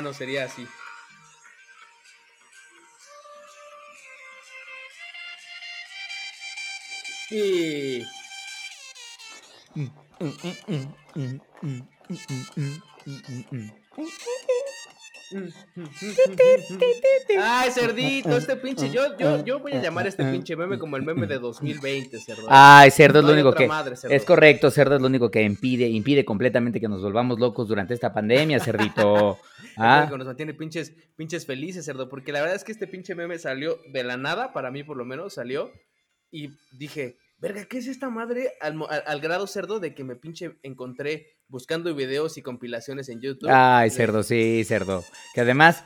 No 0.00 0.12
sería 0.14 0.44
así. 0.44 0.66
Ay, 17.38 17.70
cerdito, 17.70 18.36
este 18.36 18.56
pinche. 18.56 18.90
Yo, 18.90 19.16
yo, 19.18 19.44
yo 19.44 19.60
voy 19.60 19.72
a 19.72 19.82
llamar 19.82 20.06
a 20.06 20.08
este 20.08 20.24
pinche 20.24 20.56
meme 20.56 20.78
como 20.78 20.96
el 20.96 21.02
meme 21.02 21.26
de 21.26 21.38
2020, 21.38 22.18
cerdo. 22.20 22.46
Ay, 22.48 22.90
cerdo 22.90 23.20
es 23.20 23.24
lo 23.24 23.32
único 23.32 23.52
que. 23.52 23.66
madre. 23.66 23.94
Es 24.08 24.24
correcto, 24.24 24.70
cerdo 24.70 24.96
es 24.96 25.00
lo 25.00 25.06
único 25.08 25.30
que 25.30 25.42
impide, 25.42 25.86
impide 25.88 26.24
completamente 26.24 26.80
que 26.80 26.88
nos 26.88 27.02
volvamos 27.02 27.38
locos 27.38 27.68
durante 27.68 27.94
esta 27.94 28.12
pandemia, 28.12 28.60
cerdito. 28.60 29.38
Lo 29.78 29.84
Ah, 29.84 29.98
único 30.00 30.14
que 30.14 30.18
nos 30.18 30.26
mantiene 30.26 30.54
pinches, 30.54 30.92
pinches 31.14 31.46
felices, 31.46 31.84
cerdo. 31.84 32.08
Porque 32.08 32.32
la 32.32 32.40
verdad 32.40 32.56
es 32.56 32.64
que 32.64 32.72
este 32.72 32.88
pinche 32.88 33.14
meme 33.14 33.38
salió 33.38 33.78
de 33.92 34.02
la 34.02 34.16
nada, 34.16 34.52
para 34.52 34.72
mí 34.72 34.82
por 34.82 34.96
lo 34.96 35.04
menos, 35.04 35.34
salió. 35.34 35.70
Y 36.32 36.50
dije, 36.72 37.16
verga, 37.38 37.64
¿qué 37.64 37.78
es 37.78 37.86
esta 37.86 38.10
madre? 38.10 38.54
Al, 38.60 38.74
mo- 38.74 38.88
al- 38.88 39.04
al 39.06 39.20
grado 39.20 39.46
cerdo 39.46 39.78
de 39.78 39.94
que 39.94 40.02
me 40.02 40.16
pinche 40.16 40.56
encontré 40.64 41.37
buscando 41.48 41.94
videos 41.94 42.38
y 42.38 42.42
compilaciones 42.42 43.08
en 43.08 43.20
YouTube. 43.20 43.50
Ay, 43.50 43.90
cerdo, 43.90 44.22
sí, 44.22 44.62
cerdo. 44.64 45.04
Que 45.34 45.40
además 45.40 45.84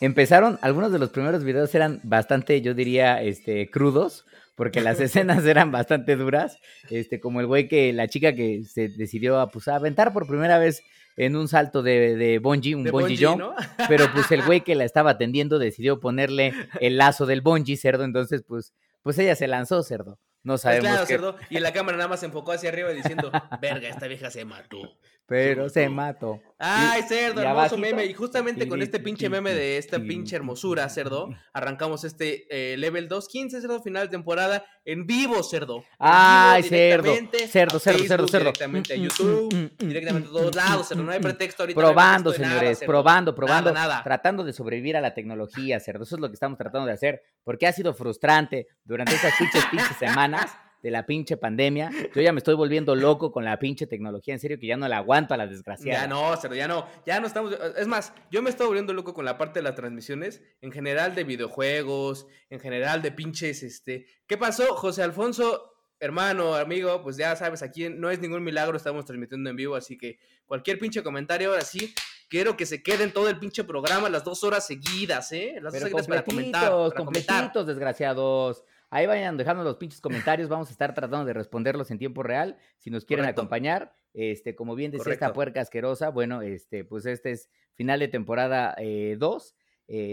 empezaron, 0.00 0.58
algunos 0.62 0.92
de 0.92 0.98
los 0.98 1.10
primeros 1.10 1.44
videos 1.44 1.74
eran 1.74 2.00
bastante, 2.02 2.60
yo 2.60 2.74
diría, 2.74 3.22
este, 3.22 3.70
crudos, 3.70 4.24
porque 4.56 4.80
las 4.80 5.00
escenas 5.00 5.44
eran 5.44 5.70
bastante 5.70 6.16
duras. 6.16 6.58
Este, 6.90 7.20
como 7.20 7.40
el 7.40 7.46
güey 7.46 7.68
que, 7.68 7.92
la 7.92 8.08
chica 8.08 8.34
que 8.34 8.64
se 8.64 8.88
decidió 8.88 9.38
a, 9.38 9.50
pues, 9.50 9.68
a 9.68 9.76
aventar 9.76 10.12
por 10.12 10.26
primera 10.26 10.58
vez 10.58 10.82
en 11.16 11.36
un 11.36 11.48
salto 11.48 11.82
de, 11.82 12.16
de 12.16 12.38
bungee, 12.38 12.74
un 12.74 12.84
de 12.84 12.90
bungee, 12.90 13.08
Bungie, 13.08 13.26
jump. 13.26 13.38
¿no? 13.38 13.54
Pero 13.88 14.06
pues 14.12 14.30
el 14.32 14.42
güey 14.42 14.62
que 14.62 14.74
la 14.74 14.84
estaba 14.84 15.10
atendiendo 15.10 15.58
decidió 15.58 16.00
ponerle 16.00 16.54
el 16.80 16.96
lazo 16.96 17.26
del 17.26 17.42
bungee, 17.42 17.76
cerdo. 17.76 18.04
Entonces, 18.04 18.42
pues, 18.46 18.72
pues 19.02 19.18
ella 19.18 19.36
se 19.36 19.46
lanzó, 19.46 19.82
cerdo. 19.82 20.18
No 20.44 20.54
Pues 20.54 20.62
sabemos 20.62 20.90
claro, 20.90 21.06
qué, 21.06 21.14
cerdo. 21.14 21.36
Y 21.50 21.58
la 21.60 21.72
cámara 21.72 21.96
nada 21.98 22.08
más 22.08 22.20
se 22.20 22.26
enfocó 22.26 22.52
hacia 22.52 22.70
arriba 22.70 22.90
diciendo, 22.90 23.30
verga, 23.60 23.88
esta 23.88 24.08
vieja 24.08 24.30
se 24.30 24.44
mató. 24.44 24.98
Pero 25.32 25.70
se 25.70 25.88
mató. 25.88 26.42
Ay, 26.58 27.02
cerdo, 27.08 27.40
hermoso 27.40 27.78
meme. 27.78 28.04
Y 28.04 28.12
justamente 28.12 28.68
con 28.68 28.82
este 28.82 29.00
pinche 29.00 29.30
meme 29.30 29.54
de 29.54 29.78
esta 29.78 29.98
pinche 29.98 30.36
hermosura, 30.36 30.86
cerdo, 30.90 31.30
arrancamos 31.54 32.04
este 32.04 32.44
eh, 32.50 32.76
level 32.76 33.08
215, 33.08 33.62
cerdo, 33.62 33.82
final 33.82 34.02
de 34.06 34.10
temporada, 34.10 34.62
en 34.84 35.06
vivo, 35.06 35.42
cerdo. 35.42 35.78
En 35.78 35.84
Ay, 35.98 36.62
cerdo, 36.64 37.14
cerdo, 37.14 37.48
cerdo, 37.48 37.78
cerdo, 37.80 37.98
Facebook, 38.08 38.30
cerdo. 38.30 38.38
Directamente 38.44 38.92
a 38.92 38.96
Mm, 38.96 39.00
mm, 39.00 39.04
YouTube, 39.04 39.54
mm, 39.54 39.88
directamente 39.88 40.28
a 40.28 40.32
todos 40.32 40.54
lados, 40.54 40.88
cerdo. 40.88 41.02
No 41.02 41.12
hay 41.12 41.20
pretexto 41.20 41.62
ahorita. 41.62 41.80
no 41.80 41.86
Probando, 41.86 42.30
pretexto 42.30 42.42
de 42.42 42.46
nada, 42.48 42.58
señores, 42.60 42.78
cerdo. 42.80 42.90
probando, 42.92 43.34
probando, 43.34 43.72
Nada, 43.72 43.88
nada. 43.88 44.02
tratando 44.04 44.44
de 44.44 44.52
sobrevivir 44.52 44.98
a 44.98 45.00
la 45.00 45.14
tecnología, 45.14 45.80
cerdo. 45.80 46.04
Eso 46.04 46.16
es 46.16 46.20
lo 46.20 46.28
que 46.28 46.34
estamos 46.34 46.58
tratando 46.58 46.86
de 46.86 46.92
hacer, 46.92 47.22
porque 47.42 47.66
ha 47.66 47.72
sido 47.72 47.94
frustrante 47.94 48.66
durante 48.84 49.14
estas 49.14 49.32
pinches, 49.38 49.64
pinches 49.70 49.96
semanas 49.96 50.52
de 50.82 50.90
la 50.90 51.06
pinche 51.06 51.36
pandemia. 51.36 51.90
Yo 52.14 52.20
ya 52.20 52.32
me 52.32 52.38
estoy 52.38 52.54
volviendo 52.54 52.94
loco 52.96 53.30
con 53.30 53.44
la 53.44 53.58
pinche 53.58 53.86
tecnología, 53.86 54.34
en 54.34 54.40
serio, 54.40 54.58
que 54.58 54.66
ya 54.66 54.76
no 54.76 54.88
la 54.88 54.98
aguanto 54.98 55.32
a 55.32 55.36
la 55.36 55.46
desgraciada. 55.46 56.02
Ya 56.02 56.06
no, 56.08 56.54
ya 56.54 56.68
no, 56.68 56.86
ya 57.06 57.20
no 57.20 57.26
estamos. 57.28 57.56
Es 57.76 57.86
más, 57.86 58.12
yo 58.30 58.42
me 58.42 58.50
estoy 58.50 58.66
volviendo 58.66 58.92
loco 58.92 59.14
con 59.14 59.24
la 59.24 59.38
parte 59.38 59.60
de 59.60 59.62
las 59.62 59.76
transmisiones, 59.76 60.42
en 60.60 60.72
general 60.72 61.14
de 61.14 61.24
videojuegos, 61.24 62.26
en 62.50 62.58
general 62.58 63.00
de 63.00 63.12
pinches, 63.12 63.62
este. 63.62 64.06
¿Qué 64.26 64.36
pasó, 64.36 64.74
José 64.74 65.02
Alfonso? 65.02 65.68
Hermano, 66.00 66.56
amigo, 66.56 67.00
pues 67.00 67.16
ya 67.16 67.36
sabes, 67.36 67.62
aquí 67.62 67.88
no 67.88 68.10
es 68.10 68.18
ningún 68.18 68.42
milagro, 68.42 68.76
estamos 68.76 69.04
transmitiendo 69.04 69.48
en 69.50 69.54
vivo, 69.54 69.76
así 69.76 69.96
que 69.96 70.18
cualquier 70.46 70.80
pinche 70.80 71.00
comentario, 71.04 71.50
ahora 71.50 71.62
sí, 71.62 71.94
quiero 72.28 72.56
que 72.56 72.66
se 72.66 72.82
queden 72.82 73.12
todo 73.12 73.28
el 73.28 73.38
pinche 73.38 73.62
programa, 73.62 74.08
las 74.08 74.24
dos 74.24 74.42
horas 74.42 74.66
seguidas, 74.66 75.30
¿eh? 75.30 75.60
Las 75.62 75.72
dos 75.72 75.72
Pero 75.74 75.86
seguidas 75.86 76.08
para 76.08 76.24
comentar. 76.24 76.70
completitos, 76.72 76.92
Para 76.92 77.04
comentar. 77.04 77.36
completitos, 77.36 77.66
desgraciados. 77.68 78.64
Ahí 78.94 79.06
vayan 79.06 79.38
dejando 79.38 79.64
los 79.64 79.76
pinches 79.76 80.02
comentarios. 80.02 80.50
Vamos 80.50 80.68
a 80.68 80.72
estar 80.72 80.92
tratando 80.92 81.24
de 81.24 81.32
responderlos 81.32 81.90
en 81.90 81.96
tiempo 81.96 82.22
real. 82.22 82.58
Si 82.76 82.90
nos 82.90 83.06
quieren 83.06 83.24
Correcto. 83.24 83.40
acompañar, 83.40 83.94
este, 84.12 84.54
como 84.54 84.74
bien 84.74 84.90
decía 84.90 85.14
esta 85.14 85.32
puerca 85.32 85.62
asquerosa, 85.62 86.10
bueno, 86.10 86.42
este, 86.42 86.84
pues 86.84 87.06
este 87.06 87.30
es 87.30 87.48
final 87.72 88.00
de 88.00 88.08
temporada 88.08 88.76
2. 89.16 89.56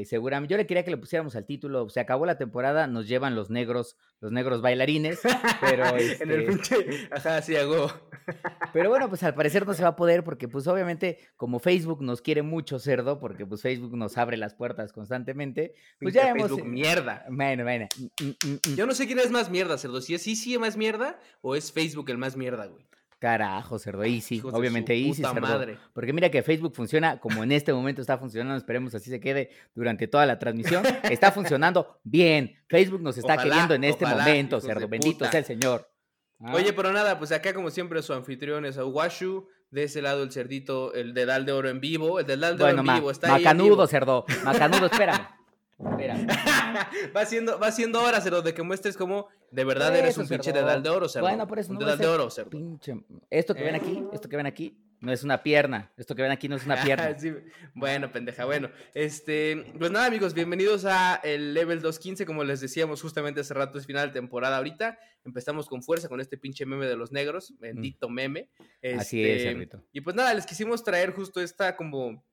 Seguramente, 0.06 0.52
yo 0.52 0.58
le 0.58 0.68
quería 0.68 0.84
que 0.84 0.92
le 0.92 0.98
pusiéramos 0.98 1.36
al 1.36 1.46
título. 1.46 1.88
Se 1.90 2.00
acabó 2.00 2.26
la 2.26 2.38
temporada, 2.38 2.88
nos 2.88 3.08
llevan 3.08 3.36
los 3.36 3.50
negros, 3.50 3.96
los 4.20 4.32
negros 4.32 4.62
bailarines. 4.62 5.20
Pero, 5.62 5.86
en 5.98 6.32
el 6.32 6.42
este, 6.42 6.48
pinche. 6.48 7.08
Ajá, 7.12 7.42
sí, 7.42 7.56
hago. 7.56 7.90
pero 8.74 8.90
bueno, 8.90 9.08
pues 9.10 9.24
al 9.24 9.34
parecer 9.34 9.66
no 9.66 9.74
se 9.74 9.84
va 9.84 9.90
a 9.90 9.96
poder 9.96 10.24
porque 10.24 10.48
pues 10.48 10.68
obviamente 10.68 11.20
como 11.38 11.60
Facebook 11.60 12.02
nos 12.02 12.22
quiere 12.22 12.42
mucho 12.42 12.80
cerdo, 12.80 13.20
porque 13.20 13.46
pues 13.46 13.62
Facebook 13.62 13.96
nos 13.96 14.18
abre 14.18 14.38
las 14.38 14.54
puertas 14.54 14.92
constantemente, 14.92 15.74
pues 16.00 16.14
ya 16.14 16.30
hemos... 16.30 16.50
Facebook, 16.50 16.68
mierda. 16.68 17.26
Bueno, 17.30 17.64
bueno. 17.64 17.88
mm, 17.98 18.26
mm, 18.26 18.54
mm. 18.54 18.76
Yo 18.76 18.86
no 18.86 18.94
sé 18.94 19.08
quién 19.08 19.20
es 19.20 19.32
más 19.32 19.50
mierda, 19.50 19.78
cerdo. 19.78 20.02
Si 20.02 20.14
es 20.14 20.28
Easy 20.28 20.54
el 20.54 20.60
más 20.60 20.78
mierda 20.78 21.20
o 21.42 21.56
es 21.56 21.72
Facebook 21.72 22.10
el 22.10 22.18
más 22.18 22.36
mierda, 22.36 22.68
güey. 22.68 22.89
Carajo, 23.20 23.78
cerdo, 23.80 24.04
Easy, 24.04 24.36
Hijos 24.36 24.54
de 24.54 24.60
obviamente 24.60 24.94
Easy, 24.96 25.22
puta 25.22 25.34
cerdo. 25.34 25.48
madre. 25.48 25.78
Porque 25.94 26.14
mira 26.14 26.32
que 26.32 26.42
Facebook 26.42 26.74
funciona 26.74 27.20
como 27.20 27.44
en 27.44 27.52
este 27.52 27.74
momento 27.74 28.02
está 28.02 28.18
funcionando, 28.18 28.56
esperemos 28.58 28.96
así 28.96 29.10
se 29.10 29.20
quede 29.20 29.50
durante 29.76 30.08
toda 30.08 30.26
la 30.26 30.40
transmisión. 30.40 30.84
Está 31.04 31.32
funcionando 31.34 32.00
bien. 32.04 32.56
Facebook 32.70 33.02
nos 33.02 33.18
está 33.18 33.34
Ojalá, 33.34 33.44
queriendo 33.44 33.74
en 33.74 33.84
este 33.84 34.06
ojalá, 34.06 34.24
momento, 34.24 34.62
cerdo. 34.62 34.88
Bendito 34.88 35.18
puta. 35.20 35.32
sea 35.32 35.40
el 35.42 35.46
Señor. 35.46 35.92
Ah, 36.40 36.54
Oye, 36.56 36.72
pero 36.72 36.94
nada, 36.94 37.20
pues 37.20 37.34
acá 37.34 37.54
como 37.54 37.70
siempre 37.70 38.02
su 38.02 38.14
anfitrión 38.14 38.66
es 38.66 38.78
Awashu. 38.78 39.48
De 39.72 39.84
ese 39.84 40.02
lado 40.02 40.24
el 40.24 40.32
cerdito, 40.32 40.94
el 40.96 41.14
de 41.14 41.26
Dal 41.28 41.46
de 41.46 41.52
Oro 41.52 41.70
en 41.70 41.80
vivo. 41.80 42.20
El 42.20 42.26
de 42.26 42.38
Dal 42.38 42.58
de 42.58 42.64
bueno, 42.64 42.82
Oro 42.82 42.90
en 42.92 42.96
vivo. 42.98 43.12
Está 43.12 43.28
ahí 43.28 43.42
en 43.42 43.44
macanudo, 43.44 43.70
vivo. 43.72 43.88
cerdo. 43.88 44.26
Macanudo, 44.44 44.86
espérame. 44.88 45.28
Espérame. 45.80 46.28
va 47.16 47.26
siendo, 47.26 47.60
va 47.60 47.72
siendo 47.72 48.02
hora, 48.02 48.20
cerdo, 48.22 48.42
de 48.42 48.54
que 48.54 48.64
muestres 48.64 48.98
cómo 48.98 49.28
de 49.52 49.64
verdad 49.64 49.96
eres 49.96 50.18
un 50.18 50.28
pinche 50.28 50.52
cerdo. 50.52 50.66
dedal 50.66 50.84
de 50.84 50.90
oro, 50.90 51.08
cerdo. 51.10 51.28
Bueno, 51.28 51.48
por 51.48 51.60
eso 51.60 51.72
un 51.72 51.80
no 51.80 51.86
dedal 51.86 51.98
de 51.98 52.08
oro, 52.08 52.30
cerdo. 52.30 52.50
Pinche. 52.50 52.96
Esto 53.30 53.56
que 53.56 53.64
ven 53.64 53.76
¿Eh? 53.76 53.78
aquí, 53.78 54.04
esto 54.12 54.28
que 54.30 54.38
ven 54.38 54.46
aquí, 54.46 54.78
no 55.00 55.14
es 55.14 55.24
una 55.24 55.42
pierna. 55.42 55.92
Esto 55.96 56.14
que 56.16 56.22
ven 56.22 56.32
aquí 56.32 56.50
no 56.50 56.58
es 56.58 56.66
una 56.66 56.76
pierna. 56.84 57.18
Sí, 57.18 57.34
Bueno, 57.74 58.12
pendeja, 58.12 58.44
bueno. 58.46 58.70
Este, 58.94 59.72
pues 59.80 59.90
nada, 59.92 60.08
amigos, 60.08 60.34
bienvenidos 60.34 60.84
a 60.86 61.16
el 61.24 61.54
level 61.54 61.82
215, 61.82 62.26
como 62.26 62.44
les 62.44 62.60
decíamos 62.60 63.02
justamente 63.02 63.40
hace 63.42 63.54
rato, 63.54 63.78
es 63.80 63.86
final 63.86 64.08
de 64.10 64.14
temporada 64.14 64.58
ahorita. 64.58 65.00
Empezamos 65.24 65.68
con 65.68 65.82
fuerza 65.82 66.10
con 66.10 66.20
este 66.20 66.38
pinche 66.38 66.66
meme 66.66 66.88
de 66.88 66.98
los 66.98 67.12
negros, 67.14 67.54
bendito 67.60 68.10
meme. 68.10 68.50
Mm. 68.84 69.00
Así 69.00 69.24
es, 69.24 69.38
Este, 69.38 69.52
cerdito. 69.54 69.84
Y 69.94 70.02
pues 70.02 70.16
nada, 70.16 70.34
les 70.34 70.46
quisimos 70.46 70.84
traer 70.84 71.12
justo 71.14 71.40
esta 71.42 71.76
como, 71.78 72.26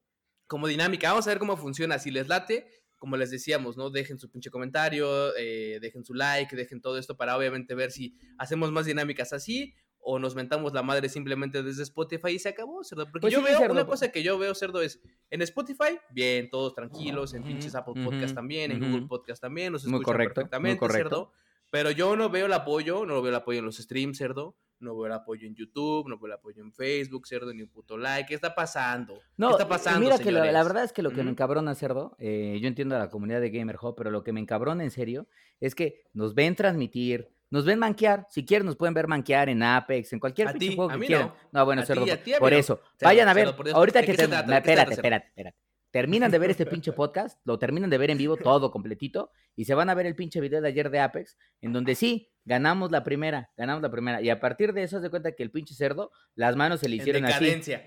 como 0.47 0.67
dinámica. 0.67 1.11
Vamos 1.11 1.27
a 1.27 1.31
ver 1.31 1.39
cómo 1.39 1.57
funciona. 1.57 1.99
Si 1.99 2.11
les 2.11 2.29
late, 2.29 2.67
como 2.99 3.17
les 3.17 3.31
decíamos, 3.31 3.77
¿no? 3.77 3.91
Dejen 3.91 4.19
su 4.19 4.31
pinche 4.31 4.51
comentario, 4.51 5.37
eh, 5.37 5.79
dejen 5.81 6.05
su 6.05 6.15
like, 6.15 6.55
dejen 6.57 6.81
todo 6.81 6.99
esto 6.99 7.17
para 7.17 7.37
obviamente 7.37 7.75
ver 7.75 7.93
si 7.93 8.15
hacemos 8.39 8.73
más 8.73 8.87
dinámicas 8.87 9.33
así 9.33 9.75
o 10.09 10.21
nos 10.21 10.37
mentamos 10.37 10.73
la 10.73 10.85
madre 10.85 11.09
simplemente 11.09 11.65
desde 11.65 11.83
Spotify 11.83 12.31
y 12.31 12.39
se 12.39 12.49
acabó, 12.51 12.85
cerdo. 12.85 13.05
Porque 13.07 13.23
Pues 13.23 13.33
yo 13.33 13.41
sí, 13.41 13.45
veo, 13.47 13.59
cerdo. 13.59 13.73
una 13.73 13.87
cosa 13.87 14.13
que 14.13 14.23
yo 14.23 14.39
veo, 14.39 14.55
cerdo, 14.55 14.81
es 14.81 15.01
en 15.31 15.43
Spotify, 15.43 15.99
bien, 16.11 16.49
todos 16.49 16.75
tranquilos, 16.75 17.35
en 17.35 17.43
pinches 17.43 17.75
Apple 17.75 17.95
ujú, 18.01 18.11
Podcast 18.11 18.35
también, 18.35 18.71
en. 18.71 18.79
Google 18.81 19.07
Podcast 19.09 19.43
también, 19.43 19.73
nos 19.73 19.85
Muy 19.85 19.99
escuchan 20.01 20.17
muy 20.19 20.27
perfectamente, 20.29 20.79
correcto. 20.79 21.09
cerdo. 21.11 21.33
Pero 21.73 21.91
yo 21.91 22.15
no 22.15 22.31
veo 22.31 22.47
el 22.47 22.53
apoyo, 22.53 23.05
no 23.05 23.21
veo 23.21 23.31
el 23.31 23.35
apoyo 23.35 23.59
en 23.59 23.65
los 23.65 23.79
streams, 23.79 24.17
cerdo. 24.19 24.57
No 24.79 24.95
veo 24.97 25.07
el 25.07 25.13
apoyo 25.13 25.47
en 25.47 25.55
YouTube, 25.55 26.09
no 26.09 26.19
veo 26.19 26.27
el 26.27 26.33
apoyo 26.33 26.63
en 26.63 26.73
Facebook, 26.73 27.27
cerdo, 27.27 27.53
ni 27.55 27.63
un 27.63 27.69
puto 27.69 27.97
like. 27.97 28.29
¿Qué 28.29 28.35
está 28.35 28.55
pasando? 28.55 29.21
No, 29.37 29.49
¿Qué 29.49 29.53
está 29.55 29.69
pasando, 29.69 30.01
mira 30.01 30.19
que 30.19 30.31
la, 30.31 30.63
verdad 30.63 30.85
es 30.85 30.93
que 30.93 31.03
lo 31.03 31.11
que 31.13 31.23
me 31.23 31.31
encabrona, 31.31 31.75
cerdo, 31.75 32.15
eh, 32.19 32.59
yo 32.61 32.69
entiendo 32.69 32.95
a 32.97 32.99
la 32.99 33.09
comunidad 33.11 33.41
de 33.41 33.51
Gamer 33.51 33.77
Hub, 33.81 33.95
pero 33.97 34.11
lo 34.11 34.23
que 34.23 34.33
me 34.33 34.41
encabrona 34.41 34.85
en 34.85 34.91
serio 34.91 35.27
es 35.61 35.75
que 35.75 36.03
nos 36.13 36.35
ven 36.35 36.55
transmitir, 36.55 37.31
nos 37.51 37.65
ven 37.65 37.79
manquear, 37.79 38.27
si 38.29 38.45
quieren 38.45 38.67
nos 38.67 38.77
pueden 38.77 38.93
ver 38.95 39.07
manquear 39.09 39.49
en 39.49 39.63
Apex, 39.63 40.13
en 40.13 40.21
cualquier 40.21 40.49
A 40.49 40.53
pinche 40.53 40.69
ti, 40.71 40.75
juego 40.77 40.91
a 40.91 40.95
que 40.95 40.99
mí 41.01 41.07
quieran. 41.07 41.29
no. 41.29 41.61
No, 41.61 41.65
bueno, 41.65 41.83
A 41.83 41.87
cerdo, 41.87 42.03
a 42.05 42.39
por 42.39 42.53
eso, 42.53 42.77
Cerdo, 42.77 42.93
vayan 43.03 43.29
a 43.29 43.35
ver, 43.35 43.55
cerdo, 43.55 43.77
ahorita 43.77 44.01
¿de 44.01 44.07
que 44.07 44.15
te- 44.15 44.23
espérate, 44.25 44.95
espérate, 44.95 45.27
espérate. 45.29 45.59
Terminan 45.97 46.31
de 46.31 46.39
ver 46.39 46.51
este 46.51 46.67
pinche 46.67 46.93
podcast, 46.93 47.41
lo 47.47 47.59
terminan 47.59 47.89
de 47.89 47.97
ver 47.97 48.11
en 48.11 48.19
vivo 48.19 48.37
todo 48.37 48.71
completito 48.71 49.31
y 49.55 49.65
se 49.65 49.73
van 49.75 49.89
a 49.89 49.95
ver 49.95 50.05
el 50.05 50.15
pinche 50.15 50.43
video 50.43 50.61
de 50.61 50.69
ayer 50.69 50.91
de 50.91 51.01
Apex, 51.01 51.39
en 51.63 51.73
donde 51.73 51.95
sí, 51.95 52.31
ganamos 52.45 52.91
la 52.91 53.03
primera, 53.03 53.51
ganamos 53.57 53.81
la 53.83 53.91
primera. 53.91 54.21
Y 54.21 54.29
a 54.29 54.39
partir 54.39 54.75
de 54.75 54.83
eso, 54.83 55.01
se 55.01 55.09
cuenta 55.09 55.33
que 55.33 55.43
el 55.43 55.51
pinche 55.51 55.75
cerdo, 55.75 56.13
las 56.35 56.55
manos 56.55 56.81
se 56.81 56.91
le 56.91 56.97
En 56.97 57.01
hicieron 57.01 57.25
así. 57.25 57.43
decadencia. 57.47 57.87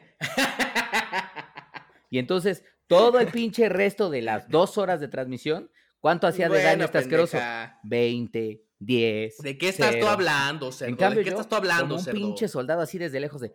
Y 2.10 2.18
entonces, 2.18 2.64
todo 2.88 3.20
el 3.20 3.28
pinche 3.28 3.70
resto 3.70 4.10
de 4.10 4.24
las 4.24 4.50
dos 4.50 4.80
horas 4.80 5.00
de 5.00 5.08
transmisión, 5.08 5.70
¿cuánto 6.00 6.26
hacía 6.26 6.50
de 6.50 6.64
daño 6.64 6.86
este 6.86 6.98
asqueroso? 6.98 7.34
pendeja. 7.34 7.80
20, 7.84 8.66
10. 8.80 9.38
¿De 9.38 9.58
qué 9.60 9.70
estás 9.70 10.00
tú 10.00 10.08
hablando, 10.08 10.72
cerdo? 10.72 10.90
En 10.90 10.96
cambio, 10.96 11.20
¿De 11.20 11.26
qué 11.26 11.30
yo, 11.30 11.36
estás 11.36 11.48
tú 11.50 11.56
hablando, 11.58 11.84
como 11.84 11.96
un 11.98 12.04
cerdo? 12.04 12.18
pinche 12.20 12.48
soldado 12.48 12.82
así 12.82 12.98
desde 12.98 13.20
lejos 13.20 13.42
de... 13.42 13.54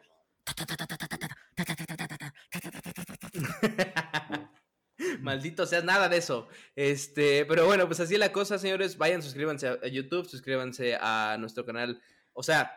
Maldito 5.21 5.67
seas, 5.67 5.85
nada 5.85 6.09
de 6.09 6.19
eso. 6.19 6.49
Este, 6.77 7.45
pero 7.47 7.67
bueno, 7.67 7.87
pues 7.87 8.01
así 8.01 8.15
es 8.15 8.21
la 8.21 8.33
cosa, 8.33 8.59
señores. 8.59 8.99
Vayan, 8.99 9.23
suscríbanse 9.23 9.69
a 9.69 9.87
YouTube, 9.89 10.29
suscríbanse 10.29 10.97
a 11.01 11.37
nuestro 11.39 11.65
canal. 11.65 12.01
O 12.33 12.43
sea, 12.43 12.73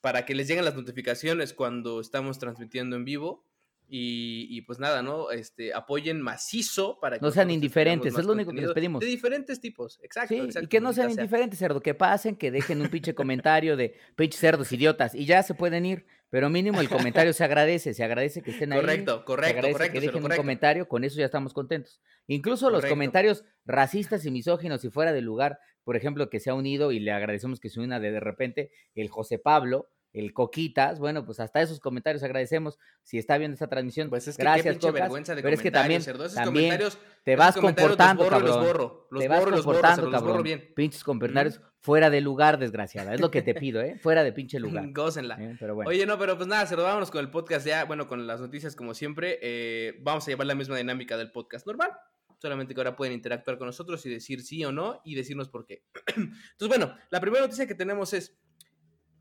para 0.00 0.24
que 0.24 0.34
les 0.34 0.48
lleguen 0.48 0.64
las 0.64 0.76
notificaciones 0.76 1.52
cuando 1.52 2.00
estamos 2.00 2.38
transmitiendo 2.38 2.96
en 2.96 3.04
vivo. 3.04 3.44
Y, 3.90 4.60
pues 4.62 4.78
nada, 4.78 5.02
¿no? 5.02 5.30
Este, 5.30 5.72
apoyen 5.72 6.20
macizo 6.20 6.98
para 7.00 7.18
que... 7.18 7.24
No 7.24 7.30
sean 7.30 7.50
indiferentes, 7.50 8.16
es 8.16 8.24
lo 8.24 8.34
único 8.34 8.52
que 8.52 8.60
les 8.60 8.72
pedimos. 8.72 9.00
De 9.00 9.06
diferentes 9.06 9.60
tipos, 9.60 9.98
exacto. 10.02 10.34
y 10.34 10.66
que 10.66 10.80
no 10.80 10.92
sean 10.92 11.10
indiferentes, 11.10 11.58
cerdo, 11.58 11.80
que 11.80 11.94
pasen, 11.94 12.36
que 12.36 12.50
dejen 12.50 12.82
un 12.82 12.90
pinche 12.90 13.14
comentario 13.14 13.76
de 13.76 13.94
pinche 14.16 14.38
cerdos 14.38 14.70
idiotas 14.72 15.14
y 15.14 15.24
ya 15.24 15.42
se 15.42 15.54
pueden 15.54 15.86
ir. 15.86 16.06
Pero 16.30 16.50
mínimo 16.50 16.80
el 16.82 16.90
comentario 16.90 17.32
se 17.32 17.42
agradece, 17.42 17.94
se 17.94 18.04
agradece 18.04 18.42
que 18.42 18.50
estén 18.50 18.72
ahí. 18.74 18.80
Correcto, 18.80 19.24
correcto, 19.24 19.72
correcto. 19.72 19.92
Que 19.94 20.00
dejen 20.00 20.22
un 20.22 20.36
comentario, 20.36 20.86
con 20.86 21.02
eso 21.02 21.18
ya 21.18 21.24
estamos 21.24 21.54
contentos. 21.54 22.02
Incluso 22.26 22.68
los 22.68 22.84
comentarios 22.84 23.44
racistas 23.64 24.26
y 24.26 24.30
misóginos 24.30 24.84
y 24.84 24.90
fuera 24.90 25.14
de 25.14 25.22
lugar, 25.22 25.58
por 25.84 25.96
ejemplo, 25.96 26.28
que 26.28 26.38
se 26.38 26.50
ha 26.50 26.54
unido 26.54 26.92
y 26.92 27.00
le 27.00 27.12
agradecemos 27.12 27.60
que 27.60 27.70
se 27.70 27.80
una 27.80 27.98
de 27.98 28.10
de 28.10 28.20
repente 28.20 28.70
el 28.94 29.08
José 29.08 29.38
Pablo, 29.38 29.88
el 30.20 30.32
Coquitas, 30.32 30.98
bueno, 30.98 31.24
pues 31.24 31.40
hasta 31.40 31.60
esos 31.60 31.80
comentarios 31.80 32.22
agradecemos. 32.22 32.78
Si 33.02 33.18
está 33.18 33.38
viendo 33.38 33.54
esta 33.54 33.68
transmisión, 33.68 34.10
pues 34.10 34.28
es 34.28 34.36
que 34.36 34.42
gracias, 34.42 34.78
qué 34.78 34.90
vergüenza 34.90 35.34
de 35.34 35.42
pero 35.42 35.54
es 35.54 35.62
que 35.62 35.70
también, 35.70 36.02
también 36.34 36.78
te 37.24 37.36
vas 37.36 37.56
comportando, 37.56 38.24
borro, 38.24 38.38
cabrón. 38.38 38.56
Los 38.56 38.66
borro, 38.66 39.06
los 39.10 39.22
te 39.22 39.28
vas 39.28 39.40
borro, 39.40 39.56
comportando, 39.56 40.02
los 40.02 40.12
borro, 40.12 40.26
cabrón. 40.26 40.42
bien. 40.42 40.72
Pinches 40.74 41.04
comentarios 41.04 41.60
fuera 41.80 42.10
de 42.10 42.20
lugar, 42.20 42.58
desgraciada. 42.58 43.14
Es 43.14 43.20
lo 43.20 43.30
que 43.30 43.42
te 43.42 43.54
pido, 43.54 43.80
¿eh? 43.80 43.98
Fuera 43.98 44.22
de 44.24 44.32
pinche 44.32 44.58
lugar. 44.60 44.84
Gócenla. 44.92 45.36
¿Eh? 45.40 45.56
Pero 45.58 45.74
bueno. 45.74 45.90
Oye, 45.90 46.06
no, 46.06 46.18
pero 46.18 46.36
pues 46.36 46.48
nada, 46.48 46.66
cerdo, 46.66 46.84
vámonos 46.84 47.10
con 47.10 47.20
el 47.20 47.30
podcast 47.30 47.66
ya, 47.66 47.84
bueno, 47.84 48.06
con 48.08 48.26
las 48.26 48.40
noticias 48.40 48.76
como 48.76 48.94
siempre. 48.94 49.38
Eh, 49.42 49.98
vamos 50.00 50.26
a 50.26 50.30
llevar 50.30 50.46
la 50.46 50.54
misma 50.54 50.76
dinámica 50.76 51.16
del 51.16 51.30
podcast 51.30 51.66
normal. 51.66 51.92
Solamente 52.40 52.72
que 52.72 52.80
ahora 52.80 52.94
pueden 52.94 53.14
interactuar 53.14 53.58
con 53.58 53.66
nosotros 53.66 54.04
y 54.06 54.10
decir 54.10 54.42
sí 54.42 54.64
o 54.64 54.70
no 54.70 55.00
y 55.04 55.16
decirnos 55.16 55.48
por 55.48 55.66
qué. 55.66 55.84
Entonces, 56.16 56.68
bueno, 56.68 56.94
la 57.10 57.20
primera 57.20 57.42
noticia 57.42 57.66
que 57.66 57.74
tenemos 57.74 58.12
es 58.12 58.38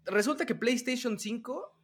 resulta 0.08 0.46
que 0.46 0.56
PlayStation 0.56 1.20
5 1.20 1.78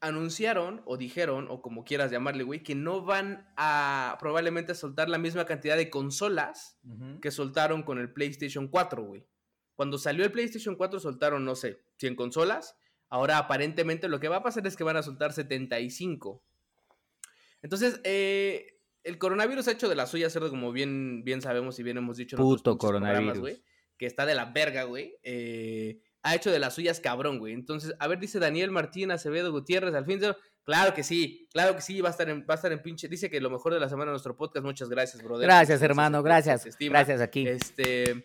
anunciaron 0.00 0.82
o 0.84 0.96
dijeron, 0.96 1.48
o 1.50 1.60
como 1.60 1.84
quieras 1.84 2.10
llamarle, 2.10 2.44
güey, 2.44 2.62
que 2.62 2.74
no 2.74 3.02
van 3.02 3.48
a 3.56 4.16
probablemente 4.20 4.74
soltar 4.74 5.08
la 5.08 5.18
misma 5.18 5.44
cantidad 5.44 5.76
de 5.76 5.90
consolas 5.90 6.78
que 7.20 7.30
soltaron 7.30 7.82
con 7.82 7.98
el 7.98 8.12
PlayStation 8.12 8.68
4, 8.68 9.02
güey. 9.02 9.26
Cuando 9.74 9.98
salió 9.98 10.24
el 10.24 10.32
PlayStation 10.32 10.76
4 10.76 11.00
soltaron, 11.00 11.44
no 11.44 11.54
sé, 11.54 11.82
100 11.98 12.16
consolas. 12.16 12.76
Ahora 13.10 13.38
aparentemente 13.38 14.08
lo 14.08 14.20
que 14.20 14.28
va 14.28 14.36
a 14.36 14.42
pasar 14.42 14.66
es 14.66 14.76
que 14.76 14.84
van 14.84 14.96
a 14.96 15.02
soltar 15.02 15.32
75. 15.32 16.42
Entonces, 17.62 18.00
eh, 18.04 18.80
el 19.02 19.18
coronavirus 19.18 19.68
ha 19.68 19.72
hecho 19.72 19.88
de 19.88 19.96
la 19.96 20.06
suya, 20.06 20.30
cerdo, 20.30 20.50
como 20.50 20.72
bien, 20.72 21.24
bien 21.24 21.42
sabemos 21.42 21.78
y 21.78 21.82
bien 21.82 21.96
hemos 21.96 22.16
dicho 22.16 22.36
en 22.36 22.42
Puto 22.42 22.76
coronavirus. 22.76 23.38
güey, 23.38 23.62
que 23.96 24.06
está 24.06 24.26
de 24.26 24.34
la 24.34 24.46
verga, 24.46 24.84
güey. 24.84 25.16
Eh, 25.22 26.00
ha 26.22 26.34
hecho 26.34 26.50
de 26.50 26.58
las 26.58 26.74
suyas 26.74 27.00
cabrón, 27.00 27.38
güey. 27.38 27.54
Entonces, 27.54 27.94
a 27.98 28.08
ver, 28.08 28.18
dice 28.18 28.38
Daniel 28.38 28.70
Martín 28.70 29.10
Acevedo 29.10 29.52
Gutiérrez, 29.52 29.94
al 29.94 30.04
fin, 30.04 30.20
claro 30.64 30.94
que 30.94 31.02
sí, 31.02 31.48
claro 31.52 31.74
que 31.74 31.82
sí, 31.82 32.00
va 32.00 32.08
a 32.08 32.12
estar 32.12 32.28
en, 32.28 32.42
va 32.42 32.54
a 32.54 32.56
estar 32.56 32.72
en 32.72 32.82
pinche, 32.82 33.08
dice 33.08 33.30
que 33.30 33.40
lo 33.40 33.50
mejor 33.50 33.74
de 33.74 33.80
la 33.80 33.88
semana 33.88 34.10
en 34.10 34.12
nuestro 34.12 34.36
podcast, 34.36 34.64
muchas 34.64 34.88
gracias, 34.88 35.22
brother. 35.22 35.46
Gracias, 35.46 35.82
hermano, 35.82 36.22
gracias, 36.22 36.66
gracias 36.78 37.20
aquí. 37.20 37.46
Este, 37.46 38.24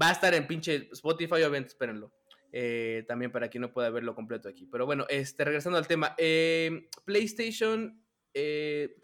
va 0.00 0.08
a 0.08 0.12
estar 0.12 0.34
en 0.34 0.46
pinche 0.46 0.88
Spotify, 0.92 1.34
obviamente, 1.34 1.68
espérenlo. 1.68 2.12
Eh, 2.52 3.04
también 3.06 3.30
para 3.30 3.48
quien 3.48 3.62
no 3.62 3.72
pueda 3.72 3.90
verlo 3.90 4.14
completo 4.14 4.48
aquí. 4.48 4.66
Pero 4.66 4.84
bueno, 4.84 5.06
este, 5.08 5.44
regresando 5.44 5.78
al 5.78 5.86
tema, 5.86 6.14
eh, 6.18 6.88
PlayStation, 7.04 8.02
eh, 8.34 8.96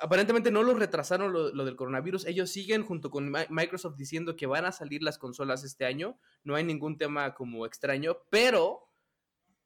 aparentemente 0.00 0.50
no 0.50 0.62
lo 0.62 0.74
retrasaron 0.74 1.32
lo, 1.32 1.64
del 1.64 1.76
coronavirus. 1.76 2.26
Ellos 2.26 2.50
siguen 2.50 2.84
junto 2.84 3.10
con 3.10 3.32
Microsoft 3.48 3.96
diciendo 3.96 4.36
que 4.36 4.46
van 4.46 4.64
a 4.64 4.72
salir 4.72 5.02
las 5.02 5.18
consolas 5.18 5.64
este 5.64 5.84
año. 5.84 6.18
No 6.42 6.54
hay 6.54 6.64
ningún 6.64 6.98
tema 6.98 7.34
como 7.34 7.66
extraño, 7.66 8.18
pero, 8.30 8.88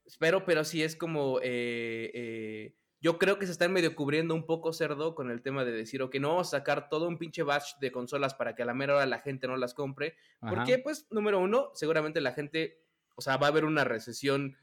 espero, 0.05 0.45
pero 0.45 0.65
sí 0.65 0.83
es 0.83 0.97
como, 0.97 1.39
eh, 1.43 2.11
eh, 2.15 2.75
yo 3.01 3.19
creo 3.19 3.39
que 3.39 3.47
se 3.47 3.53
están 3.53 3.73
medio 3.73 3.95
cubriendo 3.95 4.35
un 4.35 4.47
poco 4.47 4.73
cerdo 4.73 5.15
con 5.15 5.31
el 5.31 5.43
tema 5.43 5.65
de 5.65 5.73
decir, 5.73 6.03
ok, 6.03 6.17
no 6.17 6.31
vamos 6.31 6.49
a 6.49 6.59
sacar 6.59 6.89
todo 6.89 7.09
un 7.09 7.19
pinche 7.19 7.43
batch 7.43 7.79
de 7.81 7.93
consolas 7.93 8.35
para 8.35 8.55
que 8.55 8.63
a 8.63 8.67
la 8.67 8.75
mera 8.75 8.97
hora 8.97 9.07
la 9.07 9.21
gente 9.21 9.47
no 9.47 9.57
las 9.57 9.75
compre. 9.75 10.17
Porque, 10.41 10.79
pues, 10.79 11.07
número 11.11 11.39
uno, 11.39 11.71
seguramente 11.75 12.21
la 12.21 12.33
gente, 12.33 12.83
o 13.15 13.23
sea, 13.23 13.37
va 13.37 13.47
a 13.47 13.51
haber 13.51 13.65
una 13.65 13.85
recesión 13.85 14.57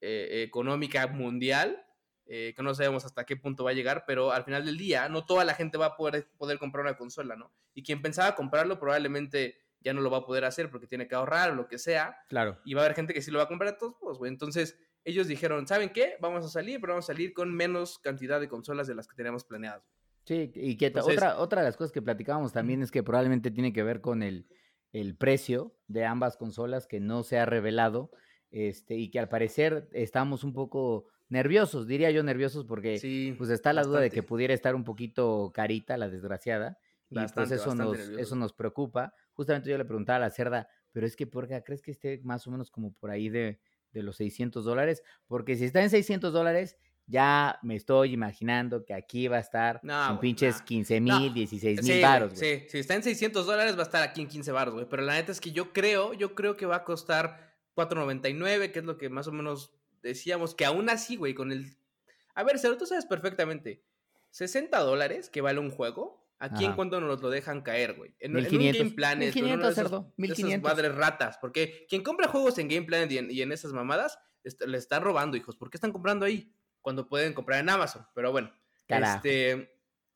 eh, 0.00 0.42
económica 0.42 1.06
mundial 1.06 1.86
eh, 2.34 2.54
que 2.56 2.62
no 2.62 2.74
sabemos 2.74 3.04
hasta 3.04 3.26
qué 3.26 3.36
punto 3.36 3.62
va 3.62 3.72
a 3.72 3.74
llegar, 3.74 4.04
pero 4.06 4.32
al 4.32 4.42
final 4.42 4.64
del 4.64 4.78
día 4.78 5.06
no 5.10 5.26
toda 5.26 5.44
la 5.44 5.52
gente 5.52 5.76
va 5.76 5.84
a 5.84 5.96
poder, 5.98 6.30
poder 6.38 6.58
comprar 6.58 6.82
una 6.82 6.96
consola, 6.96 7.36
¿no? 7.36 7.52
Y 7.74 7.82
quien 7.82 8.00
pensaba 8.00 8.34
comprarlo 8.34 8.80
probablemente 8.80 9.60
ya 9.80 9.92
no 9.92 10.00
lo 10.00 10.10
va 10.10 10.18
a 10.18 10.24
poder 10.24 10.46
hacer 10.46 10.70
porque 10.70 10.86
tiene 10.86 11.06
que 11.06 11.14
ahorrar 11.14 11.50
o 11.50 11.54
lo 11.54 11.68
que 11.68 11.76
sea. 11.76 12.16
Claro. 12.30 12.58
Y 12.64 12.72
va 12.72 12.80
a 12.80 12.84
haber 12.86 12.96
gente 12.96 13.12
que 13.12 13.20
sí 13.20 13.30
lo 13.30 13.36
va 13.36 13.44
a 13.44 13.48
comprar 13.48 13.74
a 13.74 13.76
todos, 13.76 13.96
pues, 14.00 14.16
güey. 14.16 14.30
Entonces, 14.30 14.78
ellos 15.04 15.26
dijeron, 15.26 15.66
¿saben 15.66 15.90
qué? 15.90 16.16
Vamos 16.22 16.42
a 16.46 16.48
salir, 16.48 16.80
pero 16.80 16.94
vamos 16.94 17.04
a 17.04 17.12
salir 17.12 17.34
con 17.34 17.54
menos 17.54 17.98
cantidad 17.98 18.40
de 18.40 18.48
consolas 18.48 18.86
de 18.86 18.94
las 18.94 19.06
que 19.06 19.14
teníamos 19.14 19.44
planeadas. 19.44 19.82
Sí, 20.24 20.50
y 20.54 20.78
que 20.78 20.86
otra, 20.86 21.36
otra 21.36 21.60
de 21.60 21.66
las 21.66 21.76
cosas 21.76 21.92
que 21.92 22.00
platicábamos 22.00 22.54
también 22.54 22.82
es 22.82 22.90
que 22.90 23.02
probablemente 23.02 23.50
tiene 23.50 23.74
que 23.74 23.82
ver 23.82 24.00
con 24.00 24.22
el, 24.22 24.48
el 24.94 25.18
precio 25.18 25.76
de 25.86 26.06
ambas 26.06 26.38
consolas 26.38 26.86
que 26.86 26.98
no 26.98 27.24
se 27.24 27.38
ha 27.38 27.44
revelado, 27.44 28.10
este, 28.50 28.94
y 28.94 29.10
que 29.10 29.18
al 29.18 29.28
parecer 29.28 29.90
estamos 29.92 30.44
un 30.44 30.54
poco 30.54 31.11
nerviosos, 31.32 31.86
diría 31.86 32.10
yo 32.10 32.22
nerviosos 32.22 32.66
porque 32.66 33.34
pues 33.38 33.48
está 33.48 33.72
la 33.72 33.82
duda 33.84 34.00
de 34.00 34.10
que 34.10 34.22
pudiera 34.22 34.52
estar 34.52 34.74
un 34.74 34.84
poquito 34.84 35.50
carita 35.54 35.96
la 35.96 36.10
desgraciada 36.10 36.78
y 37.08 37.16
pues 37.34 37.50
eso 37.50 37.74
nos, 37.74 37.98
eso 37.98 38.36
nos 38.36 38.52
preocupa. 38.52 39.14
Justamente 39.32 39.70
yo 39.70 39.78
le 39.78 39.86
preguntaba 39.86 40.18
a 40.18 40.20
la 40.20 40.30
cerda, 40.30 40.68
pero 40.92 41.06
es 41.06 41.16
que 41.16 41.26
¿por 41.26 41.48
qué 41.48 41.62
crees 41.64 41.80
que 41.80 41.90
esté 41.90 42.20
más 42.22 42.46
o 42.46 42.50
menos 42.50 42.70
como 42.70 42.92
por 42.92 43.10
ahí 43.10 43.30
de, 43.30 43.58
de 43.92 44.02
los 44.02 44.16
600 44.16 44.62
dólares? 44.62 45.02
Porque 45.26 45.56
si 45.56 45.64
está 45.64 45.82
en 45.82 45.88
600 45.88 46.34
dólares, 46.34 46.76
ya 47.06 47.58
me 47.62 47.76
estoy 47.76 48.12
imaginando 48.12 48.84
que 48.84 48.92
aquí 48.92 49.26
va 49.26 49.38
a 49.38 49.40
estar 49.40 49.80
en 49.82 50.18
pinches 50.18 50.60
15 50.60 51.00
mil, 51.00 51.32
16 51.32 51.82
mil 51.82 52.02
baros. 52.02 52.32
Sí, 52.34 52.64
si 52.68 52.78
está 52.78 52.94
en 52.94 53.02
600 53.02 53.46
dólares 53.46 53.74
va 53.74 53.80
a 53.80 53.84
estar 53.84 54.02
aquí 54.02 54.20
en 54.20 54.28
15 54.28 54.52
baros, 54.52 54.74
güey. 54.74 54.86
Pero 54.86 55.02
la 55.02 55.14
neta 55.14 55.32
es 55.32 55.40
que 55.40 55.50
yo 55.50 55.72
creo, 55.72 56.12
yo 56.12 56.34
creo 56.34 56.58
que 56.58 56.66
va 56.66 56.76
a 56.76 56.84
costar 56.84 57.54
4.99, 57.74 58.70
que 58.70 58.80
es 58.80 58.84
lo 58.84 58.98
que 58.98 59.08
más 59.08 59.26
o 59.26 59.32
menos 59.32 59.72
decíamos 60.02 60.54
que 60.54 60.64
aún 60.64 60.90
así, 60.90 61.16
güey, 61.16 61.34
con 61.34 61.52
el... 61.52 61.76
A 62.34 62.42
ver, 62.42 62.58
Cero, 62.58 62.76
tú 62.78 62.86
sabes 62.86 63.06
perfectamente, 63.06 63.84
60 64.30 64.78
dólares 64.80 65.30
que 65.30 65.40
vale 65.40 65.60
un 65.60 65.70
juego, 65.70 66.26
aquí 66.38 66.64
en 66.64 66.74
cuanto 66.74 67.00
nos 67.00 67.20
lo 67.20 67.30
dejan 67.30 67.62
caer, 67.62 67.94
güey. 67.94 68.14
En, 68.18 68.32
1500, 68.32 68.52
en 68.52 68.60
un 68.60 68.72
Game 68.78 68.96
Planet, 68.96 69.34
1500, 69.34 69.74
cerdo, 69.74 70.14
1500. 70.16 70.70
madres 70.70 70.94
ratas, 70.94 71.38
porque 71.38 71.86
quien 71.88 72.02
compra 72.02 72.28
juegos 72.28 72.58
en 72.58 72.68
Game 72.68 72.86
Planet 72.86 73.10
y 73.30 73.42
en, 73.42 73.52
esas 73.52 73.72
mamadas, 73.72 74.18
le 74.66 74.78
están 74.78 75.02
robando, 75.02 75.36
hijos. 75.36 75.56
¿Por 75.56 75.70
qué 75.70 75.76
están 75.76 75.92
comprando 75.92 76.26
ahí? 76.26 76.52
Cuando 76.80 77.08
pueden 77.08 77.32
comprar 77.32 77.60
en 77.60 77.68
Amazon. 77.68 78.06
Pero 78.14 78.32
bueno, 78.32 78.52
este... 78.88 79.70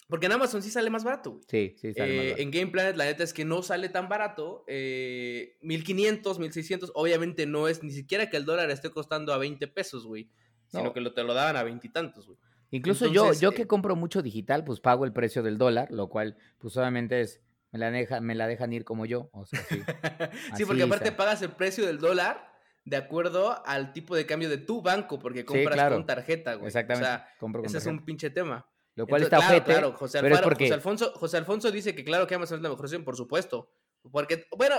Porque 0.09 0.27
en 0.27 0.33
Amazon 0.33 0.63
sí 0.63 0.71
sale 0.71 0.89
más 0.89 1.03
barato, 1.03 1.33
güey. 1.33 1.45
Sí, 1.49 1.75
sí 1.79 1.93
sale 1.93 2.17
más 2.17 2.25
eh, 2.25 2.29
barato. 2.29 2.43
En 2.43 2.51
Game 2.51 2.67
Planet, 2.69 2.97
la 2.97 3.05
neta 3.07 3.25
es 3.25 3.33
que 3.33 3.45
no 3.45 3.63
sale 3.63 3.89
tan 3.89 4.09
barato. 4.09 4.65
Eh, 4.69 5.57
1500, 5.63 6.39
1600. 6.39 6.93
Obviamente 6.95 7.47
no 7.47 7.67
es 7.69 7.83
ni 7.83 7.91
siquiera 7.91 8.31
que 8.31 8.37
el 8.37 8.45
dólar 8.45 8.71
esté 8.71 8.91
costando 8.91 9.33
a 9.33 9.39
20 9.39 9.67
pesos, 9.69 10.07
güey. 10.07 10.31
Sino 10.69 10.93
que 10.93 11.01
lo, 11.01 11.15
te 11.15 11.23
lo 11.23 11.35
daban 11.35 11.57
a 11.57 11.63
veintitantos, 11.63 12.27
güey. 12.27 12.39
Incluso 12.71 13.07
yo, 13.07 13.33
yo 13.33 13.53
que 13.53 13.63
eh 13.63 13.67
compro 13.67 13.95
mucho 13.95 14.23
digital, 14.23 14.65
pues 14.65 14.81
pago 14.81 15.05
el 15.05 15.13
precio 15.13 15.43
del 15.43 15.57
dólar, 15.57 15.89
lo 15.91 16.09
cual, 16.09 16.37
pues 16.59 16.77
obviamente 16.77 17.21
es. 17.21 17.41
Me 17.73 17.81
la, 17.81 17.91
deja, 17.91 18.21
me 18.21 18.35
la 18.35 18.47
dejan 18.47 18.73
ir 18.73 18.85
como 18.85 19.07
yo. 19.07 19.29
O 19.33 19.45
sea, 19.45 19.61
sí. 19.69 19.83
sí, 20.57 20.65
porque 20.65 20.85
aparte 20.85 21.13
pagas 21.13 21.43
el 21.43 21.51
precio 21.51 21.85
del 21.85 21.99
dólar 21.99 22.53
de 22.85 22.97
acuerdo 22.97 23.67
al 23.67 23.93
tipo 23.93 24.15
de 24.15 24.25
cambio 24.25 24.49
de 24.49 24.59
tu 24.59 24.81
banco, 24.81 25.19
porque 25.19 25.45
compras 25.45 25.93
con 25.93 26.07
tarjeta, 26.07 26.55
güey. 26.55 26.69
Exactamente. 26.69 27.05
O 27.05 27.11
sea, 27.11 27.29
Compro 27.39 27.65
ese 27.65 27.79
es 27.79 27.87
un 27.87 28.05
pinche 28.05 28.31
tema. 28.31 28.67
Lo 28.97 29.07
cual 29.07 29.23
está 29.23 29.37
claro, 29.37 29.65
claro. 29.65 29.93
José, 29.93 30.21
pero 30.23 30.37
José, 30.39 30.73
Alfonso, 30.73 31.13
José 31.15 31.37
Alfonso 31.37 31.71
dice 31.71 31.95
que 31.95 32.03
claro 32.03 32.27
que 32.27 32.35
Amazon 32.35 32.59
es 32.59 32.63
la 32.63 32.71
mejor 32.71 32.87
opción, 32.87 33.05
por 33.05 33.15
supuesto. 33.15 33.71
Porque, 34.11 34.47
bueno, 34.57 34.75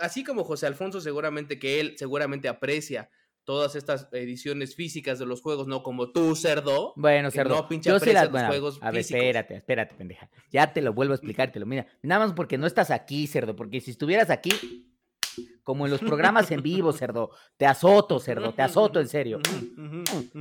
así 0.00 0.24
como 0.24 0.44
José 0.44 0.66
Alfonso 0.66 1.00
seguramente 1.00 1.58
que 1.58 1.80
él 1.80 1.94
seguramente 1.96 2.48
aprecia 2.48 3.10
todas 3.44 3.74
estas 3.76 4.08
ediciones 4.12 4.74
físicas 4.74 5.18
de 5.18 5.26
los 5.26 5.40
juegos, 5.40 5.68
no 5.68 5.82
como 5.82 6.10
tú, 6.10 6.34
cerdo. 6.34 6.92
Bueno, 6.96 7.30
cerdo. 7.30 7.54
No 7.56 7.68
pinche 7.68 7.90
yo 7.90 8.00
sí 8.00 8.12
las, 8.12 8.30
bueno, 8.30 8.48
juegos 8.48 8.78
A 8.82 8.90
ver, 8.90 9.00
espérate, 9.00 9.56
espérate, 9.56 9.94
pendeja. 9.94 10.28
Ya 10.50 10.72
te 10.72 10.82
lo 10.82 10.92
vuelvo 10.92 11.12
a 11.12 11.16
explicártelo. 11.16 11.64
Mira, 11.64 11.86
nada 12.02 12.26
más 12.26 12.34
porque 12.34 12.58
no 12.58 12.66
estás 12.66 12.90
aquí, 12.90 13.26
cerdo, 13.26 13.54
porque 13.56 13.80
si 13.80 13.92
estuvieras 13.92 14.30
aquí, 14.30 14.89
como 15.70 15.84
en 15.84 15.92
los 15.92 16.00
programas 16.00 16.50
en 16.50 16.62
vivo, 16.64 16.92
cerdo. 16.92 17.30
Te 17.56 17.64
azoto, 17.64 18.18
cerdo, 18.18 18.52
te 18.52 18.60
azoto, 18.60 18.98
en 18.98 19.06
serio. 19.06 19.38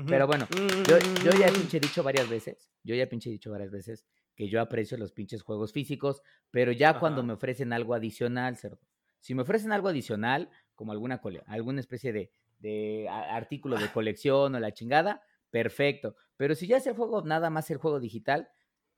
Pero 0.07 0.25
bueno, 0.25 0.48
yo, 0.88 1.31
ya 1.39 1.45
he 1.45 1.51
pinche 1.51 1.79
dicho 1.79 2.01
varias 2.01 2.27
veces, 2.27 2.71
yo 2.83 2.95
ya 2.95 3.03
he 3.03 3.07
pinche 3.07 3.29
dicho 3.29 3.51
varias 3.51 3.69
veces 3.69 4.07
que 4.36 4.50
yo 4.50 4.59
aprecio 4.59 4.98
los 4.98 5.12
pinches 5.12 5.43
juegos 5.43 5.71
físicos, 5.71 6.24
pero 6.50 6.71
ya 6.71 6.98
cuando 6.98 7.21
me 7.21 7.33
ofrecen 7.33 7.74
algo 7.74 7.93
adicional, 7.93 8.57
cerdo. 8.57 8.79
Si 9.19 9.36
me 9.36 9.43
ofrecen 9.43 9.71
algo 9.71 9.89
adicional, 9.89 10.50
como 10.74 10.93
alguna, 10.93 11.21
alguna 11.45 11.79
especie 11.79 12.12
de, 12.12 12.31
de 12.57 13.07
artículo 13.07 13.77
de 13.77 13.91
colección 13.91 14.55
o 14.55 14.59
la 14.59 14.74
chingada, 14.74 15.21
perfecto. 15.51 16.15
Pero 16.38 16.55
si 16.55 16.65
ya 16.65 16.77
es 16.77 16.88
el 16.88 16.95
juego, 16.95 17.21
nada 17.21 17.51
más 17.51 17.69
el 17.69 17.77
juego 17.77 18.00
digital, 18.00 18.50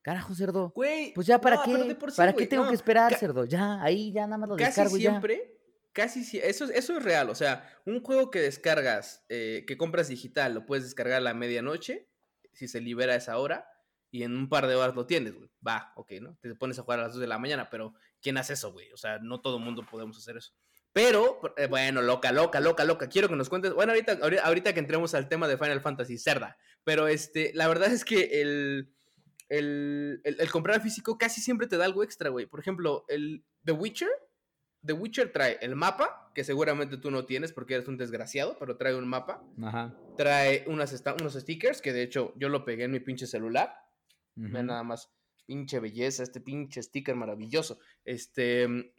Carajo, 0.01 0.33
cerdo. 0.33 0.71
pues 0.73 1.27
ya 1.27 1.39
para 1.39 1.61
qué, 1.63 1.95
¿para 2.15 2.33
qué 2.33 2.47
tengo 2.47 2.67
que 2.67 2.73
esperar, 2.73 3.13
cerdo? 3.15 3.45
Ya, 3.45 3.83
ahí 3.83 4.11
ya 4.11 4.25
nada 4.25 4.39
más 4.39 4.49
lo 4.49 4.55
descargo 4.55 4.95
siempre, 4.95 5.60
Casi 5.93 6.23
sí, 6.23 6.39
eso, 6.41 6.65
eso 6.65 6.97
es 6.97 7.03
real. 7.03 7.29
O 7.29 7.35
sea, 7.35 7.69
un 7.85 8.01
juego 8.01 8.31
que 8.31 8.39
descargas, 8.39 9.25
eh, 9.29 9.65
que 9.67 9.77
compras 9.77 10.07
digital, 10.07 10.53
lo 10.53 10.65
puedes 10.65 10.85
descargar 10.85 11.17
a 11.17 11.21
la 11.21 11.33
medianoche, 11.33 12.09
si 12.53 12.67
se 12.67 12.81
libera 12.81 13.15
esa 13.15 13.37
hora. 13.37 13.67
y 14.13 14.23
en 14.23 14.35
un 14.35 14.49
par 14.49 14.67
de 14.67 14.75
horas 14.75 14.93
lo 14.93 15.05
tienes, 15.05 15.33
güey. 15.35 15.49
Va, 15.65 15.93
ok, 15.95 16.11
¿no? 16.21 16.37
Te 16.41 16.53
pones 16.55 16.77
a 16.77 16.83
jugar 16.83 16.99
a 16.99 17.03
las 17.03 17.13
2 17.13 17.21
de 17.21 17.27
la 17.27 17.39
mañana, 17.39 17.69
pero 17.69 17.93
¿quién 18.21 18.37
hace 18.37 18.53
eso, 18.53 18.73
güey? 18.73 18.91
O 18.91 18.97
sea, 18.97 19.19
no 19.19 19.39
todo 19.39 19.57
el 19.57 19.63
mundo 19.63 19.85
podemos 19.89 20.17
hacer 20.17 20.35
eso. 20.35 20.53
Pero, 20.93 21.39
eh, 21.55 21.67
bueno, 21.67 22.01
loca, 22.01 22.31
loca, 22.33 22.59
loca, 22.59 22.83
loca. 22.83 23.07
Quiero 23.07 23.29
que 23.29 23.37
nos 23.37 23.47
cuentes. 23.47 23.73
Bueno, 23.73 23.93
ahorita, 23.93 24.19
ahorita 24.43 24.73
que 24.73 24.81
entremos 24.81 25.13
al 25.13 25.29
tema 25.29 25.47
de 25.47 25.57
Final 25.57 25.81
Fantasy, 25.81 26.17
cerda. 26.17 26.57
Pero 26.83 27.07
este, 27.07 27.51
la 27.53 27.69
verdad 27.69 27.91
es 27.93 28.03
que 28.03 28.41
el, 28.41 28.93
el, 29.47 30.21
el, 30.23 30.51
comprar 30.51 30.81
físico 30.81 31.17
casi 31.17 31.39
siempre 31.39 31.67
te 31.67 31.77
da 31.77 31.85
algo 31.85 32.03
extra, 32.03 32.29
güey. 32.29 32.45
Por 32.45 32.59
ejemplo, 32.59 33.05
el 33.07 33.45
The 33.63 33.71
Witcher. 33.71 34.09
The 34.85 34.93
Witcher 34.93 35.31
trae 35.31 35.57
el 35.61 35.75
mapa, 35.75 36.31
que 36.33 36.43
seguramente 36.43 36.97
tú 36.97 37.11
no 37.11 37.25
tienes 37.25 37.53
porque 37.53 37.75
eres 37.75 37.87
un 37.87 37.97
desgraciado, 37.97 38.57
pero 38.59 38.77
trae 38.77 38.95
un 38.95 39.07
mapa. 39.07 39.43
Ajá. 39.61 39.95
Trae 40.17 40.65
unas, 40.67 41.03
unos 41.19 41.33
stickers, 41.33 41.81
que 41.81 41.93
de 41.93 42.03
hecho 42.03 42.33
yo 42.37 42.49
lo 42.49 42.65
pegué 42.65 42.85
en 42.85 42.91
mi 42.91 42.99
pinche 42.99 43.27
celular. 43.27 43.73
Vean 44.35 44.67
nada 44.67 44.83
más, 44.83 45.11
pinche 45.45 45.79
belleza, 45.79 46.23
este 46.23 46.41
pinche 46.41 46.81
sticker 46.81 47.15
maravilloso. 47.15 47.79
Este, 48.05 48.93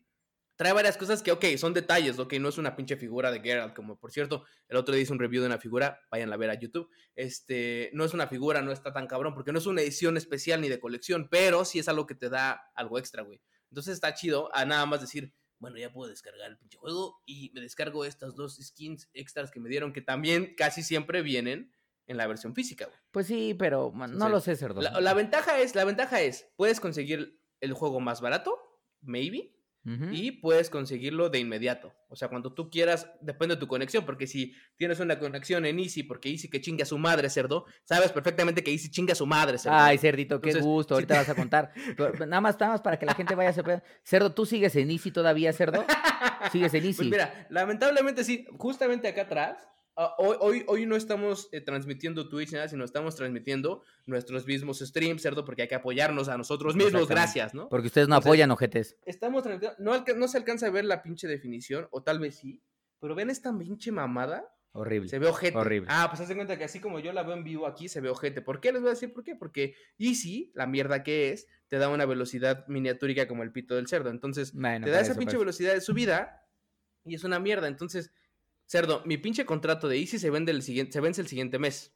trae 0.56 0.72
varias 0.72 0.96
cosas 0.96 1.22
que, 1.22 1.32
ok, 1.32 1.44
son 1.56 1.72
detalles, 1.72 2.18
ok, 2.18 2.34
no 2.34 2.48
es 2.48 2.58
una 2.58 2.76
pinche 2.76 2.96
figura 2.96 3.32
de 3.32 3.40
Geralt, 3.40 3.74
como 3.74 3.98
por 3.98 4.12
cierto, 4.12 4.44
el 4.68 4.76
otro 4.76 4.94
día 4.94 5.02
hice 5.02 5.12
un 5.12 5.18
review 5.18 5.40
de 5.40 5.48
una 5.48 5.58
figura, 5.58 6.00
vayan 6.10 6.32
a 6.32 6.36
ver 6.36 6.50
a 6.50 6.60
YouTube, 6.60 6.88
este, 7.16 7.90
no 7.94 8.04
es 8.04 8.14
una 8.14 8.28
figura, 8.28 8.62
no 8.62 8.70
está 8.70 8.92
tan 8.92 9.06
cabrón, 9.06 9.34
porque 9.34 9.52
no 9.52 9.58
es 9.58 9.66
una 9.66 9.80
edición 9.80 10.16
especial 10.16 10.60
ni 10.60 10.68
de 10.68 10.78
colección, 10.78 11.28
pero 11.30 11.64
sí 11.64 11.78
es 11.78 11.88
algo 11.88 12.06
que 12.06 12.14
te 12.14 12.28
da 12.28 12.62
algo 12.74 12.98
extra, 12.98 13.22
güey. 13.22 13.40
Entonces 13.70 13.94
está 13.94 14.12
chido 14.14 14.54
a 14.54 14.64
nada 14.66 14.84
más 14.86 15.00
decir, 15.00 15.32
bueno, 15.62 15.78
ya 15.78 15.92
puedo 15.92 16.10
descargar 16.10 16.50
el 16.50 16.58
pinche 16.58 16.76
juego 16.76 17.22
y 17.24 17.52
me 17.54 17.60
descargo 17.60 18.04
estas 18.04 18.34
dos 18.34 18.56
skins 18.60 19.08
extras 19.14 19.52
que 19.52 19.60
me 19.60 19.68
dieron, 19.68 19.92
que 19.92 20.02
también 20.02 20.54
casi 20.56 20.82
siempre 20.82 21.22
vienen 21.22 21.72
en 22.08 22.16
la 22.16 22.26
versión 22.26 22.52
física, 22.52 22.86
güey. 22.86 22.98
Pues 23.12 23.28
sí, 23.28 23.54
pero 23.54 23.92
no 23.94 24.28
lo 24.28 24.40
sé, 24.40 24.56
cerdo. 24.56 24.82
La, 24.82 25.00
la, 25.00 25.14
ventaja 25.14 25.60
es, 25.60 25.76
la 25.76 25.84
ventaja 25.84 26.20
es, 26.20 26.48
puedes 26.56 26.80
conseguir 26.80 27.40
el 27.60 27.72
juego 27.74 28.00
más 28.00 28.20
barato, 28.20 28.58
maybe, 29.00 29.54
y 29.84 30.32
puedes 30.32 30.70
conseguirlo 30.70 31.28
de 31.28 31.40
inmediato. 31.40 31.92
O 32.08 32.14
sea, 32.14 32.28
cuando 32.28 32.52
tú 32.52 32.70
quieras, 32.70 33.10
depende 33.20 33.56
de 33.56 33.60
tu 33.60 33.66
conexión, 33.66 34.04
porque 34.04 34.26
si 34.26 34.54
tienes 34.76 35.00
una 35.00 35.18
conexión 35.18 35.66
en 35.66 35.80
Easy, 35.80 36.02
porque 36.02 36.30
Easy 36.30 36.48
que 36.48 36.60
chinga 36.60 36.84
a 36.84 36.86
su 36.86 36.98
madre, 36.98 37.28
cerdo, 37.30 37.64
sabes 37.84 38.12
perfectamente 38.12 38.62
que 38.62 38.70
Easy 38.70 38.90
chinga 38.90 39.12
a 39.12 39.16
su 39.16 39.26
madre, 39.26 39.58
cerdo. 39.58 39.76
Ay, 39.76 39.98
cerdito, 39.98 40.40
qué 40.40 40.54
gusto, 40.60 40.94
ahorita 40.94 41.16
vas 41.16 41.28
a 41.28 41.34
contar. 41.34 41.72
nada 42.26 42.40
más, 42.40 42.60
nada 42.60 42.72
más 42.72 42.80
para 42.80 42.98
que 42.98 43.06
la 43.06 43.14
gente 43.14 43.34
vaya 43.34 43.50
a 43.50 43.54
saber. 43.54 43.82
Cerdo, 44.04 44.32
¿tú 44.32 44.46
sigues 44.46 44.76
en 44.76 44.90
Easy 44.90 45.10
todavía, 45.10 45.52
cerdo? 45.52 45.84
¿Sigues 46.52 46.74
en 46.74 46.84
Easy? 46.84 46.98
Pues 46.98 47.10
mira, 47.10 47.46
lamentablemente 47.50 48.24
sí, 48.24 48.46
justamente 48.58 49.08
acá 49.08 49.22
atrás 49.22 49.71
Ah, 49.94 50.14
hoy, 50.18 50.36
hoy, 50.40 50.64
hoy, 50.68 50.86
no 50.86 50.96
estamos 50.96 51.50
eh, 51.52 51.60
transmitiendo 51.60 52.28
Twitch 52.28 52.52
nada, 52.52 52.66
sino 52.66 52.84
estamos 52.84 53.14
transmitiendo 53.14 53.82
nuestros 54.06 54.46
mismos 54.46 54.78
streams, 54.78 55.20
cerdo, 55.20 55.44
porque 55.44 55.62
hay 55.62 55.68
que 55.68 55.74
apoyarnos 55.74 56.28
a 56.28 56.38
nosotros 56.38 56.74
mismos, 56.74 57.08
gracias, 57.08 57.52
¿no? 57.52 57.68
Porque 57.68 57.88
ustedes 57.88 58.08
no 58.08 58.16
apoyan, 58.16 58.50
ojetes. 58.50 58.96
Estamos 59.04 59.42
transmitiendo, 59.42 59.76
no, 59.78 60.02
no 60.16 60.28
se 60.28 60.38
alcanza 60.38 60.66
a 60.66 60.70
ver 60.70 60.86
la 60.86 61.02
pinche 61.02 61.28
definición, 61.28 61.88
o 61.90 62.02
tal 62.02 62.20
vez 62.20 62.36
sí, 62.36 62.62
pero 63.00 63.14
ven 63.14 63.30
esta 63.30 63.56
pinche 63.56 63.92
mamada. 63.92 64.48
Horrible. 64.74 65.08
Se 65.10 65.18
ve 65.18 65.26
ojete. 65.26 65.58
Horrible. 65.58 65.88
Ah, 65.90 66.06
pues 66.08 66.22
hace 66.22 66.34
cuenta 66.34 66.56
que 66.56 66.64
así 66.64 66.80
como 66.80 66.98
yo 66.98 67.12
la 67.12 67.24
veo 67.24 67.36
en 67.36 67.44
vivo 67.44 67.66
aquí, 67.66 67.88
se 67.88 68.00
ve 68.00 68.08
ojete. 68.08 68.40
¿Por 68.40 68.60
qué? 68.60 68.72
Les 68.72 68.80
voy 68.80 68.88
a 68.88 68.94
decir 68.94 69.12
por 69.12 69.22
qué. 69.22 69.36
Porque 69.36 69.74
Easy, 69.98 70.50
la 70.54 70.66
mierda 70.66 71.02
que 71.02 71.30
es, 71.30 71.46
te 71.68 71.76
da 71.76 71.90
una 71.90 72.06
velocidad 72.06 72.64
miniatúrica 72.68 73.28
como 73.28 73.42
el 73.42 73.52
pito 73.52 73.74
del 73.74 73.86
cerdo. 73.86 74.08
Entonces, 74.08 74.52
te 74.52 74.90
da 74.90 75.00
esa 75.00 75.14
pinche 75.16 75.36
velocidad 75.36 75.74
de 75.74 75.82
subida 75.82 76.48
y 77.04 77.16
es 77.16 77.24
una 77.24 77.38
mierda. 77.38 77.68
Entonces, 77.68 78.12
Cerdo, 78.66 79.02
mi 79.04 79.18
pinche 79.18 79.44
contrato 79.44 79.88
de 79.88 79.98
Easy 79.98 80.18
se, 80.18 80.30
vende 80.30 80.52
el 80.52 80.62
siguiente, 80.62 80.92
se 80.92 81.00
vence 81.00 81.20
el 81.20 81.28
siguiente 81.28 81.58
mes. 81.58 81.94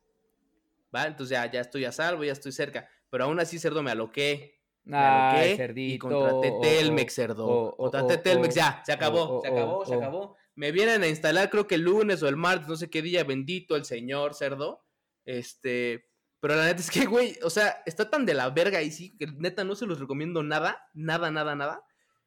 ¿Va? 0.95 1.07
Entonces 1.07 1.37
ya, 1.37 1.51
ya 1.51 1.61
estoy 1.61 1.85
a 1.85 1.93
salvo, 1.93 2.25
ya 2.25 2.33
estoy 2.33 2.53
cerca. 2.53 2.89
Pero 3.11 3.25
aún 3.25 3.41
así, 3.41 3.59
cerdo, 3.59 3.83
me 3.83 3.91
aloqué. 3.91 4.61
Me 4.85 4.97
aloqué 4.97 5.73
y 5.77 5.99
contraté 5.99 6.53
Telmex, 6.63 7.15
cerdo. 7.15 7.75
contraté 7.77 8.19
Telmex, 8.19 8.55
ya, 8.55 8.83
se 8.87 8.93
acabó, 8.93 9.41
se 9.43 9.49
acabó, 9.49 9.85
se 9.85 9.95
acabó. 9.95 10.37
Me 10.55 10.71
vienen 10.71 11.03
a 11.03 11.09
instalar, 11.09 11.51
creo 11.51 11.67
que 11.67 11.75
el 11.75 11.83
lunes 11.83 12.23
o 12.23 12.29
el 12.29 12.37
martes, 12.37 12.69
no 12.69 12.77
sé 12.77 12.89
qué 12.89 13.03
día, 13.03 13.25
bendito 13.25 13.75
el 13.77 13.85
señor, 13.85 14.35
cerdo. 14.35 14.85
Este. 15.25 16.09
Pero 16.41 16.55
la 16.55 16.67
neta 16.67 16.81
es 16.81 16.91
que, 16.91 17.07
güey, 17.07 17.37
o 17.43 17.51
sea, 17.51 17.83
está 17.85 18.09
tan 18.09 18.25
de 18.25 18.35
la 18.35 18.49
verga 18.51 18.81
y 18.83 18.91
sí, 18.91 19.17
que 19.17 19.27
neta 19.27 19.65
no 19.65 19.75
se 19.75 19.87
los 19.87 19.99
recomiendo 19.99 20.43
nada, 20.43 20.89
nada, 20.95 21.31
nada, 21.31 21.57
nada. 21.57 21.85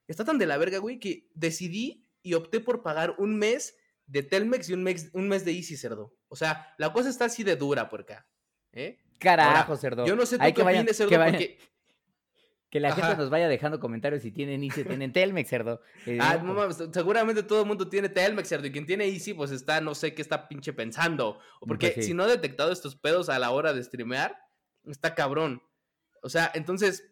Está 0.07 0.25
tan 0.25 0.37
de 0.37 0.45
la 0.45 0.57
verga, 0.57 0.79
güey, 0.79 0.99
que 0.99 1.29
decidí 1.35 2.07
y 2.21 2.33
opté 2.33 2.59
por 2.59 2.83
pagar 2.83 3.15
un 3.19 3.37
mes 3.37 3.77
de 4.09 4.23
Telmex 4.23 4.69
y 4.69 4.73
un 4.73 4.83
mes, 4.83 5.09
un 5.13 5.27
mes 5.27 5.45
de 5.45 5.51
Easy, 5.51 5.77
cerdo. 5.77 6.15
O 6.27 6.35
sea, 6.35 6.73
la 6.77 6.91
cosa 6.91 7.09
está 7.09 7.25
así 7.25 7.43
de 7.43 7.55
dura 7.55 7.89
por 7.89 8.01
acá. 8.01 8.27
¿eh? 8.73 8.99
Carajo, 9.19 9.77
cerdo. 9.77 10.05
Yo 10.05 10.15
no 10.15 10.25
sé 10.25 10.37
tú 10.37 10.43
Hay 10.43 10.53
qué 10.53 10.63
que 10.63 10.93
cerdo, 10.93 11.09
que 11.09 11.57
Que 12.69 12.79
la 12.79 12.93
gente 12.93 13.17
nos 13.17 13.31
vaya 13.31 13.47
dejando 13.47 13.79
comentarios 13.79 14.21
si 14.21 14.31
tienen 14.31 14.63
Easy, 14.63 14.83
tienen 14.83 15.11
Telmex, 15.11 15.49
cerdo. 15.49 15.81
Eh, 16.05 16.19
ah, 16.21 16.39
seguramente 16.93 17.41
todo 17.41 17.61
el 17.61 17.67
mundo 17.67 17.89
tiene 17.89 18.09
Telmex, 18.09 18.47
cerdo. 18.47 18.67
Y 18.67 18.71
quien 18.71 18.85
tiene 18.85 19.05
Easy, 19.05 19.33
pues 19.33 19.49
está, 19.49 19.81
no 19.81 19.95
sé 19.95 20.13
qué 20.13 20.21
está 20.21 20.47
pinche 20.47 20.71
pensando. 20.73 21.39
O 21.61 21.65
porque 21.65 21.89
pues 21.89 22.05
si 22.05 22.13
no 22.13 22.23
ha 22.23 22.27
detectado 22.27 22.71
estos 22.71 22.95
pedos 22.95 23.29
a 23.29 23.39
la 23.39 23.49
hora 23.49 23.73
de 23.73 23.83
streamear, 23.83 24.37
está 24.85 25.15
cabrón. 25.15 25.63
O 26.21 26.29
sea, 26.29 26.51
entonces, 26.53 27.08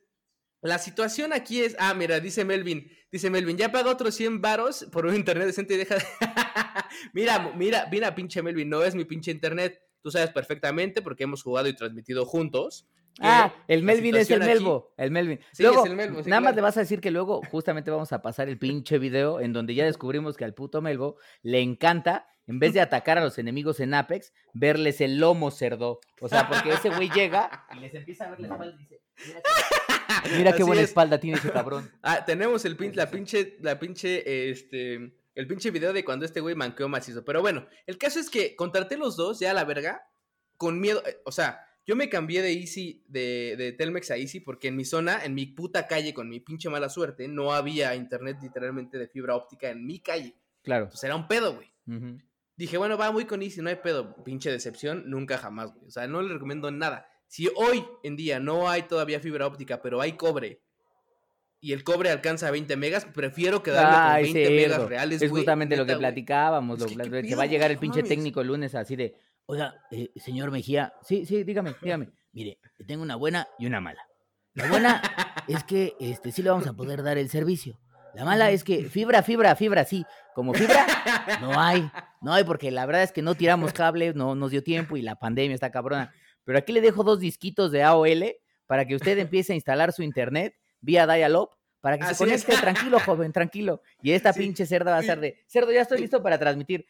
la 0.67 0.77
situación 0.77 1.33
aquí 1.33 1.61
es, 1.61 1.75
ah, 1.79 1.93
mira, 1.93 2.19
dice 2.19 2.45
Melvin, 2.45 2.91
dice 3.11 3.29
Melvin, 3.29 3.57
ya 3.57 3.71
paga 3.71 3.89
otros 3.89 4.15
100 4.15 4.41
varos 4.41 4.87
por 4.91 5.05
un 5.05 5.15
internet 5.15 5.47
decente 5.47 5.73
y 5.73 5.77
deja 5.77 5.95
de... 5.95 6.03
mira, 7.13 7.51
mira, 7.55 7.87
mira, 7.91 8.13
pinche 8.13 8.41
Melvin, 8.41 8.69
no 8.69 8.83
es 8.83 8.93
mi 8.93 9.05
pinche 9.05 9.31
internet. 9.31 9.81
Tú 10.01 10.11
sabes 10.11 10.29
perfectamente 10.29 11.01
porque 11.01 11.23
hemos 11.23 11.41
jugado 11.41 11.67
y 11.67 11.75
transmitido 11.75 12.25
juntos. 12.25 12.87
Ah, 13.19 13.53
el 13.67 13.83
Melvin 13.83 14.15
es 14.15 14.29
el 14.29 14.39
Melvo, 14.39 14.93
el 14.97 15.11
Melvin. 15.11 15.39
Sí, 15.51 15.65
es 15.65 15.85
el 15.85 15.95
nada 16.27 16.39
más 16.39 16.55
le 16.55 16.61
vas 16.61 16.77
a 16.77 16.81
decir 16.81 17.01
que 17.01 17.09
luego 17.09 17.41
justamente 17.49 17.89
vamos 17.89 18.13
a 18.13 18.21
pasar 18.21 18.47
el 18.47 18.59
pinche 18.59 18.99
video 18.99 19.39
en 19.39 19.53
donde 19.53 19.73
ya 19.73 19.85
descubrimos 19.85 20.37
que 20.37 20.45
al 20.45 20.53
puto 20.53 20.81
Melvo 20.81 21.17
le 21.41 21.61
encanta, 21.61 22.27
en 22.45 22.59
vez 22.59 22.73
de 22.73 22.81
atacar 22.81 23.17
a 23.17 23.23
los 23.23 23.37
enemigos 23.39 23.79
en 23.79 23.95
Apex, 23.95 24.33
verles 24.53 25.01
el 25.01 25.17
lomo 25.17 25.49
cerdo. 25.49 25.99
O 26.21 26.29
sea, 26.29 26.47
porque 26.47 26.73
ese 26.73 26.89
güey 26.89 27.09
llega 27.09 27.65
y 27.75 27.79
les 27.79 27.93
empieza 27.95 28.25
a 28.25 28.29
ver 28.29 28.39
la 28.39 28.47
espalda 28.47 28.75
y 28.75 28.77
dice, 28.77 29.01
mira 29.25 29.41
qué, 30.55 30.63
buena 30.63 30.81
espalda 30.81 31.19
tiene 31.19 31.37
ese 31.37 31.51
cabrón. 31.51 31.89
Ah, 32.01 32.23
tenemos 32.25 32.65
el 32.65 32.75
pin, 32.77 32.95
la 32.95 33.09
pinche, 33.09 33.57
la 33.61 33.79
pinche, 33.79 34.49
este 34.49 35.13
el 35.37 35.45
pinche 35.45 35.69
video 35.69 35.93
de 35.93 36.03
cuando 36.03 36.25
este 36.25 36.41
güey 36.41 36.55
manqueó 36.55 36.89
macizo. 36.89 37.23
Pero 37.23 37.41
bueno, 37.41 37.67
el 37.85 37.99
caso 37.99 38.19
es 38.19 38.31
que 38.31 38.55
contraté 38.55 38.97
los 38.97 39.15
dos 39.15 39.39
ya 39.39 39.51
a 39.51 39.53
la 39.53 39.65
verga, 39.65 40.09
con 40.57 40.81
miedo. 40.81 41.03
Eh, 41.05 41.21
o 41.25 41.31
sea, 41.31 41.61
yo 41.85 41.95
me 41.95 42.09
cambié 42.09 42.41
de 42.41 42.53
Easy, 42.53 43.03
de, 43.07 43.53
de, 43.55 43.71
Telmex 43.71 44.09
a 44.09 44.17
Easy, 44.17 44.39
porque 44.39 44.69
en 44.69 44.75
mi 44.75 44.83
zona, 44.83 45.23
en 45.23 45.35
mi 45.35 45.45
puta 45.45 45.85
calle, 45.85 46.15
con 46.15 46.27
mi 46.27 46.39
pinche 46.39 46.69
mala 46.69 46.89
suerte, 46.89 47.27
no 47.27 47.53
había 47.53 47.93
internet 47.93 48.37
literalmente 48.41 48.97
de 48.97 49.07
fibra 49.07 49.35
óptica 49.35 49.69
en 49.69 49.85
mi 49.85 49.99
calle. 49.99 50.35
Claro. 50.63 50.85
Entonces 50.85 51.03
era 51.03 51.15
un 51.15 51.27
pedo, 51.27 51.53
güey. 51.53 51.71
Dije, 52.55 52.77
bueno, 52.77 52.97
va 52.97 53.11
muy 53.11 53.25
con 53.25 53.43
Easy, 53.43 53.61
no 53.61 53.69
hay 53.69 53.75
pedo. 53.75 54.23
Pinche 54.23 54.51
decepción, 54.51 55.03
nunca 55.07 55.37
jamás, 55.37 55.71
güey. 55.71 55.85
O 55.85 55.91
sea, 55.91 56.07
no 56.07 56.23
le 56.23 56.33
recomiendo 56.33 56.71
nada. 56.71 57.07
Si 57.27 57.49
hoy 57.55 57.85
en 58.03 58.15
día 58.15 58.39
no 58.39 58.69
hay 58.69 58.83
todavía 58.83 59.19
fibra 59.19 59.45
óptica, 59.45 59.81
pero 59.81 60.01
hay 60.01 60.13
cobre 60.13 60.61
y 61.59 61.73
el 61.73 61.83
cobre 61.83 62.11
alcanza 62.11 62.51
20 62.51 62.77
megas, 62.77 63.05
prefiero 63.05 63.63
quedarme 63.63 64.23
con 64.23 64.33
20 64.33 64.49
megas 64.51 64.81
reales. 64.87 65.21
Es 65.21 65.29
justamente 65.29 65.75
lo 65.75 65.85
que 65.85 65.95
platicábamos, 65.95 66.85
que, 66.85 67.35
va 67.35 67.43
a 67.43 67.47
llegar 67.47 67.71
el 67.71 67.77
pinche 67.77 68.03
técnico 68.03 68.41
el 68.41 68.47
lunes 68.47 68.75
así 68.75 68.95
de, 68.95 69.15
oiga, 69.47 69.75
eh, 69.91 70.11
señor 70.15 70.51
Mejía, 70.51 70.93
sí, 71.01 71.25
sí, 71.25 71.43
dígame, 71.43 71.75
dígame. 71.81 72.09
Mire, 72.31 72.59
tengo 72.85 73.01
una 73.01 73.15
buena 73.15 73.47
y 73.57 73.65
una 73.65 73.81
mala. 73.81 74.01
La 74.53 74.67
buena 74.69 75.01
es 75.47 75.63
que 75.63 75.95
este, 75.99 76.31
sí 76.31 76.43
le 76.43 76.51
vamos 76.51 76.67
a 76.67 76.73
poder 76.73 77.01
dar 77.01 77.17
el 77.17 77.29
servicio. 77.29 77.79
La 78.13 78.23
mala 78.23 78.51
es 78.51 78.63
que 78.63 78.83
fibra, 78.83 79.23
fibra, 79.23 79.55
fibra, 79.55 79.83
sí. 79.83 80.05
Como 80.35 80.53
fibra, 80.53 80.85
no 81.41 81.59
hay. 81.59 81.89
No 82.21 82.33
hay 82.33 82.43
porque 82.43 82.69
la 82.71 82.85
verdad 82.85 83.03
es 83.03 83.11
que 83.11 83.21
no 83.21 83.35
tiramos 83.35 83.73
cables, 83.73 84.15
no 84.15 84.35
nos 84.35 84.51
dio 84.51 84.63
tiempo 84.63 84.97
y 84.97 85.01
la 85.01 85.15
pandemia 85.15 85.55
está 85.55 85.71
cabrona. 85.71 86.13
Pero 86.47 86.59
aquí 86.59 86.71
le 86.71 86.79
dejo 86.79 87.03
dos 87.03 87.19
disquitos 87.19 87.73
de 87.73 87.83
AOL 87.83 88.33
para 88.67 88.87
que 88.87 88.95
usted 88.95 89.17
empiece 89.17 89.51
a 89.51 89.55
instalar 89.57 89.91
su 89.91 90.01
internet 90.01 90.55
vía 90.79 91.05
dial-up 91.05 91.49
para 91.81 91.97
que 91.97 92.05
se 92.05 92.15
conecte 92.15 92.55
tranquilo, 92.55 93.01
joven, 93.01 93.33
tranquilo. 93.33 93.81
Y 94.01 94.11
esta 94.11 94.31
pinche 94.31 94.65
cerda 94.65 94.91
va 94.91 94.99
a 94.99 95.03
ser 95.03 95.19
de, 95.19 95.43
cerdo, 95.45 95.73
ya 95.73 95.81
estoy 95.81 95.99
listo 95.99 96.23
para 96.23 96.39
transmitir. 96.39 96.85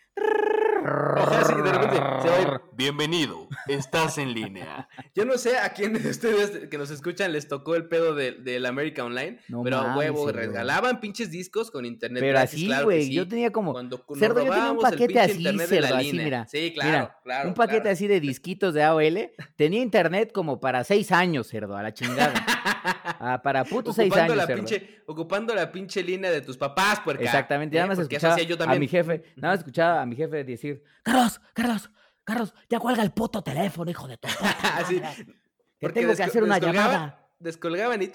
Bienvenido, 2.77 3.47
estás 3.67 4.17
en 4.17 4.33
línea. 4.33 4.87
Yo 5.15 5.25
no 5.25 5.37
sé 5.37 5.57
a 5.57 5.73
quién 5.73 5.93
de 5.93 6.09
ustedes 6.09 6.69
que 6.69 6.77
nos 6.77 6.91
escuchan 6.91 7.33
les 7.33 7.47
tocó 7.47 7.75
el 7.75 7.87
pedo 7.87 8.15
del 8.15 8.43
de, 8.43 8.67
América 8.67 9.03
Online, 9.03 9.39
pero 9.63 9.77
a 9.77 9.97
huevo, 9.97 10.31
regalaban 10.31 10.99
pinches 10.99 11.31
discos 11.31 11.71
con 11.71 11.85
internet. 11.85 12.21
Pero 12.21 12.39
así, 12.39 12.69
güey, 12.83 13.11
yo 13.11 13.27
tenía 13.27 13.51
como. 13.51 13.73
cerdo, 14.17 14.45
yo 14.45 14.51
tenía 14.51 14.71
un 14.71 14.79
paquete 14.79 15.19
así, 15.19 15.43
cerdo, 15.43 15.95
así, 15.95 16.13
mira. 16.13 16.47
Sí, 16.47 16.71
claro, 16.73 17.11
claro. 17.23 17.49
Un 17.49 17.55
paquete 17.55 17.89
así 17.89 18.07
de 18.07 18.19
disquitos 18.19 18.73
de 18.73 18.83
AOL. 18.83 19.31
Tenía 19.55 19.81
internet 19.81 20.31
como 20.31 20.59
para 20.59 20.83
seis 20.83 21.11
años, 21.11 21.47
cerdo, 21.47 21.75
a 21.75 21.83
la 21.83 21.93
chingada. 21.93 22.33
Ah, 23.19 23.41
para 23.41 23.63
putos 23.63 23.95
seis 23.95 24.13
años. 24.15 24.37
La 24.37 24.45
pinche, 24.45 25.01
ocupando 25.07 25.53
la 25.55 25.71
pinche 25.71 26.03
línea 26.03 26.29
de 26.29 26.41
tus 26.41 26.55
papás, 26.55 26.99
puerca. 26.99 27.23
Exactamente, 27.23 27.75
nada 27.75 27.87
más 27.87 27.99
escuchaba 27.99 28.35
a 28.35 28.75
mi 28.75 28.87
jefe, 28.87 29.23
nada 29.35 29.53
más 29.53 29.59
escuchaba 29.59 30.01
a 30.01 30.05
mi 30.05 30.15
jefe 30.15 30.43
decir, 30.43 30.76
Carlos, 31.03 31.41
Carlos, 31.53 31.89
Carlos, 32.23 32.53
ya 32.69 32.79
cuelga 32.79 33.03
el 33.03 33.11
puto 33.11 33.41
teléfono, 33.43 33.89
hijo 33.89 34.07
de 34.07 34.17
tu 34.17 34.27
Así, 34.61 34.99
Te 35.79 35.85
Porque 35.85 36.01
tengo 36.01 36.15
que 36.15 36.23
hacer 36.23 36.43
una 36.43 36.57
llamada. 36.57 37.29
Descolgaban 37.39 38.01
y... 38.01 38.11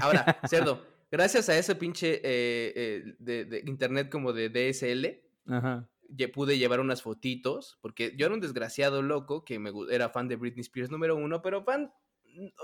Ahora, 0.00 0.40
cerdo, 0.48 0.84
gracias 1.10 1.48
a 1.48 1.56
ese 1.56 1.76
pinche 1.76 2.14
eh, 2.16 2.72
eh, 2.74 3.14
de, 3.18 3.44
de 3.44 3.62
internet 3.66 4.10
como 4.10 4.32
de 4.32 4.48
DSL, 4.48 5.54
Ajá. 5.54 5.88
pude 6.32 6.58
llevar 6.58 6.80
unas 6.80 7.02
fotitos, 7.02 7.78
porque 7.80 8.14
yo 8.16 8.26
era 8.26 8.34
un 8.34 8.40
desgraciado 8.40 9.00
loco 9.00 9.44
que 9.44 9.60
me, 9.60 9.70
era 9.90 10.08
fan 10.08 10.26
de 10.26 10.36
Britney 10.36 10.62
Spears 10.62 10.90
número 10.90 11.14
uno, 11.14 11.40
pero 11.40 11.62
fan 11.62 11.92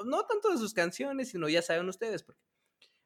no 0.05 0.25
tanto 0.27 0.51
de 0.51 0.59
sus 0.59 0.75
canciones, 0.75 1.31
sino 1.31 1.49
ya 1.49 1.63
saben 1.63 1.89
ustedes. 1.89 2.23
por 2.23 2.35
qué. 2.35 2.43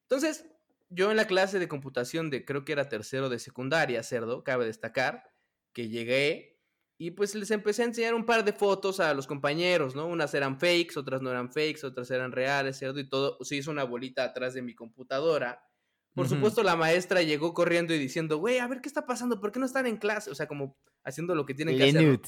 Entonces, 0.03 0.47
yo 0.89 1.11
en 1.11 1.17
la 1.17 1.27
clase 1.27 1.59
de 1.59 1.69
computación 1.69 2.31
de 2.31 2.45
creo 2.45 2.65
que 2.65 2.73
era 2.73 2.89
tercero 2.89 3.29
de 3.29 3.39
secundaria, 3.39 4.03
cerdo, 4.03 4.45
cabe 4.45 4.67
destacar, 4.67 5.32
que 5.73 5.89
llegué 5.89 6.53
y 6.99 7.11
pues 7.11 7.35
les 7.35 7.51
empecé 7.51 7.83
a 7.83 7.87
enseñar 7.87 8.15
un 8.15 8.25
par 8.25 8.45
de 8.45 8.53
fotos 8.53 9.01
a 9.01 9.13
los 9.13 9.27
compañeros, 9.27 9.97
¿no? 9.97 10.07
Unas 10.07 10.35
eran 10.35 10.61
fakes, 10.61 10.97
otras 10.97 11.21
no 11.21 11.31
eran 11.31 11.53
fakes, 11.53 11.85
otras 11.85 12.11
eran 12.13 12.31
reales, 12.31 12.79
cerdo, 12.79 13.01
y 13.01 13.09
todo 13.09 13.39
se 13.43 13.57
hizo 13.57 13.73
una 13.73 13.83
bolita 13.83 14.23
atrás 14.23 14.55
de 14.55 14.63
mi 14.63 14.75
computadora. 14.75 15.69
Por 16.15 16.29
supuesto, 16.29 16.63
la 16.63 16.77
maestra 16.77 17.23
llegó 17.23 17.55
corriendo 17.55 17.93
y 17.95 17.99
diciendo, 17.99 18.37
güey, 18.37 18.59
a 18.59 18.69
ver 18.69 18.83
qué 18.83 18.89
está 18.89 19.05
pasando, 19.05 19.41
¿por 19.41 19.51
qué 19.51 19.59
no 19.59 19.67
están 19.67 19.87
en 19.87 19.97
clase? 19.97 20.31
O 20.31 20.35
sea, 20.35 20.47
como 20.47 20.79
haciendo 21.03 21.35
lo 21.35 21.47
que 21.47 21.55
tienen 21.55 21.77
que 21.77 21.89
hacer. 21.89 22.05
¿no? 22.05 22.21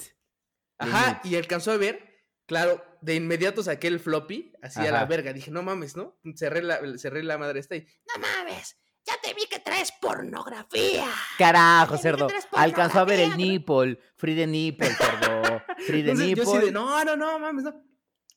Ajá, 0.79 1.21
y 1.23 1.37
alcanzó 1.37 1.71
a 1.71 1.77
ver, 1.77 2.25
claro, 2.47 2.83
de 3.01 3.15
inmediato 3.15 3.63
saqué 3.63 3.87
el 3.87 4.01
floppy, 4.01 4.55
así 4.63 4.81
a 4.81 4.91
la 4.91 5.05
verga. 5.05 5.33
Dije, 5.33 5.51
no 5.51 5.63
mames, 5.63 5.97
¿no? 5.97 6.19
Cerré 6.35 6.63
la, 6.63 6.81
cerré 6.99 7.23
la 7.23 7.39
madre 7.39 7.61
esta 7.61 7.77
y, 7.77 7.83
no 7.83 8.21
mames, 8.21 8.77
ya 9.05 9.15
te 9.23 9.35
vi 9.35 9.47
que 9.47 9.59
traes 9.59 9.93
pornografía. 10.01 11.07
Carajo, 11.39 11.97
cerdo. 11.99 12.29
Alcanzó 12.53 13.01
a 13.01 13.05
ver 13.05 13.21
el 13.21 13.37
nipple. 13.37 13.99
Free 14.17 14.35
the 14.35 14.47
nipple, 14.47 14.89
cerdo. 14.89 15.63
Free 15.87 16.03
the 16.03 16.11
Entonces 16.11 16.37
yo 16.37 16.43
así 16.43 16.53
nipple. 16.53 16.67
de, 16.67 16.73
no, 16.73 17.05
no, 17.05 17.17
no, 17.17 17.39
mames, 17.39 17.65
no. 17.65 17.75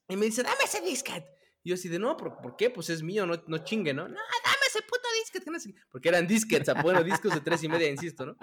Y 0.09 0.15
me 0.15 0.25
dice, 0.25 0.43
dame 0.43 0.63
ese 0.63 0.81
disquete. 0.81 1.27
Y 1.63 1.69
yo 1.69 1.75
así 1.75 1.89
de, 1.89 1.99
no, 1.99 2.15
¿por, 2.15 2.37
por 2.41 2.55
qué? 2.55 2.69
Pues 2.69 2.89
es 2.89 3.01
mío, 3.03 3.25
no, 3.25 3.41
no 3.47 3.57
chingue, 3.59 3.93
¿no? 3.93 4.07
No, 4.07 4.15
dame 4.15 4.65
ese 4.67 4.81
puto 4.81 5.07
qué". 5.13 5.75
Porque 5.91 6.09
eran 6.09 6.27
disquets, 6.27 6.69
bueno, 6.81 7.03
discos 7.03 7.33
de 7.33 7.41
tres 7.41 7.63
y 7.63 7.69
media, 7.69 7.89
insisto, 7.89 8.25
¿no? 8.25 8.37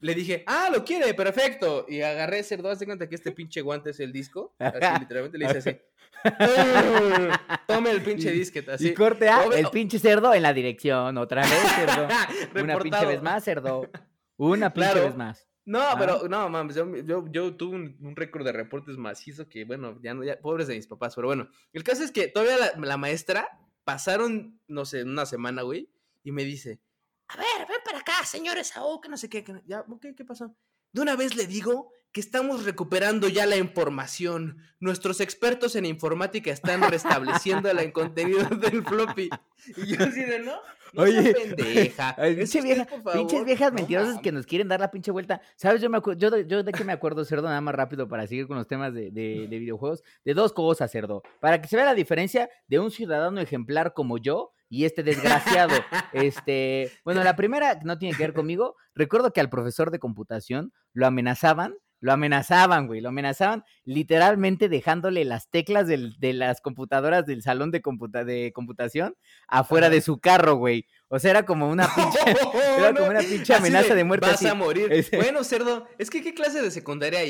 Le 0.00 0.14
dije, 0.14 0.44
ah, 0.46 0.68
lo 0.72 0.84
quiere, 0.84 1.14
perfecto. 1.14 1.86
Y 1.88 2.02
agarré 2.02 2.42
cerdo, 2.42 2.68
haz 2.70 2.78
de 2.78 2.86
cuenta 2.86 3.08
que 3.08 3.14
este 3.14 3.32
pinche 3.32 3.60
guante 3.62 3.90
es 3.90 4.00
el 4.00 4.12
disco. 4.12 4.54
Así, 4.58 4.78
literalmente 5.00 5.38
le 5.38 5.46
hice 5.46 5.58
así. 5.58 5.78
Tome 7.66 7.90
el 7.90 8.02
pinche 8.02 8.30
disquete, 8.30 8.72
así. 8.72 8.88
Y 8.88 8.94
corte 8.94 9.28
A, 9.28 9.46
Obvio- 9.46 9.56
el 9.56 9.68
pinche 9.70 9.98
cerdo 9.98 10.32
en 10.34 10.42
la 10.42 10.52
dirección. 10.52 11.16
Otra 11.18 11.42
vez, 11.42 11.50
cerdo. 11.74 12.08
Una 12.62 12.78
pinche 12.78 13.06
vez 13.06 13.22
más, 13.22 13.44
cerdo. 13.44 13.88
Una 14.36 14.72
pinche 14.72 14.90
Claro. 14.92 15.06
vez 15.06 15.16
más. 15.16 15.48
No, 15.64 15.80
Ah. 15.80 15.96
pero 15.98 16.28
no, 16.28 16.48
mames, 16.48 16.76
yo, 16.76 16.94
yo, 16.98 17.24
yo 17.28 17.56
tuve 17.56 17.74
un, 17.74 17.96
un 18.00 18.14
récord 18.14 18.44
de 18.44 18.52
reportes 18.52 18.96
macizo 18.96 19.48
que, 19.48 19.64
bueno, 19.64 19.98
ya 20.00 20.14
no, 20.14 20.22
ya, 20.22 20.38
pobres 20.38 20.68
de 20.68 20.76
mis 20.76 20.86
papás, 20.86 21.14
pero 21.16 21.26
bueno, 21.26 21.48
el 21.72 21.82
caso 21.82 22.04
es 22.04 22.12
que 22.12 22.28
todavía 22.28 22.56
la, 22.56 22.86
la 22.86 22.96
maestra 22.96 23.48
pasaron, 23.82 24.60
no 24.68 24.84
sé, 24.84 25.02
una 25.02 25.26
semana, 25.26 25.62
güey, 25.62 25.90
y 26.22 26.30
me 26.30 26.44
dice, 26.44 26.78
a 27.26 27.36
ver, 27.36 27.66
ven 27.68 27.78
acá, 28.06 28.24
señor 28.24 28.56
Esaú, 28.58 29.00
que 29.00 29.08
no 29.08 29.16
sé 29.16 29.28
qué, 29.28 29.42
que 29.44 29.54
ya, 29.66 29.80
ok, 29.88 30.06
¿qué 30.16 30.24
pasó? 30.24 30.54
De 30.92 31.02
una 31.02 31.16
vez 31.16 31.34
le 31.36 31.46
digo 31.46 31.90
que 32.12 32.20
estamos 32.20 32.64
recuperando 32.64 33.28
ya 33.28 33.44
la 33.44 33.56
información. 33.56 34.58
Nuestros 34.80 35.20
expertos 35.20 35.76
en 35.76 35.84
informática 35.84 36.50
están 36.50 36.80
restableciendo 36.90 37.70
el 37.70 37.92
contenido 37.92 38.44
del 38.56 38.82
floppy. 38.84 39.28
Y 39.76 39.86
yo 39.96 40.04
así 40.04 40.22
de, 40.22 40.38
¿no? 40.38 40.52
No 40.94 41.02
Oye, 41.02 41.34
pendeja. 41.34 42.16
pinche 42.36 42.62
vieja- 42.62 42.86
Pinches 43.12 43.44
viejas 43.44 43.72
No 43.72 43.76
mentirosas 43.76 44.20
que 44.20 44.32
nos 44.32 44.46
quieren 44.46 44.68
dar 44.68 44.80
la 44.80 44.90
pinche 44.90 45.10
vuelta. 45.10 45.42
¿Sabes? 45.56 45.82
Yo, 45.82 45.90
me 45.90 45.98
yo, 46.16 46.38
yo 46.38 46.62
de 46.62 46.72
qué 46.72 46.84
me 46.84 46.92
acuerdo, 46.92 47.22
cerdo, 47.26 47.48
nada 47.48 47.60
más 47.60 47.74
rápido 47.74 48.08
para 48.08 48.26
seguir 48.26 48.46
con 48.46 48.56
los 48.56 48.66
temas 48.66 48.94
de, 48.94 49.10
de- 49.10 49.46
de 49.50 49.58
videojuegos. 49.58 50.02
De 50.24 50.32
dos 50.32 50.54
cosas, 50.54 50.90
cerdo. 50.90 51.22
Para 51.40 51.60
que 51.60 51.68
se 51.68 51.76
vea 51.76 51.84
la 51.84 51.94
diferencia 51.94 52.48
de 52.68 52.78
un 52.78 52.90
ciudadano 52.90 53.40
ejemplar 53.42 53.92
como 53.92 54.16
yo 54.16 54.52
y 54.68 54.84
este 54.84 55.02
desgraciado. 55.02 55.74
este, 56.12 56.90
bueno, 57.04 57.22
la 57.24 57.36
primera 57.36 57.78
no 57.84 57.98
tiene 57.98 58.16
que 58.16 58.22
ver 58.22 58.34
conmigo. 58.34 58.76
Recuerdo 58.94 59.32
que 59.32 59.40
al 59.40 59.50
profesor 59.50 59.90
de 59.90 59.98
computación 59.98 60.72
lo 60.92 61.06
amenazaban. 61.06 61.74
Lo 62.00 62.12
amenazaban, 62.12 62.86
güey, 62.86 63.00
lo 63.00 63.08
amenazaban 63.08 63.64
literalmente 63.84 64.68
dejándole 64.68 65.24
las 65.24 65.48
teclas 65.50 65.86
del- 65.86 66.14
de 66.18 66.32
las 66.34 66.60
computadoras 66.60 67.24
del 67.26 67.42
salón 67.42 67.70
de, 67.70 67.80
computa- 67.82 68.24
de 68.24 68.52
computación 68.54 69.16
afuera 69.48 69.88
de 69.90 70.00
su 70.00 70.18
carro, 70.20 70.56
güey. 70.56 70.86
O 71.08 71.18
sea, 71.18 71.30
era 71.30 71.46
como 71.46 71.68
una 71.70 71.86
pinche, 71.94 72.18
era 72.78 72.92
como 72.94 73.08
una 73.10 73.20
pinche 73.20 73.54
amenaza 73.54 73.94
de 73.94 74.04
muerte. 74.04 74.26
Vas 74.26 74.34
así. 74.36 74.46
a 74.46 74.54
morir. 74.54 74.92
Ese- 74.92 75.16
Bueno, 75.16 75.42
cerdo, 75.44 75.86
es 75.98 76.10
que 76.10 76.22
¿qué 76.22 76.34
clase 76.34 76.60
de 76.62 76.70
secundaria? 76.70 77.20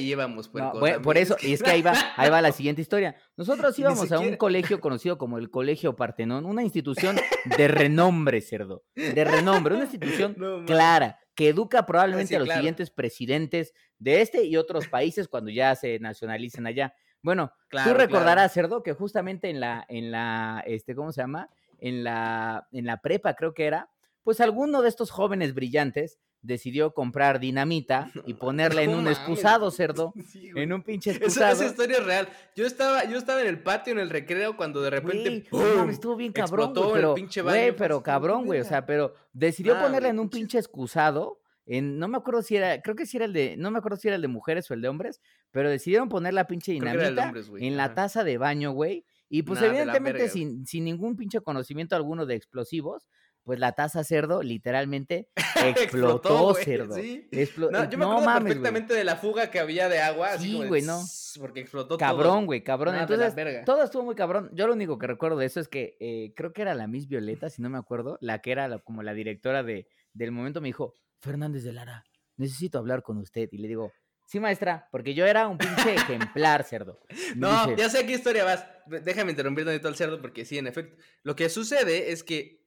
No, 0.74 0.80
bueno, 0.80 1.02
por 1.02 1.16
eso, 1.18 1.36
y 1.42 1.52
es 1.52 1.62
que 1.62 1.70
ahí 1.70 1.82
va, 1.82 1.92
ahí 2.16 2.30
va 2.30 2.40
la 2.42 2.52
siguiente 2.52 2.82
historia. 2.82 3.16
Nosotros 3.36 3.78
íbamos 3.78 4.10
a 4.12 4.18
un 4.18 4.36
colegio 4.36 4.80
conocido 4.80 5.18
como 5.18 5.38
el 5.38 5.50
Colegio 5.50 5.94
Partenón, 5.96 6.44
una 6.46 6.62
institución 6.62 7.16
de 7.56 7.68
renombre, 7.68 8.40
cerdo, 8.40 8.82
de 8.94 9.24
renombre, 9.24 9.74
una 9.74 9.84
institución 9.90 10.34
No, 10.36 10.64
clara, 10.64 11.18
que 11.36 11.50
educa 11.50 11.86
probablemente 11.86 12.30
Sí, 12.30 12.34
a 12.34 12.38
los 12.40 12.46
claro. 12.46 12.60
siguientes 12.60 12.90
presidentes 12.90 13.72
de 13.98 14.22
este 14.22 14.44
y 14.44 14.56
otros 14.56 14.88
países 14.88 15.28
cuando 15.28 15.50
ya 15.50 15.76
se 15.76 16.00
nacionalicen 16.00 16.66
allá. 16.66 16.94
Bueno, 17.22 17.52
Claro, 17.68 17.90
tú 17.90 17.96
claro. 17.96 18.06
recordarás, 18.08 18.52
cerdo, 18.52 18.82
que 18.82 18.92
justamente 18.94 19.48
en 19.50 19.60
la, 19.60 19.84
en 19.88 20.10
la, 20.10 20.62
este, 20.66 20.94
¿cómo 20.96 21.12
se 21.12 21.20
llama? 21.20 21.48
En 21.78 22.02
la, 22.02 22.66
en 22.72 22.86
la 22.86 23.00
prepa, 23.02 23.34
creo 23.34 23.52
que 23.54 23.66
era, 23.66 23.90
pues 24.22 24.40
alguno 24.40 24.82
de 24.82 24.88
estos 24.88 25.10
jóvenes 25.10 25.54
brillantes 25.54 26.18
decidió 26.42 26.92
comprar 26.94 27.40
dinamita 27.40 28.10
y 28.26 28.34
ponerla 28.34 28.82
en 28.82 28.90
un 28.90 29.04
mames. 29.04 29.18
excusado, 29.18 29.70
cerdo. 29.70 30.12
Sí. 30.26 30.50
En 30.54 30.72
un 30.72 30.82
pinche 30.82 31.10
Esa, 31.10 31.18
excusado. 31.18 31.52
esa 31.52 31.66
historia 31.66 31.98
es 31.98 32.04
real. 32.04 32.28
Yo 32.54 32.66
estaba, 32.66 33.04
yo 33.04 33.16
estaba 33.18 33.40
en 33.40 33.46
el 33.48 33.62
patio, 33.62 33.92
en 33.92 33.98
el 33.98 34.10
recreo, 34.10 34.56
cuando 34.56 34.80
de 34.82 34.90
repente. 34.90 35.44
No 35.50 35.58
¡pum! 35.58 35.90
estuvo 35.90 36.16
bien 36.16 36.32
cabrón, 36.32 36.70
explotó 36.70 36.96
el 36.96 37.02
pero, 37.02 37.44
güey, 37.44 37.76
pero 37.76 38.02
cabrón, 38.02 38.44
güey, 38.44 38.60
o 38.60 38.64
sea, 38.64 38.86
pero 38.86 39.14
decidió 39.32 39.78
ponerla 39.78 40.08
en 40.08 40.18
un 40.18 40.30
pinche 40.30 40.58
excusado, 40.58 41.40
en, 41.66 41.98
no 41.98 42.06
me 42.08 42.16
acuerdo 42.16 42.42
si 42.42 42.56
era, 42.56 42.80
creo 42.80 42.94
que 42.94 43.06
sí 43.06 43.16
era 43.16 43.26
el 43.26 43.32
de, 43.32 43.56
no 43.56 43.70
me 43.70 43.78
acuerdo 43.78 43.96
si 43.96 44.08
era 44.08 44.14
el 44.16 44.22
de 44.22 44.28
mujeres 44.28 44.70
o 44.70 44.74
el 44.74 44.80
de 44.82 44.88
hombres, 44.88 45.20
pero 45.50 45.68
decidieron 45.68 46.08
poner 46.08 46.32
la 46.34 46.46
pinche 46.46 46.72
dinamita 46.72 47.26
hombres, 47.26 47.50
en 47.58 47.76
la 47.76 47.94
taza 47.94 48.22
de 48.22 48.38
baño, 48.38 48.70
güey, 48.72 49.04
y 49.28 49.42
pues 49.42 49.60
Nah, 49.60 49.66
evidentemente 49.66 50.28
sin, 50.28 50.64
sin 50.66 50.84
ningún 50.84 51.16
pinche 51.16 51.40
conocimiento 51.40 51.96
alguno 51.96 52.24
de 52.26 52.36
explosivos, 52.36 53.08
pues 53.46 53.60
la 53.60 53.72
taza 53.72 54.02
cerdo 54.02 54.42
literalmente 54.42 55.28
explotó, 55.64 56.50
güey, 56.52 56.64
cerdo. 56.64 56.94
sí. 56.96 57.28
Explo- 57.30 57.70
No, 57.70 57.84
eh, 57.84 57.88
yo 57.90 57.96
me 57.96 58.04
no 58.04 58.10
acuerdo 58.12 58.26
mames, 58.26 58.42
perfectamente 58.54 58.92
de 58.94 59.04
la 59.04 59.16
fuga 59.16 59.50
que 59.52 59.60
había 59.60 59.88
de 59.88 60.00
agua. 60.00 60.36
Sí, 60.36 60.62
güey, 60.66 60.82
no. 60.82 61.00
Porque 61.38 61.60
explotó 61.60 61.88
todo. 61.90 61.98
Cabrón, 61.98 62.46
güey, 62.46 62.64
cabrón. 62.64 62.96
La 62.96 63.02
Entonces, 63.02 63.64
todo 63.64 63.84
estuvo 63.84 64.02
muy 64.02 64.16
cabrón. 64.16 64.50
Yo 64.52 64.66
lo 64.66 64.72
único 64.72 64.98
que 64.98 65.06
recuerdo 65.06 65.38
de 65.38 65.46
eso 65.46 65.60
es 65.60 65.68
que 65.68 65.96
eh, 66.00 66.32
creo 66.34 66.52
que 66.52 66.62
era 66.62 66.74
la 66.74 66.88
Miss 66.88 67.06
Violeta, 67.08 67.48
si 67.48 67.62
no 67.62 67.70
me 67.70 67.78
acuerdo, 67.78 68.18
la 68.20 68.40
que 68.40 68.50
era 68.50 68.66
la- 68.66 68.80
como 68.80 69.02
la 69.04 69.14
directora 69.14 69.62
de, 69.62 69.86
del 70.12 70.32
momento, 70.32 70.60
me 70.60 70.68
dijo, 70.68 70.94
Fernández 71.20 71.62
de 71.62 71.72
Lara, 71.72 72.04
necesito 72.36 72.78
hablar 72.78 73.02
con 73.04 73.18
usted. 73.18 73.48
Y 73.52 73.58
le 73.58 73.68
digo, 73.68 73.92
sí, 74.24 74.40
maestra, 74.40 74.88
porque 74.90 75.14
yo 75.14 75.24
era 75.24 75.46
un 75.46 75.58
pinche 75.58 75.94
ejemplar, 75.94 76.64
cerdo. 76.64 76.98
Me 77.36 77.42
No, 77.42 77.66
dice, 77.68 77.80
ya 77.80 77.88
sé 77.90 77.98
a 78.00 78.06
qué 78.06 78.14
historia 78.14 78.42
vas. 78.44 78.66
Déjame 78.86 79.30
interrumpir 79.30 79.64
tantito 79.64 79.86
al 79.88 79.94
cerdo 79.96 80.20
porque 80.20 80.44
sí, 80.44 80.58
en 80.58 80.66
efecto. 80.66 80.96
Lo 81.22 81.36
que 81.36 81.48
sucede 81.48 82.10
es 82.12 82.24
que 82.24 82.65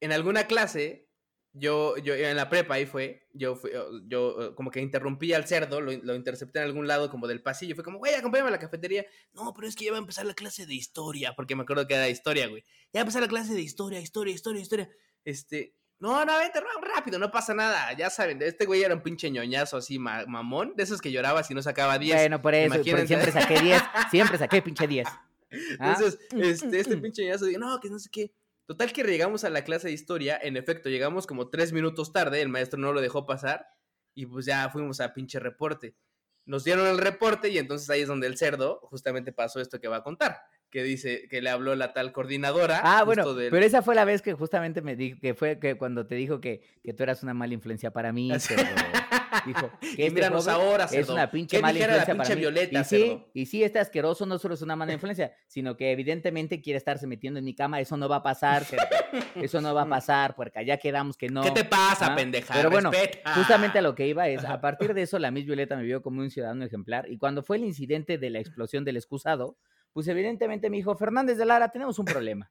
en 0.00 0.12
alguna 0.12 0.46
clase, 0.46 1.08
yo, 1.52 1.96
yo 1.96 2.14
en 2.14 2.36
la 2.36 2.48
prepa 2.48 2.74
ahí 2.74 2.86
fue, 2.86 3.26
yo, 3.32 3.56
fui- 3.56 3.70
yo 4.06 4.54
como 4.54 4.70
que 4.70 4.80
interrumpí 4.80 5.32
al 5.32 5.46
cerdo, 5.46 5.80
lo, 5.80 5.90
lo 5.92 6.14
intercepté 6.14 6.58
en 6.60 6.66
algún 6.66 6.86
lado 6.86 7.10
como 7.10 7.26
del 7.26 7.42
pasillo. 7.42 7.74
Fue 7.74 7.82
como, 7.84 7.98
güey, 7.98 8.14
acompáñame 8.14 8.48
a 8.48 8.52
la 8.52 8.58
cafetería. 8.58 9.04
No, 9.32 9.52
pero 9.54 9.66
es 9.66 9.74
que 9.74 9.86
ya 9.86 9.90
va 9.90 9.96
a 9.96 10.00
empezar 10.00 10.26
la 10.26 10.34
clase 10.34 10.66
de 10.66 10.74
historia, 10.74 11.34
porque 11.34 11.56
me 11.56 11.62
acuerdo 11.62 11.86
que 11.88 11.94
era 11.94 12.08
historia, 12.08 12.46
güey. 12.48 12.62
Ya 12.92 12.98
va 12.98 13.00
a 13.00 13.02
empezar 13.02 13.22
la 13.22 13.28
clase 13.28 13.54
de 13.54 13.62
historia, 13.62 13.98
historia, 14.00 14.34
historia, 14.34 14.62
historia. 14.62 14.90
Este, 15.24 15.74
no, 15.98 16.24
no, 16.24 16.38
vente 16.38 16.60
rápido, 16.94 17.18
no 17.18 17.30
pasa 17.32 17.54
nada. 17.54 17.92
Ya 17.94 18.08
saben, 18.10 18.40
este 18.42 18.66
güey 18.66 18.82
era 18.82 18.94
un 18.94 19.02
pinche 19.02 19.28
ñoñazo 19.30 19.78
así, 19.78 19.98
ma- 19.98 20.26
mamón, 20.26 20.74
de 20.76 20.84
esos 20.84 21.00
que 21.00 21.10
lloraba 21.10 21.42
si 21.42 21.54
no 21.54 21.62
sacaba 21.62 21.98
10. 21.98 22.14
Bueno, 22.16 22.40
por 22.42 22.54
eso, 22.54 22.74
porque 22.76 23.06
siempre 23.06 23.32
saqué 23.32 23.60
10, 23.60 23.82
siempre 24.10 24.38
saqué 24.38 24.62
pinche 24.62 24.86
10. 24.86 25.08
¿Ah? 25.80 25.96
Entonces, 25.98 26.20
este, 26.36 26.78
este 26.78 26.96
pinche 26.98 27.24
ñazo 27.26 27.46
dice, 27.46 27.58
no, 27.58 27.80
que 27.80 27.90
no 27.90 27.98
sé 27.98 28.10
qué. 28.12 28.32
Total 28.68 28.92
que 28.92 29.02
llegamos 29.02 29.44
a 29.44 29.50
la 29.50 29.64
clase 29.64 29.88
de 29.88 29.94
historia, 29.94 30.38
en 30.42 30.58
efecto, 30.58 30.90
llegamos 30.90 31.26
como 31.26 31.48
tres 31.48 31.72
minutos 31.72 32.12
tarde, 32.12 32.42
el 32.42 32.50
maestro 32.50 32.78
no 32.78 32.92
lo 32.92 33.00
dejó 33.00 33.24
pasar, 33.24 33.66
y 34.14 34.26
pues 34.26 34.44
ya 34.44 34.68
fuimos 34.68 35.00
a 35.00 35.14
pinche 35.14 35.38
reporte. 35.40 35.96
Nos 36.44 36.64
dieron 36.64 36.86
el 36.86 36.98
reporte 36.98 37.48
y 37.48 37.56
entonces 37.56 37.88
ahí 37.88 38.02
es 38.02 38.08
donde 38.08 38.26
el 38.26 38.36
cerdo 38.36 38.80
justamente 38.82 39.32
pasó 39.32 39.60
esto 39.62 39.80
que 39.80 39.88
va 39.88 39.96
a 39.96 40.02
contar, 40.02 40.36
que 40.70 40.82
dice 40.82 41.28
que 41.30 41.40
le 41.40 41.48
habló 41.48 41.74
la 41.76 41.94
tal 41.94 42.12
coordinadora. 42.12 42.80
Ah, 42.84 43.04
bueno, 43.04 43.32
del- 43.32 43.50
pero 43.50 43.64
esa 43.64 43.80
fue 43.80 43.94
la 43.94 44.04
vez 44.04 44.20
que 44.20 44.34
justamente 44.34 44.82
me 44.82 44.96
dijo 44.96 45.18
que 45.18 45.32
fue 45.34 45.58
que 45.58 45.76
cuando 45.78 46.06
te 46.06 46.14
dijo 46.16 46.40
que, 46.42 46.60
que 46.84 46.92
tú 46.92 47.02
eras 47.04 47.22
una 47.22 47.32
mala 47.32 47.54
influencia 47.54 47.90
para 47.90 48.12
mí. 48.12 48.30
Dijo 49.46 49.70
que 49.80 49.88
este 49.88 50.10
míranos 50.10 50.48
ahora, 50.48 50.84
es 50.90 51.08
una 51.08 51.30
pinche 51.30 51.56
¿Qué 51.56 51.62
mala 51.62 51.78
la 51.78 51.78
influencia 51.78 52.14
para 52.14 52.24
pinche 52.24 52.34
mí. 52.34 52.40
Violeta, 52.40 52.80
y 52.80 52.84
sí, 52.84 53.24
y 53.34 53.46
sí, 53.46 53.64
este 53.64 53.78
asqueroso 53.78 54.26
no 54.26 54.38
solo 54.38 54.54
es 54.54 54.62
una 54.62 54.76
mala 54.76 54.92
influencia, 54.92 55.32
sino 55.46 55.76
que 55.76 55.92
evidentemente 55.92 56.60
quiere 56.60 56.78
estarse 56.78 57.06
metiendo 57.06 57.38
en 57.38 57.44
mi 57.44 57.54
cama. 57.54 57.80
Eso 57.80 57.96
no 57.96 58.08
va 58.08 58.16
a 58.16 58.22
pasar, 58.22 58.64
cerdo. 58.64 58.84
Eso 59.36 59.60
no 59.60 59.74
va 59.74 59.82
a 59.82 59.88
pasar, 59.88 60.34
porque 60.34 60.64
ya 60.64 60.76
quedamos 60.76 61.16
que 61.16 61.28
no. 61.28 61.42
¿Qué 61.42 61.50
te 61.50 61.64
pasa, 61.64 62.12
¿ah? 62.12 62.16
pendeja? 62.16 62.54
Pero 62.54 62.70
bueno, 62.70 62.90
Respeta. 62.90 63.34
Justamente 63.34 63.78
a 63.78 63.82
lo 63.82 63.94
que 63.94 64.06
iba 64.06 64.28
es, 64.28 64.44
a 64.44 64.60
partir 64.60 64.94
de 64.94 65.02
eso, 65.02 65.18
la 65.18 65.30
Miss 65.30 65.46
Violeta 65.46 65.76
me 65.76 65.82
vio 65.82 66.02
como 66.02 66.20
un 66.20 66.30
ciudadano 66.30 66.64
ejemplar. 66.64 67.10
Y 67.10 67.18
cuando 67.18 67.42
fue 67.42 67.56
el 67.56 67.64
incidente 67.64 68.18
de 68.18 68.30
la 68.30 68.38
explosión 68.38 68.84
del 68.84 68.96
excusado, 68.96 69.56
pues 69.92 70.08
evidentemente 70.08 70.70
me 70.70 70.76
dijo, 70.76 70.94
Fernández 70.96 71.38
de 71.38 71.46
Lara, 71.46 71.70
tenemos 71.70 71.98
un 71.98 72.04
problema. 72.04 72.50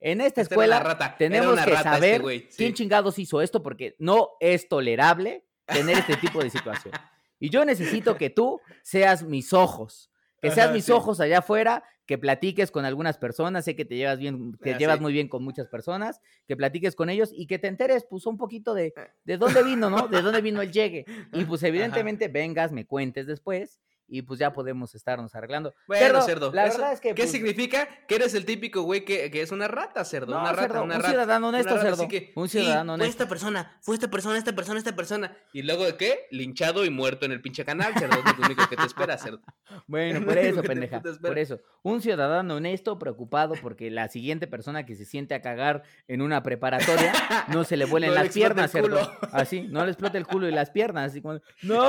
En 0.00 0.20
esta 0.20 0.42
escuela 0.42 0.78
rata, 0.80 1.16
tenemos 1.16 1.54
que 1.54 1.70
rata 1.70 1.76
este 1.76 1.82
saber 1.82 2.22
güey, 2.22 2.40
sí. 2.50 2.56
quién 2.58 2.74
chingados 2.74 3.18
hizo 3.18 3.40
esto 3.40 3.62
porque 3.62 3.96
no 3.98 4.30
es 4.40 4.68
tolerable 4.68 5.45
tener 5.66 5.98
este 5.98 6.16
tipo 6.16 6.42
de 6.42 6.50
situación. 6.50 6.94
Y 7.38 7.50
yo 7.50 7.64
necesito 7.64 8.16
que 8.16 8.30
tú 8.30 8.60
seas 8.82 9.22
mis 9.22 9.52
ojos, 9.52 10.10
que 10.40 10.50
seas 10.50 10.66
Ajá, 10.66 10.74
mis 10.74 10.86
sí. 10.86 10.92
ojos 10.92 11.20
allá 11.20 11.38
afuera, 11.40 11.82
que 12.06 12.18
platiques 12.18 12.70
con 12.70 12.84
algunas 12.84 13.18
personas, 13.18 13.64
sé 13.64 13.74
que 13.74 13.84
te 13.84 13.96
llevas 13.96 14.18
bien, 14.18 14.56
te 14.62 14.74
Ah, 14.74 14.78
llevas 14.78 14.96
sí. 14.98 15.02
muy 15.02 15.12
bien 15.12 15.28
con 15.28 15.42
muchas 15.42 15.66
personas, 15.66 16.20
que 16.46 16.56
platiques 16.56 16.94
con 16.94 17.10
ellos 17.10 17.30
y 17.34 17.46
que 17.46 17.58
te 17.58 17.66
enteres 17.66 18.06
pues 18.08 18.26
un 18.26 18.36
poquito 18.38 18.72
de, 18.74 18.94
de 19.24 19.36
dónde 19.38 19.62
vino, 19.64 19.90
¿no? 19.90 20.06
De 20.08 20.22
dónde 20.22 20.40
vino 20.40 20.62
el 20.62 20.70
llegue. 20.70 21.04
Y 21.32 21.44
pues 21.46 21.62
evidentemente 21.64 22.28
vengas, 22.28 22.70
me 22.72 22.86
cuentes 22.86 23.26
después 23.26 23.80
y 24.08 24.22
pues 24.22 24.38
ya 24.38 24.52
podemos 24.52 24.94
estarnos 24.94 25.34
arreglando. 25.34 25.74
Bueno, 25.86 26.22
cerdo. 26.22 26.52
La 26.52 26.66
eso- 26.66 26.78
verdad 26.78 26.92
es 26.92 27.00
que... 27.00 27.08
¿Qué 27.14 27.22
pues, 27.22 27.30
significa? 27.32 27.88
Que 28.06 28.16
eres 28.16 28.34
el 28.34 28.44
típico 28.44 28.82
güey 28.82 29.04
que, 29.04 29.30
que 29.30 29.42
es 29.42 29.50
una 29.52 29.68
rata, 29.68 30.04
cerdo. 30.04 30.34
no, 30.34 30.40
una 30.40 30.50
rata, 30.52 30.62
cerdo, 30.62 30.82
una 30.84 30.94
un 30.96 31.00
rata. 31.00 31.08
ciudadano 31.10 31.48
una 31.48 31.58
honesto, 31.58 31.74
rata, 31.76 31.86
cerdo. 31.96 32.08
que, 32.08 32.32
un 32.36 32.48
ciudadano 32.48 32.92
Fue 32.92 32.94
honesto. 32.94 33.10
esta 33.22 33.28
persona, 33.28 33.78
fue 33.82 33.94
esta 33.96 34.08
persona, 34.08 34.38
esta 34.38 34.52
persona, 34.54 34.78
esta 34.78 34.94
persona. 34.94 35.36
Y 35.52 35.62
luego 35.62 35.84
de 35.84 35.96
qué? 35.96 36.26
Linchado 36.30 36.84
y 36.84 36.90
muerto 36.90 37.26
en 37.26 37.32
el 37.32 37.40
pinche 37.40 37.64
canal, 37.64 37.92
cerdo. 37.94 38.16
Es 38.24 38.38
lo 38.38 38.46
único 38.46 38.68
que 38.68 38.76
te 38.76 38.84
espera, 38.84 39.18
cerdo. 39.18 39.40
Bueno, 39.88 40.24
por 40.24 40.38
eso, 40.38 40.62
pendeja. 40.62 41.02
Por 41.20 41.38
eso. 41.38 41.60
Un 41.82 42.00
ciudadano 42.00 42.56
honesto, 42.56 42.98
preocupado 42.98 43.54
porque 43.60 43.90
la 43.90 44.08
siguiente 44.08 44.46
persona 44.46 44.86
que 44.86 44.94
se 44.94 45.04
siente 45.04 45.34
a 45.34 45.42
cagar 45.42 45.82
en 46.08 46.22
una 46.22 46.42
preparatoria 46.42 47.12
no 47.48 47.64
se 47.64 47.76
le 47.76 47.84
vuelen 47.86 48.10
No 48.10 48.14
las 48.14 48.32
piernas, 48.32 48.70
cerdo. 48.70 49.10
Así, 49.32 49.62
no 49.68 49.84
le 49.84 49.90
explote 49.92 50.16
el 50.18 50.26
culo 50.26 50.48
y 50.48 50.52
las 50.52 50.70
piernas. 50.70 51.10
Así 51.10 51.20
como, 51.22 51.40
¡No! 51.62 51.82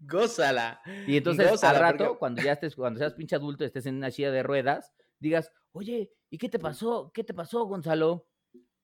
Gózala. 0.00 0.80
Y 1.06 1.16
entonces 1.16 1.46
al 1.46 1.50
Gózala, 1.52 1.78
rato, 1.78 2.04
porque- 2.04 2.18
cuando 2.18 2.42
ya 2.42 2.52
estés, 2.52 2.74
cuando 2.76 2.98
seas 2.98 3.14
pinche 3.14 3.36
adulto, 3.36 3.64
estés 3.64 3.86
en 3.86 3.96
una 3.96 4.10
silla 4.10 4.30
de 4.30 4.42
ruedas, 4.42 4.92
digas, 5.18 5.50
oye, 5.72 6.12
¿y 6.30 6.38
qué 6.38 6.48
te 6.48 6.58
pasó? 6.58 7.10
¿Qué 7.14 7.24
te 7.24 7.34
pasó, 7.34 7.64
Gonzalo? 7.64 8.26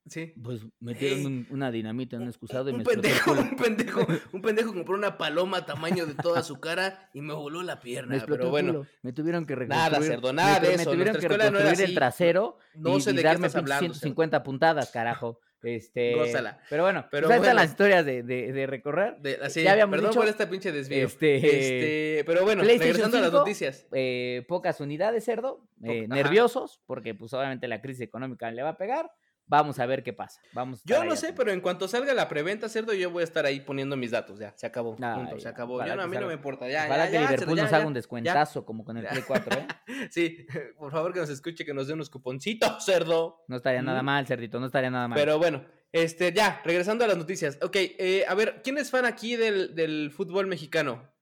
Sí. 0.09 0.33
Pues 0.41 0.65
metieron 0.79 1.27
un- 1.27 1.47
una 1.51 1.73
dinamita 1.73 2.15
en 2.15 2.23
un 2.23 2.29
excusado 2.29 2.69
y 2.71 2.73
me 2.73 2.77
Un 2.77 2.81
el 2.83 2.87
pendejo, 2.87 3.33
un 3.33 3.57
pendejo, 3.57 4.07
un 4.33 4.41
pendejo 4.41 4.73
compró 4.73 4.95
una 4.95 5.19
paloma 5.19 5.67
tamaño 5.67 6.07
de 6.07 6.15
toda 6.15 6.45
su 6.45 6.61
cara 6.61 7.11
y 7.13 7.21
me 7.23 7.35
voló 7.35 7.61
la 7.65 7.81
pierna. 7.81 8.15
Me 8.15 8.21
Pero 8.21 8.49
bueno, 8.51 8.73
culo. 8.73 8.87
Me 9.03 9.13
tuvieron 9.13 9.47
que 9.47 9.57
Nada, 9.57 9.89
reconstruir. 9.89 10.13
cerdo, 10.13 10.29
me 10.29 10.35
nada 10.35 10.61
tu- 10.61 10.63
de 10.63 10.69
Me 10.69 10.75
eso. 10.83 10.91
tuvieron 10.93 11.13
Nuestra 11.15 11.29
que 11.29 11.37
no 11.37 11.45
reconstruir 11.59 11.89
el 11.89 11.95
trasero 11.97 12.59
no 12.77 12.97
y, 12.97 13.01
sé 13.01 13.11
y 13.11 13.15
de 13.15 13.23
qué 13.23 13.27
darme 13.27 13.47
estás 13.49 13.61
pinches 13.63 13.73
hablando. 13.75 13.95
cerdo. 13.95 14.01
150 14.01 14.43
puntadas, 14.45 14.91
carajo. 14.93 15.41
Este, 15.63 16.15
Gózala. 16.15 16.61
Pero 16.71 16.83
bueno, 16.85 17.07
Pero 17.11 17.27
pues 17.29 17.37
están 17.37 17.55
bueno. 17.55 17.61
las 17.63 17.71
historias 17.71 18.05
de, 18.05 18.23
de- 18.23 18.53
de 18.53 18.67
recorrer. 18.67 19.17
De- 19.19 19.39
así, 19.43 19.63
Ya 19.63 19.73
habíamos 19.73 19.95
perdón 19.95 20.11
dicho, 20.11 20.21
por 20.21 20.29
esta 20.29 20.49
pinche 20.49 20.71
desvío. 20.71 21.07
este, 21.07 21.37
Este, 21.37 22.25
pero 22.25 22.45
bueno, 22.45 22.63
regresando 22.63 23.17
a 23.17 23.21
las 23.21 23.31
5, 23.31 23.39
noticias. 23.39 23.87
Eh, 23.93 24.45
pocas 24.49 24.81
unidades, 24.81 25.25
cerdo. 25.25 25.67
eh, 25.83 26.07
nerviosos, 26.09 26.81
porque 26.87 27.15
pues 27.15 27.33
obviamente 27.35 27.69
la 27.69 27.81
crisis 27.81 28.03
económica 28.03 28.51
le 28.51 28.63
va 28.63 28.71
a 28.71 28.77
pegar. 28.77 29.11
Vamos 29.49 29.79
a 29.79 29.87
ver 29.87 30.03
qué 30.03 30.13
pasa. 30.13 30.41
Vamos 30.53 30.83
Yo 30.85 31.05
no 31.05 31.15
sé, 31.15 31.33
pero 31.33 31.53
en 31.53 31.61
cuanto 31.61 31.87
salga 31.87 32.13
la 32.15 32.29
preventa, 32.29 32.69
cerdo, 32.69 32.93
yo 32.95 33.11
voy 33.11 33.21
a 33.21 33.25
estar 33.25 33.47
ahí 33.47 33.61
poniendo 33.61 33.97
mis 33.97 34.11
datos. 34.11 34.39
Ya, 34.39 34.53
se 34.57 34.67
acabó. 34.67 34.97
Ah, 35.01 35.15
punto, 35.17 35.37
se 35.37 35.45
ya, 35.45 35.51
acabó. 35.51 35.75
ojalá 35.77 35.93
Yo 35.93 35.97
no, 35.97 36.03
a 36.03 36.07
mí 36.09 36.17
no 36.17 36.27
me 36.27 36.35
importa. 36.35 36.69
Ya, 36.69 36.87
Ojalá 36.87 37.07
ya, 37.07 37.11
que 37.13 37.19
Liverpool 37.21 37.57
nos 37.57 37.73
haga 37.73 37.87
un 37.87 37.95
descuentazo 37.95 38.65
como 38.67 38.85
con 38.85 38.97
el. 38.97 39.07
Play 39.07 39.23
4, 39.27 39.59
¿eh? 39.59 39.67
Sí, 40.11 40.47
por 40.79 40.91
favor 40.91 41.13
que 41.13 41.21
nos 41.21 41.31
escuche, 41.31 41.65
que 41.65 41.75
nos 41.75 41.87
dé 41.87 41.95
unos 41.95 42.11
cuponcitos, 42.11 42.85
cerdo. 42.85 43.45
No 43.49 43.57
estaría 43.57 43.83
nada 43.83 44.03
mal, 44.03 44.27
cerdito, 44.27 44.59
no 44.59 44.67
estaría 44.67 44.91
nada 44.91 45.07
mal. 45.09 45.17
Pero 45.19 45.39
bueno, 45.39 45.65
este, 45.93 46.33
ya, 46.33 46.61
regresando 46.65 47.05
a 47.05 47.09
las 47.09 47.17
noticias. 47.17 47.59
Ok, 47.63 47.77
eh, 47.77 48.25
a 48.29 48.35
ver, 48.35 48.63
¿quién 48.65 48.79
es 48.79 48.91
fan 48.91 49.05
aquí 49.05 49.37
del, 49.37 49.75
del 49.75 50.11
fútbol 50.11 50.47
mexicano? 50.47 51.16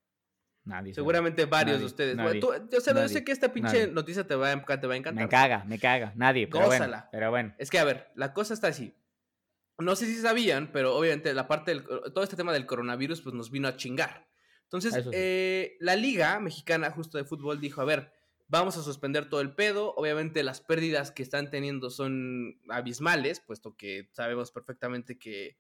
Nadie. 0.64 0.94
Seguramente 0.94 1.44
varios 1.44 1.72
de 1.72 1.78
Nadie, 1.78 1.86
ustedes. 1.86 2.16
nadie, 2.16 2.40
Bueno, 2.40 2.62
tú- 2.64 2.68
yo, 2.72 2.80
sé, 2.80 2.90
yo 2.90 2.94
nadie, 2.94 3.08
sé 3.10 3.24
que 3.24 3.32
esta 3.32 3.52
pinche 3.52 3.86
noticia 3.88 4.26
te 4.26 4.34
va, 4.34 4.48
a, 4.50 4.54
enca- 4.54 4.80
te 4.80 4.86
va 4.86 4.94
a 4.94 4.96
Me 4.96 4.98
encantar. 4.98 5.28
caga, 5.28 5.64
me 5.64 5.78
caga. 5.78 6.12
Nadie, 6.16 6.46
pero 6.48 6.66
bueno. 6.66 7.04
Pero 7.12 7.30
bueno. 7.30 7.54
Es 7.58 7.68
que, 7.70 7.78
a 7.78 7.84
ver, 7.84 8.08
la 8.14 8.32
cosa 8.32 8.54
está 8.54 8.68
así. 8.68 8.94
No 9.78 9.94
sé 9.96 10.06
si 10.06 10.14
sabían, 10.16 10.70
pero 10.72 10.96
obviamente 10.96 11.34
la 11.34 11.46
parte 11.48 11.72
del, 11.72 11.82
todo 11.84 12.22
este 12.24 12.36
tema 12.36 12.52
del 12.52 12.64
coronavirus 12.64 13.20
pues 13.22 13.34
nos 13.34 13.50
vino 13.50 13.68
a 13.68 13.76
chingar. 13.76 14.26
Entonces, 14.62 14.94
sí. 14.94 15.10
eh, 15.12 15.76
la 15.80 15.96
liga 15.96 16.40
mexicana 16.40 16.90
justo 16.90 17.18
de 17.18 17.24
fútbol 17.24 17.60
dijo, 17.60 17.80
a 17.80 17.84
ver, 17.84 18.12
vamos 18.46 18.76
a 18.78 18.82
suspender 18.82 19.28
todo 19.28 19.40
el 19.42 19.54
pedo. 19.54 19.92
Obviamente 19.96 20.42
las 20.44 20.60
pérdidas 20.60 21.10
que 21.10 21.22
están 21.22 21.50
teniendo 21.50 21.90
son 21.90 22.58
abismales, 22.70 23.40
puesto 23.40 23.76
que 23.76 24.08
sabemos 24.12 24.50
perfectamente 24.50 25.18
que, 25.18 25.58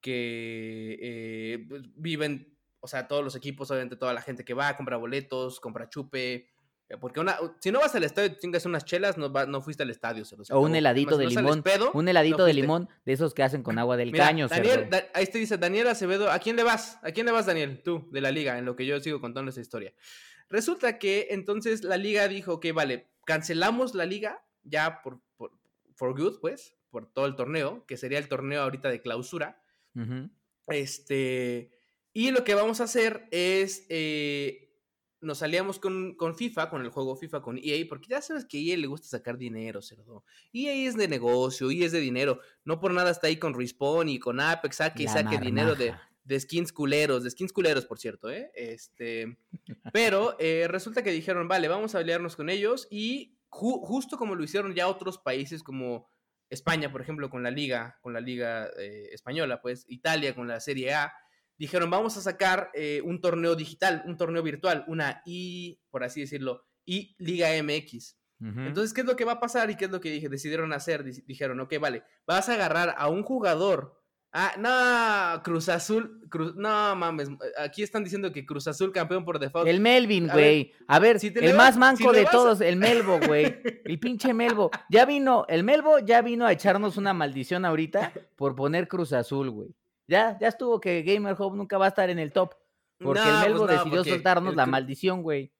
que 0.00 0.98
eh, 1.00 1.66
viven, 1.96 2.53
o 2.84 2.86
sea, 2.86 3.08
todos 3.08 3.24
los 3.24 3.34
equipos, 3.34 3.70
obviamente 3.70 3.96
toda 3.96 4.12
la 4.12 4.20
gente 4.20 4.44
que 4.44 4.52
va, 4.52 4.76
compra 4.76 4.98
boletos, 4.98 5.58
compra 5.58 5.88
chupe. 5.88 6.50
eh, 6.90 6.98
Porque 7.00 7.18
una, 7.18 7.38
si 7.60 7.72
no 7.72 7.80
vas 7.80 7.94
al 7.94 8.04
estadio 8.04 8.30
y 8.30 8.36
chingas 8.38 8.66
unas 8.66 8.84
chelas, 8.84 9.16
no, 9.16 9.32
va- 9.32 9.46
no 9.46 9.62
fuiste 9.62 9.82
al 9.84 9.88
estadio. 9.90 10.22
se 10.26 10.36
O 10.50 10.60
un 10.60 10.74
heladito 10.76 11.14
Además, 11.14 11.30
de 11.30 11.34
no 11.36 11.40
limón. 11.48 11.62
pedo, 11.62 11.90
Un 11.94 12.04
no 12.04 12.10
heladito 12.10 12.44
de 12.44 12.52
limón 12.52 12.88
de 13.06 13.12
esos 13.14 13.32
que 13.32 13.42
hacen 13.42 13.62
con 13.62 13.78
agua 13.78 13.96
del 13.96 14.12
Mira, 14.12 14.26
caño, 14.26 14.48
Daniel. 14.48 14.88
Da- 14.90 15.06
ahí 15.14 15.26
te 15.26 15.38
dice 15.38 15.56
Daniel 15.56 15.88
Acevedo, 15.88 16.30
¿a 16.30 16.38
quién 16.38 16.56
le 16.56 16.62
vas? 16.62 16.98
¿A 17.02 17.10
quién 17.12 17.24
le 17.24 17.32
vas, 17.32 17.46
Daniel? 17.46 17.80
Tú, 17.82 18.06
de 18.12 18.20
la 18.20 18.30
liga, 18.30 18.58
en 18.58 18.66
lo 18.66 18.76
que 18.76 18.84
yo 18.84 19.00
sigo 19.00 19.18
contando 19.18 19.50
esa 19.50 19.62
historia. 19.62 19.94
Resulta 20.50 20.98
que 20.98 21.28
entonces 21.30 21.84
la 21.84 21.96
liga 21.96 22.28
dijo 22.28 22.60
que, 22.60 22.72
vale, 22.72 23.08
cancelamos 23.24 23.94
la 23.94 24.04
liga 24.04 24.44
ya 24.62 25.00
por, 25.02 25.22
por 25.38 25.52
for 25.94 26.14
good, 26.20 26.38
pues, 26.40 26.76
por 26.90 27.10
todo 27.10 27.24
el 27.24 27.34
torneo, 27.34 27.86
que 27.86 27.96
sería 27.96 28.18
el 28.18 28.28
torneo 28.28 28.60
ahorita 28.62 28.90
de 28.90 29.00
clausura. 29.00 29.62
Este, 30.68 31.70
y 32.14 32.30
lo 32.30 32.44
que 32.44 32.54
vamos 32.54 32.80
a 32.80 32.84
hacer 32.84 33.28
es, 33.30 33.84
eh, 33.90 34.70
nos 35.20 35.38
salíamos 35.38 35.78
con, 35.78 36.14
con 36.14 36.34
FIFA, 36.36 36.70
con 36.70 36.82
el 36.82 36.88
juego 36.90 37.16
FIFA, 37.16 37.42
con 37.42 37.58
EA, 37.58 37.84
porque 37.88 38.08
ya 38.08 38.22
sabes 38.22 38.44
que 38.46 38.58
a 38.58 38.60
EA 38.60 38.76
le 38.78 38.86
gusta 38.86 39.08
sacar 39.08 39.36
dinero, 39.36 39.82
cerdo. 39.82 40.24
EA 40.52 40.88
es 40.88 40.96
de 40.96 41.08
negocio, 41.08 41.70
EA 41.70 41.86
es 41.86 41.92
de 41.92 42.00
dinero. 42.00 42.40
No 42.64 42.78
por 42.80 42.92
nada 42.92 43.10
está 43.10 43.26
ahí 43.26 43.36
con 43.36 43.52
Respawn 43.54 44.08
y 44.08 44.18
con 44.18 44.38
Apex, 44.40 44.76
saque 44.76 45.02
y 45.02 45.06
saque 45.08 45.36
dinero 45.44 45.74
de, 45.74 45.94
de 46.24 46.40
skins 46.40 46.72
culeros, 46.72 47.24
de 47.24 47.30
skins 47.30 47.52
culeros, 47.52 47.84
por 47.86 47.98
cierto, 47.98 48.30
¿eh? 48.30 48.50
Este, 48.54 49.36
pero 49.92 50.36
eh, 50.38 50.66
resulta 50.68 51.02
que 51.02 51.10
dijeron, 51.10 51.48
vale, 51.48 51.68
vamos 51.68 51.94
a 51.94 51.98
aliarnos 51.98 52.36
con 52.36 52.48
ellos 52.50 52.86
y 52.90 53.38
ju- 53.50 53.80
justo 53.82 54.16
como 54.18 54.34
lo 54.34 54.44
hicieron 54.44 54.74
ya 54.74 54.88
otros 54.88 55.18
países 55.18 55.62
como 55.62 56.08
España, 56.50 56.92
por 56.92 57.00
ejemplo, 57.00 57.30
con 57.30 57.42
la 57.42 57.50
liga, 57.50 57.98
con 58.02 58.12
la 58.12 58.20
liga 58.20 58.68
eh, 58.78 59.08
española, 59.12 59.60
pues 59.62 59.84
Italia 59.88 60.34
con 60.34 60.46
la 60.46 60.60
Serie 60.60 60.92
A, 60.92 61.12
dijeron, 61.58 61.90
vamos 61.90 62.16
a 62.16 62.20
sacar 62.20 62.70
eh, 62.74 63.00
un 63.04 63.20
torneo 63.20 63.54
digital, 63.56 64.02
un 64.06 64.16
torneo 64.16 64.42
virtual, 64.42 64.84
una 64.88 65.22
I, 65.26 65.80
por 65.90 66.04
así 66.04 66.20
decirlo, 66.20 66.66
I 66.84 67.14
Liga 67.18 67.48
MX. 67.62 68.16
Entonces, 68.40 68.92
¿qué 68.92 69.00
es 69.00 69.06
lo 69.06 69.16
que 69.16 69.24
va 69.24 69.32
a 69.32 69.40
pasar 69.40 69.70
y 69.70 69.76
qué 69.76 69.86
es 69.86 69.90
lo 69.90 70.00
que 70.00 70.10
dije, 70.10 70.28
decidieron 70.28 70.72
hacer? 70.74 71.02
Dijeron, 71.04 71.60
ok, 71.60 71.78
vale, 71.80 72.02
vas 72.26 72.48
a 72.50 72.54
agarrar 72.54 72.94
a 72.98 73.08
un 73.08 73.22
jugador. 73.22 73.98
Ah, 74.36 74.52
no, 74.58 75.42
Cruz 75.44 75.68
Azul, 75.68 76.26
Cruz, 76.28 76.54
no 76.56 76.94
mames, 76.96 77.30
aquí 77.56 77.84
están 77.84 78.02
diciendo 78.02 78.32
que 78.32 78.44
Cruz 78.44 78.66
Azul 78.66 78.90
campeón 78.92 79.24
por 79.24 79.38
default. 79.38 79.68
El 79.68 79.78
Melvin, 79.80 80.28
A 80.28 80.34
ver, 80.34 80.44
güey. 80.44 80.72
A 80.88 80.98
ver, 80.98 81.20
si 81.20 81.30
te 81.30 81.46
el 81.48 81.54
más 81.56 81.76
manco 81.76 82.12
si 82.12 82.18
de 82.20 82.26
a- 82.26 82.30
todos, 82.30 82.60
el 82.60 82.76
Melbo, 82.76 83.20
güey. 83.20 83.56
El 83.84 83.98
pinche 84.00 84.34
Melbo. 84.34 84.70
Ya 84.90 85.06
vino, 85.06 85.46
el 85.48 85.62
Melbo 85.62 86.00
ya 86.00 86.20
vino 86.20 86.44
a 86.44 86.52
echarnos 86.52 86.96
una 86.96 87.14
maldición 87.14 87.64
ahorita 87.64 88.12
por 88.36 88.56
poner 88.56 88.88
Cruz 88.88 89.12
Azul, 89.12 89.50
güey. 89.50 89.68
Ya, 90.06 90.36
ya 90.40 90.48
estuvo 90.48 90.80
que 90.80 91.02
Gamer 91.02 91.36
Hub 91.38 91.56
nunca 91.56 91.78
va 91.78 91.86
a 91.86 91.88
estar 91.88 92.10
en 92.10 92.18
el 92.18 92.32
top. 92.32 92.54
Porque 92.98 93.20
No, 93.20 93.26
el 93.26 93.40
Melbo 93.40 93.66
pues 93.66 93.76
no, 93.76 93.84
decidió 93.84 94.04
soltarnos 94.04 94.52
el 94.52 94.56
la 94.56 94.66
maldición, 94.66 95.22
güey. 95.22 95.52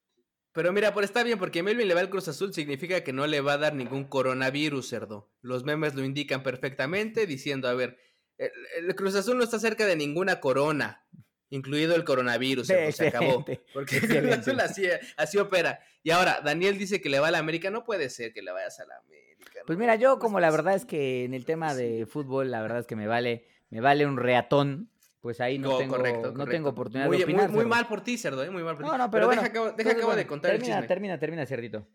Pero 0.52 0.72
mira, 0.72 0.94
por 0.94 1.02
está 1.02 1.24
bien, 1.24 1.38
porque 1.38 1.64
Melvin 1.64 1.88
le 1.88 1.94
va 1.94 2.00
al 2.00 2.11
Cruz 2.11 2.28
Azul 2.28 2.54
significa 2.54 3.02
que 3.02 3.12
no 3.12 3.26
le 3.26 3.40
va 3.40 3.54
a 3.54 3.59
dar 3.59 3.74
ningún 3.74 4.04
coronavirus, 4.04 4.88
cerdo. 4.88 5.33
Los 5.40 5.64
memes 5.64 5.96
lo 5.96 6.04
indican 6.04 6.44
perfectamente, 6.44 7.26
diciendo, 7.26 7.68
a 7.68 7.74
ver, 7.74 7.98
el, 8.38 8.50
el 8.76 8.94
Cruz 8.94 9.16
Azul 9.16 9.37
no 9.37 9.42
está 9.42 9.59
cerca 9.59 9.85
de 9.85 9.96
ninguna 9.96 10.38
corona, 10.38 11.04
incluido 11.50 11.96
el 11.96 12.04
coronavirus, 12.04 12.68
cerdo, 12.68 12.92
se 12.92 13.09
acabó. 13.09 13.44
Porque 13.74 13.96
el. 13.96 14.07
Cruz 14.07 14.38
Azul 14.38 14.61
así, 14.61 14.85
así 15.16 15.38
opera. 15.38 15.80
Y 16.04 16.11
ahora, 16.11 16.40
Daniel 16.40 16.78
dice 16.78 17.00
que 17.00 17.09
le 17.09 17.18
va 17.18 17.28
a 17.28 17.33
la 17.33 17.38
América, 17.38 17.70
no 17.70 17.83
puede 17.83 18.09
ser 18.09 18.33
que 18.33 18.42
le 18.42 18.52
vayas 18.52 18.78
a 18.78 18.87
la 18.87 18.96
América. 18.98 19.61
Pues 19.66 19.76
no, 19.76 19.80
mira, 19.80 19.96
yo 19.96 20.11
no 20.11 20.18
como 20.20 20.38
la 20.38 20.52
verdad 20.52 20.74
es 20.74 20.85
que 20.85 21.24
en 21.24 21.35
el 21.35 21.44
tema 21.44 21.74
de 21.74 22.07
fútbol, 22.07 22.52
la 22.52 22.62
verdad 22.62 22.78
es 22.78 22.87
que 22.87 22.94
me 22.94 23.09
vale, 23.09 23.48
me 23.74 23.80
vale 23.80 24.06
un 24.06 24.16
reatón. 24.16 24.88
Pues 25.20 25.40
ahí 25.40 25.58
no 25.58 25.78
tengo, 25.78 25.96
correcto, 25.96 26.32
no 26.32 26.46
tengo 26.46 26.68
oportunidad 26.68 27.06
muy, 27.06 27.16
de 27.16 27.24
opinar. 27.24 27.48
Muy, 27.48 27.56
muy 27.62 27.66
mal 27.66 27.88
por 27.88 28.02
ti, 28.02 28.18
cerdo, 28.18 28.44
¿eh? 28.44 28.50
muy 28.50 28.62
mal 28.62 28.76
por 28.76 28.84
ti. 28.84 28.90
No, 28.90 28.96
no, 28.98 29.10
pero, 29.10 29.26
bueno. 29.26 29.40
deja, 29.42 29.50
acabo, 29.50 29.72
deja 29.72 30.14
de 30.16 30.26
contar 30.26 30.50
el 30.52 30.58
termina, 30.58 30.76
chisme. 30.76 30.87
termina, 30.88 31.18
termina, 31.18 31.46
cerdito. 31.46 31.88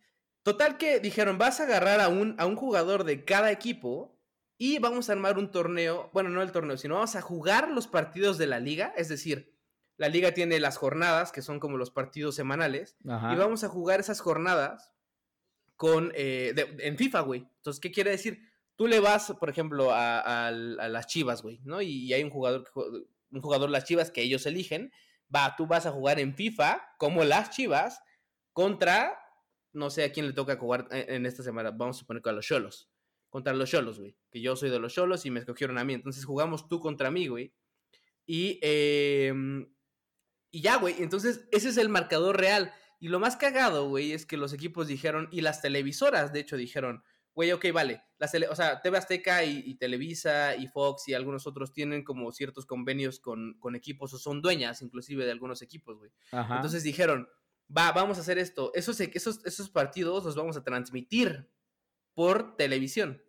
Total 0.43 0.77
que 0.77 0.99
dijeron, 0.99 1.37
vas 1.37 1.59
a 1.59 1.63
agarrar 1.63 2.01
a 2.01 2.09
un, 2.09 2.35
a 2.37 2.45
un 2.47 2.55
jugador 2.55 3.03
de 3.03 3.23
cada 3.23 3.51
equipo 3.51 4.19
y 4.57 4.79
vamos 4.79 5.09
a 5.09 5.13
armar 5.13 5.37
un 5.37 5.51
torneo, 5.51 6.09
bueno, 6.11 6.29
no 6.29 6.41
el 6.41 6.51
torneo, 6.51 6.75
sino 6.75 6.95
vamos 6.95 7.15
a 7.15 7.21
jugar 7.21 7.69
los 7.71 7.87
partidos 7.87 8.37
de 8.37 8.47
la 8.47 8.59
liga, 8.59 8.93
es 8.97 9.07
decir, 9.07 9.55
la 9.95 10.09
liga 10.09 10.33
tiene 10.33 10.59
las 10.59 10.77
jornadas, 10.77 11.31
que 11.31 11.41
son 11.43 11.59
como 11.59 11.77
los 11.77 11.91
partidos 11.91 12.35
semanales, 12.35 12.97
Ajá. 13.07 13.31
y 13.33 13.37
vamos 13.37 13.63
a 13.63 13.69
jugar 13.69 13.99
esas 13.99 14.21
jornadas 14.21 14.91
con, 15.75 16.11
eh, 16.15 16.53
de- 16.55 16.87
en 16.87 16.97
FIFA, 16.97 17.19
güey. 17.21 17.47
Entonces, 17.57 17.79
¿qué 17.79 17.91
quiere 17.91 18.09
decir? 18.11 18.48
Tú 18.79 18.87
le 18.87 19.01
vas, 19.01 19.33
por 19.37 19.49
ejemplo, 19.49 19.89
a, 19.91 20.51
las 20.51 21.07
Chivas, 21.07 21.41
güey, 21.43 21.59
¿no? 21.65 21.81
Y, 21.81 22.13
hay 22.13 22.23
un 22.23 22.29
jugador, 22.29 22.63
un 23.29 23.41
jugador 23.41 23.69
las 23.69 23.83
Chivas 23.83 24.09
que 24.09 24.21
ellos 24.21 24.45
eligen, 24.45 24.93
va, 25.35 25.57
tú 25.57 25.67
vas 25.67 25.85
a 25.85 25.91
jugar 25.91 26.17
en 26.17 26.33
FIFA 26.33 26.81
como 26.97 27.25
las 27.25 27.49
Chivas 27.49 28.01
contra 28.53 29.19
no 29.73 29.89
sé 29.89 30.05
a 30.05 30.13
quién 30.13 30.27
le 30.27 30.33
toca 30.33 30.55
jugar 30.55 30.87
eh, 30.91 31.07
en 31.09 31.25
esta 31.25 31.43
semana, 31.43 31.71
vamos 31.71 31.97
a 31.97 31.99
suponer 31.99 32.23
que 32.23 32.29
a 32.29 32.31
los 32.31 32.45
Cholos, 32.45 32.89
contra 33.29 33.53
los 33.53 33.69
Cholos, 33.69 33.99
güey, 33.99 34.15
que 34.31 34.39
yo 34.39 34.55
soy 34.55 34.69
de 34.69 34.79
los 34.79 34.93
Cholos 34.93 35.25
y 35.25 35.29
me 35.29 35.41
escogieron 35.41 35.77
a 35.77 35.83
mí, 35.83 35.95
entonces 35.95 36.23
jugamos 36.23 36.69
tú 36.69 36.79
contra 36.79 37.11
mí, 37.11 37.27
güey. 37.27 37.53
Y, 38.25 38.59
em, 38.61 39.69
y 40.51 40.61
ya, 40.61 40.77
güey, 40.77 40.95
entonces 40.99 41.49
ese 41.51 41.67
es 41.67 41.75
el 41.75 41.89
marcador 41.89 42.39
real. 42.39 42.73
Y 43.01 43.09
lo 43.09 43.19
más 43.19 43.35
cagado, 43.35 43.89
güey, 43.89 44.13
es 44.13 44.25
que 44.25 44.37
los 44.37 44.53
equipos 44.53 44.87
dijeron, 44.87 45.27
y 45.33 45.41
las 45.41 45.61
televisoras, 45.61 46.31
de 46.31 46.39
hecho, 46.39 46.55
dijeron, 46.55 47.03
güey, 47.39 47.53
ok, 47.53 47.67
vale, 47.71 48.03
las 48.17 48.35
o 48.49 48.55
sea, 48.55 48.81
TV 48.81 48.97
Azteca 48.97 49.45
y, 49.45 49.73
Televisa 49.75 50.57
y 50.57 50.67
Fox 50.67 51.07
y 51.07 51.13
algunos 51.13 51.47
otros 51.47 51.71
tienen 51.71 52.03
como 52.03 52.33
ciertos 52.33 52.65
convenios 52.65 53.21
con, 53.21 53.57
con 53.59 53.77
equipos 53.77 54.13
o 54.13 54.17
son 54.17 54.41
dueñas 54.41 54.81
inclusive 54.81 55.23
de 55.23 55.31
algunos 55.31 55.61
equipos, 55.61 55.99
güey. 55.99 56.11
Entonces 56.33 56.83
dijeron, 56.83 57.29
va, 57.75 57.93
vamos 57.93 58.17
a 58.17 58.21
hacer 58.21 58.39
esto, 58.39 58.73
esos, 58.75 58.99
esos, 58.99 59.45
esos 59.45 59.69
partidos 59.69 60.25
los 60.25 60.35
vamos 60.35 60.57
a 60.57 60.65
transmitir 60.65 61.49
por 62.13 62.57
televisión. 62.57 63.23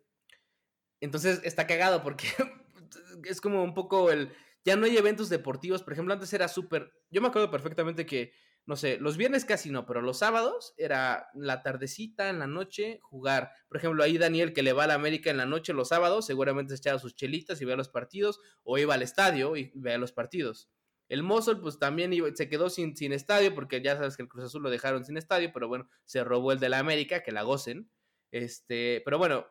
Entonces 0.99 1.39
está 1.45 1.65
cagado 1.65 2.03
porque 2.03 2.27
es 3.23 3.39
como 3.39 3.63
un 3.63 3.73
poco 3.73 4.11
el, 4.11 4.33
ya 4.65 4.75
no 4.75 4.87
hay 4.87 4.97
eventos 4.97 5.29
deportivos, 5.29 5.83
por 5.83 5.93
ejemplo, 5.93 6.13
antes 6.13 6.33
era 6.33 6.49
súper, 6.49 6.91
yo 7.11 7.21
me 7.21 7.29
acuerdo 7.29 7.49
perfectamente 7.49 8.05
que 8.05 8.33
no 8.65 8.75
sé, 8.75 8.97
los 8.99 9.17
viernes 9.17 9.43
casi 9.43 9.71
no, 9.71 9.85
pero 9.85 10.01
los 10.01 10.19
sábados 10.19 10.73
era 10.77 11.29
la 11.33 11.63
tardecita, 11.63 12.29
en 12.29 12.39
la 12.39 12.47
noche, 12.47 12.99
jugar. 13.01 13.51
Por 13.67 13.77
ejemplo, 13.77 14.03
ahí 14.03 14.17
Daniel 14.17 14.53
que 14.53 14.61
le 14.61 14.73
va 14.73 14.83
a 14.83 14.87
la 14.87 14.93
América 14.93 15.31
en 15.31 15.37
la 15.37 15.45
noche 15.45 15.73
los 15.73 15.89
sábados, 15.89 16.25
seguramente 16.25 16.75
se 16.75 16.81
echaba 16.81 16.99
sus 16.99 17.15
chelitas 17.15 17.59
y 17.61 17.65
veía 17.65 17.75
los 17.75 17.89
partidos, 17.89 18.39
o 18.63 18.77
iba 18.77 18.93
al 18.93 19.01
estadio 19.01 19.55
y 19.57 19.71
veía 19.73 19.97
los 19.97 20.11
partidos. 20.11 20.69
El 21.09 21.23
Mosul, 21.23 21.59
pues 21.59 21.79
también 21.79 22.13
se 22.35 22.47
quedó 22.47 22.69
sin, 22.69 22.95
sin 22.95 23.11
estadio, 23.13 23.53
porque 23.53 23.81
ya 23.81 23.97
sabes 23.97 24.15
que 24.15 24.23
el 24.23 24.29
Cruz 24.29 24.45
Azul 24.45 24.63
lo 24.63 24.69
dejaron 24.69 25.03
sin 25.03 25.17
estadio, 25.17 25.51
pero 25.53 25.67
bueno, 25.67 25.89
se 26.05 26.23
robó 26.23 26.51
el 26.51 26.59
de 26.59 26.69
la 26.69 26.79
América, 26.79 27.23
que 27.23 27.31
la 27.31 27.41
gocen. 27.41 27.91
Este, 28.31 29.01
pero 29.03 29.17
bueno, 29.17 29.45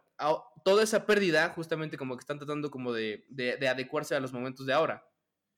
toda 0.64 0.82
esa 0.82 1.04
pérdida, 1.04 1.50
justamente 1.50 1.98
como 1.98 2.16
que 2.16 2.20
están 2.20 2.38
tratando 2.38 2.70
como 2.70 2.94
de, 2.94 3.26
de 3.28 3.68
adecuarse 3.68 4.14
a 4.14 4.20
los 4.20 4.32
momentos 4.32 4.64
de 4.64 4.72
ahora. 4.72 5.09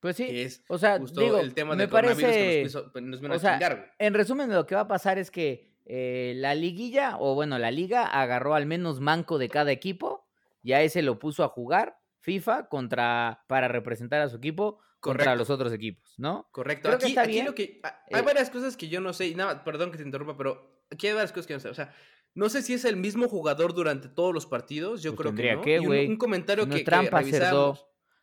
Pues 0.03 0.17
sí, 0.17 0.49
o 0.67 0.79
sea, 0.79 0.99
digo, 0.99 1.39
el 1.39 1.55
tema 1.55 1.77
me 1.77 1.87
parece, 1.87 2.65
nos, 2.65 3.23
o 3.23 3.39
sea, 3.39 3.95
En 4.01 4.15
resumen, 4.15 4.51
lo 4.53 4.67
que 4.67 4.75
va 4.75 4.81
a 4.81 4.89
pasar 4.89 5.17
es 5.17 5.31
que 5.31 5.77
eh, 5.87 6.33
la 6.39 6.57
liguilla, 6.57 7.19
o 7.21 7.37
bueno, 7.37 7.57
la 7.57 7.71
liga 7.71 8.07
agarró 8.07 8.57
al 8.57 8.67
menos 8.67 8.99
manco 8.99 9.39
de 9.39 9.49
cada 9.49 9.71
equipo, 9.71 10.27
ya 10.65 10.83
ese 10.83 11.03
lo 11.03 11.21
puso 11.21 11.45
a 11.45 11.49
jugar 11.49 12.01
FIFA 12.19 12.69
contra 12.69 13.45
para 13.47 13.69
representar 13.69 14.21
a 14.23 14.29
su 14.29 14.39
equipo 14.39 14.81
contra 14.99 15.37
los 15.37 15.51
otros 15.51 15.73
equipos, 15.73 16.15
¿no? 16.19 16.49
Correcto. 16.51 16.91
aquí, 16.91 17.17
aquí 17.17 17.43
lo 17.43 17.55
que 17.55 17.81
hay 17.85 18.21
eh 18.21 18.23
varias 18.23 18.51
cosas 18.51 18.77
que 18.77 18.89
yo 18.89 19.01
no 19.01 19.13
sé 19.13 19.29
y 19.29 19.37
nada, 19.37 19.63
perdón 19.63 19.93
que 19.93 19.99
te 19.99 20.03
interrumpa, 20.03 20.37
pero 20.37 20.83
aquí 20.91 21.07
hay 21.07 21.15
varias 21.15 21.31
cosas 21.31 21.47
que 21.47 21.55
no 21.55 21.61
sé, 21.61 21.69
o 21.69 21.75
sea, 21.75 21.95
no 22.35 22.49
sé 22.49 22.63
si 22.63 22.75
es 22.75 22.85
el 22.85 22.97
mismo 22.97 23.29
jugador 23.29 23.73
durante 23.73 24.09
todos 24.09 24.35
los 24.35 24.47
partidos, 24.47 25.01
yo 25.01 25.15
pues 25.15 25.33
creo 25.33 25.63
que 25.63 25.81
no. 25.81 25.91
un, 25.91 26.17
comentario 26.17 26.69
que, 26.69 26.83
trampa, 26.83 27.23
que 27.23 27.39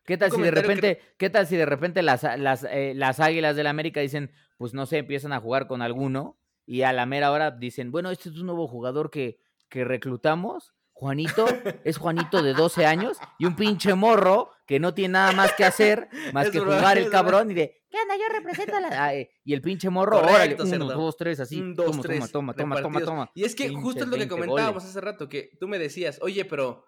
¿Qué 0.09 0.17
tal 0.17 0.31
si 0.31 0.41
de 0.41 0.49
repente, 0.49 0.99
qué 1.19 1.29
tal 1.29 1.45
si 1.45 1.55
de 1.55 1.67
repente 1.67 2.01
las, 2.01 2.23
las, 2.39 2.63
eh, 2.63 2.93
las 2.95 3.19
águilas 3.19 3.55
del 3.55 3.67
América 3.67 3.99
dicen, 4.01 4.31
pues 4.57 4.73
no 4.73 4.87
sé, 4.87 4.97
empiezan 4.97 5.33
a 5.33 5.39
jugar 5.39 5.67
con 5.67 5.83
alguno 5.83 6.39
y 6.65 6.81
a 6.81 6.93
la 6.93 7.05
mera 7.05 7.31
hora 7.31 7.51
dicen, 7.51 7.91
bueno, 7.91 8.09
este 8.09 8.29
es 8.29 8.39
un 8.39 8.47
nuevo 8.47 8.67
jugador 8.67 9.11
que, 9.11 9.39
que 9.69 9.83
reclutamos. 9.83 10.73
Juanito, 10.93 11.45
es 11.83 11.97
Juanito 11.97 12.41
de 12.41 12.53
12 12.53 12.87
años 12.87 13.19
y 13.37 13.45
un 13.45 13.55
pinche 13.55 13.93
morro 13.93 14.49
que 14.65 14.79
no 14.79 14.95
tiene 14.95 15.13
nada 15.13 15.31
más 15.31 15.53
que 15.53 15.63
hacer 15.63 16.09
más 16.33 16.49
que 16.49 16.57
jugar 16.57 16.97
el 16.97 17.11
cabrón 17.11 17.51
y 17.51 17.53
de, 17.53 17.85
¿qué 17.91 17.97
onda? 18.01 18.15
Yo 18.17 18.33
represento 18.33 18.77
a 18.77 18.79
la... 18.79 19.13
Eh", 19.13 19.29
y 19.43 19.53
el 19.53 19.61
pinche 19.61 19.91
morro, 19.91 20.21
órale, 20.21 20.57
uno, 20.59 20.85
dos, 20.85 21.17
tres, 21.17 21.39
así, 21.39 21.61
dos, 21.75 22.01
toma, 22.01 22.27
toma, 22.27 22.53
toma, 22.55 22.81
toma, 22.81 23.01
toma, 23.01 23.31
Y 23.35 23.43
es 23.43 23.53
que 23.53 23.69
justo 23.69 24.05
es 24.05 24.09
lo 24.09 24.17
que 24.17 24.27
comentábamos 24.27 24.83
hace 24.83 24.99
rato, 24.99 25.29
que 25.29 25.51
tú 25.59 25.67
me 25.67 25.77
decías, 25.77 26.17
oye, 26.23 26.45
pero, 26.45 26.83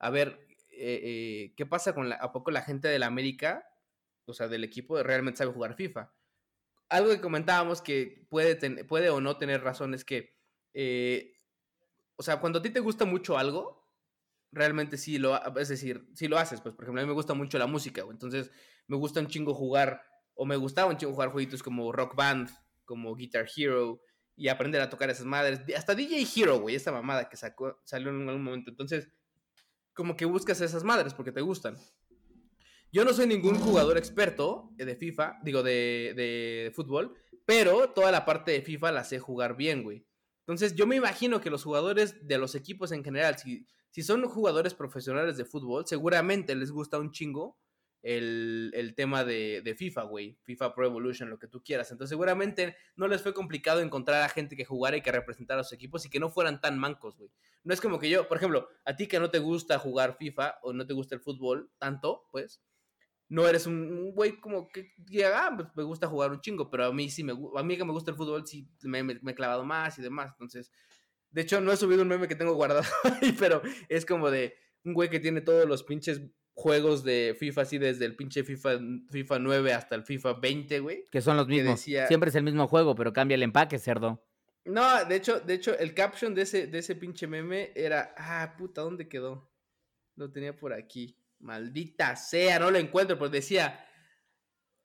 a 0.00 0.10
ver, 0.10 0.44
eh, 0.76 1.00
eh, 1.02 1.54
¿qué 1.56 1.66
pasa 1.66 1.94
con 1.94 2.08
la, 2.08 2.16
a 2.16 2.32
poco 2.32 2.50
la 2.50 2.62
gente 2.62 2.88
de 2.88 2.98
la 2.98 3.06
América, 3.06 3.66
o 4.26 4.34
sea, 4.34 4.48
del 4.48 4.64
equipo, 4.64 5.02
realmente 5.02 5.38
sabe 5.38 5.52
jugar 5.52 5.74
FIFA? 5.74 6.12
Algo 6.88 7.10
que 7.10 7.20
comentábamos 7.20 7.80
que 7.82 8.26
puede, 8.28 8.84
puede 8.84 9.10
o 9.10 9.20
no 9.20 9.36
tener 9.38 9.62
razón 9.62 9.94
es 9.94 10.04
que, 10.04 10.36
eh, 10.74 11.40
o 12.16 12.22
sea, 12.22 12.40
cuando 12.40 12.58
a 12.58 12.62
ti 12.62 12.70
te 12.70 12.80
gusta 12.80 13.04
mucho 13.04 13.38
algo, 13.38 13.88
realmente 14.52 14.96
sí 14.96 15.18
lo, 15.18 15.40
es 15.56 15.68
decir, 15.68 16.08
sí 16.14 16.28
lo 16.28 16.38
haces, 16.38 16.60
pues 16.60 16.74
por 16.74 16.84
ejemplo, 16.84 17.02
a 17.02 17.04
mí 17.04 17.08
me 17.08 17.14
gusta 17.14 17.34
mucho 17.34 17.58
la 17.58 17.66
música, 17.66 18.02
entonces 18.08 18.50
me 18.86 18.96
gusta 18.96 19.20
un 19.20 19.26
chingo 19.26 19.54
jugar, 19.54 20.02
o 20.34 20.46
me 20.46 20.56
gustaba 20.56 20.90
un 20.90 20.96
chingo 20.96 21.12
jugar 21.12 21.30
jueguitos 21.30 21.62
como 21.62 21.90
Rock 21.92 22.14
Band, 22.14 22.50
como 22.84 23.14
Guitar 23.14 23.46
Hero, 23.56 24.00
y 24.36 24.48
aprender 24.48 24.80
a 24.80 24.90
tocar 24.90 25.10
esas 25.10 25.26
madres, 25.26 25.60
hasta 25.76 25.94
DJ 25.94 26.26
Hero, 26.36 26.60
güey, 26.60 26.74
esa 26.74 26.92
mamada 26.92 27.28
que 27.28 27.36
sacó, 27.36 27.80
salió 27.84 28.10
en 28.10 28.28
algún 28.28 28.44
momento, 28.44 28.70
entonces 28.70 29.08
como 29.94 30.16
que 30.16 30.24
buscas 30.24 30.60
esas 30.60 30.84
madres 30.84 31.14
porque 31.14 31.32
te 31.32 31.40
gustan. 31.40 31.76
Yo 32.92 33.04
no 33.04 33.12
soy 33.12 33.26
ningún 33.26 33.58
jugador 33.58 33.98
experto 33.98 34.70
de 34.76 34.94
FIFA, 34.94 35.40
digo, 35.42 35.62
de, 35.62 36.12
de, 36.14 36.72
fútbol, 36.74 37.14
pero 37.44 37.90
toda 37.90 38.12
la 38.12 38.24
parte 38.24 38.52
de 38.52 38.62
FIFA 38.62 38.92
la 38.92 39.04
sé 39.04 39.18
jugar 39.18 39.56
bien, 39.56 39.82
güey. 39.82 40.06
Entonces 40.40 40.74
yo 40.74 40.86
me 40.86 40.96
imagino 40.96 41.40
que 41.40 41.50
los 41.50 41.64
jugadores 41.64 42.26
de 42.26 42.38
los 42.38 42.54
equipos 42.54 42.92
en 42.92 43.02
general, 43.02 43.36
si, 43.38 43.66
si 43.90 44.02
son 44.02 44.24
jugadores 44.28 44.74
profesionales 44.74 45.36
de 45.36 45.44
fútbol, 45.44 45.86
seguramente 45.86 46.54
les 46.54 46.70
gusta 46.70 46.98
un 46.98 47.10
chingo 47.10 47.58
el, 48.04 48.92
tema 48.96 49.24
de, 49.24 49.74
FIFA, 49.76 50.02
güey. 50.02 50.38
FIFA 50.42 50.74
Pro 50.74 50.86
Evolution, 50.86 51.30
lo 51.30 51.38
que 51.38 51.48
tú 51.48 51.62
quieras. 51.62 51.90
Entonces, 51.90 52.10
seguramente 52.10 52.76
no 52.96 53.08
les 53.08 53.22
fue 53.22 53.32
complicado 53.32 53.80
encontrar 53.80 54.22
a 54.22 54.28
gente 54.28 54.56
que 54.56 54.64
jugara 54.64 54.96
y 54.96 55.02
que 55.02 55.10
representara 55.10 55.62
a 55.62 55.64
sus 55.64 55.72
equipos 55.72 56.04
y 56.04 56.10
que 56.10 56.20
no 56.20 56.28
fueran 56.28 56.60
tan 56.60 56.78
mancos, 56.78 57.16
güey. 57.16 57.30
No 57.62 57.72
es 57.72 57.80
como 57.80 57.98
que 57.98 58.10
yo, 58.10 58.28
por 58.28 58.36
ejemplo, 58.36 58.68
a 58.84 58.94
ti 58.94 59.06
que 59.06 59.18
no 59.18 59.30
te 59.30 59.38
gusta 59.38 59.78
jugar 59.78 60.16
FIFA 60.18 60.58
o 60.62 60.74
no 60.74 60.86
te 60.86 60.92
gusta 60.92 61.14
el 61.14 61.22
fútbol 61.22 61.70
tanto, 61.78 62.28
pues, 62.30 62.62
no 63.30 63.48
eres 63.48 63.66
un 63.66 64.12
güey 64.12 64.38
como 64.38 64.68
que 64.68 64.92
diga, 64.98 65.46
ah, 65.46 65.56
pues 65.56 65.68
me 65.74 65.82
gusta 65.82 66.06
jugar 66.06 66.30
un 66.30 66.42
chingo, 66.42 66.70
pero 66.70 66.84
a 66.84 66.92
mí 66.92 67.08
sí 67.08 67.24
me 67.24 67.32
a 67.32 67.62
mí 67.62 67.76
que 67.78 67.84
me 67.84 67.92
gusta 67.92 68.10
el 68.10 68.18
fútbol 68.18 68.46
sí 68.46 68.68
me, 68.82 69.02
me 69.02 69.30
he 69.30 69.34
clavado 69.34 69.64
más 69.64 69.98
y 69.98 70.02
demás. 70.02 70.30
Entonces, 70.32 70.70
de 71.30 71.40
hecho, 71.40 71.60
no 71.62 71.72
he 71.72 71.76
subido 71.78 72.02
un 72.02 72.08
meme 72.08 72.28
que 72.28 72.36
tengo 72.36 72.52
guardado 72.52 72.84
ahí, 73.22 73.34
pero 73.38 73.62
es 73.88 74.04
como 74.04 74.30
de 74.30 74.54
un 74.84 74.92
güey 74.92 75.08
que 75.08 75.20
tiene 75.20 75.40
todos 75.40 75.66
los 75.66 75.82
pinches 75.82 76.20
juegos 76.54 77.04
de 77.04 77.36
FIFA 77.38 77.62
así 77.62 77.78
desde 77.78 78.04
el 78.06 78.16
pinche 78.16 78.44
FIFA, 78.44 78.78
FIFA 79.10 79.38
9 79.40 79.72
hasta 79.72 79.94
el 79.94 80.04
FIFA 80.04 80.34
20, 80.34 80.80
güey. 80.80 81.04
Que 81.10 81.20
son 81.20 81.36
los 81.36 81.48
mismos. 81.48 81.80
Siempre 81.80 82.30
es 82.30 82.34
el 82.34 82.44
mismo 82.44 82.66
juego, 82.66 82.94
pero 82.94 83.12
cambia 83.12 83.34
el 83.34 83.42
empaque, 83.42 83.78
cerdo. 83.78 84.24
No, 84.64 85.04
de 85.04 85.16
hecho, 85.16 85.40
de 85.40 85.54
hecho, 85.54 85.76
el 85.78 85.92
caption 85.92 86.34
de 86.34 86.42
ese, 86.42 86.66
de 86.66 86.78
ese 86.78 86.94
pinche 86.94 87.26
meme 87.26 87.72
era, 87.74 88.14
ah, 88.16 88.54
puta, 88.56 88.80
¿dónde 88.80 89.08
quedó? 89.08 89.52
Lo 90.16 90.32
tenía 90.32 90.56
por 90.56 90.72
aquí. 90.72 91.18
Maldita 91.40 92.16
sea, 92.16 92.58
no 92.58 92.70
lo 92.70 92.78
encuentro, 92.78 93.18
porque 93.18 93.36
decía, 93.36 93.84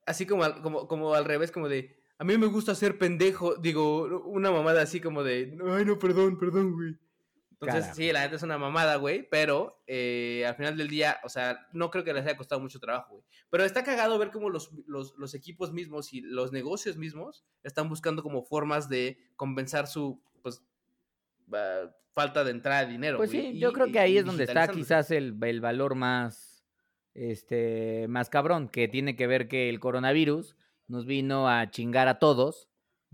así 0.06 0.26
como, 0.26 0.44
como, 0.62 0.88
como 0.88 1.14
al 1.14 1.24
revés, 1.24 1.52
como 1.52 1.70
de, 1.70 1.96
a 2.18 2.26
mí 2.26 2.38
me 2.38 2.48
gusta 2.48 2.76
ser 2.76 2.98
pendejo, 2.98 3.56
digo, 3.56 4.24
una 4.26 4.52
mamada 4.52 4.82
así 4.82 5.00
como 5.00 5.24
de, 5.24 5.58
ay, 5.66 5.86
no, 5.86 5.98
perdón, 5.98 6.38
perdón, 6.38 6.74
güey. 6.74 6.98
Entonces, 7.62 7.94
sí, 7.94 8.12
la 8.14 8.22
gente 8.22 8.38
es 8.38 8.44
una 8.44 8.58
mamada, 8.58 8.96
güey, 8.96 9.28
pero 9.30 9.84
eh, 9.86 10.46
al 10.48 10.56
final 10.56 10.78
del 10.78 10.88
día, 10.88 11.20
o 11.24 11.30
sea, 11.30 11.68
no 11.74 11.92
creo 11.92 12.06
que 12.06 12.14
les 12.14 12.26
haya 12.26 12.38
costado 12.38 12.62
mucho 12.62 12.80
trabajo, 12.80 13.16
güey. 13.16 13.26
Pero 13.50 13.66
está 13.66 13.84
cagado 13.84 14.18
ver 14.18 14.32
cómo 14.32 14.50
los, 14.50 14.72
los, 14.88 15.34
equipos 15.34 15.74
mismos 15.74 16.14
y 16.14 16.22
los 16.22 16.54
negocios 16.54 16.96
mismos 16.96 17.44
están 17.64 17.90
buscando 17.90 18.24
como 18.24 18.44
formas 18.44 18.88
de 18.88 19.18
compensar 19.36 19.88
su, 19.88 20.22
pues, 20.42 20.64
falta 22.14 22.46
de 22.46 22.52
entrada 22.52 22.86
de 22.86 22.92
dinero. 22.94 23.18
Pues 23.18 23.32
sí, 23.32 23.60
yo 23.60 23.74
creo 23.74 23.92
que 23.92 24.00
ahí 24.00 24.18
es 24.18 24.26
donde 24.26 24.46
está 24.46 24.70
quizás 24.70 25.12
el, 25.12 25.36
el 25.42 25.60
valor 25.60 25.96
más, 25.96 26.64
este, 27.14 28.08
más 28.08 28.30
cabrón, 28.30 28.70
que 28.70 28.88
tiene 28.88 29.18
que 29.18 29.28
ver 29.28 29.50
que 29.50 29.68
el 29.68 29.82
coronavirus 29.82 30.56
nos 30.88 31.06
vino 31.06 31.50
a 31.50 31.70
chingar 31.72 32.08
a 32.08 32.20
todos 32.20 32.69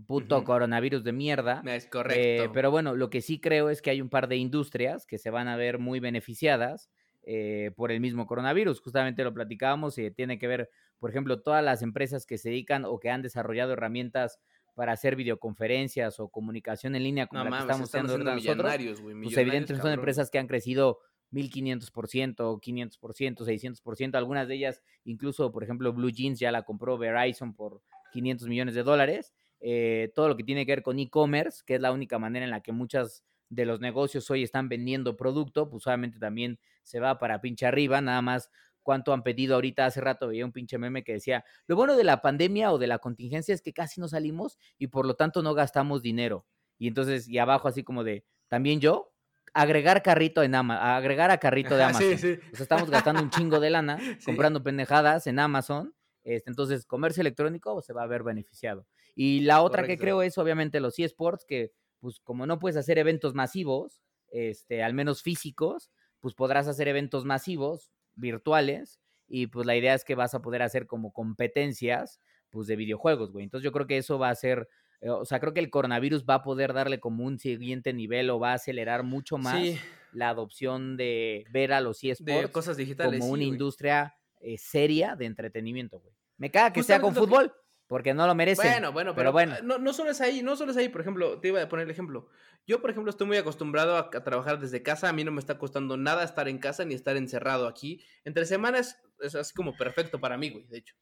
puto 0.08 0.44
coronavirus 0.44 1.04
de 1.04 1.12
mierda. 1.12 1.62
Es 1.66 1.88
correcto. 1.88 2.44
Eh, 2.46 2.50
pero 2.54 2.72
bueno, 2.72 2.96
lo 2.96 3.10
que 3.10 3.22
sí 3.22 3.40
creo 3.40 3.70
es 3.70 3.82
que 3.82 3.90
hay 3.90 4.02
un 4.02 4.10
par 4.10 4.28
de 4.28 4.38
industrias 4.38 5.06
que 5.06 5.18
se 5.18 5.30
van 5.30 5.48
a 5.48 5.56
ver 5.56 5.80
muy 5.80 6.00
beneficiadas 6.00 6.90
eh, 7.24 7.72
por 7.76 7.92
el 7.92 8.00
mismo 8.00 8.28
coronavirus. 8.28 8.82
Justamente 8.82 9.24
lo 9.24 9.34
platicábamos 9.34 9.98
y 9.98 10.12
tiene 10.12 10.38
que 10.38 10.48
ver, 10.48 10.70
por 11.00 11.10
ejemplo, 11.10 11.42
todas 11.42 11.64
las 11.64 11.82
empresas 11.82 12.26
que 12.26 12.38
se 12.38 12.50
dedican 12.50 12.86
o 12.86 13.00
que 13.00 13.10
han 13.10 13.22
desarrollado 13.22 13.74
herramentas 13.74 14.40
para 14.76 14.92
hacer 14.92 15.16
videoconferencias 15.16 16.20
o 16.20 16.28
comunicación 16.28 16.96
en 16.96 17.04
línea 17.04 17.28
como 17.28 17.46
la 17.46 17.50
que 17.50 17.58
estamos 17.60 17.90
haciendo 17.90 18.18
nosotros. 18.18 18.76
pues 19.24 19.38
evidentemente 19.38 19.82
son 19.82 19.94
empresas 19.94 20.30
que 20.30 20.38
han 20.38 20.48
crecido 20.48 21.00
1500%, 21.32 22.60
500%, 22.62 23.38
600%, 23.46 24.16
algunas 24.16 24.48
de 24.48 24.56
ellas 24.56 24.84
incluso, 25.06 25.52
por 25.52 25.64
ejemplo, 25.64 25.94
Blue 25.94 26.12
Jeans 26.12 26.40
ya 26.40 26.52
la 26.52 26.64
compró 26.64 26.98
Verizon 26.98 27.54
por 27.54 27.82
500 28.12 28.48
millones 28.48 28.76
de 28.76 28.84
dólares. 28.84 29.34
Eh, 29.68 30.12
todo 30.14 30.28
lo 30.28 30.38
que 30.38 30.44
tiene 30.44 30.64
que 30.64 30.74
ver 30.74 30.84
con 30.84 31.00
e-commerce, 31.00 31.64
que 31.66 31.74
es 31.74 31.82
la 31.82 31.92
única 31.92 32.20
manera 32.20 32.46
en 32.46 32.52
la 32.52 32.62
que 32.62 32.72
muchas 32.72 33.24
de 33.50 33.66
los 33.66 33.80
negocios 33.80 34.30
hoy 34.30 34.44
están 34.44 34.70
vendiendo 34.70 35.18
producto, 35.18 35.72
pues 35.72 35.88
obviamente 35.88 36.20
también 36.20 36.60
se 36.84 37.00
va 37.00 37.18
para 37.18 37.42
pinche 37.42 37.66
arriba, 37.66 38.00
nada 38.00 38.22
más 38.22 38.52
cuánto 38.84 39.12
han 39.12 39.24
pedido 39.24 39.56
ahorita. 39.56 39.88
Hace 39.88 40.02
rato 40.02 40.28
veía 40.28 40.46
un 40.46 40.52
pinche 40.52 40.78
meme 40.78 41.04
que 41.04 41.14
decía, 41.14 41.44
lo 41.66 41.76
bueno 41.76 41.98
de 41.98 42.04
la 42.04 42.22
pandemia 42.22 42.72
o 42.72 42.78
de 42.78 42.86
la 42.86 43.00
contingencia 43.00 43.56
es 43.56 43.64
que 43.64 43.74
casi 43.74 44.00
no 44.00 44.08
salimos 44.08 44.60
y 44.78 44.86
por 44.86 45.08
lo 45.08 45.16
tanto 45.16 45.42
no 45.42 45.56
gastamos 45.56 46.04
dinero. 46.04 46.46
Y 46.78 46.88
entonces, 46.88 47.28
y 47.28 47.40
abajo 47.40 47.68
así 47.68 47.84
como 47.84 48.04
de, 48.04 48.24
también 48.48 48.80
yo, 48.80 49.14
agregar 49.56 50.04
carrito 50.04 50.44
en 50.44 50.54
Amazon, 50.54 50.86
agregar 50.86 51.32
a 51.32 51.40
carrito 51.40 51.76
de 51.76 51.86
Amazon. 51.86 52.18
Sí, 52.20 52.36
sí. 52.36 52.40
O 52.54 52.56
sea, 52.56 52.64
estamos 52.64 52.92
gastando 52.92 53.20
un 53.24 53.32
chingo 53.32 53.60
de 53.60 53.72
lana 53.72 53.98
Sí. 54.20 54.26
comprando 54.26 54.62
pendejadas 54.62 55.26
en 55.26 55.40
Amazon. 55.40 55.96
Este, 56.24 56.52
entonces, 56.52 56.86
comercio 56.86 57.22
electrónico 57.22 57.82
se 57.82 57.94
va 57.94 58.04
a 58.04 58.08
ver 58.08 58.22
beneficiado. 58.22 58.86
Y 59.16 59.40
la 59.42 59.62
otra 59.62 59.88
que 59.88 59.98
creo 59.98 60.22
es, 60.22 60.38
obviamente, 60.38 60.80
los 60.80 61.00
eSports, 61.00 61.46
que, 61.46 61.72
pues, 62.02 62.20
como 62.20 62.46
no 62.46 62.60
puedes 62.60 62.76
hacer 62.78 62.98
eventos 62.98 63.34
masivos, 63.34 64.02
este, 64.30 64.84
al 64.84 64.94
menos 64.94 65.22
físicos, 65.22 65.90
pues 66.20 66.34
podrás 66.36 66.68
hacer 66.68 66.88
eventos 66.88 67.24
masivos, 67.26 67.92
virtuales, 68.16 69.00
y 69.28 69.48
pues 69.48 69.66
la 69.66 69.76
idea 69.76 69.94
es 69.94 70.04
que 70.04 70.16
vas 70.16 70.34
a 70.36 70.42
poder 70.42 70.62
hacer 70.62 70.86
como 70.88 71.12
competencias, 71.14 72.20
pues, 72.50 72.68
de 72.68 72.76
videojuegos, 72.76 73.32
güey. 73.32 73.44
Entonces, 73.46 73.64
yo 73.64 73.72
creo 73.72 73.88
que 73.88 73.98
eso 73.98 74.20
va 74.20 74.30
a 74.30 74.36
ser, 74.36 74.68
eh, 75.02 75.10
o 75.10 75.26
sea, 75.26 75.40
creo 75.40 75.54
que 75.54 75.60
el 75.62 75.70
coronavirus 75.70 76.26
va 76.26 76.36
a 76.36 76.44
poder 76.44 76.74
darle 76.74 77.00
como 77.00 77.24
un 77.24 77.40
siguiente 77.40 77.94
nivel 77.94 78.30
o 78.30 78.40
va 78.40 78.52
a 78.52 78.56
acelerar 78.56 79.04
mucho 79.04 79.38
más 79.38 79.62
Sí, 79.62 79.78
la 80.12 80.30
adopción 80.30 80.96
de 80.98 81.46
ver 81.52 81.74
a 81.74 81.82
los 81.82 82.02
de 82.02 82.12
eSports 82.12 82.52
cosas 82.52 82.78
digitales. 82.78 83.20
como 83.20 83.26
sí, 83.26 83.32
una 83.34 83.40
güey. 83.44 83.50
industria 83.50 84.16
eh, 84.42 84.58
seria 84.58 85.16
de 85.16 85.26
entretenimiento, 85.26 86.00
güey. 86.00 86.14
Me 86.38 86.52
caga 86.52 86.72
que 86.74 86.84
sea 86.84 87.00
con 87.02 87.14
que- 87.14 87.20
fútbol, 87.22 87.54
porque 87.88 88.14
no 88.14 88.26
lo 88.28 88.36
merece. 88.36 88.62
Bueno, 88.62 88.92
bueno, 88.92 89.12
pero 89.14 89.32
pero, 89.32 89.32
bueno. 89.32 89.56
No, 89.64 89.78
no 89.78 89.94
solo 89.94 90.12
es 90.12 90.22
ahí, 90.22 90.42
no 90.42 90.56
solo 90.56 90.72
es 90.72 90.78
ahí, 90.78 90.90
por 90.90 91.02
ejemplo, 91.02 91.40
te 91.40 91.50
iba 91.50 91.62
a 91.62 91.70
poner 91.70 91.86
el 91.86 91.92
ejemplo. 91.92 92.28
Yo, 92.66 92.82
por 92.82 92.90
ejemplo, 92.90 93.10
estoy 93.10 93.28
muy 93.28 93.38
acostumbrado 93.38 93.96
a, 93.96 94.10
a 94.12 94.24
trabajar 94.24 94.60
desde 94.60 94.82
casa, 94.82 95.10
a 95.10 95.14
mí 95.14 95.24
no 95.24 95.32
me 95.32 95.40
está 95.40 95.58
costando 95.58 95.98
nada 95.98 96.24
estar 96.24 96.48
en 96.48 96.58
casa 96.58 96.84
ni 96.86 96.96
estar 96.96 97.16
encerrado 97.18 97.68
aquí. 97.68 98.04
Entre 98.24 98.46
semanas 98.46 99.02
es 99.20 99.36
así 99.36 99.54
como 99.54 99.76
perfecto 99.76 100.20
para 100.20 100.38
mí, 100.38 100.50
güey, 100.50 100.66
de 100.68 100.80
hecho. 100.80 100.96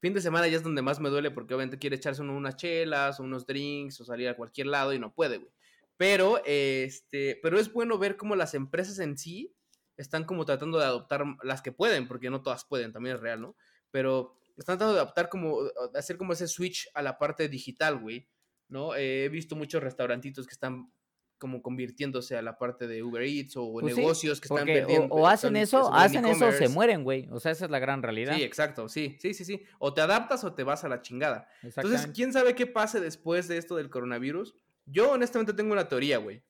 Fin 0.00 0.12
de 0.12 0.20
semana 0.20 0.46
ya 0.46 0.56
es 0.56 0.62
donde 0.62 0.82
más 0.82 1.00
me 1.00 1.08
duele 1.08 1.30
porque 1.30 1.54
obviamente 1.54 1.78
quiere 1.78 1.96
echarse 1.96 2.22
uno 2.22 2.36
unas 2.36 2.56
chelas, 2.56 3.18
o 3.18 3.22
unos 3.22 3.46
drinks 3.46 4.00
o 4.00 4.04
salir 4.04 4.28
a 4.28 4.36
cualquier 4.36 4.66
lado 4.66 4.92
y 4.92 4.98
no 4.98 5.14
puede, 5.14 5.38
güey. 5.38 5.50
Pero, 5.96 6.42
este, 6.44 7.38
pero 7.42 7.58
es 7.58 7.72
bueno 7.72 7.96
ver 7.98 8.16
cómo 8.16 8.36
las 8.36 8.54
empresas 8.54 8.98
en 8.98 9.16
sí 9.16 9.54
están 9.96 10.24
como 10.24 10.44
tratando 10.44 10.78
de 10.78 10.84
adoptar 10.84 11.24
las 11.42 11.62
que 11.62 11.72
pueden, 11.72 12.06
porque 12.06 12.28
no 12.28 12.42
todas 12.42 12.66
pueden, 12.66 12.92
también 12.92 13.16
es 13.16 13.22
real, 13.22 13.40
¿no? 13.40 13.56
Pero 13.90 14.34
están 14.56 14.78
tratando 14.78 14.94
de 14.94 15.00
adaptar 15.00 15.28
como, 15.28 15.62
de 15.64 15.98
hacer 15.98 16.16
como 16.16 16.32
ese 16.32 16.48
switch 16.48 16.88
a 16.94 17.02
la 17.02 17.18
parte 17.18 17.48
digital, 17.48 17.98
güey, 17.98 18.28
¿no? 18.68 18.94
Eh, 18.94 19.24
he 19.24 19.28
visto 19.28 19.56
muchos 19.56 19.82
restaurantitos 19.82 20.46
que 20.46 20.52
están 20.52 20.90
como 21.38 21.60
convirtiéndose 21.60 22.34
a 22.38 22.40
la 22.40 22.56
parte 22.56 22.86
de 22.86 23.02
Uber 23.02 23.22
Eats 23.22 23.58
o 23.58 23.70
Pues 23.80 23.94
sí, 23.94 24.00
negocios 24.00 24.40
que 24.40 24.46
están 24.46 24.66
o- 25.10 25.26
hacen 25.28 25.54
están- 25.54 25.80
eso, 25.82 25.92
hacen 25.92 26.24
eso, 26.24 26.50
se 26.52 26.68
mueren, 26.70 27.04
güey. 27.04 27.28
O 27.30 27.38
sea, 27.40 27.52
esa 27.52 27.66
es 27.66 27.70
la 27.70 27.78
gran 27.78 28.02
realidad. 28.02 28.34
Sí, 28.36 28.42
exacto, 28.42 28.88
sí, 28.88 29.18
sí, 29.20 29.34
sí, 29.34 29.44
sí. 29.44 29.62
O 29.78 29.92
te 29.92 30.00
adaptas 30.00 30.44
o 30.44 30.54
te 30.54 30.62
vas 30.64 30.84
a 30.84 30.88
la 30.88 31.02
chingada. 31.02 31.46
Entonces. 31.62 32.08
¿quién 32.14 32.32
sabe 32.32 32.54
qué 32.54 32.66
pase 32.66 33.00
después 33.00 33.48
de 33.48 33.58
esto 33.58 33.76
del 33.76 33.90
coronavirus? 33.90 34.54
Yo 34.86 35.10
honestamente 35.12 35.52
tengo 35.52 35.72
una 35.74 35.88
teoría, 35.88 36.16
güey. 36.16 36.42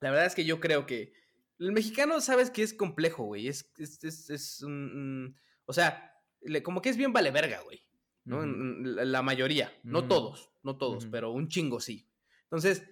La 0.00 0.10
verdad 0.10 0.26
es 0.26 0.34
que 0.34 0.44
yo 0.44 0.58
creo 0.58 0.86
que 0.86 1.12
el 1.60 1.70
mexicano, 1.70 2.20
sabes 2.20 2.50
que 2.50 2.64
es 2.64 2.74
complejo, 2.74 3.24
güey. 3.26 3.46
Es, 3.46 3.70
es, 3.78 4.02
es, 4.02 4.28
es 4.30 4.62
un- 4.62 5.36
o 5.66 5.72
sea, 5.72 6.19
le- 6.42 6.62
como 6.62 6.80
que 6.82 6.88
es 6.88 6.96
bien 6.96 7.12
vale 7.12 7.30
verga, 7.30 7.60
güey. 7.62 7.84
¿no? 8.24 8.44
La, 8.46 9.04
la 9.04 9.22
mayoría, 9.22 9.72
no 9.82 10.06
todos, 10.08 10.50
no 10.62 10.76
todos, 10.76 11.04
pero 11.10 11.32
un 11.32 11.48
chingo 11.48 11.80
sí. 11.80 12.06
Entonces, 12.44 12.84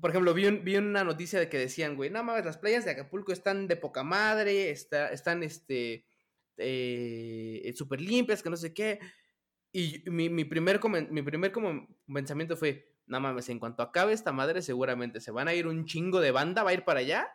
por 0.00 0.10
ejemplo, 0.10 0.32
vi, 0.32 0.46
un- 0.46 0.62
vi 0.64 0.76
una 0.76 1.04
noticia 1.04 1.38
de 1.40 1.48
que 1.48 1.58
decían, 1.58 1.96
güey, 1.96 2.08
no 2.10 2.22
mames, 2.22 2.44
las 2.44 2.56
playas 2.58 2.84
de 2.84 2.92
Acapulco 2.92 3.32
están 3.32 3.66
de 3.68 3.76
poca 3.76 4.02
madre, 4.04 4.70
está, 4.70 5.10
están, 5.10 5.42
este, 5.42 6.06
eh, 6.56 7.72
súper 7.76 8.00
limpias, 8.00 8.42
que 8.42 8.50
no 8.50 8.56
sé 8.56 8.72
qué. 8.74 9.00
Y 9.72 10.02
mi, 10.10 10.28
mi 10.30 10.44
primer, 10.44 10.80
comen- 10.80 11.08
mi 11.10 11.22
primer 11.22 11.52
como 11.52 11.86
pensamiento 12.12 12.56
fue, 12.56 12.94
no 13.06 13.20
mames, 13.20 13.48
en 13.48 13.58
cuanto 13.58 13.82
acabe 13.82 14.12
esta 14.12 14.32
madre, 14.32 14.62
seguramente 14.62 15.20
se 15.20 15.30
van 15.30 15.48
a 15.48 15.54
ir 15.54 15.66
un 15.66 15.84
chingo 15.84 16.20
de 16.20 16.30
banda, 16.30 16.62
va 16.62 16.70
a 16.70 16.74
ir 16.74 16.84
para 16.84 17.00
allá 17.00 17.28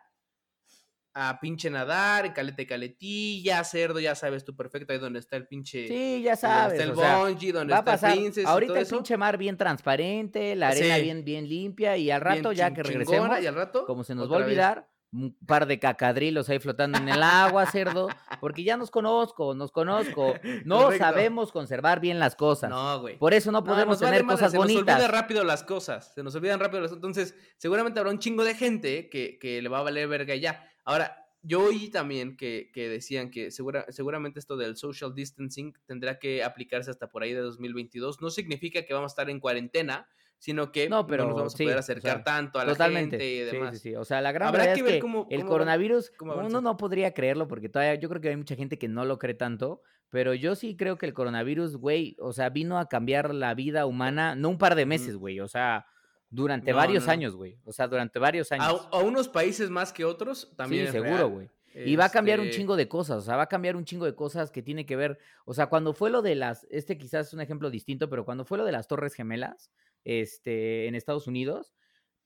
a 1.13 1.39
pinche 1.39 1.69
nadar, 1.69 2.33
calete 2.33 2.65
caletilla, 2.65 3.63
cerdo, 3.63 3.99
ya 3.99 4.15
sabes 4.15 4.45
tú 4.45 4.55
perfecto, 4.55 4.93
ahí 4.93 4.99
donde 4.99 5.19
está 5.19 5.35
el 5.35 5.47
pinche... 5.47 5.87
Sí, 5.87 6.21
ya 6.23 6.31
donde 6.31 6.37
sabes. 6.41 6.73
está 6.79 6.83
el 6.85 6.91
o 6.91 6.95
sea, 6.95 7.17
bungee, 7.17 7.51
donde 7.51 7.71
va 7.73 7.77
a 7.77 7.81
está 7.81 7.91
pasar. 7.91 8.11
el 8.13 8.17
princess 8.19 8.43
y 8.43 8.47
Ahorita 8.47 8.67
todo 8.67 8.77
el 8.77 8.83
eso. 8.83 8.95
pinche 8.95 9.17
mar 9.17 9.37
bien 9.37 9.57
transparente, 9.57 10.55
la 10.55 10.69
arena 10.69 10.95
Sí. 10.95 11.01
bien, 11.01 11.23
bien 11.25 11.49
limpia, 11.49 11.97
y 11.97 12.11
al 12.11 12.21
bien 12.21 12.37
rato, 12.37 12.51
ya 12.53 12.73
que 12.73 12.83
regresemos, 12.83 13.41
y 13.41 13.47
al 13.47 13.55
rato, 13.55 13.85
como 13.85 14.03
se 14.03 14.15
nos 14.15 14.31
va 14.31 14.35
a 14.35 14.39
vez. 14.39 14.45
olvidar, 14.47 14.87
un 15.13 15.35
par 15.45 15.65
de 15.65 15.77
cacadrilos 15.77 16.47
ahí 16.47 16.59
flotando 16.59 16.97
en 16.97 17.09
el 17.09 17.21
agua, 17.21 17.65
cerdo, 17.65 18.07
porque 18.39 18.63
ya 18.63 18.77
nos 18.77 18.89
conozco, 18.91 19.53
nos 19.53 19.69
conozco. 19.73 20.33
No 20.65 20.83
Correcto. 20.83 21.03
sabemos 21.05 21.51
conservar 21.51 21.99
bien 21.99 22.17
las 22.19 22.37
cosas. 22.37 22.69
No, 22.69 23.01
güey. 23.01 23.17
Por 23.17 23.33
eso 23.33 23.51
no 23.51 23.59
No, 23.59 23.65
podemos 23.65 23.99
vale 23.99 24.09
tener 24.11 24.23
madre, 24.23 24.35
cosas 24.37 24.51
se 24.51 24.57
Nos 24.57 24.67
bonitas. 24.67 24.95
olvida 24.95 25.07
rápido 25.09 25.43
las 25.43 25.63
cosas. 25.63 26.13
Se 26.15 26.23
nos 26.23 26.33
olvidan 26.35 26.61
rápido 26.61 26.81
las 26.81 26.93
Entonces, 26.93 27.35
seguramente 27.57 27.99
habrá 27.99 28.09
un 28.13 28.19
chingo 28.19 28.45
de 28.45 28.55
gente 28.55 29.09
que, 29.09 29.37
que 29.37 29.61
le 29.61 29.67
va 29.67 29.79
a 29.79 29.83
valer 29.83 30.07
verga 30.07 30.33
ya. 30.35 30.65
Ahora, 30.83 31.17
yo 31.43 31.63
oí 31.63 31.89
también 31.89 32.37
que, 32.37 32.69
que 32.73 32.87
decían 32.87 33.31
que 33.31 33.49
segura, 33.51 33.85
seguramente 33.89 34.39
esto 34.39 34.57
del 34.57 34.77
social 34.77 35.13
distancing 35.15 35.73
tendrá 35.85 36.19
que 36.19 36.43
aplicarse 36.43 36.91
hasta 36.91 37.09
por 37.09 37.23
ahí 37.23 37.33
de 37.33 37.39
2022. 37.41 38.21
No 38.21 38.29
significa 38.29 38.83
que 38.83 38.93
vamos 38.93 39.11
a 39.11 39.13
estar 39.13 39.29
en 39.29 39.39
cuarentena, 39.39 40.07
sino 40.37 40.71
que 40.71 40.89
No, 40.89 41.05
pero 41.07 41.25
nos 41.25 41.35
vamos 41.35 41.53
a 41.55 41.57
sí, 41.57 41.63
poder 41.63 41.77
o 41.77 41.79
acercar 41.79 42.11
sea, 42.17 42.23
tanto 42.23 42.59
a 42.59 42.65
la 42.65 42.71
Totalmente. 42.73 43.17
gente 43.19 43.33
y 43.33 43.39
demás. 43.39 43.75
sí, 43.79 43.89
sí. 43.89 43.95
O 43.95 44.05
sea, 44.05 44.21
la 44.21 44.31
gran 44.31 44.49
Habrá 44.49 44.61
verdad 44.63 44.73
que 44.75 44.79
es 44.81 44.85
ver 44.85 44.93
que 44.95 44.99
cómo- 44.99 45.27
el 45.29 45.39
cómo 45.41 45.49
coronavirus, 45.51 46.11
cómo 46.17 46.33
uno 46.35 46.61
no 46.61 46.77
podría 46.77 47.13
creerlo 47.13 47.47
porque 47.47 47.69
todavía 47.69 47.95
yo 47.95 48.09
creo 48.09 48.21
que 48.21 48.29
hay 48.29 48.37
mucha 48.37 48.55
gente 48.55 48.77
que 48.79 48.87
no 48.87 49.05
lo 49.05 49.17
cree 49.19 49.35
tanto, 49.35 49.81
pero 50.09 50.33
yo 50.33 50.55
sí 50.55 50.75
creo 50.75 50.97
que 50.97 51.05
el 51.05 51.13
coronavirus, 51.13 51.77
güey, 51.77 52.15
o 52.19 52.33
sea, 52.33 52.49
vino 52.49 52.77
a 52.79 52.87
cambiar 52.89 53.33
la 53.33 53.53
vida 53.53 53.85
humana, 53.85 54.35
no 54.35 54.49
un 54.49 54.57
par 54.57 54.75
de 54.75 54.85
meses, 54.85 55.15
güey, 55.15 55.39
o 55.39 55.47
sea, 55.47 55.85
durante 56.31 56.71
No, 56.71 56.77
varios 56.77 57.05
no, 57.05 57.11
años, 57.11 57.35
güey. 57.35 57.57
O 57.65 57.71
sea, 57.71 57.87
durante 57.87 58.17
varios 58.17 58.51
años. 58.51 58.87
a 58.91 58.97
unos 58.99 59.27
países 59.27 59.69
más 59.69 59.93
que 59.93 60.05
otros 60.05 60.51
también 60.55 60.83
sí, 60.83 60.87
es 60.97 61.03
seguro, 61.03 61.29
güey. 61.29 61.49
Y 61.73 61.95
va 61.95 62.05
a 62.05 62.09
cambiar 62.09 62.39
un 62.39 62.47
Este, 62.47 62.57
chingo 62.57 62.75
de 62.75 62.87
cosas, 62.89 63.19
o 63.19 63.21
sea, 63.21 63.37
va 63.37 63.43
a 63.43 63.47
cambiar 63.47 63.75
un 63.77 63.85
chingo 63.85 64.05
de 64.05 64.13
cosas 64.15 64.51
que 64.51 64.61
tiene 64.61 64.85
que 64.85 64.97
ver, 64.97 65.19
o 65.45 65.53
sea, 65.53 65.67
cuando 65.67 65.93
fue 65.93 66.09
lo 66.09 66.21
de 66.21 66.35
las, 66.35 66.67
este 66.69 66.97
quizás 66.97 67.27
es 67.27 67.33
un 67.33 67.39
ejemplo 67.39 67.69
distinto, 67.69 68.09
pero 68.09 68.25
cuando 68.25 68.43
fue 68.43 68.57
lo 68.57 68.65
de 68.65 68.73
las 68.73 68.87
Torres 68.87 69.13
Gemelas, 69.13 69.71
este, 70.03 70.87
en 70.87 70.95
Estados 70.95 71.27
Unidos, 71.27 71.73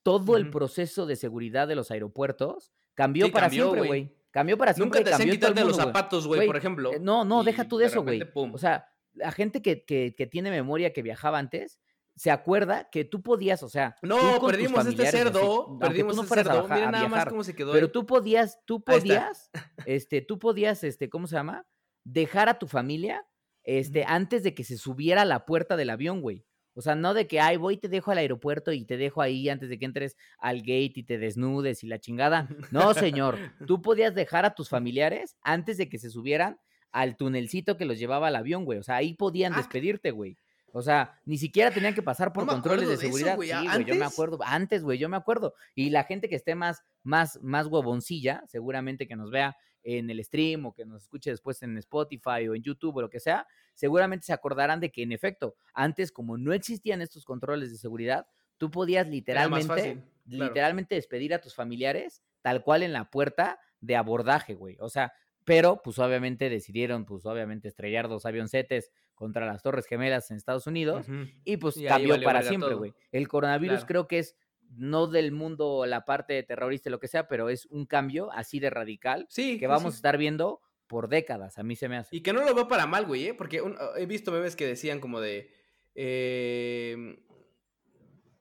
todo 0.01 0.37
el 0.37 0.49
proceso 0.49 1.05
de 1.05 1.15
seguridad 1.15 1.67
de 1.67 1.75
los 1.75 1.91
aeropuertos 1.91 2.71
cambió 2.95 3.27
Sí, 3.27 3.31
para 3.31 3.47
cambió, 3.47 3.63
siempre, 3.65 3.87
güey. 3.87 4.15
Cambió 4.31 4.57
para 4.57 4.73
siempre. 4.73 4.99
Nunca 4.99 5.09
te 5.09 5.15
hacían 5.15 5.29
quitarte 5.35 5.63
los 5.63 5.75
zapatos, 5.77 6.27
güey, 6.27 6.45
por 6.47 6.57
ejemplo. 6.57 6.93
Eh, 6.93 6.99
No, 6.99 7.23
no, 7.23 7.43
deja 7.43 7.67
tú 7.67 7.77
de 7.77 7.83
de 7.85 7.89
eso, 7.89 8.03
güey. 8.03 8.21
O 8.33 8.57
sea, 8.57 8.87
la 9.13 9.31
gente 9.31 9.61
que, 9.61 9.85
que, 9.85 10.13
que 10.15 10.27
tiene 10.27 10.49
memoria 10.51 10.91
que 10.91 11.01
viajaba 11.01 11.37
antes 11.39 11.79
se 12.15 12.31
acuerda 12.31 12.89
que 12.89 13.03
tú 13.05 13.21
podías, 13.21 13.61
o 13.63 13.69
sea, 13.69 13.95
No, 14.01 14.39
perdimos 14.45 14.85
este 14.85 15.03
así, 15.03 15.17
cerdo, 15.17 15.65
tú 15.67 15.79
perdimos 15.79 16.15
no 16.15 16.23
este 16.23 16.33
a 16.39 16.43
cerdo. 16.43 16.65
a 16.71 16.91
nada 16.91 17.07
más 17.09 17.25
cómo 17.25 17.43
se 17.43 17.53
quedó. 17.55 17.73
pero 17.73 17.87
ahí. 17.87 17.91
tú 17.91 18.05
podías, 18.05 18.59
tú 18.65 18.83
podías, 18.83 19.49
este, 19.85 20.21
tú 20.21 20.39
podías, 20.39 20.83
este, 20.83 21.09
¿cómo 21.09 21.27
se 21.27 21.35
llama? 21.35 21.65
Dejar 22.05 22.47
a 22.49 22.57
tu 22.59 22.67
familia, 22.67 23.25
este, 23.63 24.05
antes 24.07 24.43
de 24.43 24.53
que 24.53 24.63
se 24.63 24.77
subiera 24.77 25.23
a 25.23 25.25
la 25.25 25.45
puerta 25.45 25.75
del 25.75 25.89
avión, 25.89 26.21
güey. 26.21 26.45
O 26.77 26.81
sea, 26.81 26.93
no 26.93 27.13
de 27.13 27.25
que, 27.25 27.39
ay, 27.39 27.55
voy 27.57 27.75
y 27.75 27.77
te 27.77 27.87
dejo 27.87 28.11
al 28.11 28.17
aeropuerto 28.17 28.73
y 28.73 28.83
te 28.85 28.97
dejo 28.97 29.21
ahí 29.21 29.47
antes 29.49 29.69
de 29.69 29.79
que 29.79 29.85
entres 29.85 30.17
al 30.39 30.59
gate 30.59 30.91
y 30.95 31.03
te 31.03 31.17
desnudes 31.17 31.83
y 31.83 31.87
la 31.87 31.99
chingada. 31.99 32.47
No, 32.71 32.93
señor. 32.93 33.37
Tú 33.65 33.81
podías 33.81 34.13
dejar 34.13 34.45
a 34.45 34.53
tus 34.55 34.67
familiares 34.69 35.37
antes 35.41 35.77
de 35.77 35.87
que 35.89 35.97
se 35.99 36.09
subieran 36.09 36.59
al 36.91 37.15
tunelcito 37.17 37.77
que 37.77 37.85
los 37.85 37.97
llevaba 37.97 38.27
al 38.27 38.35
avión, 38.35 38.65
güey. 38.65 38.77
O 38.79 38.83
sea, 38.83 38.97
ahí 38.97 39.13
podían 39.13 39.53
Ah, 39.53 39.57
despedirte, 39.57 40.11
güey. 40.11 40.37
O 40.77 40.81
sea, 40.81 41.21
ni 41.23 41.37
siquiera 41.37 41.71
tenían 41.71 41.93
que 41.95 42.01
pasar 42.01 42.33
por 42.33 42.45
controles 42.45 42.89
de 42.89 42.95
eso, 42.95 43.03
seguridad. 43.03 43.37
güey, 43.37 43.47
sí, 43.47 43.53
¿a- 43.55 43.61
güey, 43.61 43.85
yo 43.85 43.95
me 43.95 44.03
antes? 44.03 44.13
acuerdo. 44.13 44.39
Antes, 44.43 44.83
güey, 44.83 44.97
yo 44.97 45.07
me 45.07 45.15
acuerdo. 45.15 45.53
Y 45.73 45.89
la 45.89 46.03
gente 46.03 46.27
que 46.27 46.35
esté 46.35 46.53
más, 46.53 46.83
más, 47.01 47.39
más 47.41 47.67
huevoncilla, 47.67 48.43
seguramente 48.47 49.07
que 49.07 49.15
nos 49.15 49.31
vea 49.31 49.55
en 49.83 50.09
el 50.09 50.21
stream 50.21 50.65
o 50.65 50.73
que 50.73 50.85
nos 50.85 51.03
escuche 51.03 51.29
después 51.29 51.63
en 51.63 51.77
Spotify 51.77 52.49
o 52.49 52.55
en 52.55 52.61
YouTube 52.61 52.97
o 52.97 53.01
lo 53.01 53.09
que 53.09 53.21
sea, 53.21 53.47
seguramente 53.73 54.25
se 54.25 54.33
acordarán 54.33 54.81
de 54.81 54.91
que 54.91 55.03
en 55.03 55.13
efecto, 55.13 55.55
antes 55.73 56.11
como 56.11 56.37
no 56.37 56.51
existían 56.51 57.01
estos 57.01 57.23
controles 57.23 57.71
de 57.71 57.77
seguridad, 57.77 58.27
tú 58.57 58.69
podías 58.69 59.07
literalmente, 59.07 59.67
fácil, 59.67 60.03
claro. 60.27 60.45
literalmente 60.47 60.95
despedir 60.95 61.33
a 61.33 61.39
tus 61.39 61.55
familiares 61.55 62.21
tal 62.41 62.63
cual 62.63 62.83
en 62.83 62.91
la 62.91 63.09
puerta 63.09 63.59
de 63.79 63.95
abordaje, 63.95 64.55
güey. 64.55 64.75
O 64.81 64.89
sea, 64.89 65.13
pero 65.45 65.79
pues 65.83 65.97
obviamente 65.99 66.49
decidieron, 66.49 67.05
pues 67.05 67.25
obviamente 67.25 67.67
estrellar 67.69 68.09
dos 68.09 68.25
avioncetes 68.25 68.91
contra 69.13 69.45
las 69.45 69.63
Torres 69.63 69.85
Gemelas 69.87 70.29
en 70.31 70.37
Estados 70.37 70.67
Unidos 70.67 71.05
y 71.45 71.57
pues 71.57 71.77
Y 71.77 71.85
cambió 71.85 72.21
para 72.21 72.41
siempre, 72.41 72.73
güey. 72.75 72.93
El 73.11 73.27
coronavirus 73.29 73.77
Claro. 73.77 73.87
creo 73.87 74.07
que 74.07 74.19
es 74.19 74.35
no 74.71 75.07
del 75.07 75.31
mundo 75.31 75.85
la 75.85 76.03
parte 76.03 76.41
terrorista, 76.43 76.89
lo 76.89 76.99
que 76.99 77.07
sea, 77.07 77.27
pero 77.27 77.49
es 77.49 77.67
un 77.67 77.85
cambio 77.85 78.31
así 78.33 78.59
de 78.59 78.69
radical 78.71 79.25
Sí, 79.29 79.53
que 79.53 79.65
sí, 79.65 79.67
vamos 79.67 79.93
a 79.93 79.95
estar 79.95 80.17
viendo 80.17 80.61
por 80.87 81.07
décadas, 81.07 81.57
a 81.57 81.63
mí 81.63 81.75
se 81.75 81.87
me 81.87 81.97
hace. 81.97 82.15
Y 82.15 82.21
que 82.21 82.33
no 82.33 82.43
lo 82.43 82.53
veo 82.53 82.67
para 82.67 82.85
mal, 82.87 83.05
güey, 83.05 83.27
¿eh? 83.27 83.33
Porque 83.33 83.61
un- 83.61 83.77
he 83.97 84.05
visto 84.07 84.31
memes 84.31 84.55
que 84.55 84.65
decían 84.67 84.99
como 84.99 85.21
de. 85.21 85.49
eh, 85.93 87.17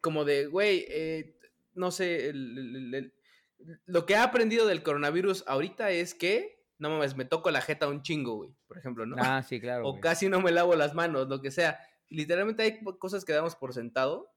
como 0.00 0.24
de, 0.24 0.46
güey, 0.46 0.84
eh, 0.88 1.38
no 1.74 1.90
sé, 1.90 2.28
el- 2.28 2.59
el- 2.59 2.76
el- 2.76 2.94
el- 2.94 3.14
lo 3.86 4.05
que 4.07 4.16
ha 4.16 4.24
aprendido 4.24 4.66
del 4.66 4.82
coronavirus 4.82 5.44
ahorita 5.46 5.90
es 5.90 6.14
que, 6.14 6.63
no 6.85 6.91
mames, 6.91 7.16
me 7.16 7.24
toco 7.24 7.51
la 7.51 7.62
jeta 7.62 7.89
un 7.89 8.03
chingo, 8.03 8.35
güey, 8.35 8.55
por 8.66 8.76
ejemplo, 8.76 9.07
¿no? 9.07 9.16
Ah, 9.18 9.43
sí, 9.43 9.59
claro. 9.59 9.87
o 9.89 9.91
güey. 9.93 10.03
casi 10.03 10.28
no 10.28 10.41
me 10.43 10.53
lavo 10.53 10.76
las 10.76 10.95
manos, 10.95 11.28
lo 11.28 11.41
que 11.41 11.51
sea. 11.51 11.78
Literalmente 12.11 12.62
hay 12.62 12.80
cosas 12.99 13.24
que 13.24 13.32
damos 13.32 13.57
por 13.57 13.72
sentado 13.72 14.30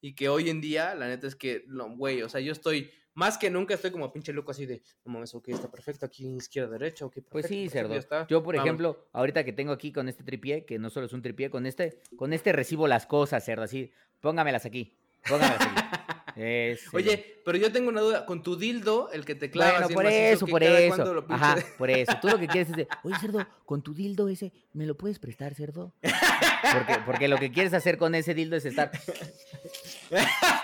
y 0.00 0.14
que 0.16 0.28
hoy 0.28 0.50
en 0.50 0.60
día, 0.60 0.96
la 0.96 1.06
neta 1.06 1.28
es 1.28 1.36
que, 1.36 1.64
no, 1.68 1.96
güey, 1.96 2.22
o 2.22 2.28
sea, 2.28 2.40
yo 2.40 2.50
estoy, 2.50 2.90
más 3.14 3.38
que 3.38 3.50
nunca 3.50 3.74
estoy 3.74 3.92
como 3.92 4.12
pinche 4.12 4.32
loco 4.32 4.50
así 4.50 4.66
de, 4.66 4.82
no 5.04 5.12
mames, 5.12 5.32
ok, 5.34 5.50
está 5.50 5.70
perfecto, 5.70 6.04
aquí 6.04 6.26
izquierda, 6.34 6.72
derecha, 6.72 7.06
ok, 7.06 7.12
Pues 7.30 7.44
perfecto, 7.44 7.48
sí, 7.48 7.64
perfecto, 7.66 7.88
cerdo. 7.88 7.94
está. 7.98 8.26
Yo, 8.26 8.42
por 8.42 8.56
Vámonos. 8.56 8.66
ejemplo, 8.66 9.08
ahorita 9.12 9.44
que 9.44 9.52
tengo 9.52 9.70
aquí 9.72 9.92
con 9.92 10.08
este 10.08 10.24
tripié, 10.24 10.64
que 10.64 10.80
no 10.80 10.90
solo 10.90 11.06
es 11.06 11.12
un 11.12 11.22
tripié, 11.22 11.50
con 11.50 11.66
este, 11.66 12.00
con 12.16 12.32
este 12.32 12.52
recibo 12.52 12.88
las 12.88 13.06
cosas, 13.06 13.44
cerdo, 13.44 13.62
así, 13.62 13.92
póngamelas 14.20 14.66
aquí, 14.66 14.98
póngamelas 15.28 15.60
aquí. 15.60 15.74
Ese. 16.36 16.86
Oye, 16.96 17.40
pero 17.44 17.58
yo 17.58 17.70
tengo 17.72 17.88
una 17.88 18.00
duda, 18.00 18.24
con 18.26 18.42
tu 18.42 18.56
dildo, 18.56 19.10
el 19.12 19.24
que 19.24 19.34
te 19.34 19.50
clavas 19.50 19.82
Bueno, 19.82 19.94
por 19.94 20.06
eso, 20.06 20.46
por 20.46 20.62
eso. 20.62 21.14
lo 21.14 21.26
Ajá, 21.28 21.56
por 21.78 21.90
eso. 21.90 22.12
Tú 22.20 22.28
lo 22.28 22.38
que 22.38 22.46
quieres 22.48 22.70
es 22.70 22.76
de, 22.76 22.88
oye, 23.04 23.16
cerdo, 23.20 23.46
con 23.64 23.82
tu 23.82 23.94
dildo 23.94 24.28
ese, 24.28 24.52
¿me 24.72 24.86
lo 24.86 24.96
puedes 24.96 25.18
prestar, 25.18 25.54
cerdo? 25.54 25.94
Porque, 26.00 26.98
porque 27.04 27.28
lo 27.28 27.38
que 27.38 27.50
quieres 27.50 27.74
hacer 27.74 27.98
con 27.98 28.14
ese 28.14 28.34
dildo 28.34 28.56
es 28.56 28.64
estar. 28.64 28.90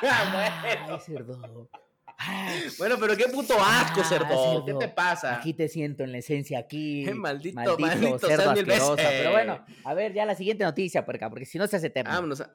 Ay, 0.02 0.98
cerdo. 1.04 1.68
Ay, 2.20 2.62
Bueno, 2.78 2.96
pero 2.98 3.16
qué 3.16 3.26
puto 3.28 3.54
asco, 3.60 4.00
Ah, 4.00 4.04
cerdo. 4.04 4.64
¿Qué 4.66 4.74
te 4.74 4.88
pasa? 4.88 5.36
Aquí 5.36 5.54
te 5.54 5.68
siento 5.68 6.02
en 6.02 6.10
la 6.12 6.18
esencia, 6.18 6.58
aquí. 6.58 7.08
Eh, 7.08 7.14
maldito, 7.14 7.54
maldito, 7.56 7.78
maldito 7.80 8.18
cerdo 8.18 8.50
asqueroso. 8.50 8.96
Pero 8.96 9.30
bueno, 9.30 9.64
a 9.84 9.94
ver, 9.94 10.12
ya 10.14 10.24
la 10.26 10.34
siguiente 10.34 10.64
noticia, 10.64 11.04
por 11.04 11.14
acá, 11.16 11.30
porque 11.30 11.44
si 11.46 11.58
no 11.58 11.66
se 11.68 11.76
hace 11.76 11.86
eterno. 11.88 12.10
Vámonos. 12.12 12.40
a- 12.40 12.54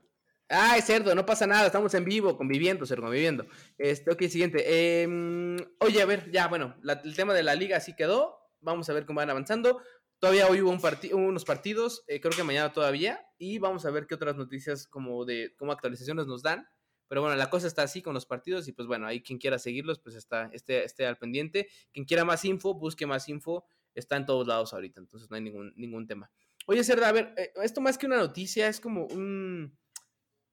Ay, 0.55 0.83
cerdo, 0.83 1.15
no 1.15 1.25
pasa 1.25 1.47
nada, 1.47 1.65
estamos 1.65 1.95
en 1.95 2.05
vivo, 2.05 2.37
conviviendo, 2.37 2.85
cerdo, 2.85 3.01
conviviendo. 3.01 3.47
Este, 3.75 4.11
ok, 4.11 4.21
siguiente. 4.23 5.01
Em, 5.01 5.57
oye, 5.79 5.99
a 5.99 6.05
ver, 6.05 6.29
ya, 6.31 6.47
bueno, 6.47 6.75
el 6.83 7.15
tema 7.15 7.33
de 7.33 7.41
la 7.41 7.55
liga 7.55 7.77
así 7.77 7.95
quedó. 7.95 8.37
Vamos 8.61 8.87
a 8.87 8.93
ver 8.93 9.07
cómo 9.07 9.17
van 9.17 9.31
avanzando. 9.31 9.81
Todavía 10.19 10.47
hoy 10.47 10.61
hubo 10.61 10.69
unos 10.69 11.43
partidos, 11.43 12.03
eh, 12.07 12.21
creo 12.21 12.33
que 12.35 12.43
mañana 12.43 12.71
todavía. 12.71 13.25
Y 13.39 13.57
vamos 13.57 13.87
a 13.87 13.89
ver 13.89 14.05
qué 14.05 14.13
otras 14.13 14.35
noticias 14.35 14.87
como 14.87 15.25
de, 15.25 15.55
como 15.57 15.71
actualizaciones 15.71 16.27
nos 16.27 16.43
dan. 16.43 16.67
Pero 17.07 17.21
bueno, 17.21 17.35
la 17.35 17.49
cosa 17.49 17.65
está 17.65 17.81
así 17.81 18.03
con 18.03 18.13
los 18.13 18.27
partidos 18.27 18.67
y 18.67 18.73
pues 18.73 18.87
bueno, 18.87 19.07
ahí 19.07 19.23
quien 19.23 19.39
quiera 19.39 19.57
seguirlos, 19.57 19.99
pues 19.99 20.15
está, 20.15 20.51
esté, 20.53 20.83
esté 20.83 21.07
al 21.07 21.17
pendiente. 21.17 21.67
Quien 21.91 22.05
quiera 22.05 22.25
más 22.25 22.45
info, 22.45 22.75
busque 22.75 23.07
más 23.07 23.27
info. 23.27 23.65
Está 23.95 24.17
en 24.17 24.27
todos 24.27 24.47
lados 24.47 24.71
ahorita, 24.73 24.99
entonces 24.99 25.31
no 25.31 25.35
hay 25.35 25.41
ningún, 25.41 25.73
ningún 25.75 26.05
tema. 26.05 26.31
Oye, 26.67 26.83
Cerda, 26.83 27.09
a 27.09 27.11
ver, 27.11 27.33
eh, 27.37 27.51
esto 27.63 27.81
más 27.81 27.97
que 27.97 28.05
una 28.05 28.17
noticia 28.17 28.67
es 28.67 28.79
como 28.79 29.05
un... 29.07 29.77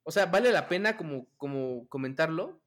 O 0.02 0.10
sea, 0.10 0.26
vale 0.26 0.50
la 0.52 0.68
pena 0.68 0.96
como, 0.96 1.26
como 1.36 1.86
comentarlo, 1.88 2.60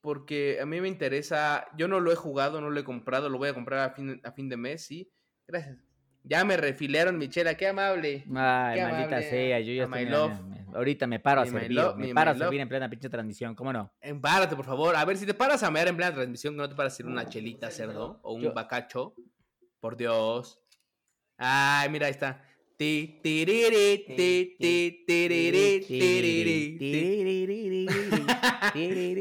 porque 0.00 0.58
a 0.60 0.66
mí 0.66 0.80
me 0.80 0.88
interesa, 0.88 1.66
yo 1.76 1.88
no 1.88 2.00
lo 2.00 2.12
he 2.12 2.16
jugado, 2.16 2.60
no 2.60 2.68
lo 2.70 2.78
he 2.80 2.84
comprado, 2.84 3.28
lo 3.28 3.38
voy 3.38 3.48
a 3.48 3.54
comprar 3.54 3.80
a 3.80 3.90
fin, 3.94 4.20
a 4.24 4.32
fin 4.32 4.48
de 4.48 4.56
mes, 4.56 4.84
sí. 4.84 5.10
Gracias. 5.46 5.78
Ya 6.26 6.44
me 6.44 6.56
refilaron 6.56 7.18
mi 7.18 7.28
chela, 7.28 7.54
qué 7.54 7.68
amable. 7.68 8.24
Ay, 8.34 8.76
Qué 8.76 8.82
maldita 8.82 9.04
amable, 9.16 9.30
sea, 9.30 9.60
yo 9.60 9.72
ya 9.74 9.84
estoy. 9.84 10.04
mira, 10.06 10.40
ahorita 10.74 11.06
me 11.06 11.20
paro 11.20 11.42
a 11.42 11.44
Mi 11.44 11.50
servir, 11.50 11.72
love, 11.72 11.96
me 11.96 12.14
paro 12.14 12.30
a 12.30 12.34
servir 12.34 12.52
love. 12.58 12.62
en 12.62 12.68
plena 12.68 12.88
pinche 12.90 13.08
transmisión, 13.10 13.54
¿cómo 13.54 13.72
no? 13.72 13.92
Empárate, 14.00 14.56
por 14.56 14.64
favor. 14.64 14.96
A 14.96 15.04
ver, 15.04 15.16
si 15.18 15.26
te 15.26 15.34
paras 15.34 15.62
a 15.62 15.70
mear 15.70 15.88
en 15.88 15.96
plena 15.96 16.14
transmisión, 16.14 16.54
que 16.54 16.58
no 16.58 16.68
te 16.68 16.74
paras 16.74 16.92
a 16.92 16.94
hacer 16.94 17.06
una 17.06 17.28
chelita, 17.28 17.70
cerdo, 17.70 18.20
o 18.22 18.32
un 18.34 18.42
Yo- 18.42 18.54
bacacho. 18.54 19.14
Por 19.80 19.96
Dios. 19.98 20.58
Ay, 21.36 21.90
mira, 21.90 22.06
ahí 22.06 22.12
está. 22.12 22.42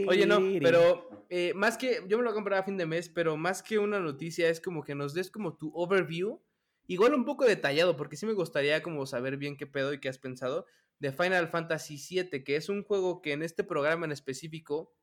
Oye, 0.08 0.26
no, 0.26 0.40
pero 0.62 1.26
eh, 1.30 1.54
más 1.56 1.78
que, 1.78 2.04
yo 2.08 2.18
me 2.18 2.24
lo 2.24 2.34
compré 2.34 2.56
a 2.58 2.64
fin 2.64 2.78
de 2.78 2.86
mes, 2.86 3.10
pero 3.10 3.38
más 3.38 3.64
que 3.64 3.80
una 3.80 4.00
noticia 4.00 4.50
es 4.50 4.60
como 4.60 4.84
que 4.84 4.96
nos 4.96 5.14
des 5.14 5.30
como 5.32 5.56
tu 5.56 5.72
overview, 5.76 6.42
igual 6.88 7.14
un 7.14 7.26
poco 7.26 7.46
detallado, 7.46 7.96
porque 7.96 8.18
sí 8.18 8.26
me 8.26 8.34
gustaría 8.34 8.82
como 8.82 9.06
saber 9.06 9.38
bien 9.38 9.58
qué 9.58 9.68
pedo 9.68 9.94
y 9.94 10.00
qué 10.00 10.10
has 10.10 10.18
pensado 10.18 10.66
de 11.00 11.12
Final 11.12 11.48
Fantasy 11.48 11.98
VII, 11.98 12.44
que 12.44 12.56
es 12.56 12.70
un 12.70 12.84
juego 12.84 13.22
que 13.22 13.34
en 13.34 13.44
este 13.44 13.64
programa 13.64 14.06
en 14.06 14.12
específico, 14.12 14.96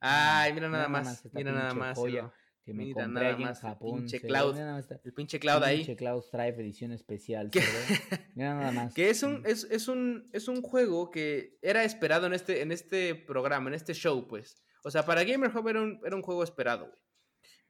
ay, 0.00 0.52
mira 0.52 0.68
nada 0.68 0.88
más, 0.88 1.24
esta 1.24 1.38
mira 1.38 1.52
nada 1.52 1.74
más, 1.74 1.98
joya. 1.98 2.22
Cerdo. 2.22 2.45
Que 2.66 2.74
me 2.74 2.84
Mira 2.84 3.04
compré 3.04 3.22
nada 3.22 3.34
allí 3.34 3.42
en 3.44 3.48
más 3.48 3.62
el 3.64 3.76
pinche 3.78 4.20
Cloud. 4.20 4.52
mira 4.54 4.64
nada 4.66 4.76
más 4.78 4.90
el 5.04 5.12
pinche 5.14 5.38
Cloud 5.38 5.62
ahí. 5.62 5.76
pinche 5.78 5.96
Cloud 5.96 6.20
Strife 6.22 6.60
edición 6.60 6.90
especial. 6.90 7.48
Mira 8.34 8.54
nada 8.54 8.72
más. 8.72 8.92
Que 8.92 9.08
es 9.08 9.22
un, 9.22 9.42
es, 9.46 9.64
es 9.70 9.86
un, 9.86 10.28
es 10.32 10.48
un 10.48 10.60
juego 10.62 11.10
que 11.12 11.58
era 11.62 11.84
esperado 11.84 12.26
en 12.26 12.32
este, 12.34 12.62
en 12.62 12.72
este 12.72 13.14
programa, 13.14 13.68
en 13.70 13.74
este 13.74 13.94
show, 13.94 14.26
pues. 14.26 14.62
O 14.82 14.90
sea, 14.90 15.04
para 15.04 15.22
Gamer 15.22 15.56
Hub 15.56 15.68
era 15.68 15.80
un, 15.80 16.00
era 16.04 16.16
un 16.16 16.22
juego 16.22 16.42
esperado, 16.42 16.86
güey. 16.86 16.98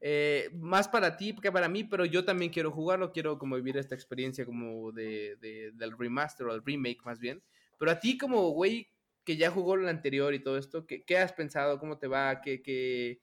Eh, 0.01 0.51
más 0.55 0.89
para 0.89 1.17
ti 1.17 1.35
que 1.43 1.53
para 1.53 1.69
mí, 1.69 1.85
pero 1.85 2.05
yo 2.07 2.25
también 2.25 2.51
quiero 2.51 2.71
jugarlo, 2.71 3.13
quiero 3.13 3.39
como 3.39 3.57
vivir 3.57 3.77
esta 3.77 3.95
experiencia 3.95 4.45
como 4.47 4.93
de, 4.93 5.37
de- 5.37 5.73
del 5.75 5.97
remaster 5.97 6.47
o 6.47 6.55
el 6.55 6.63
remake 6.65 7.05
más 7.05 7.19
bien. 7.21 7.43
Pero 7.79 7.91
a 7.91 8.01
ti 8.01 8.17
como 8.19 8.51
güey 8.51 8.89
que 9.25 9.37
ya 9.37 9.51
jugó 9.51 9.75
el 9.75 9.89
anterior 9.89 10.33
y 10.35 10.43
todo 10.43 10.57
esto, 10.57 10.87
¿qué, 10.87 11.05
qué 11.05 11.19
has 11.19 11.33
pensado? 11.35 11.79
¿Cómo 11.79 11.99
te 11.99 12.07
va? 12.07 12.41
¿Qué, 12.41 12.63
qué... 12.63 13.21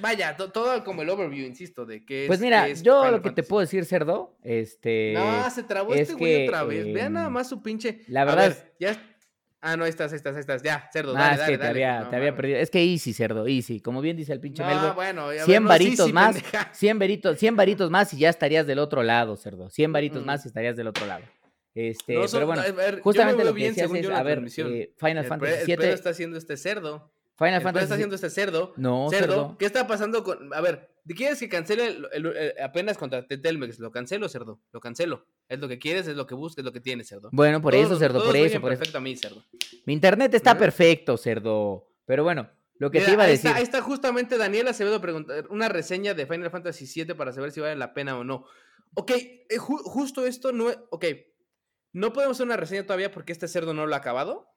Vaya, 0.00 0.36
to- 0.36 0.50
todo 0.50 0.82
como 0.84 1.02
el 1.02 1.08
overview, 1.10 1.46
insisto, 1.46 1.86
de 1.86 2.04
qué 2.04 2.22
es. 2.22 2.26
Pues 2.26 2.40
mira, 2.40 2.66
es 2.68 2.82
yo 2.82 3.00
Final 3.00 3.12
lo 3.12 3.22
que 3.22 3.30
te 3.30 3.42
puedo 3.42 3.60
decir, 3.60 3.84
cerdo, 3.84 4.36
este. 4.42 5.12
No, 5.14 5.48
se 5.50 5.62
trabó 5.62 5.94
es 5.94 6.02
este 6.02 6.14
güey 6.14 6.36
que, 6.38 6.48
otra 6.48 6.64
vez. 6.64 6.92
Vean 6.92 7.12
nada 7.12 7.28
em, 7.28 7.32
más 7.32 7.48
su 7.48 7.62
pinche. 7.62 8.00
la 8.08 8.22
A 8.22 8.24
verdad 8.24 8.48
ver, 8.48 8.74
ya. 8.80 9.06
Ah, 9.62 9.76
no, 9.76 9.84
ahí 9.84 9.90
estás, 9.90 10.10
ahí 10.12 10.16
estás, 10.16 10.34
ahí 10.34 10.40
estás. 10.40 10.62
Ya, 10.62 10.88
cerdo, 10.92 11.12
Ah, 11.14 11.20
dale, 11.20 11.32
es 11.34 11.38
dale, 11.40 11.52
que 11.52 11.58
te 11.58 11.64
dale. 11.64 11.84
había, 11.84 12.00
No 12.04 12.08
te 12.10 12.16
había 12.16 12.34
perdido. 12.34 12.58
Es 12.58 12.70
que 12.70 12.82
easy, 12.82 13.12
cerdo, 13.12 13.46
easy. 13.46 13.80
Como 13.80 14.00
bien 14.00 14.16
dice 14.16 14.32
el 14.32 14.40
pinche 14.40 14.62
No, 14.62 14.68
Melbo. 14.70 14.94
bueno, 14.94 15.26
ver, 15.28 15.44
100 15.44 15.62
no, 15.62 15.68
sí, 15.68 15.72
varitos 15.78 16.06
sí, 16.06 16.12
más, 16.14 16.34
pendeja. 16.34 16.68
100 16.72 16.98
varitos, 16.98 17.38
100 17.38 17.56
varitos 17.56 17.90
más 17.90 18.12
y 18.14 18.18
ya 18.18 18.30
estarías 18.30 18.66
del 18.66 18.78
otro 18.78 19.02
lado, 19.02 19.36
cerdo. 19.36 19.68
100 19.68 19.92
varitos 19.92 20.22
Mm. 20.22 20.26
más 20.26 20.44
y 20.44 20.48
estarías 20.48 20.76
del 20.76 20.86
otro 20.88 21.04
lado. 21.06 21.22
Este, 21.74 22.14
No, 22.14 22.22
pero 22.32 22.46
bueno, 22.46 22.62
ver, 22.74 23.00
justamente 23.00 23.44
lo 23.44 23.50
que 23.52 23.56
bien 23.56 23.74
decías 23.74 23.92
es, 23.94 24.10
a 24.10 24.22
ver, 24.24 24.38
eh, 24.56 24.92
Final 24.98 25.18
El, 25.18 25.24
Fantasy 25.26 25.64
VII, 25.76 25.86
está 25.92 26.10
haciendo 26.10 26.36
este 26.38 26.56
cerdo. 26.56 27.12
Final 27.40 27.62
Fantasy 27.62 27.84
está 27.84 27.94
haciendo 27.94 28.14
este 28.14 28.30
cerdo. 28.30 28.74
No, 28.76 29.08
cerdo. 29.10 29.26
cerdo. 29.32 29.56
¿Qué 29.58 29.64
está 29.64 29.86
pasando 29.86 30.22
con.? 30.22 30.52
A 30.52 30.60
ver, 30.60 30.90
¿te 31.06 31.14
quieres 31.14 31.38
que 31.40 31.48
cancele 31.48 31.86
el- 31.86 32.06
el- 32.12 32.26
el- 32.36 32.54
apenas 32.62 32.98
contra 32.98 33.26
Telmex? 33.26 33.78
¿Lo 33.78 33.90
cancelo, 33.90 34.28
cerdo? 34.28 34.60
Lo 34.72 34.80
cancelo. 34.80 35.24
Es 35.48 35.58
lo 35.58 35.66
que 35.66 35.78
quieres, 35.78 36.06
es 36.06 36.16
lo 36.16 36.26
que 36.26 36.34
buscas, 36.34 36.58
es 36.58 36.64
lo 36.64 36.72
que 36.72 36.80
tienes, 36.80 37.08
cerdo. 37.08 37.30
Bueno, 37.32 37.62
por 37.62 37.72
Todos 37.72 37.86
eso, 37.86 37.98
cerdo, 37.98 38.22
por 38.24 38.36
eso, 38.36 38.60
por 38.60 38.70
eso. 38.72 38.78
perfecto 38.78 38.98
a 38.98 39.00
mí, 39.00 39.16
cerdo. 39.16 39.42
Mi 39.86 39.94
internet 39.94 40.34
está 40.34 40.56
perfecto, 40.58 41.16
cerdo. 41.16 41.88
Pero 42.04 42.24
bueno, 42.24 42.50
lo 42.74 42.90
que 42.90 42.98
Mira, 42.98 43.06
te 43.08 43.12
iba 43.14 43.24
a 43.24 43.26
decir. 43.26 43.46
Está, 43.46 43.56
ahí 43.58 43.62
está 43.64 43.80
justamente 43.80 44.36
Daniel 44.36 44.68
Acevedo 44.68 45.00
preguntar 45.00 45.46
una 45.48 45.68
reseña 45.70 46.12
de 46.14 46.26
Final 46.26 46.50
Fantasy 46.50 46.84
VII 47.04 47.14
para 47.14 47.32
saber 47.32 47.52
si 47.52 47.60
vale 47.60 47.74
la 47.76 47.94
pena 47.94 48.18
o 48.18 48.22
no. 48.24 48.44
Ok, 48.94 49.12
eh, 49.12 49.46
ju- 49.58 49.82
justo 49.82 50.26
esto 50.26 50.52
no 50.52 50.68
es. 50.68 50.78
Ok, 50.90 51.06
no 51.94 52.12
podemos 52.12 52.36
hacer 52.36 52.46
una 52.46 52.56
reseña 52.56 52.82
todavía 52.84 53.10
porque 53.10 53.32
este 53.32 53.48
cerdo 53.48 53.72
no 53.72 53.86
lo 53.86 53.94
ha 53.94 53.98
acabado. 53.98 54.48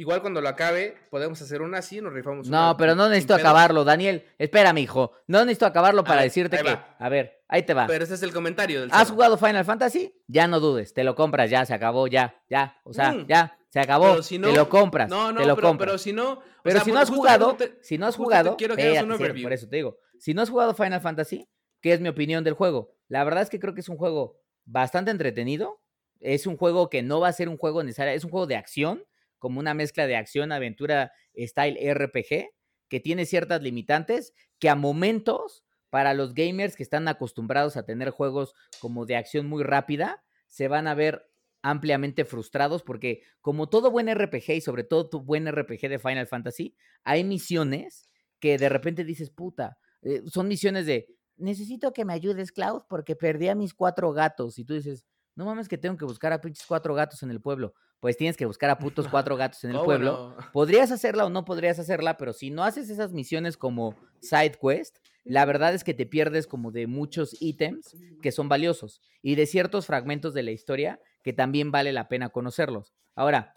Igual 0.00 0.22
cuando 0.22 0.40
lo 0.40 0.48
acabe, 0.48 0.96
podemos 1.10 1.42
hacer 1.42 1.60
una 1.60 1.78
así, 1.78 2.00
nos 2.00 2.14
rifamos. 2.14 2.48
No, 2.48 2.68
una 2.70 2.76
pero 2.78 2.94
no 2.94 3.08
necesito 3.10 3.34
acabarlo, 3.34 3.84
Daniel. 3.84 4.24
Espérame, 4.38 4.78
hijo. 4.78 5.12
No 5.26 5.40
necesito 5.40 5.66
acabarlo 5.66 6.04
para 6.04 6.22
ver, 6.22 6.24
decirte 6.30 6.56
que. 6.56 6.62
va. 6.62 6.96
A 6.98 7.08
ver, 7.10 7.42
ahí 7.48 7.64
te 7.64 7.74
va. 7.74 7.86
Pero 7.86 8.04
ese 8.04 8.14
es 8.14 8.22
el 8.22 8.32
comentario 8.32 8.80
del 8.80 8.88
¿Has 8.94 9.10
jugado 9.10 9.36
Final 9.36 9.62
Fantasy? 9.66 10.14
Ya 10.26 10.46
no 10.48 10.58
dudes, 10.58 10.94
te 10.94 11.04
lo 11.04 11.14
compras, 11.14 11.50
ya, 11.50 11.66
se 11.66 11.74
acabó, 11.74 12.06
ya, 12.06 12.34
ya. 12.48 12.78
O 12.84 12.94
sea, 12.94 13.12
Mm. 13.12 13.26
ya, 13.26 13.58
se 13.68 13.78
acabó. 13.78 14.10
Pero 14.12 14.22
si 14.22 14.38
no- 14.38 14.48
te 14.48 14.54
lo 14.56 14.70
compras, 14.70 15.10
No, 15.10 15.32
no, 15.32 15.40
te 15.42 15.46
lo 15.46 15.54
pero, 15.54 15.68
compras. 15.68 15.86
pero 15.90 15.98
si 15.98 16.14
no. 16.14 16.40
Pero 16.62 16.76
sea, 16.76 16.84
si 16.86 16.92
no 16.92 16.98
has 16.98 17.10
jugado, 17.10 17.58
si 17.82 17.98
no 17.98 18.06
has 18.06 18.16
jugado, 18.16 18.56
quiero 18.56 18.76
que 18.76 18.88
hagas 18.88 19.04
un 19.04 19.12
overview. 19.12 19.42
por 19.44 19.52
eso 19.52 19.68
te 19.68 19.76
digo, 19.76 19.98
si 20.18 20.32
no 20.32 20.40
has 20.40 20.48
jugado 20.48 20.72
Final 20.72 21.02
Fantasy, 21.02 21.46
¿qué 21.82 21.92
es 21.92 22.00
mi 22.00 22.08
opinión 22.08 22.42
del 22.42 22.54
juego? 22.54 22.94
La 23.08 23.22
verdad 23.22 23.42
es 23.42 23.50
que 23.50 23.60
creo 23.60 23.74
que 23.74 23.80
es 23.82 23.88
un 23.90 23.98
juego 23.98 24.40
bastante 24.64 25.10
entretenido, 25.10 25.82
es 26.20 26.46
un 26.46 26.56
juego 26.56 26.88
que 26.88 27.02
no 27.02 27.20
va 27.20 27.28
a 27.28 27.32
ser 27.34 27.50
un 27.50 27.58
juego 27.58 27.82
necesario, 27.82 28.14
es 28.14 28.24
un 28.24 28.30
juego 28.30 28.46
de 28.46 28.56
acción, 28.56 29.04
como 29.40 29.58
una 29.58 29.74
mezcla 29.74 30.06
de 30.06 30.14
acción, 30.14 30.52
aventura, 30.52 31.12
style 31.36 31.76
RPG, 31.92 32.50
que 32.88 33.00
tiene 33.00 33.26
ciertas 33.26 33.60
limitantes, 33.60 34.32
que 34.60 34.68
a 34.68 34.76
momentos, 34.76 35.64
para 35.90 36.14
los 36.14 36.34
gamers 36.34 36.76
que 36.76 36.84
están 36.84 37.08
acostumbrados 37.08 37.76
a 37.76 37.84
tener 37.84 38.10
juegos 38.10 38.54
como 38.78 39.06
de 39.06 39.16
acción 39.16 39.48
muy 39.48 39.64
rápida, 39.64 40.22
se 40.46 40.68
van 40.68 40.86
a 40.86 40.94
ver 40.94 41.26
ampliamente 41.62 42.24
frustrados 42.24 42.82
porque 42.82 43.22
como 43.40 43.68
todo 43.68 43.90
buen 43.90 44.08
RPG 44.08 44.50
y 44.50 44.60
sobre 44.60 44.84
todo 44.84 45.08
tu 45.08 45.20
buen 45.20 45.50
RPG 45.50 45.88
de 45.88 45.98
Final 45.98 46.28
Fantasy, 46.28 46.76
hay 47.02 47.24
misiones 47.24 48.08
que 48.38 48.56
de 48.56 48.68
repente 48.68 49.04
dices, 49.04 49.30
puta, 49.30 49.78
eh, 50.02 50.22
son 50.26 50.48
misiones 50.48 50.86
de, 50.86 51.08
necesito 51.36 51.92
que 51.92 52.04
me 52.04 52.12
ayudes, 52.12 52.52
Cloud, 52.52 52.82
porque 52.88 53.16
perdí 53.16 53.48
a 53.48 53.54
mis 53.54 53.74
cuatro 53.74 54.12
gatos. 54.12 54.58
Y 54.58 54.64
tú 54.64 54.74
dices, 54.74 55.04
no 55.40 55.46
mames 55.46 55.68
que 55.68 55.78
tengo 55.78 55.96
que 55.96 56.04
buscar 56.04 56.34
a 56.34 56.40
pinches 56.42 56.66
cuatro 56.66 56.94
gatos 56.94 57.22
en 57.22 57.30
el 57.30 57.40
pueblo. 57.40 57.72
Pues 57.98 58.18
tienes 58.18 58.36
que 58.36 58.44
buscar 58.44 58.68
a 58.68 58.78
putos 58.78 59.08
cuatro 59.08 59.36
gatos 59.36 59.64
en 59.64 59.70
el 59.70 59.76
¿Cómo 59.76 59.86
pueblo. 59.86 60.34
no? 60.36 60.36
Podrías 60.52 60.90
hacerla 60.90 61.24
o 61.24 61.30
no 61.30 61.46
podrías 61.46 61.78
hacerla, 61.78 62.18
pero 62.18 62.34
si 62.34 62.50
no 62.50 62.62
haces 62.62 62.90
esas 62.90 63.12
misiones 63.12 63.56
como 63.56 63.96
side 64.20 64.58
quest, 64.60 64.98
la 65.24 65.46
verdad 65.46 65.72
es 65.72 65.82
que 65.82 65.94
te 65.94 66.04
pierdes 66.04 66.46
como 66.46 66.72
de 66.72 66.86
muchos 66.86 67.40
ítems 67.40 67.96
que 68.20 68.32
son 68.32 68.50
valiosos 68.50 69.00
y 69.22 69.34
de 69.34 69.46
ciertos 69.46 69.86
fragmentos 69.86 70.34
de 70.34 70.42
la 70.42 70.50
historia 70.50 71.00
que 71.22 71.32
también 71.32 71.70
vale 71.72 71.94
la 71.94 72.08
pena 72.08 72.28
conocerlos. 72.28 72.92
Ahora, 73.14 73.54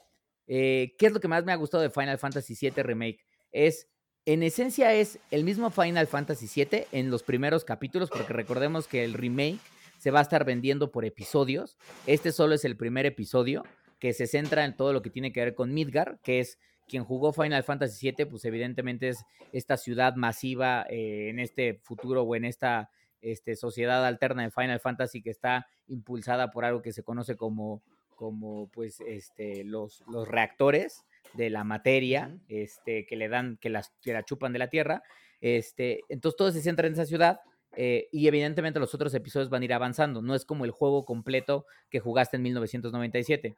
eh, 0.47 0.95
¿qué 0.97 1.07
es 1.07 1.11
lo 1.11 1.19
que 1.19 1.27
más 1.27 1.43
me 1.43 1.51
ha 1.51 1.57
gustado 1.57 1.83
de 1.83 1.89
Final 1.89 2.17
Fantasy 2.17 2.55
VII 2.59 2.81
Remake? 2.81 3.25
Es, 3.51 3.89
en 4.25 4.41
esencia, 4.41 4.93
es 4.93 5.19
el 5.31 5.43
mismo 5.43 5.69
Final 5.69 6.07
Fantasy 6.07 6.47
VII 6.47 6.85
en 6.93 7.11
los 7.11 7.23
primeros 7.23 7.65
capítulos, 7.65 8.09
porque 8.09 8.31
recordemos 8.31 8.87
que 8.87 9.03
el 9.03 9.13
remake 9.13 9.59
se 10.03 10.11
va 10.11 10.19
a 10.19 10.23
estar 10.23 10.43
vendiendo 10.43 10.91
por 10.91 11.05
episodios. 11.05 11.77
Este 12.07 12.33
solo 12.33 12.55
es 12.55 12.65
el 12.65 12.75
primer 12.75 13.05
episodio 13.05 13.63
que 13.99 14.11
se 14.11 14.27
centra 14.27 14.65
en 14.65 14.75
todo 14.75 14.91
lo 14.91 15.01
que 15.01 15.09
tiene 15.09 15.31
que 15.31 15.39
ver 15.39 15.55
con 15.55 15.73
Midgar, 15.73 16.19
que 16.21 16.41
es 16.41 16.59
quien 16.89 17.05
jugó 17.05 17.31
Final 17.31 17.63
Fantasy 17.63 18.11
VII, 18.11 18.25
pues 18.25 18.43
evidentemente 18.43 19.07
es 19.07 19.23
esta 19.53 19.77
ciudad 19.77 20.15
masiva 20.15 20.85
eh, 20.89 21.29
en 21.29 21.39
este 21.39 21.79
futuro 21.83 22.23
o 22.23 22.35
en 22.35 22.43
esta 22.43 22.89
este, 23.21 23.55
sociedad 23.55 24.05
alterna 24.05 24.43
de 24.43 24.51
Final 24.51 24.81
Fantasy 24.81 25.21
que 25.21 25.29
está 25.29 25.67
impulsada 25.87 26.51
por 26.51 26.65
algo 26.65 26.81
que 26.81 26.91
se 26.91 27.03
conoce 27.03 27.37
como, 27.37 27.81
como 28.17 28.67
pues, 28.73 28.99
este, 29.07 29.63
los, 29.63 30.03
los 30.11 30.27
reactores 30.27 31.05
de 31.31 31.49
la 31.49 31.63
materia, 31.63 32.37
este, 32.49 33.05
que 33.05 33.15
le 33.15 33.29
dan, 33.29 33.55
que, 33.55 33.69
las, 33.69 33.93
que 34.01 34.11
la 34.11 34.23
chupan 34.23 34.51
de 34.51 34.59
la 34.59 34.67
Tierra. 34.67 35.01
Este, 35.39 36.01
entonces 36.09 36.35
todo 36.35 36.51
se 36.51 36.61
centra 36.61 36.87
en 36.87 36.93
esa 36.93 37.05
ciudad. 37.05 37.39
Eh, 37.75 38.07
y 38.11 38.27
evidentemente 38.27 38.79
los 38.79 38.93
otros 38.93 39.13
episodios 39.13 39.49
van 39.49 39.61
a 39.61 39.65
ir 39.65 39.73
avanzando. 39.73 40.21
No 40.21 40.35
es 40.35 40.45
como 40.45 40.65
el 40.65 40.71
juego 40.71 41.05
completo 41.05 41.65
que 41.89 41.99
jugaste 41.99 42.37
en 42.37 42.43
1997. 42.43 43.55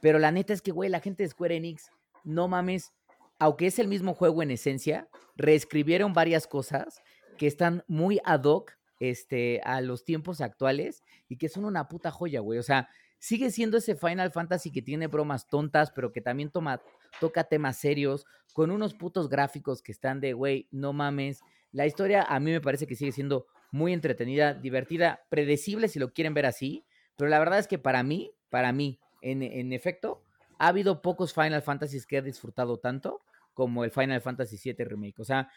Pero 0.00 0.18
la 0.18 0.32
neta 0.32 0.52
es 0.52 0.62
que, 0.62 0.72
güey, 0.72 0.88
la 0.88 1.00
gente 1.00 1.22
de 1.22 1.28
Square 1.28 1.56
Enix, 1.56 1.90
no 2.24 2.48
mames, 2.48 2.92
aunque 3.38 3.66
es 3.66 3.78
el 3.78 3.88
mismo 3.88 4.14
juego 4.14 4.42
en 4.42 4.50
esencia, 4.50 5.08
reescribieron 5.36 6.12
varias 6.12 6.46
cosas 6.46 7.02
que 7.38 7.46
están 7.46 7.84
muy 7.86 8.20
ad 8.24 8.44
hoc 8.44 8.72
este, 8.98 9.60
a 9.64 9.80
los 9.80 10.04
tiempos 10.04 10.40
actuales 10.40 11.02
y 11.28 11.36
que 11.36 11.48
son 11.48 11.64
una 11.64 11.88
puta 11.88 12.10
joya, 12.10 12.40
güey. 12.40 12.58
O 12.58 12.62
sea, 12.62 12.88
sigue 13.18 13.50
siendo 13.50 13.78
ese 13.78 13.96
Final 13.96 14.30
Fantasy 14.30 14.70
que 14.70 14.82
tiene 14.82 15.06
bromas 15.06 15.46
tontas, 15.48 15.90
pero 15.90 16.12
que 16.12 16.20
también 16.20 16.50
toma, 16.50 16.82
toca 17.18 17.44
temas 17.44 17.78
serios, 17.78 18.26
con 18.52 18.70
unos 18.70 18.94
putos 18.94 19.28
gráficos 19.28 19.82
que 19.82 19.92
están 19.92 20.20
de, 20.20 20.32
güey, 20.32 20.68
no 20.70 20.92
mames. 20.92 21.40
La 21.72 21.86
historia 21.86 22.22
a 22.22 22.40
mí 22.40 22.50
me 22.50 22.60
parece 22.60 22.86
que 22.86 22.96
sigue 22.96 23.12
siendo 23.12 23.46
muy 23.70 23.92
entretenida, 23.92 24.54
divertida, 24.54 25.20
predecible 25.28 25.88
si 25.88 25.98
lo 25.98 26.12
quieren 26.12 26.34
ver 26.34 26.46
así, 26.46 26.84
pero 27.16 27.30
la 27.30 27.38
verdad 27.38 27.58
es 27.58 27.68
que 27.68 27.78
para 27.78 28.02
mí, 28.02 28.32
para 28.48 28.72
mí, 28.72 28.98
en, 29.22 29.42
en 29.42 29.72
efecto, 29.72 30.24
ha 30.58 30.68
habido 30.68 31.02
pocos 31.02 31.32
Final 31.32 31.62
Fantasies 31.62 32.06
que 32.06 32.18
he 32.18 32.22
disfrutado 32.22 32.78
tanto 32.78 33.22
como 33.54 33.84
el 33.84 33.90
Final 33.90 34.20
Fantasy 34.20 34.58
VII 34.62 34.84
Remake. 34.84 35.20
O 35.20 35.24
sea, 35.24 35.50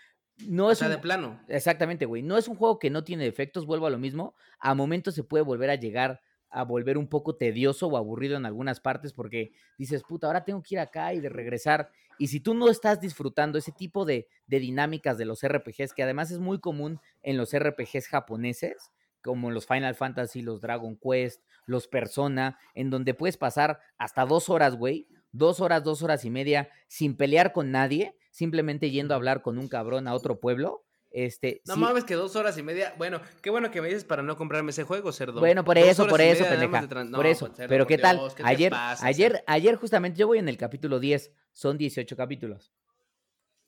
no 0.47 0.71
es 0.71 0.79
o 0.79 0.85
sea, 0.85 0.89
de 0.89 0.97
plano. 0.97 1.39
Exactamente, 1.47 2.05
güey. 2.05 2.23
No 2.23 2.37
es 2.37 2.47
un 2.47 2.55
juego 2.55 2.79
que 2.79 2.89
no 2.89 3.03
tiene 3.03 3.23
defectos, 3.23 3.65
vuelvo 3.65 3.87
a 3.87 3.89
lo 3.89 3.97
mismo. 3.97 4.35
A 4.59 4.73
momentos 4.73 5.15
se 5.15 5.23
puede 5.23 5.43
volver 5.43 5.69
a 5.69 5.75
llegar 5.75 6.21
a 6.53 6.63
volver 6.63 6.97
un 6.97 7.07
poco 7.07 7.35
tedioso 7.35 7.87
o 7.87 7.97
aburrido 7.97 8.37
en 8.37 8.45
algunas 8.45 8.79
partes 8.79 9.11
porque 9.11 9.51
dices, 9.77 10.03
puta, 10.03 10.27
ahora 10.27 10.45
tengo 10.45 10.61
que 10.61 10.75
ir 10.75 10.79
acá 10.79 11.13
y 11.13 11.19
de 11.19 11.29
regresar. 11.29 11.89
Y 12.19 12.27
si 12.27 12.39
tú 12.39 12.53
no 12.53 12.69
estás 12.69 13.01
disfrutando 13.01 13.57
ese 13.57 13.71
tipo 13.71 14.05
de, 14.05 14.27
de 14.45 14.59
dinámicas 14.59 15.17
de 15.17 15.25
los 15.25 15.43
RPGs, 15.43 15.93
que 15.93 16.03
además 16.03 16.31
es 16.31 16.39
muy 16.39 16.59
común 16.59 16.99
en 17.23 17.37
los 17.37 17.57
RPGs 17.57 18.07
japoneses, 18.07 18.91
como 19.23 19.49
los 19.49 19.65
Final 19.65 19.95
Fantasy, 19.95 20.41
los 20.41 20.61
Dragon 20.61 20.97
Quest, 20.97 21.41
los 21.65 21.87
Persona, 21.87 22.59
en 22.75 22.89
donde 22.89 23.13
puedes 23.13 23.37
pasar 23.37 23.79
hasta 23.97 24.25
dos 24.25 24.49
horas, 24.49 24.75
güey, 24.75 25.07
dos 25.31 25.59
horas, 25.59 25.83
dos 25.83 26.03
horas 26.03 26.23
y 26.25 26.29
media 26.29 26.69
sin 26.87 27.15
pelear 27.17 27.51
con 27.51 27.71
nadie, 27.71 28.15
simplemente 28.31 28.91
yendo 28.91 29.13
a 29.13 29.17
hablar 29.17 29.41
con 29.41 29.57
un 29.57 29.67
cabrón 29.67 30.07
a 30.07 30.13
otro 30.13 30.39
pueblo. 30.39 30.82
Este, 31.13 31.61
no 31.67 31.77
mames 31.77 32.05
que 32.05 32.15
dos 32.15 32.35
horas 32.35 32.57
y 32.57 32.63
media. 32.63 32.95
Bueno, 32.97 33.21
qué 33.43 33.51
bueno 33.51 33.69
que 33.69 33.79
me 33.81 33.87
dices 33.87 34.03
para 34.03 34.23
no 34.23 34.35
comprarme 34.35 34.71
ese 34.71 34.83
juego, 34.83 35.11
cerdo. 35.11 35.39
Bueno, 35.39 35.63
por 35.63 35.77
eso, 35.77 36.07
por 36.07 36.19
eso, 36.19 36.43
pendeja. 36.43 36.87
por 37.13 37.27
eso. 37.27 37.51
Pero 37.55 37.85
qué 37.85 37.99
tal, 37.99 38.19
ayer, 38.43 38.73
ayer, 38.73 39.43
ayer 39.45 39.75
justamente 39.75 40.17
yo 40.17 40.25
voy 40.25 40.39
en 40.39 40.49
el 40.49 40.57
capítulo 40.57 40.99
10, 40.99 41.31
son 41.51 41.77
18 41.77 42.17
capítulos. 42.17 42.73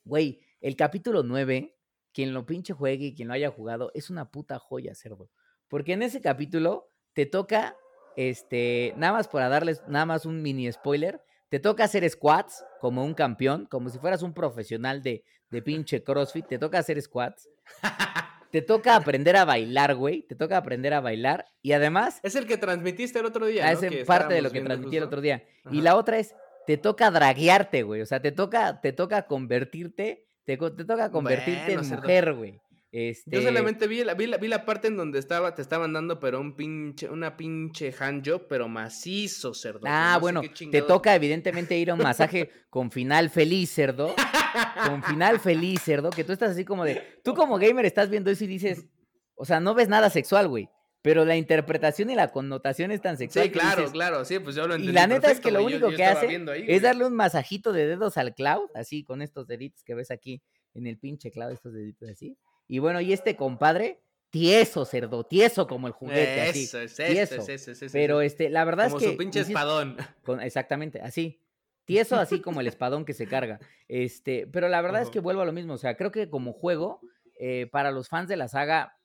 Güey, 0.04 0.40
el 0.60 0.74
capítulo 0.74 1.22
9, 1.22 1.76
quien 2.12 2.34
lo 2.34 2.44
pinche 2.46 2.72
juegue 2.72 3.06
y 3.06 3.14
quien 3.14 3.28
lo 3.28 3.34
haya 3.34 3.50
jugado, 3.50 3.92
es 3.94 4.10
una 4.10 4.32
puta 4.32 4.58
joya, 4.58 4.96
cerdo. 4.96 5.30
Porque 5.68 5.92
en 5.92 6.02
ese 6.02 6.20
capítulo 6.20 6.90
te 7.12 7.26
toca, 7.26 7.76
este, 8.16 8.92
nada 8.96 9.12
más 9.12 9.28
para 9.28 9.48
darles 9.48 9.82
nada 9.86 10.04
más 10.04 10.26
un 10.26 10.42
mini 10.42 10.70
spoiler, 10.72 11.22
te 11.48 11.60
toca 11.60 11.84
hacer 11.84 12.08
squats 12.10 12.64
como 12.80 13.04
un 13.04 13.14
campeón, 13.14 13.66
como 13.66 13.88
si 13.88 14.00
fueras 14.00 14.22
un 14.22 14.34
profesional 14.34 15.00
de, 15.04 15.22
de 15.50 15.62
pinche 15.62 16.02
CrossFit, 16.02 16.46
te 16.46 16.58
toca 16.58 16.78
hacer 16.78 17.00
squats. 17.00 17.48
te 18.50 18.62
toca 18.62 18.96
aprender 18.96 19.36
a 19.36 19.44
bailar, 19.44 19.94
güey. 19.94 20.22
Te 20.22 20.34
toca 20.34 20.56
aprender 20.56 20.94
a 20.94 21.00
bailar. 21.00 21.46
Y 21.62 21.72
además. 21.72 22.20
Es 22.22 22.34
el 22.36 22.46
que 22.46 22.56
transmitiste 22.56 23.18
el 23.18 23.26
otro 23.26 23.46
día. 23.46 23.70
Es 23.70 24.06
parte 24.06 24.34
de 24.34 24.42
lo 24.42 24.50
que 24.50 24.60
transmití 24.60 24.96
el 24.96 25.04
otro 25.04 25.20
día. 25.20 25.44
Y 25.70 25.80
la 25.80 25.96
otra 25.96 26.18
es, 26.18 26.34
te 26.66 26.76
toca 26.76 27.10
draguearte, 27.10 27.82
güey. 27.82 28.00
O 28.00 28.06
sea, 28.06 28.20
te 28.20 28.32
toca, 28.32 28.80
te 28.80 28.92
toca 28.92 29.26
convertirte, 29.26 30.26
te, 30.44 30.56
te 30.56 30.84
toca 30.84 31.10
convertirte 31.10 31.72
en 31.72 31.88
mujer, 31.88 32.34
güey. 32.34 32.60
Este... 32.92 33.30
Yo 33.30 33.42
solamente 33.42 33.86
vi 33.86 34.04
la, 34.04 34.14
vi, 34.14 34.26
la, 34.26 34.36
vi 34.38 34.48
la 34.48 34.64
parte 34.64 34.88
en 34.88 34.96
donde 34.96 35.18
estaba, 35.18 35.54
te 35.54 35.62
estaban 35.62 35.92
dando, 35.92 36.20
pero 36.20 36.40
un 36.40 36.56
pinche, 36.56 37.10
una 37.10 37.36
pinche 37.36 37.92
handjob, 37.98 38.46
pero 38.48 38.68
macizo, 38.68 39.54
cerdo. 39.54 39.80
Ah, 39.84 40.18
bueno, 40.20 40.40
te 40.70 40.82
toca 40.82 41.14
evidentemente 41.14 41.76
ir 41.76 41.90
a 41.90 41.94
un 41.94 42.02
masaje 42.02 42.50
con 42.70 42.90
final 42.90 43.30
feliz, 43.30 43.70
cerdo. 43.70 44.14
con 44.86 45.02
final 45.02 45.40
feliz, 45.40 45.82
cerdo, 45.82 46.10
que 46.10 46.24
tú 46.24 46.32
estás 46.32 46.52
así 46.52 46.64
como 46.64 46.84
de, 46.84 47.20
tú 47.22 47.34
como 47.34 47.58
gamer 47.58 47.84
estás 47.84 48.08
viendo 48.08 48.30
eso 48.30 48.44
y 48.44 48.48
dices, 48.48 48.86
o 49.34 49.44
sea, 49.44 49.60
no 49.60 49.74
ves 49.74 49.88
nada 49.88 50.10
sexual, 50.10 50.48
güey. 50.48 50.68
Pero 51.02 51.24
la 51.24 51.36
interpretación 51.36 52.10
y 52.10 52.16
la 52.16 52.32
connotación 52.32 52.90
es 52.90 53.00
tan 53.00 53.16
sexual. 53.16 53.44
Sí, 53.44 53.50
claro, 53.52 53.92
claro, 53.92 54.24
sí, 54.24 54.40
pues 54.40 54.56
yo 54.56 54.66
lo 54.66 54.74
entendí. 54.74 54.90
Y 54.90 54.92
la 54.92 55.06
neta 55.06 55.30
es 55.30 55.38
que 55.38 55.52
lo 55.52 55.64
único 55.64 55.88
que 55.90 56.04
hace 56.04 56.42
es 56.66 56.82
darle 56.82 57.06
un 57.06 57.14
masajito 57.14 57.72
de 57.72 57.86
dedos 57.86 58.16
al 58.16 58.34
Cloud, 58.34 58.70
así 58.74 59.04
con 59.04 59.22
estos 59.22 59.46
deditos 59.46 59.84
que 59.84 59.94
ves 59.94 60.10
aquí 60.10 60.42
en 60.74 60.88
el 60.88 60.98
pinche 60.98 61.30
Cloud, 61.30 61.52
estos 61.52 61.74
deditos 61.74 62.08
así. 62.08 62.36
Y 62.68 62.78
bueno, 62.78 63.00
y 63.00 63.12
este 63.12 63.36
compadre, 63.36 64.00
tieso, 64.30 64.84
cerdo, 64.84 65.24
tieso 65.24 65.66
como 65.66 65.86
el 65.86 65.92
juguete. 65.92 66.48
Eso, 66.48 66.78
así, 66.78 67.02
es, 67.02 67.32
eso, 67.32 67.50
es, 67.50 67.68
eso, 67.68 67.86
Pero 67.92 68.20
este, 68.20 68.50
la 68.50 68.64
verdad 68.64 68.86
es 68.86 68.94
que. 68.94 68.98
Como 69.00 69.12
su 69.12 69.18
pinche 69.18 69.40
espadón. 69.40 69.96
exactamente, 70.42 71.00
así. 71.00 71.40
Tieso, 71.86 72.16
así 72.16 72.40
como 72.40 72.60
el 72.60 72.66
espadón 72.66 73.04
que 73.04 73.14
se 73.14 73.28
carga. 73.28 73.60
Este, 73.86 74.48
pero 74.48 74.68
la 74.68 74.82
verdad 74.82 75.02
es 75.02 75.08
que 75.08 75.20
vuelvo 75.20 75.42
a 75.42 75.44
lo 75.44 75.52
mismo. 75.52 75.74
O 75.74 75.78
sea, 75.78 75.96
creo 75.96 76.10
que 76.10 76.28
como 76.28 76.52
juego, 76.52 77.00
eh, 77.38 77.68
para 77.70 77.92
los 77.92 78.08
fans 78.08 78.28
de 78.28 78.36
la 78.36 78.48
saga, 78.48 78.98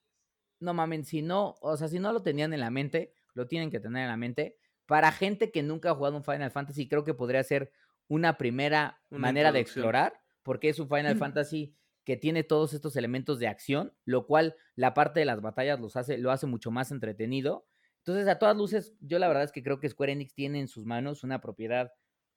no 0.59 0.73
mamen, 0.73 1.05
si 1.05 1.21
no, 1.21 1.57
o 1.61 1.77
sea, 1.77 1.87
si 1.87 1.99
no 1.99 2.11
lo 2.11 2.23
tenían 2.23 2.53
en 2.53 2.59
la 2.59 2.71
mente, 2.71 3.13
lo 3.35 3.47
tienen 3.47 3.69
que 3.69 3.79
tener 3.79 4.01
en 4.01 4.09
la 4.09 4.17
mente. 4.17 4.57
Para 4.87 5.11
gente 5.11 5.51
que 5.51 5.61
nunca 5.61 5.91
ha 5.91 5.95
jugado 5.95 6.17
un 6.17 6.23
Final 6.23 6.49
Fantasy, 6.49 6.87
creo 6.87 7.03
que 7.03 7.13
podría 7.13 7.43
ser 7.43 7.71
una 8.07 8.39
primera 8.39 8.99
manera 9.11 9.51
de 9.51 9.59
explorar, 9.59 10.19
porque 10.41 10.69
es 10.69 10.79
un 10.79 10.89
Final 10.89 11.17
Fantasy 11.17 11.75
que 12.11 12.17
tiene 12.17 12.43
todos 12.43 12.73
estos 12.73 12.97
elementos 12.97 13.39
de 13.39 13.47
acción, 13.47 13.93
lo 14.03 14.27
cual 14.27 14.57
la 14.75 14.93
parte 14.93 15.21
de 15.21 15.25
las 15.25 15.39
batallas 15.39 15.79
los 15.79 15.95
hace, 15.95 16.17
lo 16.17 16.31
hace 16.31 16.45
mucho 16.45 16.69
más 16.69 16.91
entretenido. 16.91 17.65
Entonces, 17.99 18.27
a 18.27 18.37
todas 18.37 18.57
luces, 18.57 18.93
yo 18.99 19.17
la 19.17 19.29
verdad 19.29 19.45
es 19.45 19.53
que 19.53 19.63
creo 19.63 19.79
que 19.79 19.87
Square 19.87 20.11
Enix 20.11 20.33
tiene 20.33 20.59
en 20.59 20.67
sus 20.67 20.85
manos 20.85 21.23
una 21.23 21.39
propiedad 21.39 21.93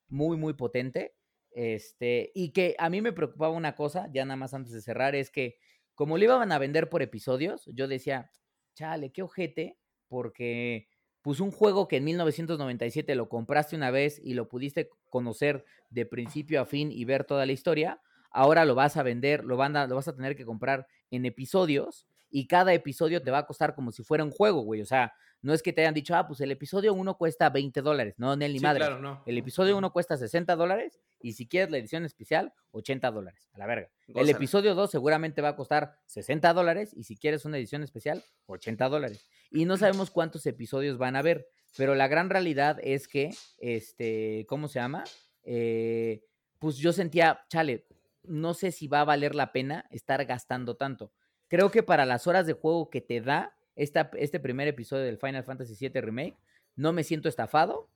muy, 0.07 0.37
muy 0.37 0.53
potente. 0.53 1.17
Este, 1.51 2.31
y 2.37 2.53
que 2.53 2.77
a 2.79 2.89
mí 2.89 3.01
me 3.01 3.13
preocupaba 3.13 3.53
una 3.53 3.75
cosa, 3.75 4.09
ya 4.13 4.25
nada 4.25 4.37
más 4.37 4.55
antes 4.55 4.73
de 4.73 4.81
cerrar, 4.81 5.17
es 5.17 5.33
que 5.33 5.57
como 5.97 6.19
lo 6.19 6.23
iban 6.23 6.53
a 6.53 6.59
vender 6.61 6.89
por 6.89 7.03
episodios, 7.03 7.69
yo 7.75 7.89
decía, 7.89 8.31
chale, 8.75 9.11
qué 9.11 9.23
ojete, 9.23 9.77
porque 10.07 10.87
pues 11.21 11.41
un 11.41 11.51
juego 11.51 11.89
que 11.89 11.97
en 11.97 12.05
1997 12.05 13.13
lo 13.17 13.29
compraste 13.29 13.75
una 13.75 13.91
vez 13.91 14.21
y 14.23 14.35
lo 14.35 14.49
pudiste 14.49 14.89
conocer 15.11 15.65
de 15.91 16.07
principio 16.07 16.61
a 16.61 16.65
fin 16.65 16.93
y 16.93 17.05
ver 17.05 17.25
toda 17.25 17.45
la 17.45 17.51
historia, 17.51 18.01
ahora 18.35 18.65
lo 18.65 18.75
vas 18.75 18.97
a 18.97 19.03
vender, 19.03 19.45
lo, 19.45 19.57
van 19.57 19.77
a, 19.77 19.87
lo 19.87 19.95
vas 19.95 20.09
a 20.09 20.15
tener 20.15 20.37
que 20.37 20.45
comprar 20.45 20.87
en 21.11 21.25
episodios 21.25 22.07
y 22.31 22.49
cada 22.49 22.75
episodio 22.75 23.23
te 23.23 23.31
va 23.31 23.39
a 23.39 23.47
costar 23.47 23.75
como 23.75 23.93
si 23.93 24.03
fuera 24.03 24.25
un 24.25 24.33
juego, 24.33 24.63
güey. 24.63 24.83
O 24.83 24.87
sea, 24.87 25.15
no 25.41 25.55
es 25.55 25.63
que 25.63 25.73
te 25.73 25.83
hayan 25.83 25.95
dicho, 25.95 26.17
ah, 26.17 26.27
pues 26.27 26.41
el 26.41 26.51
episodio 26.51 26.93
1 26.93 27.17
cuesta 27.17 27.49
20 27.49 27.81
dólares. 27.81 28.15
No, 28.17 28.35
ni 28.35 28.59
madre. 28.59 28.81
Claro, 28.81 28.99
no. 28.99 29.23
El 29.25 29.39
episodio 29.39 29.79
1 29.79 29.93
cuesta 29.93 30.17
60 30.17 30.57
dólares 30.57 31.01
y 31.21 31.35
si 31.35 31.47
quieres 31.47 31.71
la 31.71 31.79
edición 31.79 32.05
especial, 32.05 32.53
80 32.73 33.11
dólares. 33.13 33.49
A 33.53 33.59
la 33.59 33.67
verga. 33.67 33.89
El 34.09 34.29
episodio 34.29 34.75
2 34.75 34.91
seguramente 34.91 35.43
va 35.43 35.51
a 35.51 35.57
costar 35.57 35.95
60 36.07 36.53
dólares 36.55 36.93
y 36.97 37.05
si 37.05 37.17
quieres 37.17 37.45
una 37.45 37.57
edición 37.57 37.85
especial, 37.85 38.25
80 38.47 38.89
dólares. 38.89 39.29
Y 39.51 39.65
no 39.65 39.77
sabemos 39.77 40.11
cuántos 40.11 40.45
episodios 40.47 40.99
van 40.99 41.15
a 41.15 41.21
haber, 41.21 41.47
pero 41.77 41.95
la 41.95 42.09
gran 42.09 42.31
realidad 42.31 42.79
es 42.83 43.07
que, 43.07 43.31
este, 43.59 44.45
¿cómo 44.49 44.67
se 44.67 44.81
llama? 44.81 45.05
Eh, 45.45 46.25
pues 46.59 46.79
yo 46.79 46.93
sentía, 46.93 47.45
chale, 47.49 47.87
no 48.27 48.55
sé 48.55 48.73
si 48.73 48.89
va 48.89 49.01
a 49.01 49.05
valer 49.05 49.35
la 49.35 49.53
pena 49.53 49.87
estar 49.91 50.25
gastando 50.25 50.77
tanto. 50.77 51.13
Creo 51.49 51.71
que 51.71 51.83
para 51.83 52.07
las 52.07 52.27
horas 52.27 52.47
de 52.47 52.55
juego 52.55 52.91
que 52.91 53.01
te 53.01 53.21
da 53.21 53.57
esta, 53.77 54.11
este 54.15 54.41
primer 54.41 54.69
episodio 54.69 55.05
del 55.05 55.19
Final 55.19 55.45
Fantasy 55.45 55.75
VII 55.79 56.01
Remake, 56.01 56.37
no 56.77 56.93
me 56.93 57.05
siento 57.05 57.29
estafado. 57.29 57.89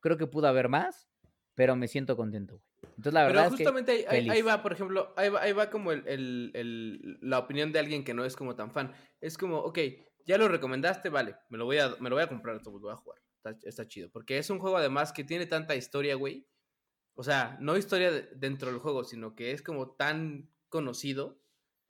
Creo 0.00 0.16
que 0.16 0.26
pudo 0.26 0.48
haber 0.48 0.68
más, 0.68 1.08
pero 1.54 1.76
me 1.76 1.88
siento 1.88 2.16
contento. 2.16 2.60
Entonces, 2.82 3.12
la 3.12 3.24
verdad 3.24 3.44
pero 3.44 3.56
justamente 3.56 4.00
es 4.00 4.06
que 4.06 4.16
ahí, 4.16 4.30
ahí, 4.30 4.42
va, 4.42 4.62
por 4.62 4.72
ejemplo, 4.72 5.12
ahí 5.16 5.28
va, 5.28 5.42
ahí 5.42 5.52
va 5.52 5.70
como 5.70 5.92
el, 5.92 6.06
el, 6.06 7.18
la 7.20 7.38
opinión 7.38 7.72
de 7.72 7.78
alguien 7.78 8.04
que 8.04 8.14
no 8.14 8.24
es 8.24 8.36
como 8.36 8.54
tan 8.54 8.70
fan. 8.70 8.92
Es 9.20 9.36
como, 9.38 9.58
ok, 9.58 9.78
ya 10.24 10.38
lo 10.38 10.48
recomendaste, 10.48 11.08
vale, 11.08 11.36
me 11.48 11.58
lo 11.58 11.64
voy 11.64 11.78
a, 11.78 11.94
me 12.00 12.10
lo 12.10 12.16
voy 12.16 12.24
a 12.24 12.28
comprar, 12.28 12.60
lo 12.64 12.70
voy 12.78 12.92
a 12.92 12.96
jugar. 12.96 13.20
Está, 13.36 13.56
está 13.68 13.86
chido. 13.86 14.10
Porque 14.10 14.38
es 14.38 14.50
un 14.50 14.58
juego 14.58 14.76
además 14.76 15.12
que 15.12 15.24
tiene 15.24 15.46
tanta 15.46 15.74
historia, 15.74 16.14
güey 16.14 16.46
o 17.16 17.24
sea, 17.24 17.56
no 17.60 17.76
historia 17.76 18.12
dentro 18.34 18.70
del 18.70 18.78
juego, 18.78 19.02
sino 19.02 19.34
que 19.34 19.52
es 19.52 19.62
como 19.62 19.90
tan 19.90 20.50
conocido 20.68 21.40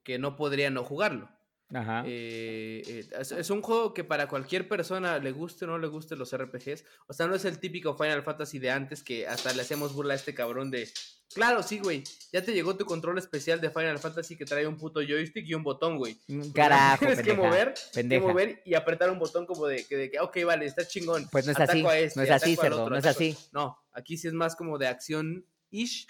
que 0.03 0.19
no 0.19 0.37
podría 0.37 0.71
no 0.71 0.85
jugarlo. 0.85 1.29
Ajá. 1.75 2.05
Eh, 2.07 2.83
eh, 2.87 3.09
es, 3.19 3.51
un 3.51 3.61
juego 3.61 3.93
que 3.93 4.05
para 4.05 4.29
cualquier 4.29 4.69
persona 4.69 5.19
le 5.19 5.33
guste 5.33 5.65
o 5.65 5.69
no 5.69 5.79
le 5.79 5.89
guste 5.89 6.15
los 6.15 6.35
RPGs. 6.35 6.85
O 7.09 7.13
sea, 7.13 7.27
no 7.27 7.35
es 7.35 7.45
el 7.45 7.59
típico 7.59 7.97
Final 7.97 8.23
Fantasy 8.23 8.61
de 8.61 8.71
antes 8.71 9.03
que 9.03 9.27
hasta 9.27 9.53
le 9.53 9.63
hacemos 9.63 9.93
burla 9.93 10.13
a 10.13 10.17
este 10.17 10.33
cabrón 10.33 10.71
de 10.71 10.89
Claro, 11.35 11.63
sí, 11.63 11.79
güey. 11.81 12.03
Ya 12.33 12.43
te 12.43 12.53
llegó 12.53 12.77
tu 12.77 12.85
control 12.87 13.19
especial 13.19 13.61
de 13.61 13.71
Final 13.71 13.99
Fantasy 13.99 14.37
que 14.37 14.45
trae 14.45 14.67
un 14.67 14.77
puto 14.77 15.01
joystick 15.01 15.47
y 15.47 15.55
un 15.55 15.63
botón, 15.63 15.99
güey. 15.99 16.17
Mm, 16.29 16.51
Carajo, 16.53 16.99
Tienes 17.01 17.19
que 17.19 17.25
pendeja, 17.25 17.49
mover, 17.49 17.75
pendeja. 17.93 18.21
que 18.23 18.29
mover 18.33 18.63
y 18.65 18.75
apretar 18.75 19.11
un 19.11 19.19
botón 19.19 19.45
como 19.47 19.67
de 19.67 19.85
que, 19.85 19.97
de 19.97 20.11
que, 20.11 20.21
ok, 20.21 20.37
vale, 20.47 20.67
está 20.67 20.87
chingón. 20.87 21.29
Pues 21.31 21.45
no 21.47 21.53
es 21.53 21.59
Ataco 21.61 21.73
así, 21.73 21.87
a 21.87 21.99
este, 21.99 22.21
no 22.21 22.25
es 22.25 22.31
así, 22.31 22.57
cerdo, 22.57 22.83
otro, 22.83 22.91
no 22.91 22.99
es 22.99 23.07
así. 23.07 23.37
No, 23.53 23.77
aquí 23.93 24.17
sí 24.17 24.29
es 24.29 24.35
más 24.35 24.57
como 24.57 24.79
de 24.79 24.87
acción-ish. 24.89 26.07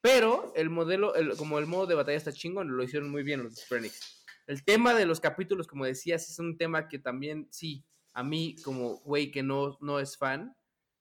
Pero 0.00 0.52
el 0.54 0.70
modelo, 0.70 1.16
el- 1.16 1.36
como 1.36 1.58
el 1.58 1.66
modo 1.66 1.86
de 1.86 1.96
batalla 1.96 2.16
está 2.16 2.32
chingón, 2.32 2.76
lo 2.76 2.84
hicieron 2.84 3.10
muy 3.10 3.24
bien 3.24 3.42
los 3.42 3.56
Square. 3.56 3.90
El 4.46 4.64
tema 4.64 4.94
de 4.94 5.06
los 5.06 5.18
capítulos, 5.18 5.66
como 5.66 5.84
decías, 5.86 6.30
es 6.30 6.38
un 6.38 6.56
tema 6.56 6.88
que 6.88 6.98
también, 7.00 7.48
sí, 7.50 7.84
a 8.14 8.22
mí 8.22 8.54
como 8.62 8.98
güey 8.98 9.30
que 9.32 9.42
no, 9.42 9.76
no 9.80 9.98
es 9.98 10.16
fan, 10.16 10.54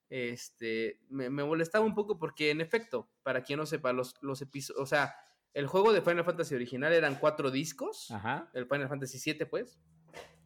este, 0.09 0.99
me, 1.09 1.29
me 1.29 1.43
molestaba 1.43 1.85
un 1.85 1.93
poco 1.93 2.17
porque 2.17 2.49
en 2.49 2.61
efecto, 2.61 3.09
para 3.27 3.43
quien 3.43 3.59
no 3.59 3.65
sepa, 3.65 3.91
los, 3.91 4.15
los 4.21 4.41
episodios, 4.41 4.81
o 4.81 4.85
sea, 4.85 5.13
el 5.53 5.67
juego 5.67 5.91
de 5.91 6.01
Final 6.01 6.23
Fantasy 6.23 6.55
original 6.55 6.93
eran 6.93 7.15
cuatro 7.15 7.51
discos, 7.51 8.09
Ajá. 8.09 8.49
el 8.53 8.67
Final 8.67 8.87
Fantasy 8.87 9.19
VII, 9.33 9.45
pues, 9.47 9.81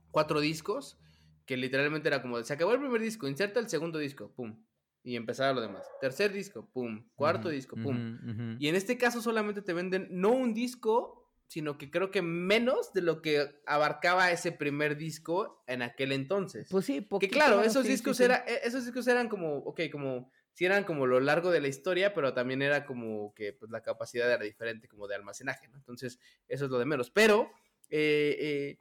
cuatro 0.10 0.40
discos, 0.40 0.98
que 1.46 1.58
literalmente 1.58 2.08
era 2.08 2.24
como, 2.24 2.42
se 2.42 2.52
acabó 2.52 2.72
el 2.72 2.80
primer 2.80 3.00
disco, 3.00 3.28
inserta 3.28 3.60
el 3.60 3.70
segundo 3.70 4.00
disco, 4.00 4.34
pum, 4.34 4.66
y 5.04 5.16
empezaba 5.16 5.54
lo 5.54 5.62
demás. 5.62 5.84
Tercer 6.00 6.34
disco, 6.34 6.72
pum, 6.74 7.08
cuarto 7.14 7.50
Ujú, 7.50 7.56
disco, 7.56 7.76
pum. 7.76 7.98
ujú, 7.98 8.32
ujú. 8.32 8.56
Y 8.58 8.68
en 8.68 8.74
este 8.74 8.98
caso 8.98 9.22
solamente 9.22 9.62
te 9.62 9.74
venden 9.74 10.08
no 10.10 10.32
un 10.32 10.56
disco, 10.56 11.30
sino 11.46 11.78
que 11.78 11.92
creo 11.92 12.10
que 12.10 12.24
menos 12.24 12.94
de 12.94 13.04
lo 13.04 13.22
que 13.22 13.62
abarcaba 13.68 14.32
ese 14.32 14.52
primer 14.52 14.98
disco 14.98 15.64
en 15.68 15.84
aquel 15.84 16.14
entonces. 16.14 16.68
Pues 16.72 16.86
sí, 16.86 16.96
que 16.96 17.02
poquito 17.04 17.34
claro, 17.34 17.62
esos 17.62 17.84
sí, 17.84 17.90
sí, 17.90 17.94
discos 17.94 18.18
sí. 18.18 18.24
era, 18.24 18.38
e- 18.48 18.62
esos 18.64 18.86
discos 18.86 19.08
eran 19.08 19.30
como, 19.30 19.58
ok, 19.58 19.82
como 19.92 20.32
sí 20.62 20.66
eran 20.66 20.84
como 20.84 21.08
lo 21.08 21.20
largo 21.20 21.50
de 21.52 21.60
la 21.62 21.68
historia, 21.68 22.14
pero 22.14 22.34
también 22.34 22.62
era 22.62 22.86
como 22.86 23.34
que 23.34 23.54
pues 23.54 23.72
la 23.72 23.82
capacidad 23.82 24.32
era 24.32 24.44
diferente 24.44 24.88
como 24.88 25.08
de 25.08 25.16
almacenaje, 25.16 25.68
¿no? 25.70 25.78
Entonces, 25.78 26.20
eso 26.48 26.66
es 26.66 26.72
lo 26.72 26.78
de 26.80 26.86
menos. 26.86 27.10
Pero 27.10 27.52
eh, 27.90 28.38
eh, 28.40 28.78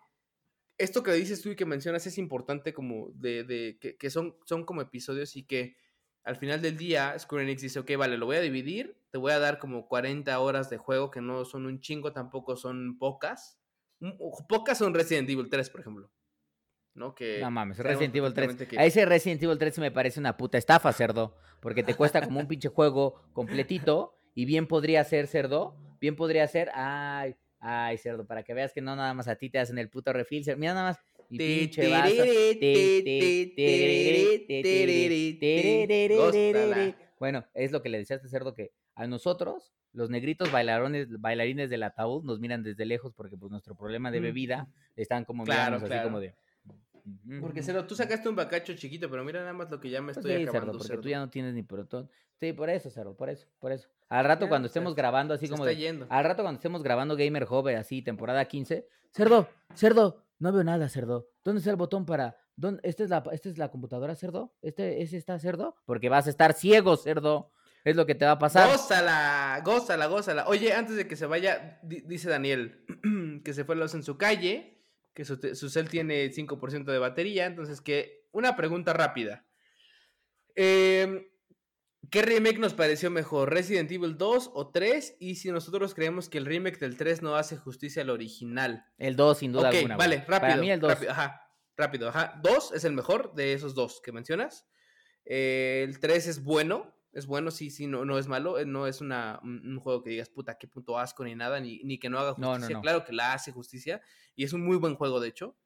esto 0.78 1.02
que 1.02 1.12
dices 1.12 1.42
tú 1.42 1.50
y 1.50 1.56
que 1.56 1.66
mencionas 1.66 2.06
es 2.06 2.18
importante 2.18 2.72
como 2.72 3.10
de, 3.14 3.44
de 3.44 3.78
que, 3.98 4.10
son, 4.10 4.36
son 4.46 4.64
como 4.64 4.80
episodios 4.80 5.36
y 5.36 5.44
que 5.44 5.76
al 6.22 6.36
final 6.36 6.62
del 6.62 6.76
día 6.76 7.18
Square 7.18 7.44
Enix 7.44 7.62
dice, 7.62 7.78
ok, 7.80 7.92
vale, 7.98 8.16
lo 8.18 8.26
voy 8.26 8.36
a 8.36 8.40
dividir, 8.40 8.98
te 9.10 9.18
voy 9.18 9.32
a 9.32 9.38
dar 9.38 9.58
como 9.58 9.88
40 9.88 10.38
horas 10.40 10.70
de 10.70 10.78
juego, 10.78 11.10
que 11.10 11.20
no 11.20 11.44
son 11.44 11.66
un 11.66 11.80
chingo, 11.80 12.12
tampoco 12.12 12.56
son 12.56 12.98
pocas. 12.98 13.58
Un- 14.00 14.16
Pocas 14.48 14.78
son 14.78 14.94
Resident 14.94 15.28
Evil 15.28 15.48
3, 15.50 15.68
por 15.70 15.80
ejemplo. 15.80 16.10
¿No? 16.94 17.14
Que 17.14 17.40
No 17.40 17.50
mames, 17.50 17.78
Resident 17.78 18.14
Evil 18.14 18.34
3. 18.34 18.46
perfectamente 18.48 18.66
que- 18.76 18.78
A 18.80 18.84
ese 18.84 19.04
Resident 19.06 19.42
Evil 19.42 19.58
3 19.58 19.74
sí 19.74 19.80
me 19.80 19.90
parece 19.90 20.18
una 20.20 20.36
puta 20.36 20.58
estafa, 20.58 20.92
cerdo. 20.92 21.36
Porque 21.60 21.82
te 21.82 21.94
cuesta 21.94 22.22
como 22.22 22.40
un 22.40 22.46
pinche 22.48 22.68
juego 22.68 23.22
completito. 23.32 24.14
Y 24.34 24.44
bien 24.44 24.66
podría 24.66 25.04
ser, 25.04 25.26
cerdo. 25.26 25.76
Bien 26.00 26.16
podría 26.16 26.46
ser. 26.48 26.70
Ay, 26.74 27.36
ay, 27.60 27.98
cerdo. 27.98 28.26
Para 28.26 28.42
que 28.42 28.54
veas 28.54 28.72
que 28.72 28.80
no 28.80 28.96
nada 28.96 29.12
más 29.14 29.28
a 29.28 29.36
ti 29.36 29.50
te 29.50 29.58
hacen 29.58 29.78
el 29.78 29.88
puto 29.88 30.12
refill. 30.12 30.44
cer- 30.44 30.56
Mira 30.56 30.74
nada 30.74 30.90
más. 30.90 30.98
Y 31.28 31.38
pinche 31.38 31.88
vaso. 31.88 32.24
Bueno, 37.18 37.44
es 37.54 37.70
lo 37.72 37.82
que 37.82 37.88
le 37.88 37.98
decía 37.98 38.16
a 38.16 38.18
este 38.18 38.28
cerdo 38.28 38.54
que 38.54 38.72
a 38.94 39.06
nosotros, 39.06 39.72
los 39.92 40.10
negritos 40.10 40.50
bailarones, 40.50 41.20
bailarines 41.20 41.68
del 41.70 41.82
ataúd, 41.82 42.24
nos 42.24 42.40
miran 42.40 42.62
desde 42.62 42.84
lejos 42.86 43.12
porque 43.14 43.36
pues 43.36 43.50
nuestro 43.50 43.74
problema 43.74 44.10
de 44.10 44.20
bebida 44.20 44.68
están 44.96 45.24
como 45.24 45.44
Claro, 45.44 45.76
mirándonos 45.78 45.90
así 45.90 46.02
como 46.04 46.20
de. 46.20 46.34
Porque 47.40 47.62
Cero, 47.62 47.86
tú 47.86 47.94
sacaste 47.94 48.28
un 48.28 48.36
bacacho 48.36 48.74
chiquito, 48.74 49.08
pero 49.10 49.24
mira 49.24 49.40
nada 49.40 49.52
más 49.52 49.70
lo 49.70 49.80
que 49.80 49.90
ya 49.90 50.00
me 50.00 50.12
Pues 50.12 50.18
estoy 50.18 50.36
sí, 50.36 50.42
acabando. 50.42 50.60
cerdo, 50.66 50.72
porque 50.78 50.88
cerdo. 50.88 51.02
tú 51.02 51.08
ya 51.08 51.18
no 51.18 51.30
tienes 51.30 51.54
ni 51.54 51.62
protón. 51.62 52.10
Sí, 52.38 52.52
por 52.52 52.70
eso, 52.70 52.90
cerdo, 52.90 53.16
por 53.16 53.28
eso, 53.28 53.46
por 53.58 53.72
eso. 53.72 53.88
Al 54.08 54.24
rato 54.24 54.46
Ya, 54.46 54.48
cuando 54.48 54.66
estemos 54.66 54.94
grabando 54.94 55.34
así 55.34 55.48
como 55.48 55.64
está 55.64 55.70
de, 55.70 55.76
yendo. 55.76 56.06
al 56.08 56.24
rato 56.24 56.42
cuando 56.42 56.58
estemos 56.58 56.82
grabando 56.82 57.16
Gamer 57.16 57.44
Hobby 57.44 57.74
así, 57.74 58.02
temporada 58.02 58.44
15, 58.46 58.86
cerdo, 59.10 59.48
cerdo, 59.74 60.24
no 60.38 60.52
veo 60.52 60.64
nada, 60.64 60.88
cerdo. 60.88 61.28
¿Dónde 61.44 61.58
está 61.58 61.70
el 61.70 61.76
botón 61.76 62.06
para 62.06 62.36
¿Dónde 62.56 62.80
esta 62.82 63.04
es 63.04 63.10
la 63.10 63.22
esta 63.32 63.48
es 63.48 63.56
la 63.58 63.70
computadora, 63.70 64.14
cerdo? 64.14 64.54
¿Este 64.62 65.02
ese 65.02 65.16
está 65.16 65.38
cerdo? 65.38 65.76
Porque 65.86 66.08
vas 66.08 66.26
a 66.26 66.30
estar 66.30 66.52
ciego, 66.54 66.96
cerdo. 66.96 67.52
Es 67.84 67.96
lo 67.96 68.04
que 68.04 68.14
te 68.14 68.26
va 68.26 68.32
a 68.32 68.38
pasar. 68.38 68.70
Gózala, 68.70 69.62
gózala, 69.64 70.06
gózala. 70.06 70.46
Oye, 70.48 70.74
antes 70.74 70.96
de 70.96 71.08
que 71.08 71.16
se 71.16 71.24
vaya, 71.24 71.78
di- 71.82 72.02
dice 72.02 72.28
Daniel 72.28 72.84
que 73.44 73.54
se 73.54 73.64
fue 73.64 73.76
la 73.76 73.84
luz 73.84 73.94
en 73.94 74.02
su 74.02 74.18
calle, 74.18 74.79
que 75.14 75.24
su, 75.24 75.36
su 75.54 75.68
cel 75.70 75.88
tiene 75.88 76.30
5% 76.30 76.84
de 76.84 76.98
batería, 76.98 77.46
entonces 77.46 77.80
que 77.80 78.26
una 78.32 78.56
pregunta 78.56 78.92
rápida. 78.92 79.46
Em, 80.54 81.26
¿Qué 82.10 82.22
remake 82.22 82.58
nos 82.58 82.74
pareció 82.74 83.10
mejor, 83.10 83.50
Resident 83.50 83.90
Evil 83.92 84.16
2 84.16 84.50
o 84.54 84.70
3? 84.70 85.16
Y 85.20 85.36
si 85.36 85.50
nosotros 85.50 85.94
creemos 85.94 86.28
que 86.28 86.38
el 86.38 86.46
remake 86.46 86.78
del 86.78 86.96
3 86.96 87.22
no 87.22 87.36
hace 87.36 87.56
justicia 87.56 88.02
al 88.02 88.10
original. 88.10 88.84
El 88.98 89.16
2 89.16 89.38
sin 89.38 89.52
duda 89.52 89.68
ok, 89.68 89.74
alguna. 89.76 89.96
vale, 89.96 90.16
rápido. 90.26 90.40
Para 90.40 90.56
mí 90.56 90.70
el 90.70 90.80
2. 90.80 90.90
Rápido, 90.90 91.12
ajá, 91.12 91.52
rápido, 91.76 92.08
ajá. 92.08 92.40
2 92.42 92.72
es 92.72 92.84
el 92.84 92.94
mejor 92.94 93.34
de 93.34 93.52
esos 93.52 93.74
dos 93.74 94.00
que 94.02 94.12
mencionas. 94.12 94.66
Eh, 95.24 95.84
el 95.86 96.00
3 96.00 96.26
es 96.26 96.42
bueno, 96.42 96.94
es 97.12 97.26
bueno, 97.26 97.50
sí, 97.50 97.70
sí, 97.70 97.86
no, 97.86 98.04
no 98.04 98.18
es 98.18 98.28
malo. 98.28 98.58
eh, 98.58 98.64
No 98.66 98.86
es 98.86 99.00
una, 99.00 99.40
un, 99.42 99.78
juego 99.80 100.02
que 100.02 100.10
digas, 100.10 100.28
puta, 100.30 100.56
qué 100.58 100.68
punto 100.68 100.98
asco 100.98 101.24
ni 101.24 101.34
nada, 101.34 101.60
ni, 101.60 101.80
ni 101.84 101.98
que 101.98 102.08
no 102.10 102.18
haga 102.18 102.34
no, 102.38 102.50
justicia. 102.52 102.76
no. 102.76 102.82
Claro 102.82 103.04
que 103.04 103.12
la 103.12 103.32
hace 103.32 103.52
justicia 103.52 104.00
y 104.36 104.44
es 104.44 104.52
un 104.52 104.62
muy 104.64 104.76
buen 104.76 104.94
juego, 104.94 105.18
de 105.20 105.28
hecho. 105.28 105.56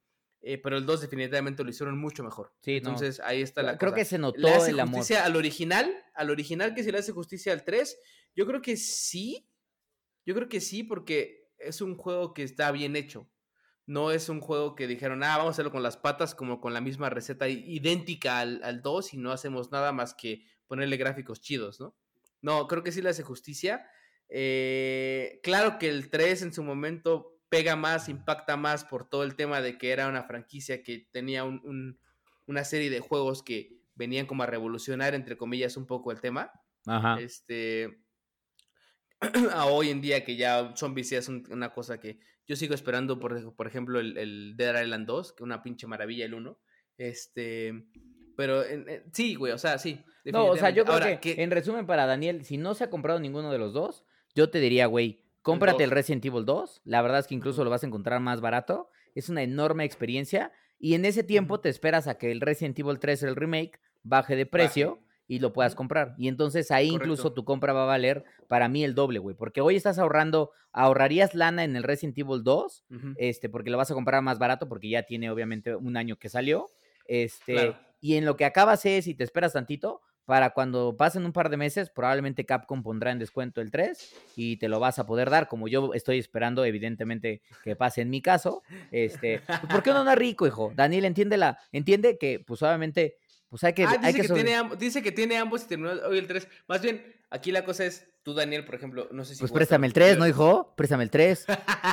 eh, 0.46 0.58
pero 0.58 0.76
el 0.76 0.84
2 0.86 1.00
definitivamente 1.02 1.64
lo 1.64 1.70
hicieron 1.70 1.98
mucho 1.98 2.22
mejor. 2.22 2.52
Sí. 2.62 2.76
Entonces 2.76 3.20
ahí 3.20 3.40
está 3.42 3.62
la 3.62 3.78
Creo 3.78 3.92
cosa. 3.92 4.00
que 4.00 4.04
se 4.04 4.18
notó 4.18 4.38
¿Le 4.40 4.50
hace 4.52 4.70
el 4.72 4.80
amor. 4.80 4.98
justicia 5.00 5.24
al 5.24 5.36
original? 5.36 5.90
¿Al 6.14 6.30
original 6.30 6.74
que 6.74 6.82
se 6.84 6.92
le 6.92 6.98
hace 6.98 7.12
justicia 7.12 7.52
al 7.52 7.64
3? 7.64 7.98
Yo 8.36 8.46
creo 8.46 8.60
que 8.60 8.76
sí. 8.76 9.48
Yo 10.26 10.34
creo 10.34 10.48
que 10.48 10.60
sí, 10.60 10.82
porque 10.82 11.50
es 11.58 11.80
un 11.80 11.96
juego 11.96 12.32
que 12.34 12.42
está 12.42 12.70
bien 12.72 12.94
hecho. 12.96 13.30
No 13.86 14.10
es 14.12 14.28
un 14.30 14.40
juego 14.40 14.74
que 14.74 14.86
dijeron, 14.86 15.22
ah, 15.22 15.36
vamos 15.36 15.48
a 15.48 15.50
hacerlo 15.52 15.70
con 15.70 15.82
las 15.82 15.98
patas, 15.98 16.34
como 16.34 16.60
con 16.60 16.72
la 16.72 16.80
misma 16.80 17.10
receta 17.10 17.48
idéntica 17.48 18.38
al, 18.40 18.62
al 18.64 18.80
2 18.80 19.12
y 19.14 19.16
no 19.18 19.30
hacemos 19.32 19.70
nada 19.72 19.92
más 19.92 20.14
que 20.14 20.42
ponerle 20.66 20.96
gráficos 20.96 21.40
chidos, 21.40 21.80
¿no? 21.80 21.96
No, 22.42 22.66
creo 22.68 22.82
que 22.82 22.92
sí 22.92 23.00
le 23.02 23.08
hace 23.10 23.22
justicia. 23.22 23.86
Eh, 24.28 25.40
claro 25.42 25.78
que 25.78 25.88
el 25.88 26.10
3 26.10 26.42
en 26.42 26.52
su 26.52 26.62
momento 26.62 27.38
pega 27.48 27.76
más, 27.76 28.08
impacta 28.08 28.56
más 28.56 28.84
por 28.84 29.08
todo 29.08 29.22
el 29.22 29.36
tema 29.36 29.60
de 29.60 29.78
que 29.78 29.90
era 29.92 30.08
una 30.08 30.24
franquicia 30.24 30.82
que 30.82 31.06
tenía 31.12 31.44
un- 31.44 31.60
un- 31.64 31.98
una 32.46 32.64
serie 32.64 32.90
de 32.90 33.00
juegos 33.00 33.42
que 33.42 33.78
venían 33.94 34.26
como 34.26 34.42
a 34.42 34.46
revolucionar, 34.46 35.14
entre 35.14 35.36
comillas, 35.36 35.76
un 35.76 35.86
poco 35.86 36.10
el 36.10 36.20
tema. 36.20 36.50
Ajá. 36.86 37.20
Este. 37.20 38.00
A 39.52 39.66
hoy 39.66 39.90
en 39.90 40.00
día 40.00 40.24
que 40.24 40.36
ya 40.36 40.74
Zombies 40.76 41.10
ya 41.10 41.18
es 41.18 41.28
un- 41.28 41.46
una 41.50 41.72
cosa 41.72 41.98
que 42.00 42.18
yo 42.46 42.56
sigo 42.56 42.74
esperando, 42.74 43.18
por, 43.18 43.54
por 43.54 43.66
ejemplo, 43.66 44.00
el, 44.00 44.18
el 44.18 44.54
Dead 44.56 44.82
Island 44.82 45.06
2, 45.06 45.32
que 45.32 45.44
una 45.44 45.62
pinche 45.62 45.86
maravilla 45.86 46.26
el 46.26 46.34
1. 46.34 46.58
Este. 46.98 47.86
Pero 48.36 48.64
en- 48.64 48.88
en- 48.88 49.02
sí, 49.12 49.34
güey, 49.34 49.52
o 49.52 49.58
sea, 49.58 49.78
sí. 49.78 50.00
No, 50.24 50.46
o 50.46 50.56
sea, 50.56 50.70
yo 50.70 50.84
creo 50.84 50.98
que, 51.20 51.30
Ahora, 51.32 51.42
en 51.42 51.50
resumen 51.50 51.86
para 51.86 52.06
Daniel, 52.06 52.44
si 52.44 52.56
no 52.56 52.74
se 52.74 52.84
ha 52.84 52.90
comprado 52.90 53.20
ninguno 53.20 53.52
de 53.52 53.58
los 53.58 53.72
dos, 53.72 54.04
yo 54.34 54.48
te 54.50 54.58
diría, 54.60 54.86
güey, 54.86 55.20
cómprate 55.42 55.84
el. 55.84 55.90
Resident 55.90 56.24
Evil 56.24 56.44
2. 56.46 56.80
La 56.84 57.02
verdad 57.02 57.18
es 57.20 57.26
que 57.26 57.34
incluso 57.34 57.62
lo 57.62 57.70
vas 57.70 57.82
a 57.82 57.86
encontrar 57.86 58.20
más 58.20 58.40
barato. 58.40 58.88
Es 59.14 59.28
una 59.28 59.42
enorme 59.42 59.84
experiencia. 59.84 60.50
Y 60.78 60.94
en 60.94 61.04
ese 61.04 61.22
tiempo 61.22 61.60
te 61.60 61.68
esperas 61.68 62.08
a 62.08 62.16
que 62.18 62.30
el 62.32 62.40
Resident 62.40 62.78
Evil 62.78 62.98
3, 62.98 63.22
el 63.22 63.36
remake, 63.36 63.78
baje 64.02 64.34
de 64.36 64.46
precio 64.46 65.00
y 65.28 65.38
lo 65.38 65.52
puedas 65.52 65.74
comprar. 65.74 66.14
Y 66.18 66.28
entonces 66.28 66.70
ahí 66.70 66.88
incluso 66.88 67.32
tu 67.32 67.44
compra 67.44 67.72
va 67.72 67.84
a 67.84 67.86
valer 67.86 68.24
para 68.48 68.68
mí 68.68 68.82
el 68.84 68.94
doble, 68.94 69.18
güey. 69.18 69.36
Porque 69.36 69.60
hoy 69.60 69.76
estás 69.76 69.98
ahorrando, 69.98 70.50
ahorrarías 70.72 71.34
lana 71.34 71.64
en 71.64 71.76
el 71.76 71.82
Resident 71.82 72.18
Evil 72.18 72.42
2, 72.42 72.84
Ujú. 72.90 73.14
este, 73.16 73.48
porque 73.48 73.70
lo 73.70 73.76
vas 73.78 73.90
a 73.90 73.94
comprar 73.94 74.20
más 74.22 74.38
barato 74.38 74.68
porque 74.68 74.88
ya 74.88 75.04
tiene 75.04 75.30
obviamente 75.30 75.74
un 75.76 75.96
año 75.96 76.16
que 76.16 76.28
salió. 76.28 76.66
Este, 77.06 77.54
Claro. 77.54 77.78
Y 78.04 78.16
en 78.18 78.26
lo 78.26 78.36
que 78.36 78.44
acabas 78.44 78.84
es, 78.84 79.06
y 79.06 79.14
te 79.14 79.24
esperas 79.24 79.54
tantito, 79.54 80.02
para 80.26 80.50
cuando 80.50 80.94
pasen 80.96 81.24
un 81.24 81.32
par 81.32 81.48
de 81.48 81.56
meses, 81.56 81.88
probablemente 81.88 82.44
Capcom 82.44 82.82
pondrá 82.82 83.10
en 83.12 83.18
descuento 83.18 83.62
el 83.62 83.70
3 83.70 84.14
y 84.36 84.56
te 84.58 84.68
lo 84.68 84.78
vas 84.78 84.98
a 84.98 85.06
poder 85.06 85.30
dar, 85.30 85.48
como 85.48 85.68
yo 85.68 85.94
estoy 85.94 86.18
esperando, 86.18 86.64
evidentemente, 86.66 87.40
que 87.62 87.76
pase 87.76 88.02
en 88.02 88.10
mi 88.10 88.20
caso. 88.20 88.62
Este, 88.90 89.40
pues, 89.46 89.60
¿por 89.70 89.82
qué 89.82 89.90
uno 89.90 90.04
no 90.04 90.10
es 90.10 90.18
rico, 90.18 90.46
hijo? 90.46 90.70
Daniel, 90.74 91.06
entiende, 91.06 91.38
la, 91.38 91.58
entiende 91.72 92.18
que, 92.18 92.40
pues 92.40 92.62
obviamente, 92.62 93.16
pues 93.48 93.64
hay 93.64 93.72
que... 93.72 93.84
Ah, 93.84 93.92
hay 93.92 93.98
dice, 93.98 94.12
que 94.12 94.20
que 94.22 94.28
sobre- 94.28 94.42
tiene 94.44 94.56
ambos, 94.58 94.78
dice 94.78 95.02
que 95.02 95.12
tiene 95.12 95.36
ambos 95.38 95.62
y 95.62 95.66
terminó 95.66 95.90
hoy 96.08 96.18
el 96.18 96.26
3. 96.26 96.46
Más 96.68 96.82
bien, 96.82 97.04
aquí 97.30 97.52
la 97.52 97.64
cosa 97.64 97.84
es, 97.86 98.06
tú, 98.22 98.34
Daniel, 98.34 98.64
por 98.66 98.74
ejemplo, 98.74 99.08
no 99.12 99.24
sé 99.24 99.34
si. 99.34 99.40
Pues 99.40 99.52
préstame 99.52 99.86
el 99.86 99.90
los 99.92 99.94
3, 99.94 100.18
¿no, 100.18 100.26
hijo? 100.26 100.74
Préstame 100.76 101.04
el 101.04 101.10
3. 101.10 101.46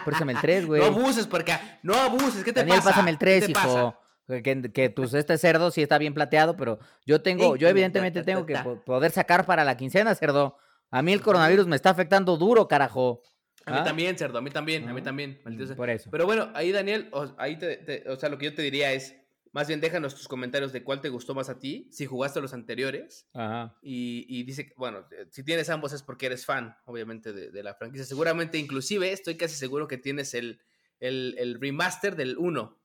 Préstame 0.06 0.34
el 0.34 0.40
3, 0.42 0.66
güey. 0.68 0.82
No 0.82 0.88
abuses, 0.88 1.28
porque 1.28 1.54
no 1.84 1.94
abuses, 1.96 2.44
¿qué 2.44 2.52
te 2.54 2.62
Daniel, 2.62 2.78
pasa? 2.78 2.90
pásame 2.92 3.12
el 3.12 3.18
¿Qué 3.18 3.26
3, 3.26 3.46
te 3.46 3.52
hijo. 3.52 3.62
pasa? 3.62 3.98
Que, 4.42 4.72
que 4.72 4.90
tus, 4.90 5.14
este 5.14 5.38
cerdo 5.38 5.72
sí 5.72 5.82
está 5.82 5.98
bien 5.98 6.14
plateado, 6.14 6.56
pero 6.56 6.80
yo 7.06 7.22
tengo, 7.22 7.56
yo 7.56 7.68
evidentemente 7.68 8.24
tengo 8.24 8.46
que 8.46 8.56
poder 8.86 9.12
sacar 9.12 9.46
para 9.46 9.64
la 9.66 9.76
quincena, 9.78 10.16
cerdo. 10.16 10.58
A 10.90 11.02
mí 11.02 11.12
el 11.14 11.22
coronavirus 11.22 11.68
me 11.68 11.76
está 11.76 11.90
afectando 11.90 12.38
duro, 12.38 12.68
carajo. 12.68 13.22
A 13.66 13.72
mí 13.72 13.78
¿Ah? 13.80 13.84
también, 13.84 14.18
cerdo, 14.18 14.40
a 14.40 14.42
mí 14.42 14.50
también, 14.50 14.90
a 14.90 14.94
mí 14.94 15.02
Ah, 15.02 15.04
también, 15.04 15.40
sea. 15.68 15.76
Por 15.76 15.90
eso. 15.90 16.10
Pero 16.10 16.26
bueno, 16.26 16.50
ahí 16.56 16.72
Daniel, 16.72 17.10
o, 17.12 17.34
ahí 17.38 17.58
te, 17.58 17.78
te- 17.78 18.10
o 18.10 18.16
sea, 18.16 18.30
lo 18.30 18.38
que 18.38 18.46
yo 18.46 18.54
te 18.56 18.62
diría 18.62 18.92
es, 18.94 19.16
Más 19.54 19.68
bien, 19.68 19.82
déjanos 19.82 20.16
tus 20.16 20.30
comentarios 20.30 20.72
de 20.72 20.82
cuál 20.82 21.02
te 21.02 21.10
gustó 21.10 21.36
más 21.36 21.50
a 21.50 21.60
ti, 21.60 21.90
si 21.92 22.06
jugaste 22.06 22.40
los 22.40 22.54
anteriores. 22.54 23.28
Ajá. 23.34 23.78
Y, 23.82 24.26
y 24.30 24.44
dice, 24.44 24.74
bueno, 24.78 25.06
eh, 25.12 25.26
si 25.30 25.44
tienes 25.44 25.70
ambos 25.70 25.92
es 25.92 26.04
porque 26.04 26.28
eres 26.28 26.46
fan, 26.46 26.78
obviamente, 26.86 27.34
de, 27.34 27.52
de 27.52 27.62
la 27.62 27.74
franquicia. 27.76 28.06
Seguramente, 28.06 28.58
inclusive, 28.58 29.12
estoy 29.12 29.36
casi 29.36 29.56
seguro 29.56 29.90
que 29.90 29.98
tienes 29.98 30.34
el, 30.36 30.62
el, 31.02 31.36
el 31.38 31.60
remaster 31.60 32.16
del 32.16 32.38
1 32.38 32.80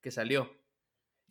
que 0.00 0.12
salió. 0.12 0.48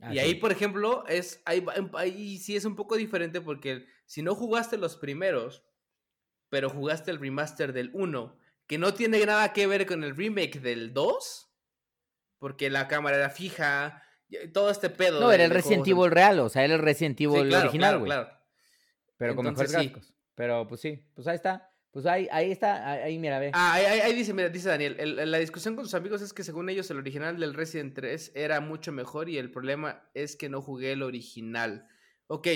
Ah, 0.02 0.14
y 0.14 0.20
ahí, 0.20 0.36
por 0.36 0.52
ejemplo, 0.52 1.06
es 1.08 1.42
ahí, 1.46 1.66
ahí 1.94 2.38
sí 2.38 2.56
es 2.56 2.66
un 2.66 2.76
poco 2.76 2.96
diferente 2.96 3.42
porque 3.42 3.86
si 4.06 4.22
no 4.22 4.36
jugaste 4.36 4.78
los 4.78 4.98
primeros, 4.98 5.64
pero 6.50 6.70
jugaste 6.70 7.12
el 7.12 7.20
remaster 7.20 7.74
del 7.74 7.92
1, 7.94 8.38
que 8.68 8.78
no 8.78 8.94
tiene 8.94 9.26
nada 9.26 9.54
que 9.54 9.68
ver 9.68 9.86
con 9.86 10.04
el 10.04 10.16
remake 10.16 10.60
del 10.60 10.94
2, 10.94 11.52
porque 12.40 12.70
la 12.70 12.88
cámara 12.88 13.18
era 13.18 13.30
fija, 13.30 14.04
todo 14.54 14.70
este 14.70 14.90
pedo. 14.90 15.20
No, 15.20 15.32
era 15.32 15.46
el 15.46 15.52
Resident 15.52 15.88
Evil 15.88 16.12
real, 16.12 16.40
o 16.40 16.50
sea, 16.50 16.64
era 16.64 16.76
el 16.76 16.82
Resident 16.82 17.20
Evil 17.22 17.54
original, 17.54 18.00
güey. 18.00 18.10
Claro, 18.10 18.30
Pero 19.18 19.36
con 19.36 19.46
mejores 19.46 19.72
gráficos. 19.72 20.14
Pero 20.36 20.68
pues 20.68 20.82
sí, 20.82 21.04
pues 21.14 21.28
ahí 21.28 21.36
está. 21.36 21.72
Pues 21.96 22.08
ahí, 22.08 22.28
ahí 22.30 22.52
está, 22.52 22.92
ahí, 22.92 23.18
mira, 23.18 23.40
ve. 23.40 23.52
Ah, 23.54 23.76
ahí, 23.76 24.14
dice, 24.14 24.34
mira, 24.34 24.50
dice 24.50 24.68
Daniel, 24.68 25.32
la 25.32 25.38
discusión 25.38 25.78
con 25.78 25.86
sus 25.86 25.94
amigos 25.94 26.22
es 26.22 26.34
que 26.34 26.44
según 26.44 26.68
ellos 26.68 26.92
el 26.92 26.98
original 26.98 27.40
del 27.40 27.54
Resident 27.54 27.96
3 27.96 28.34
era 28.36 28.60
mucho 28.60 28.92
mejor 28.92 29.30
y 29.30 29.38
el 29.38 29.50
problema 29.50 30.04
es 30.14 30.36
que 30.36 30.50
no 30.50 30.62
jugué 30.62 30.92
el 30.92 31.04
original. 31.04 31.88
Ok, 32.28 32.50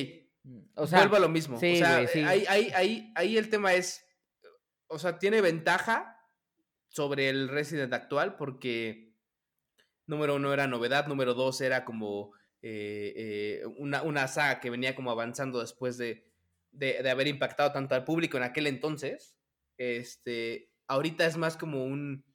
o 0.75 0.87
sea, 0.87 0.99
vuelvo 0.99 1.15
a 1.15 1.19
lo 1.21 1.29
mismo. 1.29 1.57
Sí, 1.57 1.75
o 1.75 1.77
sea, 1.77 1.99
ahí, 2.27 2.43
ahí, 2.75 3.13
ahí 3.15 3.37
el 3.37 3.49
tema 3.49 3.73
es, 3.75 4.05
o 4.87 4.99
sea, 4.99 5.17
tiene 5.19 5.39
ventaja 5.39 6.19
sobre 6.89 7.29
el 7.29 7.47
Resident 7.47 7.93
actual 7.93 8.35
porque 8.35 9.15
número 10.05 10.35
uno 10.35 10.51
era 10.51 10.67
novedad, 10.67 11.07
número 11.07 11.33
dos 11.33 11.61
era 11.61 11.85
como 11.85 12.33
eh, 12.61 13.13
eh, 13.15 13.65
una, 13.77 14.01
una 14.01 14.27
saga 14.27 14.59
que 14.59 14.69
venía 14.69 14.95
como 14.95 15.11
avanzando 15.11 15.61
después 15.61 15.97
de 15.97 16.28
de, 16.71 17.09
haber 17.09 17.27
impactado 17.27 17.71
tanto 17.71 17.95
al 17.95 18.03
público 18.03 18.37
en 18.37 18.43
aquel 18.43 18.67
entonces, 18.67 19.35
este, 19.77 20.71
ahorita 20.87 21.25
es 21.25 21.37
más 21.37 21.57
como 21.57 21.83
un, 21.85 22.25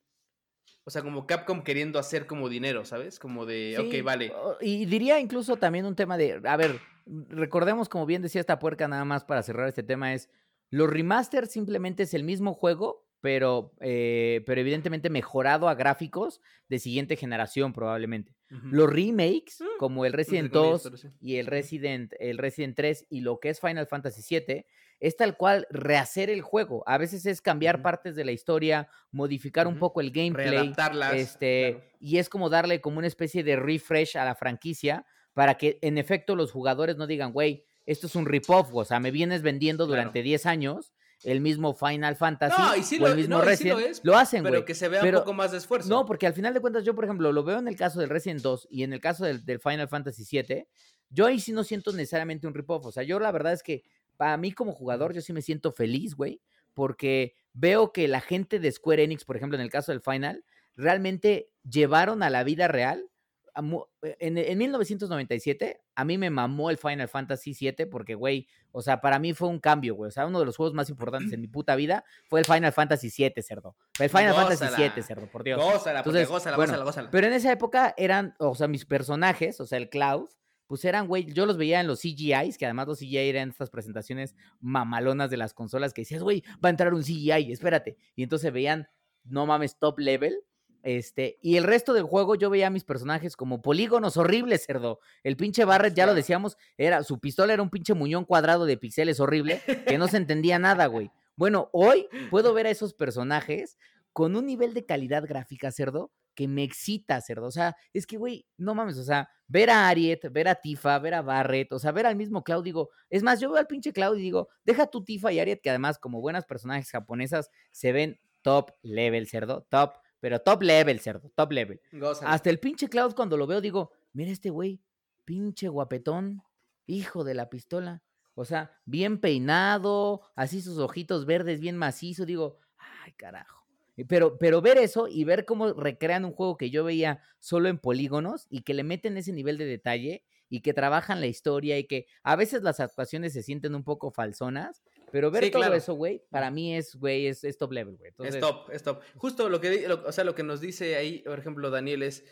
o 0.84 0.90
sea, 0.90 1.02
como 1.02 1.26
Capcom 1.26 1.62
queriendo 1.62 1.98
hacer 1.98 2.26
como 2.26 2.48
dinero, 2.48 2.84
¿sabes? 2.84 3.18
Como 3.18 3.46
de, 3.46 3.76
ok, 3.78 4.04
vale. 4.04 4.32
Y 4.60 4.86
diría 4.86 5.20
incluso 5.20 5.56
también 5.56 5.86
un 5.86 5.96
tema 5.96 6.16
de, 6.16 6.40
a 6.44 6.56
ver, 6.56 6.80
recordemos 7.06 7.88
como 7.88 8.06
bien 8.06 8.22
decía 8.22 8.40
esta 8.40 8.58
puerca 8.58 8.88
nada 8.88 9.04
más 9.04 9.24
para 9.24 9.42
cerrar 9.42 9.68
este 9.68 9.82
tema 9.82 10.14
es, 10.14 10.28
los 10.70 10.90
remasters 10.90 11.50
simplemente 11.50 12.02
es 12.02 12.14
el 12.14 12.24
mismo 12.24 12.54
juego, 12.54 13.06
pero, 13.20 13.72
eh, 13.80 14.42
pero 14.44 14.60
evidentemente 14.60 15.08
mejorado 15.08 15.68
a 15.68 15.74
gráficos 15.74 16.40
de 16.68 16.78
siguiente 16.78 17.16
generación 17.16 17.72
probablemente. 17.72 18.34
Los 18.70 18.90
remakes, 18.90 19.60
mm, 19.60 19.78
como 19.78 20.04
el 20.04 20.12
Resident 20.12 20.52
2 20.52 21.08
y 21.20 21.36
el 21.36 21.46
Resident, 21.46 22.12
el 22.18 22.38
Resident 22.38 22.76
3 22.76 23.06
y 23.10 23.20
lo 23.20 23.40
que 23.40 23.50
es 23.50 23.60
Final 23.60 23.86
Fantasy 23.86 24.22
7, 24.22 24.66
es 25.00 25.16
tal 25.16 25.36
cual 25.36 25.66
rehacer 25.70 26.30
el 26.30 26.40
juego. 26.40 26.82
A 26.86 26.96
veces 26.98 27.26
es 27.26 27.40
cambiar 27.40 27.82
partes 27.82 28.16
de 28.16 28.24
la 28.24 28.32
historia, 28.32 28.88
modificar 29.10 29.66
un 29.66 29.78
poco 29.78 30.00
el 30.00 30.10
gameplay. 30.10 30.72
Este, 31.14 31.82
Y 32.00 32.18
es 32.18 32.28
como 32.28 32.48
darle 32.48 32.80
como 32.80 32.98
una 32.98 33.06
especie 33.06 33.42
de 33.42 33.56
refresh 33.56 34.16
a 34.16 34.24
la 34.24 34.34
franquicia 34.34 35.04
para 35.34 35.54
que 35.54 35.78
en 35.82 35.98
efecto 35.98 36.36
los 36.36 36.52
jugadores 36.52 36.96
no 36.96 37.06
digan, 37.06 37.32
güey, 37.32 37.64
esto 37.86 38.06
es 38.06 38.14
un 38.14 38.24
rip-off, 38.24 38.72
o 38.72 38.84
sea, 38.84 38.98
me 38.98 39.10
vienes 39.10 39.42
vendiendo 39.42 39.86
durante 39.86 40.22
10 40.22 40.46
años 40.46 40.93
el 41.24 41.40
mismo 41.40 41.74
Final 41.74 42.16
Fantasy 42.16 42.98
o 43.00 43.06
el 43.06 43.16
mismo 43.16 43.40
Resident, 43.40 43.98
lo, 44.02 44.16
hacen, 44.16 44.42
güey. 44.42 44.52
Pero 44.52 44.64
que 44.64 44.74
se 44.74 44.88
vea 44.88 45.02
un 45.02 45.10
poco 45.10 45.32
más 45.32 45.52
de 45.52 45.58
esfuerzo. 45.58 45.88
No, 45.88 46.04
porque 46.04 46.26
al 46.26 46.34
final 46.34 46.52
de 46.52 46.60
cuentas 46.60 46.84
yo, 46.84 46.94
por 46.94 47.04
ejemplo, 47.04 47.32
lo 47.32 47.42
veo 47.42 47.58
en 47.58 47.68
el 47.68 47.76
caso 47.76 47.98
del 47.98 48.10
Resident 48.10 48.42
2 48.42 48.68
y 48.70 48.82
en 48.82 48.92
el 48.92 49.00
caso 49.00 49.24
del, 49.24 49.60
Final 49.60 49.88
Fantasy 49.88 50.24
7, 50.24 50.68
yo 51.10 51.26
ahí 51.26 51.40
sí 51.40 51.52
no 51.52 51.64
siento 51.64 51.92
necesariamente 51.92 52.46
un 52.46 52.54
rip-off. 52.54 52.86
O 52.86 52.92
sea, 52.92 53.02
yo 53.02 53.18
la 53.18 53.32
verdad 53.32 53.54
es 53.54 53.62
que 53.62 53.82
para 54.16 54.36
mí 54.36 54.52
como 54.52 54.72
jugador 54.72 55.14
yo 55.14 55.20
sí 55.20 55.32
me 55.32 55.42
siento 55.42 55.72
feliz, 55.72 56.14
güey, 56.14 56.40
porque 56.74 57.34
veo 57.52 57.92
que 57.92 58.06
la 58.06 58.20
gente 58.20 58.58
de 58.58 58.70
Square 58.70 59.04
Enix, 59.04 59.24
por 59.24 59.36
ejemplo, 59.36 59.56
en 59.56 59.62
el 59.62 59.70
caso 59.70 59.92
del 59.92 60.02
Final, 60.02 60.44
realmente 60.76 61.50
llevaron 61.68 62.22
a 62.22 62.30
la 62.30 62.44
vida 62.44 62.68
real 62.68 63.08
eh, 63.56 64.16
en, 64.18 64.58
1997, 64.58 65.80
a 65.94 66.04
mí 66.04 66.18
me 66.18 66.30
mamó 66.30 66.70
el 66.70 66.78
Final 66.78 67.08
Fantasy 67.08 67.54
VII 67.58 67.86
porque, 67.86 68.14
güey, 68.14 68.48
o 68.72 68.82
sea, 68.82 69.00
para 69.00 69.18
mí 69.18 69.32
fue 69.32 69.48
un 69.48 69.60
cambio, 69.60 69.94
güey. 69.94 70.08
O 70.08 70.10
sea, 70.10 70.26
uno 70.26 70.40
de 70.40 70.46
los 70.46 70.56
juegos 70.56 70.74
más 70.74 70.90
importantes 70.90 71.32
en 71.32 71.40
mi 71.40 71.46
puta 71.46 71.76
vida 71.76 72.04
fue 72.28 72.40
el 72.40 72.46
Final 72.46 72.72
Fantasy 72.72 73.12
VII, 73.16 73.42
cerdo. 73.42 73.76
El 73.98 74.10
Final 74.10 74.34
Fantasy 74.34 74.64
VII, 74.76 75.02
cerdo, 75.02 75.26
por 75.28 75.44
Dios. 75.44 75.62
Gózala, 75.62 76.00
Entonces, 76.00 76.28
gózala, 76.28 76.56
gózala, 76.56 76.84
gózala. 76.84 77.10
Pero 77.10 77.26
en 77.26 77.32
esa 77.32 77.52
época 77.52 77.94
eran, 77.96 78.34
o 78.38 78.54
sea, 78.54 78.66
mis 78.66 78.84
personajes, 78.84 79.60
o 79.60 79.66
sea, 79.66 79.78
el 79.78 79.88
Cloud, 79.88 80.28
pues 80.66 80.84
eran, 80.84 81.06
güey, 81.06 81.26
yo 81.32 81.46
los 81.46 81.56
veía 81.56 81.80
en 81.80 81.86
los 81.86 82.00
CGIs, 82.00 82.58
que 82.58 82.64
además 82.64 82.88
los 82.88 82.98
CGI 82.98 83.18
eran 83.18 83.50
estas 83.50 83.70
presentaciones 83.70 84.34
mamalonas 84.60 85.30
de 85.30 85.36
las 85.36 85.54
consolas 85.54 85.92
que 85.92 86.02
decías, 86.02 86.22
güey, 86.22 86.42
va 86.64 86.68
a 86.68 86.70
entrar 86.70 86.94
un 86.94 87.02
CGI, 87.02 87.52
espérate. 87.52 87.96
Y 88.16 88.22
entonces 88.22 88.52
veían, 88.52 88.88
no 89.24 89.46
mames, 89.46 89.78
top 89.78 89.98
level 89.98 90.42
este, 90.84 91.38
y 91.40 91.56
el 91.56 91.64
resto 91.64 91.94
del 91.94 92.04
juego 92.04 92.34
yo 92.34 92.50
veía 92.50 92.66
a 92.66 92.70
mis 92.70 92.84
personajes 92.84 93.36
como 93.36 93.62
polígonos 93.62 94.18
horribles, 94.18 94.66
cerdo. 94.66 95.00
El 95.22 95.36
pinche 95.36 95.64
Barret, 95.64 95.94
ya 95.94 96.04
lo 96.04 96.14
decíamos, 96.14 96.58
era, 96.76 97.02
su 97.02 97.18
pistola 97.20 97.54
era 97.54 97.62
un 97.62 97.70
pinche 97.70 97.94
muñón 97.94 98.26
cuadrado 98.26 98.66
de 98.66 98.76
pixeles 98.76 99.18
horrible, 99.18 99.62
que 99.86 99.96
no 99.96 100.08
se 100.08 100.18
entendía 100.18 100.58
nada, 100.58 100.84
güey. 100.86 101.10
Bueno, 101.36 101.70
hoy 101.72 102.06
puedo 102.30 102.52
ver 102.52 102.66
a 102.66 102.70
esos 102.70 102.92
personajes 102.92 103.78
con 104.12 104.36
un 104.36 104.44
nivel 104.44 104.74
de 104.74 104.84
calidad 104.84 105.26
gráfica, 105.26 105.72
cerdo, 105.72 106.12
que 106.34 106.48
me 106.48 106.62
excita, 106.62 107.18
cerdo. 107.22 107.46
O 107.46 107.50
sea, 107.50 107.76
es 107.94 108.06
que, 108.06 108.18
güey, 108.18 108.46
no 108.58 108.74
mames, 108.74 108.98
o 108.98 109.04
sea, 109.04 109.30
ver 109.48 109.70
a 109.70 109.88
Ariet, 109.88 110.30
ver 110.30 110.48
a 110.48 110.56
Tifa, 110.56 110.98
ver 110.98 111.14
a 111.14 111.22
Barret, 111.22 111.72
o 111.72 111.78
sea, 111.78 111.92
ver 111.92 112.04
al 112.04 112.16
mismo 112.16 112.44
Cloud, 112.44 112.62
digo, 112.62 112.90
es 113.08 113.22
más, 113.22 113.40
yo 113.40 113.48
veo 113.48 113.58
al 113.58 113.66
pinche 113.66 113.94
Cloud 113.94 114.18
y 114.18 114.22
digo, 114.22 114.48
deja 114.64 114.86
tu 114.86 115.02
Tifa 115.02 115.32
y 115.32 115.40
Ariet, 115.40 115.62
que 115.62 115.70
además, 115.70 115.98
como 115.98 116.20
buenas 116.20 116.44
personajes 116.44 116.90
japonesas, 116.90 117.50
se 117.70 117.92
ven 117.92 118.20
top 118.42 118.72
level, 118.82 119.26
cerdo, 119.26 119.66
top 119.70 119.94
pero 120.24 120.40
top 120.40 120.62
level, 120.62 121.00
cerdo, 121.00 121.30
top 121.34 121.52
level. 121.52 121.82
Hasta 122.22 122.48
el 122.48 122.58
pinche 122.58 122.88
Cloud 122.88 123.14
cuando 123.14 123.36
lo 123.36 123.46
veo 123.46 123.60
digo, 123.60 123.92
mira 124.14 124.30
este 124.30 124.48
güey, 124.48 124.80
pinche 125.26 125.68
guapetón, 125.68 126.42
hijo 126.86 127.24
de 127.24 127.34
la 127.34 127.50
pistola. 127.50 128.02
O 128.34 128.46
sea, 128.46 128.74
bien 128.86 129.20
peinado, 129.20 130.22
así 130.34 130.62
sus 130.62 130.78
ojitos 130.78 131.26
verdes, 131.26 131.60
bien 131.60 131.76
macizo. 131.76 132.24
Digo, 132.24 132.56
ay, 132.78 133.12
carajo. 133.12 133.66
Pero, 134.08 134.38
pero 134.38 134.62
ver 134.62 134.78
eso 134.78 135.08
y 135.08 135.24
ver 135.24 135.44
cómo 135.44 135.74
recrean 135.74 136.24
un 136.24 136.32
juego 136.32 136.56
que 136.56 136.70
yo 136.70 136.84
veía 136.84 137.20
solo 137.38 137.68
en 137.68 137.78
polígonos 137.78 138.46
y 138.48 138.62
que 138.62 138.72
le 138.72 138.82
meten 138.82 139.18
ese 139.18 139.34
nivel 139.34 139.58
de 139.58 139.66
detalle 139.66 140.24
y 140.48 140.60
que 140.60 140.72
trabajan 140.72 141.20
la 141.20 141.26
historia 141.26 141.78
y 141.78 141.84
que 141.84 142.06
a 142.22 142.34
veces 142.34 142.62
las 142.62 142.80
actuaciones 142.80 143.34
se 143.34 143.42
sienten 143.42 143.74
un 143.74 143.84
poco 143.84 144.10
falsonas, 144.10 144.82
pero 145.14 145.30
ver 145.30 145.48
todo 145.48 145.72
eso, 145.72 145.94
güey, 145.94 146.24
para 146.28 146.50
mí 146.50 146.74
es, 146.74 146.96
güey, 146.96 147.28
es, 147.28 147.40
top 147.56 147.70
level, 147.70 147.96
güey. 147.96 148.10
Es 148.18 148.40
top, 148.40 148.68
es 148.72 148.82
top. 148.82 149.00
Justo 149.14 149.48
lo 149.48 149.60
que, 149.60 149.86
o 149.86 150.10
sea, 150.10 150.24
lo 150.24 150.34
que 150.34 150.42
nos 150.42 150.60
dice 150.60 150.96
ahí, 150.96 151.20
por 151.20 151.38
ejemplo, 151.38 151.70
Daniel 151.70 152.02
es, 152.02 152.24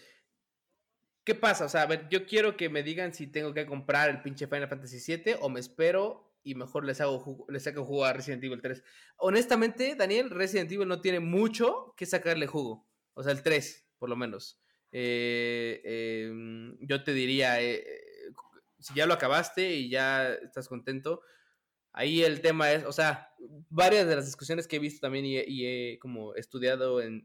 ¿qué 1.22 1.36
pasa? 1.36 1.66
O 1.66 1.68
sea, 1.68 1.82
a 1.82 1.86
ver, 1.86 2.08
yo 2.08 2.26
quiero 2.26 2.56
que 2.56 2.68
me 2.70 2.82
digan 2.82 3.14
si 3.14 3.28
tengo 3.28 3.54
que 3.54 3.66
comprar 3.66 4.10
el 4.10 4.20
pinche 4.20 4.48
Final 4.48 4.66
Fantasy 4.66 4.98
VII 5.16 5.36
o 5.42 5.48
me 5.48 5.60
espero 5.60 6.34
y 6.42 6.56
mejor 6.56 6.84
les 6.84 7.00
hago 7.00 7.46
les 7.48 7.62
saco 7.62 7.84
jugo 7.84 8.04
a 8.04 8.14
Resident 8.14 8.42
Evil 8.42 8.60
3. 8.60 8.82
Honestamente, 9.18 9.94
Daniel, 9.94 10.30
Resident 10.30 10.72
Evil 10.72 10.88
no 10.88 11.00
tiene 11.00 11.20
mucho 11.20 11.94
que 11.96 12.04
sacarle 12.04 12.48
jugo. 12.48 12.88
O 13.14 13.22
sea, 13.22 13.30
el 13.30 13.44
3, 13.44 13.90
por 13.96 14.08
lo 14.08 14.16
menos. 14.16 14.60
Eh, 14.90 15.82
em, 15.84 16.76
yo 16.80 17.04
te 17.04 17.12
diría, 17.14 17.62
eh, 17.62 17.86
si 18.80 18.92
ya 18.94 19.06
lo 19.06 19.14
acabaste 19.14 19.72
y 19.76 19.88
ya 19.88 20.32
estás 20.32 20.66
contento, 20.66 21.22
ahí 21.92 22.22
el 22.22 22.40
tema 22.40 22.72
es, 22.72 22.84
o 22.84 22.92
sea, 22.92 23.34
varias 23.68 24.06
de 24.06 24.16
las 24.16 24.26
discusiones 24.26 24.66
que 24.66 24.76
he 24.76 24.80
visto 24.80 25.00
también 25.00 25.24
y, 25.26 25.66
he 25.66 25.98
como 25.98 26.34
estudiado 26.34 27.00
en, 27.00 27.22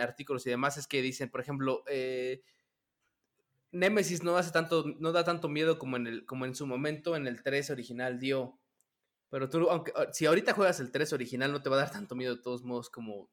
artículos 0.00 0.46
y 0.46 0.50
demás 0.50 0.76
es 0.76 0.86
que 0.86 1.02
dicen, 1.02 1.30
por 1.30 1.40
ejemplo, 1.40 1.84
eh, 1.86 2.42
Nemesis 3.72 4.22
no 4.22 4.36
hace 4.36 4.50
tanto, 4.50 4.84
no 4.98 5.12
da 5.12 5.24
tanto 5.24 5.48
miedo 5.48 5.78
como 5.78 5.96
en 5.96 6.06
el, 6.06 6.26
como 6.26 6.44
en 6.44 6.54
su 6.54 6.66
momento 6.66 7.14
en 7.14 7.26
el 7.26 7.42
3 7.42 7.70
original 7.70 8.18
dio. 8.18 8.58
Pero 9.28 9.48
tú, 9.48 9.70
aunque 9.70 9.92
ah, 9.94 10.08
si 10.12 10.26
ahorita 10.26 10.54
juegas 10.54 10.80
el 10.80 10.90
3 10.90 11.12
original, 11.12 11.52
no 11.52 11.62
te 11.62 11.70
va 11.70 11.76
a 11.76 11.80
dar 11.80 11.92
tanto 11.92 12.16
miedo 12.16 12.34
de 12.34 12.42
todos 12.42 12.64
modos 12.64 12.90
como, 12.90 13.30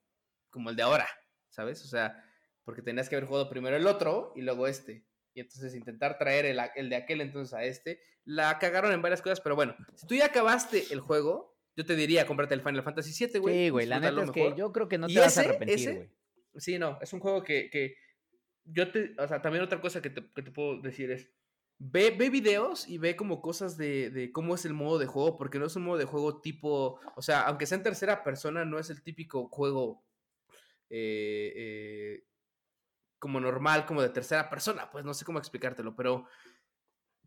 como 0.51 0.69
el 0.69 0.75
de 0.75 0.83
ahora, 0.83 1.07
¿sabes? 1.49 1.83
O 1.83 1.87
sea, 1.87 2.23
porque 2.63 2.83
tenías 2.83 3.09
que 3.09 3.15
haber 3.15 3.27
jugado 3.27 3.49
primero 3.49 3.75
el 3.77 3.87
otro 3.87 4.33
y 4.35 4.41
luego 4.41 4.67
este 4.67 5.06
y 5.37 5.39
entonces 5.39 5.75
intentar 5.75 6.17
traer 6.17 6.45
el, 6.45 6.89
de 6.89 6.95
aquel 6.95 7.21
entonces 7.21 7.53
a 7.53 7.63
este. 7.63 8.01
La 8.25 8.57
cagaron 8.57 8.91
en 8.91 9.03
varias 9.03 9.21
cosas, 9.21 9.39
pero 9.39 9.55
bueno, 9.55 9.75
si 9.93 10.07
tú 10.07 10.15
ya 10.15 10.25
acabaste 10.25 10.85
el 10.89 10.99
juego, 10.99 11.55
yo 11.75 11.85
te 11.85 11.95
diría, 11.95 12.25
cómprate 12.25 12.55
el 12.55 12.61
Final 12.61 12.81
Fantasy 12.81 13.27
VII, 13.27 13.39
güey. 13.39 13.55
Sí, 13.55 13.69
güey, 13.69 13.85
la 13.85 13.99
neta 13.99 14.23
es 14.23 14.31
que 14.31 14.55
yo 14.57 14.73
creo 14.73 14.87
que 14.87 14.97
no 14.97 15.05
te 15.05 15.19
vas 15.19 15.37
a 15.37 15.41
arrepentir, 15.41 15.93
güey. 15.93 16.09
Sí, 16.55 16.79
no, 16.79 16.97
es 17.03 17.13
un 17.13 17.19
juego 17.19 17.43
que, 17.43 17.95
yo 18.65 18.91
te, 18.91 19.13
o 19.19 19.27
sea, 19.27 19.39
también 19.39 19.63
otra 19.63 19.79
cosa 19.79 20.01
que 20.01 20.09
te, 20.09 20.23
puedo 20.23 20.81
decir 20.81 21.11
es, 21.11 21.29
ve, 21.77 22.09
ve 22.09 22.31
videos 22.31 22.89
y 22.89 22.97
ve 22.97 23.15
como 23.15 23.39
cosas 23.39 23.77
de, 23.77 24.09
de, 24.09 24.31
cómo 24.31 24.55
es 24.55 24.65
el 24.65 24.73
modo 24.73 24.97
de 24.97 25.05
juego, 25.05 25.37
porque 25.37 25.59
no 25.59 25.67
es 25.67 25.75
un 25.75 25.83
modo 25.83 25.99
de 25.99 26.05
juego 26.05 26.41
tipo, 26.41 26.99
o 27.15 27.21
sea, 27.21 27.41
aunque 27.41 27.67
sea 27.67 27.77
en 27.77 27.83
tercera 27.83 28.23
persona, 28.23 28.65
no 28.65 28.79
es 28.79 28.89
el 28.89 29.03
típico 29.03 29.49
juego 29.49 30.03
eh, 30.89 31.53
eh, 31.55 32.23
como 33.19 33.39
normal, 33.39 33.85
como 33.85 34.01
de 34.01 34.09
tercera 34.09 34.49
persona, 34.49 34.89
pues 34.91 35.05
no 35.05 35.13
sé 35.13 35.25
cómo 35.25 35.39
explicártelo, 35.39 35.95
pero 35.95 36.25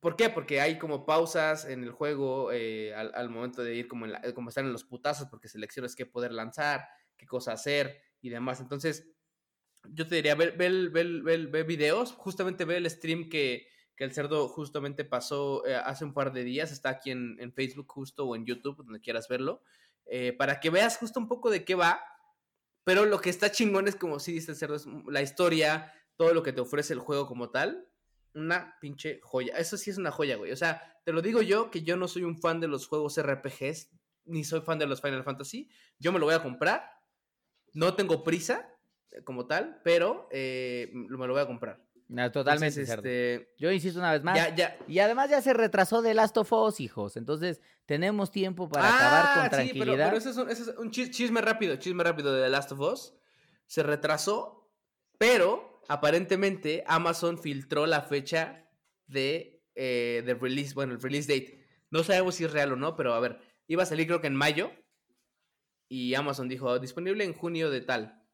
¿por 0.01 0.17
qué? 0.17 0.31
Porque 0.31 0.61
hay 0.61 0.79
como 0.79 1.05
pausas 1.05 1.65
en 1.65 1.85
el 1.85 1.93
juego 1.93 2.51
eh, 2.53 2.95
al, 2.95 3.29
momento 3.29 3.63
de 3.63 3.75
ir 3.75 3.89
como, 3.89 4.07
en 4.07 4.33
como 4.33 4.49
están 4.49 4.67
en 4.67 4.73
los 4.73 4.85
putazos, 4.85 5.29
porque 5.29 5.49
seleccionas 5.49 5.95
qué 5.95 6.07
poder 6.07 6.33
lanzar, 6.33 6.87
qué 7.17 7.27
cosa 7.27 7.53
hacer 7.53 8.01
y 8.21 8.31
demás. 8.31 8.61
Entonces, 8.61 9.11
yo 9.89 10.07
te 10.07 10.17
diría, 10.17 10.35
ve, 10.35 10.51
ve, 10.51 11.63
videos, 11.65 12.13
justamente 12.13 12.65
ve 12.65 12.77
el 12.77 12.91
stream 12.91 13.29
que, 13.29 13.67
que 13.97 14.05
el 14.05 14.13
cerdo 14.13 14.49
justamente 14.49 15.05
pasó 15.05 15.67
eh, 15.67 15.75
hace 15.75 16.05
un 16.05 16.15
par 16.15 16.33
de 16.33 16.45
días, 16.45 16.73
está 16.73 16.91
aquí 16.91 17.11
en, 17.11 17.37
en, 17.41 17.53
Facebook 17.53 17.87
justo 17.89 18.27
o 18.27 18.37
en 18.37 18.45
YouTube, 18.45 18.77
donde 18.85 19.01
quieras 19.01 19.29
verlo, 19.29 19.63
eh, 20.07 20.33
para 20.33 20.61
que 20.61 20.71
veas 20.71 20.97
justo 20.97 21.21
un 21.21 21.29
poco 21.29 21.51
de 21.51 21.65
qué 21.65 21.75
va 21.75 22.03
pero 22.91 23.07
lo 23.07 23.21
que 23.21 23.31
está 23.31 23.53
chingón 23.53 23.87
es 23.87 23.95
como 23.95 24.19
si 24.19 24.33
dice 24.33 24.53
cerdo, 24.53 24.77
la 25.07 25.23
historia, 25.23 25.95
todo 26.17 26.35
lo 26.35 26.43
que 26.43 26.53
te 26.53 26.61
ofrece 26.61 26.93
el 26.93 26.99
juego 26.99 27.25
como 27.25 27.51
tal. 27.51 27.87
Una 28.35 28.77
pinche 28.81 29.21
joya. 29.23 29.57
Eso 29.59 29.77
sí 29.77 29.91
es 29.91 29.97
una 29.97 30.11
joya, 30.11 30.35
güey. 30.35 30.51
O 30.51 30.57
sea, 30.57 31.01
te 31.05 31.13
lo 31.13 31.23
digo 31.23 31.41
yo, 31.41 31.71
que 31.71 31.83
yo 31.83 31.97
no 31.97 32.09
soy 32.09 32.25
un 32.25 32.37
fan 32.37 32.59
de 32.59 32.67
los 32.67 32.89
juegos 32.89 33.17
RPGs, 33.17 33.91
ni 34.25 34.43
soy 34.43 34.63
fan 34.63 34.81
de 34.81 34.89
los 34.89 35.01
Final 35.01 35.23
Fantasy. 35.23 35.71
Yo 36.01 36.11
me 36.11 36.19
lo 36.19 36.27
voy 36.27 36.35
a 36.35 36.43
comprar. 36.43 36.83
No 37.75 37.95
tengo 37.95 38.25
prisa 38.25 38.69
eh, 39.13 39.23
como 39.23 39.47
tal, 39.47 39.81
pero 39.85 40.27
eh, 40.33 40.91
me 40.93 41.29
lo 41.29 41.35
voy 41.35 41.43
a 41.43 41.47
comprar 41.47 41.81
totalmente. 42.33 42.83
este... 42.83 43.55
Yo 43.59 43.71
insisto 43.71 43.99
una 43.99 44.13
vez 44.13 44.23
más. 44.23 44.39
Y 44.89 44.99
además 44.99 45.31
ya 45.31 45.41
se 45.41 45.53
retrasó 45.53 46.03
The 46.03 46.15
Last 46.15 46.37
of 46.37 46.53
Us, 46.53 46.81
hijos. 46.81 47.17
Entonces 47.17 47.61
tenemos 47.87 48.31
tiempo 48.31 48.69
para 48.69 48.89
acabar 48.89 49.35
con 49.35 49.43
ah, 49.43 49.45
sí, 49.45 49.51
tranquilidad. 49.51 50.13
Pero, 50.13 50.19
eso, 50.19 50.49
es 50.49 50.69
un, 50.79 50.91
chisme 50.91 51.41
rápido, 51.41 51.77
chisme 51.77 52.03
rápido 52.03 52.35
de 52.35 52.43
The 52.43 52.51
Last 52.51 52.73
of 52.73 52.81
Us. 52.81 53.15
Se 53.67 53.83
retrasó, 53.83 54.71
pero 55.19 55.81
aparentemente 55.89 56.83
Amazon 56.87 57.39
filtró 57.39 57.87
la 57.87 58.03
fecha 58.03 58.69
de, 59.07 59.65
eh, 59.75 60.23
de 60.27 60.35
release, 60.35 60.75
bueno, 60.75 60.95
el 60.95 61.01
release 61.01 61.33
date. 61.33 61.65
No 61.91 62.03
sabemos 62.03 62.35
si 62.35 62.45
es 62.45 62.53
real 62.53 62.73
o 62.73 62.77
no, 62.77 62.97
pero 62.97 63.15
a 63.15 63.21
ver, 63.21 63.41
iba 63.67 63.83
a 63.83 63.87
salir 63.87 64.07
creo 64.07 64.21
que 64.21 64.27
en 64.27 64.37
mayo. 64.37 64.73
Y 65.89 66.15
Amazon 66.15 66.49
dijo, 66.49 66.79
disponible 66.79 67.25
en 67.25 67.35
junio 67.35 67.71
de 67.71 67.81
tal. 67.81 68.25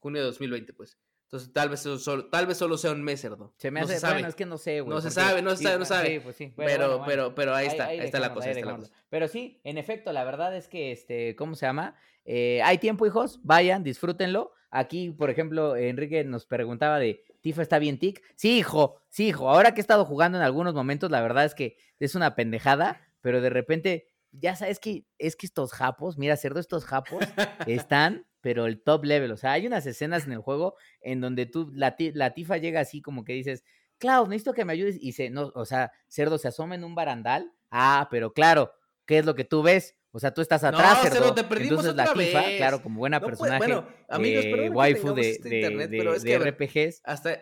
Junio 0.00 0.20
de 0.20 0.26
2020, 0.26 0.72
pues. 0.72 0.98
Entonces, 1.26 1.52
tal 1.52 1.68
vez 1.68 1.80
solo, 1.80 2.26
tal 2.26 2.46
vez 2.46 2.56
solo 2.56 2.78
sea 2.78 2.92
un 2.92 3.02
mes, 3.02 3.20
cerdo. 3.20 3.52
Se 3.58 3.72
me 3.72 3.80
hace, 3.80 3.94
no 3.94 3.94
se 3.94 4.00
sabe. 4.00 4.20
es 4.20 4.36
que 4.36 4.46
no 4.46 4.58
sé, 4.58 4.80
güey. 4.80 4.94
No 4.94 5.00
se 5.00 5.10
sabe, 5.10 5.42
no 5.42 5.56
se 5.56 5.64
sabe, 5.64 5.78
no 5.78 5.84
sabe. 5.84 6.08
Sí, 6.08 6.20
pues 6.20 6.36
sí. 6.36 6.52
pero, 6.56 7.02
pero, 7.04 7.34
pero 7.34 7.52
ahí 7.52 7.66
está, 7.66 7.86
ahí, 7.86 7.98
está 7.98 8.20
la 8.20 8.32
cosa, 8.32 8.46
ahí 8.46 8.54
está 8.54 8.66
la 8.66 8.76
cosa. 8.76 8.92
Pero 9.08 9.26
sí, 9.26 9.60
en 9.64 9.76
efecto, 9.76 10.12
la 10.12 10.22
verdad 10.22 10.56
es 10.56 10.68
que, 10.68 10.92
este, 10.92 11.34
¿cómo 11.34 11.56
se 11.56 11.66
llama? 11.66 11.96
Eh, 12.24 12.62
hay 12.62 12.78
tiempo, 12.78 13.06
hijos, 13.06 13.40
vayan, 13.42 13.82
disfrútenlo. 13.82 14.52
Aquí, 14.70 15.10
por 15.10 15.28
ejemplo, 15.30 15.74
Enrique 15.74 16.22
nos 16.22 16.46
preguntaba 16.46 17.00
de, 17.00 17.24
¿Tifa 17.40 17.62
está 17.62 17.78
bien 17.78 17.98
tic? 17.98 18.22
Sí, 18.34 18.58
hijo, 18.58 19.00
sí, 19.08 19.28
hijo. 19.28 19.48
Ahora 19.48 19.72
que 19.72 19.80
he 19.80 19.82
estado 19.82 20.04
jugando 20.04 20.38
en 20.38 20.44
algunos 20.44 20.74
momentos, 20.74 21.10
la 21.10 21.20
verdad 21.20 21.44
es 21.44 21.54
que 21.54 21.76
es 21.98 22.14
una 22.14 22.34
pendejada, 22.34 23.00
pero 23.20 23.40
de 23.40 23.50
repente, 23.50 24.08
ya 24.32 24.56
sabes 24.56 24.80
que, 24.80 25.06
es 25.18 25.36
que 25.36 25.46
estos 25.46 25.72
japos, 25.72 26.18
mira, 26.18 26.36
cerdo, 26.36 26.60
estos 26.60 26.84
japos 26.84 27.20
están 27.66 28.26
pero 28.46 28.66
el 28.66 28.80
top 28.80 29.04
level. 29.04 29.32
O 29.32 29.36
sea, 29.36 29.50
hay 29.50 29.66
unas 29.66 29.86
escenas 29.86 30.24
en 30.24 30.30
el 30.30 30.38
juego 30.38 30.76
en 31.00 31.20
donde 31.20 31.46
tú, 31.46 31.68
la, 31.74 31.96
la 32.14 32.32
tifa 32.32 32.58
llega 32.58 32.78
así 32.78 33.02
como 33.02 33.24
que 33.24 33.32
dices, 33.32 33.64
Cloud, 33.98 34.28
necesito 34.28 34.52
que 34.52 34.64
me 34.64 34.72
ayudes. 34.72 34.98
Y 35.00 35.14
se, 35.14 35.30
no, 35.30 35.50
o 35.56 35.64
sea, 35.64 35.90
Cerdo 36.06 36.38
se 36.38 36.46
asoma 36.46 36.76
en 36.76 36.84
un 36.84 36.94
barandal. 36.94 37.52
Ah, 37.72 38.06
pero 38.08 38.32
claro, 38.32 38.70
¿qué 39.04 39.18
es 39.18 39.26
lo 39.26 39.34
que 39.34 39.42
tú 39.42 39.64
ves? 39.64 39.96
O 40.12 40.20
sea, 40.20 40.32
tú 40.32 40.42
estás 40.42 40.62
atrás, 40.62 40.96
no, 41.02 41.10
Cerdo. 41.10 41.34
Te 41.34 41.40
Entonces 41.40 41.96
la 41.96 42.12
tifa, 42.12 42.44
claro, 42.56 42.80
como 42.84 43.00
buena 43.00 43.18
personaje, 43.20 43.58
bueno, 43.58 43.88
amigos, 44.08 44.44
eh, 44.44 44.70
waifu 44.70 45.12
de, 45.12 45.30
este 45.30 45.48
de, 45.48 45.88
de, 45.88 46.38
RPGs. 46.38 47.00
Hasta... 47.02 47.40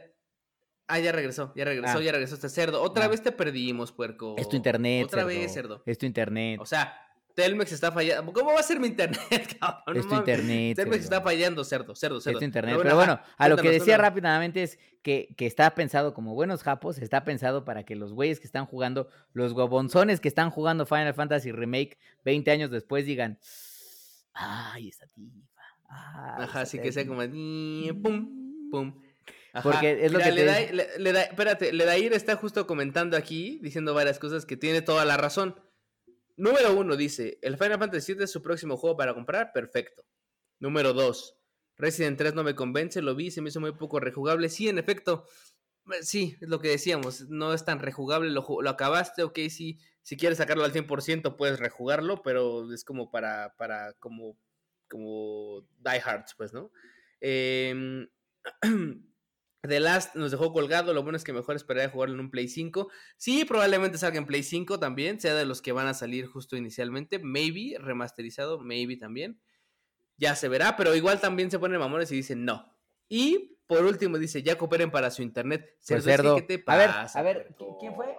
Ah, 0.87 1.01
ya 1.01 1.13
regresó, 1.13 1.53
ya 1.55 1.67
regresó, 1.67 1.99
ah. 1.99 2.03
ya 2.03 2.13
regresó 2.13 2.37
este 2.37 2.49
cerdo. 2.49 2.81
Otra 2.81 3.05
ah. 3.05 3.09
vez 3.09 3.23
te 3.23 3.31
perdimos, 3.31 3.93
puerco. 3.93 4.37
Es 4.39 4.49
tu 4.49 4.57
internet. 4.57 5.05
Otra 5.05 5.25
vez, 5.25 5.53
cerdo. 5.53 5.83
Es 5.85 5.99
tu 5.99 6.07
internet. 6.07 6.61
O 6.63 6.67
sea, 6.67 7.04
Telmex 7.35 7.73
está 7.73 7.91
fallando. 7.91 8.33
¿Cómo 8.33 8.53
va 8.53 8.61
a 8.61 8.63
ser 8.63 8.79
mi 8.79 8.87
internet, 8.87 9.57
cabrón? 9.61 9.97
Es 9.97 10.09
tu 10.09 10.15
internet. 10.15 10.77
Telmex 10.77 11.05
está 11.05 11.21
fallando, 11.21 11.65
cerdo, 11.65 11.95
cerdo, 11.95 12.21
cerdo. 12.21 12.39
Es 12.39 12.41
tu 12.41 12.45
internet. 12.45 12.79
Pero 12.81 12.97
bueno, 12.97 13.21
a 13.37 13.49
lo 13.49 13.57
que 13.57 13.71
decía 13.71 13.97
rápidamente 13.97 14.63
es 14.63 14.79
que, 15.03 15.35
que, 15.37 15.47
está 15.47 15.75
pensado 15.75 16.15
como 16.15 16.35
buenos 16.35 16.63
japos, 16.63 16.99
está 16.99 17.25
pensado 17.25 17.65
para 17.65 17.85
que 17.85 17.97
los 17.97 18.13
güeyes 18.13 18.41
que 18.41 18.47
están 18.47 18.67
jugando, 18.67 19.09
los 19.33 19.53
gobonzones 19.53 20.21
que 20.21 20.29
están 20.29 20.51
jugando 20.51 20.87
Final 20.87 21.15
Fantasy 21.15 21.53
Remake 21.53 21.99
20 22.25 22.51
años 22.51 22.71
después 22.71 23.05
digan, 23.05 23.39
ay, 24.33 24.89
esta 24.89 25.07
tifa. 25.09 25.39
Ajá, 25.89 26.63
así 26.63 26.79
que 26.79 26.93
sea 26.93 27.07
como, 27.07 27.21
pum, 27.23 28.71
pum. 28.71 29.01
Porque 29.63 30.05
es 30.05 30.13
lo 30.13 30.19
que 30.19 30.33
le, 30.33 30.45
da, 30.45 30.61
le, 30.61 30.99
le 30.99 31.13
da, 31.13 31.23
espérate, 31.23 31.73
Ledair 31.73 32.13
está 32.13 32.35
justo 32.35 32.67
comentando 32.67 33.17
aquí, 33.17 33.61
diciendo 33.63 33.95
varias 33.95 34.19
cosas 34.19 34.47
que 34.47 34.57
tiene 34.57 34.83
toda 34.83 35.05
la 35.05 35.17
razón. 35.17 35.55
Número 36.37 36.75
uno 36.75 36.97
dice, 36.97 37.39
el 37.43 37.57
Final 37.57 37.79
Fantasy 37.79 38.15
VII 38.15 38.25
es 38.25 38.31
su 38.31 38.43
próximo 38.43 38.77
juego 38.77 38.97
para 38.97 39.15
comprar, 39.15 39.53
perfecto. 39.53 40.05
Número 40.59 40.93
dos, 40.93 41.37
Resident 41.77 42.19
3 42.19 42.35
no 42.35 42.45
me 42.45 42.55
convence, 42.55 43.03
lo 43.03 43.15
vi, 43.15 43.31
se 43.31 43.41
me 43.41 43.51
hizo 43.51 43.61
muy 43.61 43.73
poco 43.73 44.01
rejugable. 44.01 44.49
Sí, 44.49 44.69
en 44.69 44.79
efecto, 44.79 45.27
eh, 45.93 46.03
sí, 46.03 46.37
es 46.41 46.49
lo 46.49 46.61
que 46.61 46.69
decíamos, 46.69 47.29
no 47.29 47.53
es 47.53 47.65
tan 47.65 47.79
rejugable, 47.81 48.31
lo, 48.31 48.45
lo 48.61 48.71
acabaste, 48.71 49.23
ok, 49.23 49.39
sí, 49.49 49.79
si 50.03 50.17
quieres 50.17 50.39
sacarlo 50.39 50.65
al 50.65 50.73
100% 50.73 51.37
puedes 51.37 51.59
rejugarlo, 51.59 52.23
pero 52.23 52.73
es 52.73 52.85
como 52.85 53.11
para, 53.11 53.55
para, 53.57 53.93
como, 53.95 54.37
como 54.89 55.67
Die 55.79 56.01
Hearts, 56.01 56.35
pues, 56.37 56.53
¿no? 56.53 56.71
Eh, 57.21 58.07
The 59.69 59.81
Last 59.81 60.15
nos 60.15 60.31
dejó 60.31 60.53
colgado, 60.53 60.93
lo 60.93 61.03
bueno 61.03 61.17
es 61.17 61.25
que 61.25 61.33
mejor 61.33 61.57
esperaría 61.57 61.91
jugarlo 61.91 62.15
en 62.15 62.21
un 62.21 62.31
Play 62.31 62.49
5. 62.49 62.89
Sí, 63.17 63.45
probablemente 63.45 63.99
salga 63.99 64.19
en 64.19 64.27
Play 64.27 64.43
5 64.43 64.79
también, 64.79 65.21
sea 65.21 65.35
de 65.35 65.47
los 65.47 65.63
que 65.63 65.73
van 65.73 65.87
a 65.87 65.95
salir 65.95 66.27
justo 66.27 66.57
inicialmente, 66.57 67.19
maybe 67.19 67.77
remasterizado, 67.79 68.61
maybe 68.61 68.97
también. 68.97 69.41
Ya 70.17 70.37
se 70.37 70.49
verá, 70.49 70.77
pero 70.77 70.95
igual 70.95 71.21
también 71.21 71.51
se 71.51 71.59
ponen 71.59 71.81
mamones 71.81 72.13
y 72.13 72.17
dicen 72.17 72.45
no. 72.45 72.77
Y 73.09 73.59
por 73.67 73.85
último 73.85 74.19
dice, 74.19 74.43
ya 74.43 74.57
cooperen 74.59 74.91
para 74.91 75.11
su 75.11 75.23
internet. 75.23 75.77
Pues 75.87 76.05
cerdo. 76.05 76.37
¿qué 76.37 76.43
te 76.43 76.59
pasa, 76.59 77.19
a 77.19 77.23
ver, 77.23 77.37
a 77.37 77.41
ver, 77.41 77.57
¿quién 77.81 77.95
fue? 77.95 78.17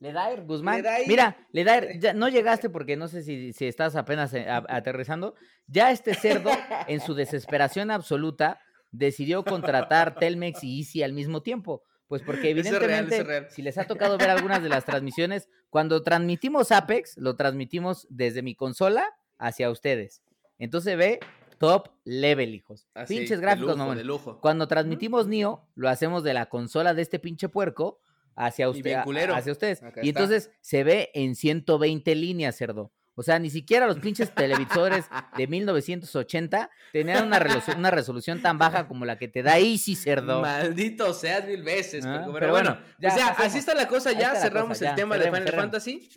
Ledair 0.00 0.42
Guzmán. 0.42 0.84
Mira, 1.06 1.36
Ledair, 1.52 1.98
ya 1.98 2.12
no 2.12 2.28
llegaste 2.28 2.68
porque 2.68 2.96
no 2.96 3.08
sé 3.08 3.22
si, 3.22 3.52
si 3.52 3.66
estás 3.66 3.96
apenas 3.96 4.34
eh, 4.34 4.46
aterrizando. 4.48 5.34
Ya 5.66 5.90
este 5.90 6.14
cerdo, 6.14 6.50
en 6.86 7.00
su 7.00 7.14
desesperación 7.14 7.90
absoluta, 7.90 8.60
decidió 8.90 9.44
contratar 9.44 10.18
Telmex 10.18 10.62
y 10.64 10.80
Easy 10.80 11.02
al 11.02 11.12
mismo 11.12 11.42
tiempo. 11.42 11.82
Pues 12.08 12.22
porque 12.22 12.50
evidentemente, 12.50 13.48
si 13.50 13.62
les 13.62 13.78
ha 13.78 13.84
tocado 13.84 14.16
ver 14.16 14.30
algunas 14.30 14.62
de 14.62 14.68
las 14.68 14.84
transmisiones, 14.84 15.48
cuando 15.70 16.02
transmitimos 16.02 16.70
Apex, 16.70 17.16
lo 17.18 17.34
transmitimos 17.34 18.06
desde 18.10 18.42
mi 18.42 18.54
consola 18.54 19.04
hacia 19.38 19.70
ustedes. 19.70 20.22
Entonces 20.58 20.96
ve 20.96 21.18
top 21.58 21.88
level, 22.04 22.54
hijos. 22.54 22.86
Pinches 23.08 23.40
gráficos, 23.40 23.76
no, 23.76 24.40
Cuando 24.40 24.68
transmitimos 24.68 25.26
Nio, 25.26 25.66
lo 25.74 25.88
hacemos 25.88 26.22
de 26.22 26.34
la 26.34 26.46
consola 26.46 26.94
de 26.94 27.02
este 27.02 27.18
pinche 27.18 27.48
puerco 27.48 27.98
hacia, 28.36 28.68
usted, 28.68 28.94
hacia 29.32 29.52
ustedes. 29.52 29.82
y 30.02 30.10
entonces 30.10 30.50
se 30.60 30.84
ve 30.84 31.10
en 31.14 31.34
120 31.34 32.14
líneas, 32.14 32.56
cerdo. 32.56 32.92
O 33.18 33.22
sea, 33.22 33.38
ni 33.38 33.48
siquiera 33.48 33.86
los 33.86 33.98
pinches 33.98 34.34
televisores 34.34 35.06
de 35.38 35.46
1980 35.46 36.70
tenían 36.92 37.26
una, 37.26 37.38
resolución, 37.38 37.78
una 37.78 37.90
resolución 37.90 38.42
tan 38.42 38.58
baja 38.58 38.86
como 38.86 39.06
la 39.06 39.16
que 39.16 39.26
te 39.26 39.42
da 39.42 39.58
Easy, 39.58 39.96
cerdo. 39.96 40.42
Maldito 40.42 41.14
seas 41.14 41.46
mil 41.46 41.62
veces. 41.62 42.04
Ah, 42.04 42.28
pero, 42.38 42.50
bueno, 42.50 42.78
ya, 42.98 43.08
o 43.08 43.16
sea, 43.16 43.26
así 43.28 43.56
está 43.56 43.74
la 43.74 43.88
cosa. 43.88 44.12
Ya 44.12 44.34
cerramos 44.34 44.82
el 44.82 44.94
tema 44.94 45.16
de 45.16 45.32
Final 45.32 45.48
Fantasy. 45.48 46.10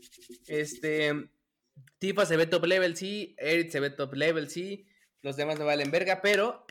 Este. 0.47 1.13
Tifa 1.99 2.25
se 2.25 2.35
ve 2.35 2.47
top 2.47 2.65
level, 2.65 2.97
sí. 2.97 3.33
Eric 3.37 3.71
se 3.71 3.79
ve 3.79 3.91
top 3.91 4.13
level, 4.15 4.49
sí. 4.49 4.85
Los 5.21 5.37
demás 5.37 5.57
no 5.57 5.65
valen 5.65 5.91
verga, 5.91 6.19
pero. 6.21 6.65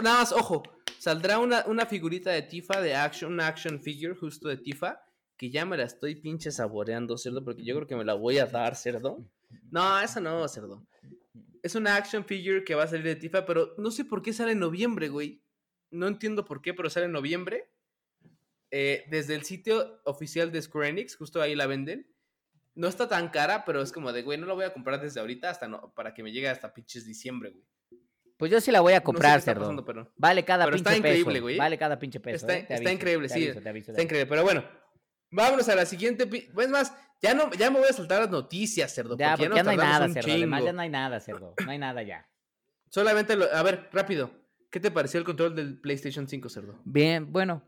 Nada 0.00 0.20
más, 0.20 0.30
ojo. 0.30 0.62
Saldrá 1.00 1.40
una, 1.40 1.64
una 1.66 1.86
figurita 1.86 2.30
de 2.30 2.42
Tifa, 2.42 2.80
de 2.80 2.94
action, 2.94 3.32
una 3.32 3.48
action 3.48 3.80
figure 3.80 4.14
justo 4.14 4.48
de 4.48 4.58
Tifa 4.58 5.02
que 5.36 5.50
ya 5.50 5.66
me 5.66 5.76
la 5.76 5.84
estoy 5.84 6.14
pinche 6.14 6.50
saboreando, 6.50 7.18
cerdo, 7.18 7.44
porque 7.44 7.64
yo 7.64 7.74
creo 7.74 7.86
que 7.86 7.96
me 7.96 8.04
la 8.04 8.14
voy 8.14 8.38
a 8.38 8.46
dar, 8.46 8.74
cerdo. 8.74 9.24
No, 9.70 10.00
esa 10.00 10.20
no, 10.20 10.46
cerdo. 10.48 10.86
Es 11.62 11.74
una 11.74 11.96
action 11.96 12.24
figure 12.24 12.64
que 12.64 12.74
va 12.74 12.84
a 12.84 12.88
salir 12.88 13.04
de 13.04 13.16
Tifa, 13.16 13.44
pero 13.44 13.74
no 13.78 13.90
sé 13.90 14.04
por 14.04 14.22
qué 14.22 14.32
sale 14.32 14.52
en 14.52 14.60
noviembre, 14.60 15.08
güey. 15.08 15.42
No 15.90 16.06
entiendo 16.06 16.44
por 16.44 16.62
qué, 16.62 16.74
pero 16.74 16.90
sale 16.90 17.06
en 17.06 17.12
noviembre. 17.12 17.72
Eh, 18.70 19.04
desde 19.08 19.34
el 19.34 19.42
sitio 19.42 20.00
oficial 20.04 20.52
de 20.52 20.62
Square 20.62 20.88
Enix, 20.88 21.16
justo 21.16 21.40
ahí 21.40 21.54
la 21.54 21.66
venden. 21.66 22.12
No 22.74 22.88
está 22.88 23.08
tan 23.08 23.30
cara, 23.30 23.64
pero 23.64 23.80
es 23.80 23.90
como 23.90 24.12
de, 24.12 24.22
güey, 24.22 24.38
no 24.38 24.46
la 24.46 24.54
voy 24.54 24.64
a 24.64 24.72
comprar 24.72 25.00
desde 25.00 25.20
ahorita 25.20 25.50
hasta 25.50 25.66
no, 25.66 25.92
para 25.94 26.12
que 26.12 26.22
me 26.22 26.30
llegue 26.30 26.48
hasta 26.48 26.74
pinches 26.74 27.06
diciembre, 27.06 27.50
güey. 27.50 27.64
Pues 28.36 28.50
yo 28.52 28.60
sí 28.60 28.70
la 28.70 28.80
voy 28.80 28.92
a 28.92 29.00
comprar, 29.00 29.40
cerdo. 29.40 29.74
Vale 30.16 30.44
cada 30.44 30.66
pinche 30.66 30.76
está 30.78 30.96
increíble, 30.96 31.40
Güey. 31.40 31.56
Vale 31.56 31.78
cada 31.78 31.98
pinche 31.98 32.20
peso. 32.20 32.46
Está, 32.46 32.76
¿eh? 32.76 32.92
increíble, 32.92 33.28
sí. 33.28 33.46
está 33.46 33.70
increíble. 33.70 34.26
Pero 34.26 34.42
bueno, 34.42 34.62
vámonos 35.30 35.68
a 35.68 35.74
la 35.74 35.86
siguiente. 35.86 36.26
Pues 36.26 36.68
más, 36.68 36.92
ya 37.20 37.34
no, 37.34 37.50
ya 37.52 37.70
me 37.70 37.78
voy 37.78 37.88
a 37.88 37.92
soltar 37.92 38.20
las 38.20 38.30
noticias, 38.30 38.94
cerdo. 38.94 39.16
Ya, 39.16 39.36
porque, 39.36 39.54
ya 39.54 39.62
no 39.62 39.70
hay 39.70 39.76
nada, 39.76 40.08
cerdo. 40.08 40.32
Además, 40.32 40.64
ya 40.64 40.72
no 40.72 40.82
hay 40.82 40.90
nada, 40.90 41.20
cerdo. 41.20 41.54
No 41.64 41.70
hay 41.70 41.78
nada 41.78 42.02
ya. 42.02 42.28
Solamente, 42.90 43.36
lo, 43.36 43.52
a 43.52 43.62
ver, 43.62 43.88
rápido. 43.92 44.30
¿Qué 44.70 44.80
te 44.80 44.90
pareció 44.90 45.18
el 45.18 45.24
control 45.24 45.54
del 45.54 45.78
PlayStation 45.80 46.28
5, 46.28 46.48
cerdo? 46.48 46.80
Bien, 46.84 47.32
bueno. 47.32 47.62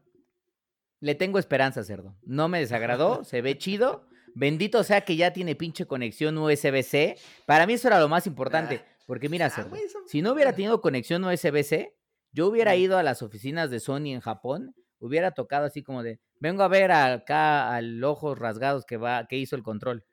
Le 1.00 1.14
tengo 1.14 1.38
esperanza, 1.38 1.84
cerdo. 1.84 2.16
No 2.24 2.48
me 2.48 2.58
desagradó, 2.58 3.24
se 3.24 3.40
ve 3.40 3.56
chido. 3.56 4.08
Bendito 4.34 4.84
sea 4.84 5.00
que 5.02 5.16
ya 5.16 5.32
tiene 5.32 5.54
pinche 5.56 5.86
conexión 5.86 6.36
USB-C. 6.38 7.16
Para 7.46 7.66
mí 7.66 7.74
eso 7.74 7.88
era 7.88 8.00
lo 8.00 8.08
más 8.08 8.26
importante. 8.26 8.84
Ah. 8.84 8.94
Porque 9.06 9.28
mira, 9.30 9.46
Ah, 9.46 9.50
cerdo, 9.50 9.74
si 10.06 10.20
no 10.20 10.32
hubiera 10.32 10.52
tenido 10.52 10.82
conexión 10.82 11.24
USB-C, 11.24 11.94
yo 12.32 12.46
hubiera 12.46 12.76
ido 12.76 12.98
a 12.98 13.02
las 13.02 13.22
oficinas 13.22 13.70
de 13.70 13.80
Sony 13.80 14.12
en 14.12 14.20
Japón, 14.20 14.74
hubiera 15.00 15.32
tocado 15.32 15.66
así 15.66 15.82
como 15.82 16.02
de, 16.02 16.20
vengo 16.40 16.62
a 16.62 16.68
ver 16.68 16.92
acá 16.92 17.74
al 17.74 18.02
ojos 18.04 18.38
rasgados 18.38 18.84
que 18.84 18.96
va, 18.96 19.26
que 19.26 19.36
hizo 19.36 19.56
el 19.56 19.62
control. 19.62 20.04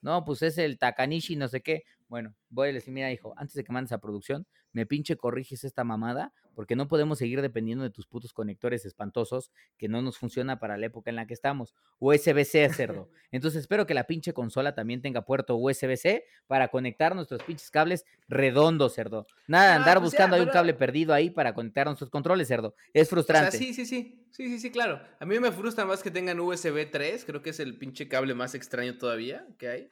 No, 0.00 0.24
pues 0.24 0.42
es 0.42 0.58
el 0.58 0.78
Takanishi, 0.78 1.36
no 1.36 1.48
sé 1.48 1.62
qué. 1.62 1.84
Bueno, 2.08 2.34
voy 2.48 2.68
a 2.68 2.72
decir, 2.72 2.92
mira, 2.92 3.10
hijo, 3.12 3.34
antes 3.36 3.54
de 3.54 3.64
que 3.64 3.72
mandes 3.72 3.92
a 3.92 3.98
producción, 3.98 4.46
me 4.72 4.86
pinche 4.86 5.16
corriges 5.16 5.64
esta 5.64 5.84
mamada, 5.84 6.32
porque 6.54 6.76
no 6.76 6.86
podemos 6.86 7.18
seguir 7.18 7.42
dependiendo 7.42 7.82
de 7.82 7.90
tus 7.90 8.06
putos 8.06 8.32
conectores 8.32 8.84
espantosos 8.84 9.50
que 9.78 9.88
no 9.88 10.02
nos 10.02 10.18
funciona 10.18 10.58
para 10.60 10.76
la 10.76 10.86
época 10.86 11.10
en 11.10 11.16
la 11.16 11.26
que 11.26 11.34
estamos. 11.34 11.74
USB-C, 11.98 12.68
cerdo. 12.70 13.08
Entonces 13.32 13.60
espero 13.62 13.86
que 13.86 13.94
la 13.94 14.04
pinche 14.06 14.32
consola 14.32 14.74
también 14.74 15.00
tenga 15.02 15.24
puerto 15.24 15.56
USB-C 15.56 16.24
para 16.46 16.68
conectar 16.68 17.14
nuestros 17.16 17.42
pinches 17.42 17.70
cables 17.70 18.04
redondos, 18.28 18.94
cerdo. 18.94 19.26
Nada 19.46 19.68
de 19.70 19.72
Ah, 19.72 19.76
andar 19.76 19.98
pues 19.98 20.12
ya, 20.12 20.18
buscando 20.18 20.36
ahí 20.36 20.42
un 20.42 20.50
cable 20.50 20.74
perdido 20.74 21.14
ahí 21.14 21.30
para 21.30 21.54
conectar 21.54 21.86
nuestros 21.86 22.10
controles, 22.10 22.46
cerdo. 22.48 22.74
Es 22.92 23.08
O 23.08 23.10
frustrante. 23.10 23.50
sea, 23.50 23.58
sí, 23.58 23.74
sí, 23.74 23.86
sí. 23.86 24.28
Sí, 24.30 24.48
sí, 24.48 24.58
sí, 24.58 24.70
claro. 24.70 25.00
A 25.20 25.26
mí 25.26 25.38
me 25.38 25.52
frustra 25.52 25.84
más 25.86 26.02
que 26.02 26.10
tengan 26.10 26.40
USB 26.40 26.90
3. 26.90 27.24
Creo 27.24 27.42
que 27.42 27.50
es 27.50 27.60
el 27.60 27.78
pinche 27.78 28.08
cable 28.08 28.34
más 28.34 28.54
extraño 28.54 28.98
todavía 28.98 29.46
que 29.58 29.68
hay. 29.68 29.90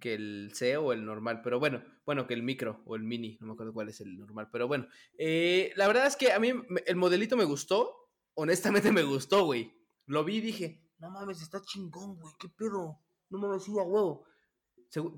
Que 0.00 0.14
el 0.14 0.50
C 0.54 0.76
o 0.76 0.92
el 0.92 1.04
normal. 1.04 1.42
Pero 1.42 1.58
bueno, 1.60 1.82
bueno, 2.04 2.26
que 2.26 2.34
el 2.34 2.42
micro 2.42 2.82
o 2.86 2.96
el 2.96 3.02
mini. 3.02 3.38
No 3.40 3.46
me 3.48 3.52
acuerdo 3.52 3.72
cuál 3.72 3.88
es 3.88 4.00
el 4.00 4.18
normal. 4.18 4.48
Pero 4.50 4.68
bueno. 4.68 4.86
eh, 5.18 5.72
la 5.76 5.86
verdad 5.86 6.06
es 6.06 6.16
que 6.16 6.32
a 6.32 6.38
mí 6.38 6.52
el 6.86 6.96
modelito 6.96 7.36
me 7.36 7.44
gustó. 7.44 7.94
Honestamente 8.34 8.90
me 8.92 9.02
gustó, 9.02 9.44
güey. 9.44 9.72
Lo 10.06 10.24
vi 10.24 10.36
y 10.36 10.40
dije, 10.40 10.82
no 10.98 11.10
mames, 11.10 11.42
está 11.42 11.60
chingón, 11.60 12.16
güey. 12.18 12.34
¿Qué 12.38 12.48
pedo? 12.48 13.00
No 13.30 13.38
mames, 13.38 13.64
sí, 13.64 13.72
a 13.78 13.82
huevo. 13.82 14.24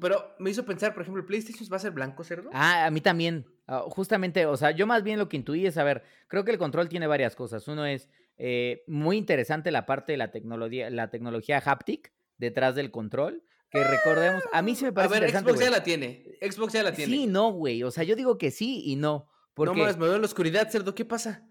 Pero 0.00 0.34
me 0.38 0.50
hizo 0.50 0.64
pensar, 0.64 0.94
por 0.94 1.02
ejemplo, 1.02 1.20
¿el 1.20 1.26
PlayStation 1.26 1.68
va 1.72 1.76
a 1.76 1.80
ser 1.80 1.90
blanco, 1.90 2.22
cerdo? 2.22 2.48
Ah, 2.52 2.86
a 2.86 2.90
mí 2.90 3.00
también. 3.00 3.44
Ah, 3.66 3.84
justamente, 3.88 4.46
o 4.46 4.56
sea, 4.56 4.70
yo 4.70 4.86
más 4.86 5.02
bien 5.02 5.18
lo 5.18 5.28
que 5.28 5.36
intuí 5.36 5.66
es, 5.66 5.76
a 5.78 5.84
ver, 5.84 6.04
creo 6.28 6.44
que 6.44 6.52
el 6.52 6.58
control 6.58 6.88
tiene 6.88 7.06
varias 7.06 7.34
cosas. 7.34 7.66
Uno 7.66 7.84
es 7.84 8.08
eh, 8.36 8.84
muy 8.86 9.16
interesante 9.16 9.72
la 9.72 9.86
parte 9.86 10.12
de 10.12 10.18
la 10.18 10.30
tecnología, 10.30 10.90
la 10.90 11.10
tecnología 11.10 11.58
haptic 11.58 12.12
detrás 12.36 12.76
del 12.76 12.90
control. 12.90 13.42
Que 13.74 13.84
recordemos, 13.84 14.42
a 14.52 14.62
mí 14.62 14.74
sí 14.74 14.84
me 14.84 14.90
a 14.90 14.94
parece 14.94 15.14
ver, 15.14 15.22
interesante. 15.24 15.50
Xbox 15.50 15.64
ya 15.64 15.70
la 15.70 15.82
tiene. 15.82 16.24
Xbox 16.40 16.72
ya 16.72 16.82
la 16.84 16.92
tiene. 16.92 17.12
Sí, 17.12 17.26
no, 17.26 17.50
güey. 17.52 17.82
O 17.82 17.90
sea, 17.90 18.04
yo 18.04 18.14
digo 18.16 18.38
que 18.38 18.50
sí 18.50 18.82
y 18.86 18.96
no. 18.96 19.28
Porque... 19.54 19.72
No 19.74 19.80
mames, 19.80 19.96
me 19.98 20.06
veo 20.06 20.14
en 20.14 20.20
la 20.22 20.26
oscuridad, 20.26 20.70
cerdo. 20.70 20.94
¿Qué 20.94 21.04
pasa? 21.04 21.46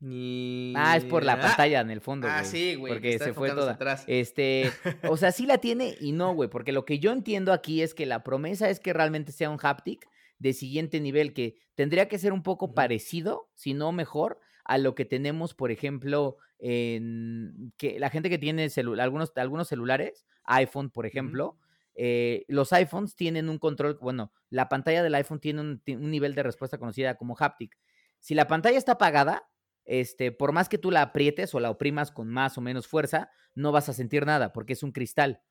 Ni... 0.00 0.74
Ah, 0.76 0.96
es 0.96 1.04
por 1.04 1.24
la 1.24 1.34
Ah, 1.34 1.40
pantalla 1.40 1.80
en 1.80 1.90
el 1.90 2.00
fondo, 2.00 2.28
Ah, 2.30 2.44
sí, 2.44 2.74
güey. 2.74 2.92
Porque 2.92 3.18
se 3.18 3.32
fue 3.32 3.50
toda. 3.50 3.72
atrás. 3.72 4.04
Este, 4.06 4.70
o 5.08 5.16
sea, 5.16 5.32
sí 5.32 5.46
la 5.46 5.58
tiene 5.58 5.96
y 6.00 6.12
no, 6.12 6.34
güey, 6.34 6.50
porque 6.50 6.72
lo 6.72 6.84
que 6.84 6.98
yo 6.98 7.12
entiendo 7.12 7.52
aquí 7.52 7.80
es 7.80 7.94
que 7.94 8.04
la 8.06 8.22
promesa 8.22 8.68
es 8.68 8.80
que 8.80 8.92
realmente 8.92 9.32
sea 9.32 9.48
un 9.50 9.58
haptic 9.62 10.06
de 10.38 10.52
siguiente 10.52 11.00
nivel, 11.00 11.32
que 11.32 11.56
tendría 11.74 12.08
que 12.08 12.18
ser 12.18 12.32
un 12.32 12.42
poco 12.42 12.74
parecido, 12.74 13.48
si 13.54 13.72
no 13.72 13.92
mejor, 13.92 14.38
a 14.64 14.76
lo 14.78 14.94
que 14.94 15.04
tenemos, 15.06 15.54
por 15.54 15.70
ejemplo, 15.70 16.36
en 16.66 17.72
que 17.76 17.98
la 18.00 18.08
gente 18.10 18.30
que 18.30 18.38
tiene 18.38 18.66
celu- 18.66 18.98
algunos, 19.00 19.32
algunos 19.36 19.68
celulares, 19.68 20.26
iPhone, 20.44 20.90
por 20.90 21.04
ejemplo, 21.06 21.58
eh, 21.94 22.44
los 22.48 22.72
iPhones 22.72 23.14
tienen 23.16 23.48
un 23.48 23.58
control, 23.58 23.98
bueno, 24.00 24.32
la 24.50 24.68
pantalla 24.68 25.02
del 25.02 25.14
iPhone 25.14 25.40
tiene 25.40 25.60
un, 25.60 25.82
un 25.86 26.10
nivel 26.10 26.34
de 26.34 26.42
respuesta 26.42 26.78
conocida 26.78 27.16
como 27.16 27.36
haptic. 27.38 27.76
Si 28.18 28.34
la 28.34 28.46
pantalla 28.46 28.78
está 28.78 28.92
apagada, 28.92 29.48
este, 29.84 30.32
por 30.32 30.52
más 30.52 30.68
que 30.70 30.78
tú 30.78 30.90
la 30.90 31.02
aprietes 31.02 31.54
o 31.54 31.60
la 31.60 31.70
oprimas 31.70 32.10
con 32.10 32.28
más 32.28 32.56
o 32.56 32.62
menos 32.62 32.86
fuerza, 32.86 33.30
no 33.54 33.70
vas 33.70 33.88
a 33.88 33.92
sentir 33.92 34.24
nada 34.24 34.52
porque 34.52 34.72
es 34.72 34.82
un 34.82 34.92
cristal. 34.92 35.42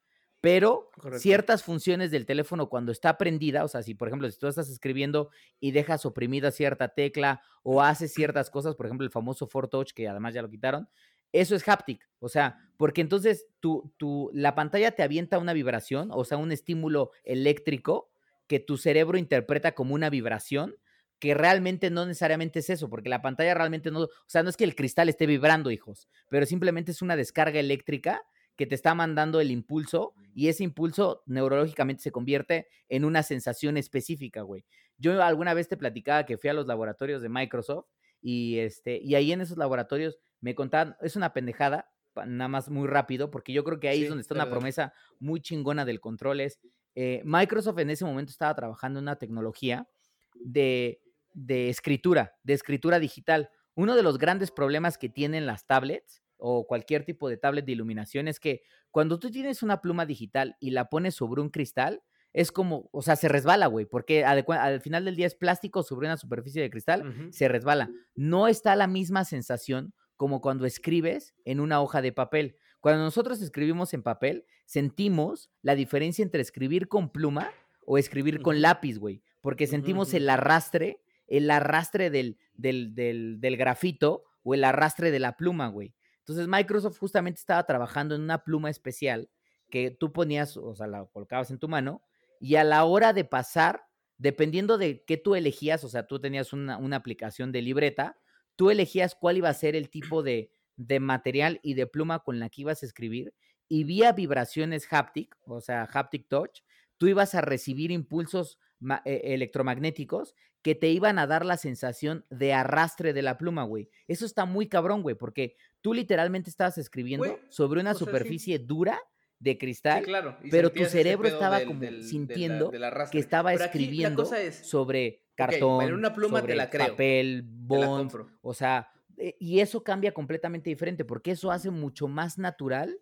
Pero 0.43 0.91
Correcto. 0.99 1.19
ciertas 1.21 1.63
funciones 1.63 2.11
del 2.11 2.25
teléfono 2.25 2.67
cuando 2.67 2.91
está 2.91 3.17
prendida, 3.17 3.63
o 3.63 3.69
sea, 3.69 3.81
si 3.81 3.95
por 3.95 4.09
ejemplo, 4.09 4.29
si 4.29 4.37
tú 4.37 4.47
estás 4.47 4.69
escribiendo 4.69 5.29
y 5.61 5.71
dejas 5.71 6.05
oprimida 6.05 6.51
cierta 6.51 6.89
tecla 6.89 7.41
o 7.63 7.81
haces 7.81 8.13
ciertas 8.13 8.49
cosas, 8.49 8.75
por 8.75 8.85
ejemplo, 8.85 9.05
el 9.05 9.11
famoso 9.11 9.47
For 9.47 9.69
Touch, 9.69 9.93
que 9.93 10.05
además 10.05 10.33
ya 10.33 10.41
lo 10.41 10.49
quitaron, 10.49 10.89
eso 11.31 11.55
es 11.55 11.65
haptic, 11.65 12.09
o 12.19 12.27
sea, 12.27 12.57
porque 12.75 12.99
entonces 12.99 13.47
tu, 13.61 13.93
tu, 13.95 14.31
la 14.33 14.53
pantalla 14.53 14.91
te 14.91 15.01
avienta 15.01 15.39
una 15.39 15.53
vibración, 15.53 16.09
o 16.11 16.25
sea, 16.25 16.37
un 16.37 16.51
estímulo 16.51 17.11
eléctrico 17.23 18.11
que 18.45 18.59
tu 18.59 18.75
cerebro 18.75 19.17
interpreta 19.17 19.71
como 19.71 19.95
una 19.95 20.09
vibración, 20.09 20.75
que 21.19 21.35
realmente 21.35 21.89
no 21.89 22.05
necesariamente 22.05 22.59
es 22.59 22.69
eso, 22.69 22.89
porque 22.89 23.07
la 23.07 23.21
pantalla 23.21 23.53
realmente 23.53 23.91
no, 23.91 24.01
o 24.01 24.09
sea, 24.27 24.43
no 24.43 24.49
es 24.49 24.57
que 24.57 24.65
el 24.65 24.75
cristal 24.75 25.07
esté 25.07 25.25
vibrando, 25.25 25.71
hijos, 25.71 26.09
pero 26.27 26.45
simplemente 26.45 26.91
es 26.91 27.01
una 27.01 27.15
descarga 27.15 27.61
eléctrica 27.61 28.23
que 28.55 28.65
te 28.67 28.75
está 28.75 28.93
mandando 28.95 29.39
el 29.41 29.51
impulso 29.51 30.13
y 30.35 30.47
ese 30.47 30.63
impulso 30.63 31.23
neurológicamente 31.25 32.03
se 32.03 32.11
convierte 32.11 32.67
en 32.89 33.05
una 33.05 33.23
sensación 33.23 33.77
específica, 33.77 34.41
güey. 34.41 34.65
Yo 34.97 35.21
alguna 35.21 35.53
vez 35.53 35.67
te 35.67 35.77
platicaba 35.77 36.25
que 36.25 36.37
fui 36.37 36.49
a 36.49 36.53
los 36.53 36.67
laboratorios 36.67 37.21
de 37.21 37.29
Microsoft 37.29 37.85
y 38.21 38.59
este 38.59 38.97
y 38.97 39.15
ahí 39.15 39.31
en 39.31 39.41
esos 39.41 39.57
laboratorios 39.57 40.17
me 40.39 40.55
contaban, 40.55 40.95
es 41.01 41.15
una 41.15 41.33
pendejada, 41.33 41.91
nada 42.15 42.47
más 42.47 42.69
muy 42.69 42.87
rápido, 42.87 43.31
porque 43.31 43.53
yo 43.53 43.63
creo 43.63 43.79
que 43.79 43.89
ahí 43.89 43.97
Sí, 43.97 44.03
es 44.03 44.09
donde 44.09 44.21
está 44.21 44.35
una 44.35 44.49
promesa 44.49 44.93
muy 45.19 45.41
chingona 45.41 45.85
del 45.85 45.99
control 45.99 46.41
es 46.41 46.59
eh, 46.95 47.21
Microsoft 47.25 47.79
en 47.79 47.89
ese 47.89 48.05
momento 48.05 48.31
estaba 48.31 48.53
trabajando 48.53 48.99
en 48.99 49.05
una 49.05 49.15
tecnología 49.17 49.87
de, 50.35 51.01
de 51.33 51.69
escritura, 51.69 52.35
de 52.43 52.53
escritura 52.53 52.99
digital. 52.99 53.49
Uno 53.75 53.95
de 53.95 54.03
los 54.03 54.19
grandes 54.19 54.51
problemas 54.51 54.97
que 54.97 55.09
tienen 55.09 55.47
las 55.47 55.65
tablets 55.65 56.22
o 56.37 56.67
cualquier 56.67 57.05
tipo 57.05 57.29
de 57.29 57.37
tablet 57.37 57.65
de 57.65 57.71
iluminación 57.71 58.27
es 58.27 58.39
que 58.39 58.61
cuando 58.91 59.19
tú 59.19 59.31
tienes 59.31 59.63
una 59.63 59.81
pluma 59.81 60.05
digital 60.05 60.55
y 60.59 60.71
la 60.71 60.89
pones 60.89 61.15
sobre 61.15 61.41
un 61.41 61.49
cristal, 61.49 62.03
es 62.33 62.51
como, 62.51 62.89
o 62.91 63.01
sea, 63.01 63.15
se 63.15 63.29
resbala, 63.29 63.67
güey, 63.67 63.85
porque 63.85 64.25
al 64.25 64.81
final 64.81 65.05
del 65.05 65.15
día 65.15 65.27
es 65.27 65.35
plástico 65.35 65.83
sobre 65.83 66.07
una 66.07 66.17
superficie 66.17 66.61
de 66.61 66.69
cristal, 66.69 67.29
se 67.31 67.47
resbala. 67.47 67.91
No 68.15 68.47
está 68.47 68.75
la 68.75 68.87
misma 68.87 69.23
sensación 69.23 69.93
como 70.17 70.41
cuando 70.41 70.65
escribes 70.65 71.35
en 71.45 71.59
una 71.59 71.81
hoja 71.81 72.01
de 72.01 72.11
papel. 72.11 72.57
Cuando 72.79 73.03
nosotros 73.03 73.41
escribimos 73.41 73.93
en 73.93 74.03
papel, 74.03 74.45
sentimos 74.65 75.51
la 75.61 75.75
diferencia 75.75 76.23
entre 76.23 76.41
escribir 76.41 76.87
con 76.87 77.11
pluma 77.11 77.51
o 77.85 77.97
escribir 77.97 78.41
con 78.41 78.61
lápiz, 78.61 78.97
güey, 78.97 79.21
porque 79.41 79.67
sentimos 79.67 80.13
el 80.13 80.27
arrastre, 80.29 81.01
el 81.27 81.49
arrastre 81.51 82.09
del, 82.09 82.37
del, 82.55 82.95
del, 82.95 83.39
del 83.39 83.57
grafito 83.57 84.23
o 84.43 84.53
el 84.53 84.63
arrastre 84.63 85.11
de 85.11 85.19
la 85.19 85.37
pluma, 85.37 85.67
güey. 85.67 85.93
Entonces 86.23 86.47
Microsoft 86.47 86.97
justamente 86.97 87.39
estaba 87.39 87.65
trabajando 87.65 88.15
en 88.15 88.21
una 88.21 88.43
pluma 88.43 88.69
especial 88.69 89.29
que 89.69 89.91
tú 89.91 90.13
ponías, 90.13 90.55
o 90.55 90.73
sea, 90.73 90.87
la 90.87 91.05
colocabas 91.05 91.51
en 91.51 91.59
tu 91.59 91.67
mano 91.67 92.01
y 92.39 92.55
a 92.55 92.63
la 92.63 92.85
hora 92.85 93.11
de 93.11 93.25
pasar, 93.25 93.83
dependiendo 94.17 94.77
de 94.77 95.03
qué 95.03 95.17
tú 95.17 95.35
elegías, 95.35 95.83
o 95.83 95.89
sea, 95.89 96.07
tú 96.07 96.19
tenías 96.19 96.53
una, 96.53 96.77
una 96.77 96.95
aplicación 96.95 97.51
de 97.51 97.61
libreta, 97.61 98.17
tú 98.55 98.69
elegías 98.69 99.15
cuál 99.15 99.37
iba 99.37 99.49
a 99.49 99.53
ser 99.53 99.75
el 99.75 99.89
tipo 99.89 100.23
de, 100.23 100.51
de 100.77 100.99
material 100.99 101.59
y 101.61 101.73
de 101.73 101.87
pluma 101.87 102.19
con 102.19 102.39
la 102.39 102.49
que 102.49 102.61
ibas 102.61 102.83
a 102.83 102.85
escribir 102.85 103.33
y 103.67 103.83
vía 103.83 104.11
vibraciones 104.11 104.87
haptic, 104.91 105.35
o 105.45 105.59
sea, 105.59 105.83
haptic 105.91 106.27
touch, 106.29 106.61
tú 106.97 107.07
ibas 107.07 107.35
a 107.35 107.41
recibir 107.41 107.91
impulsos 107.91 108.59
electromagnéticos 109.05 110.35
que 110.61 110.75
te 110.75 110.89
iban 110.89 111.19
a 111.19 111.27
dar 111.27 111.45
la 111.45 111.57
sensación 111.57 112.25
de 112.29 112.53
arrastre 112.53 113.13
de 113.13 113.21
la 113.21 113.37
pluma, 113.37 113.63
güey. 113.63 113.89
Eso 114.07 114.25
está 114.25 114.45
muy 114.45 114.67
cabrón, 114.67 115.01
güey, 115.01 115.15
porque 115.15 115.55
tú 115.81 115.93
literalmente 115.93 116.49
estabas 116.49 116.77
escribiendo 116.77 117.25
Güey, 117.27 117.39
sobre 117.49 117.81
una 117.81 117.91
o 117.91 117.93
sea, 117.93 117.99
sí. 117.99 118.05
superficie 118.05 118.59
dura 118.59 118.99
de 119.39 119.51
Sí, 119.51 119.57
cristal 119.57 120.03
claro. 120.03 120.37
pero 120.49 120.71
tu 120.71 120.85
cerebro 120.85 121.27
estaba 121.27 121.59
del- 121.59 121.67
como 121.67 121.79
del- 121.81 121.95
de 121.95 122.01
la- 122.01 122.07
sintiendo 122.07 122.71
que 123.11 123.19
estaba 123.19 123.51
Pero 123.51 123.65
escribiendo 123.65 124.33
es, 124.33 124.55
sobre 124.55 125.25
cartón, 125.35 125.83
en 125.83 125.93
una 125.95 126.13
pluma 126.13 126.37
te 126.37 126.41
sobre 126.43 126.55
la 126.55 126.69
creo, 126.69 126.87
papel, 126.91 127.41
te 127.43 127.75
la 127.77 127.87
bond, 127.87 128.11
o 128.41 128.53
sea, 128.53 128.89
eh, 129.17 129.35
y 129.39 129.59
eso 129.59 129.83
cambia 129.83 130.13
completamente 130.13 130.69
diferente, 130.69 131.03
porque 131.03 131.31
eso 131.31 131.51
hace 131.51 131.69
mucho 131.71 132.07
más 132.07 132.37
natural 132.37 132.97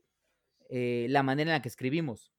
eh, 0.69 1.05
la 1.09 1.21
manera 1.21 1.51
en 1.51 1.55
la 1.57 1.61
que 1.61 1.67
escribimos. 1.69 2.31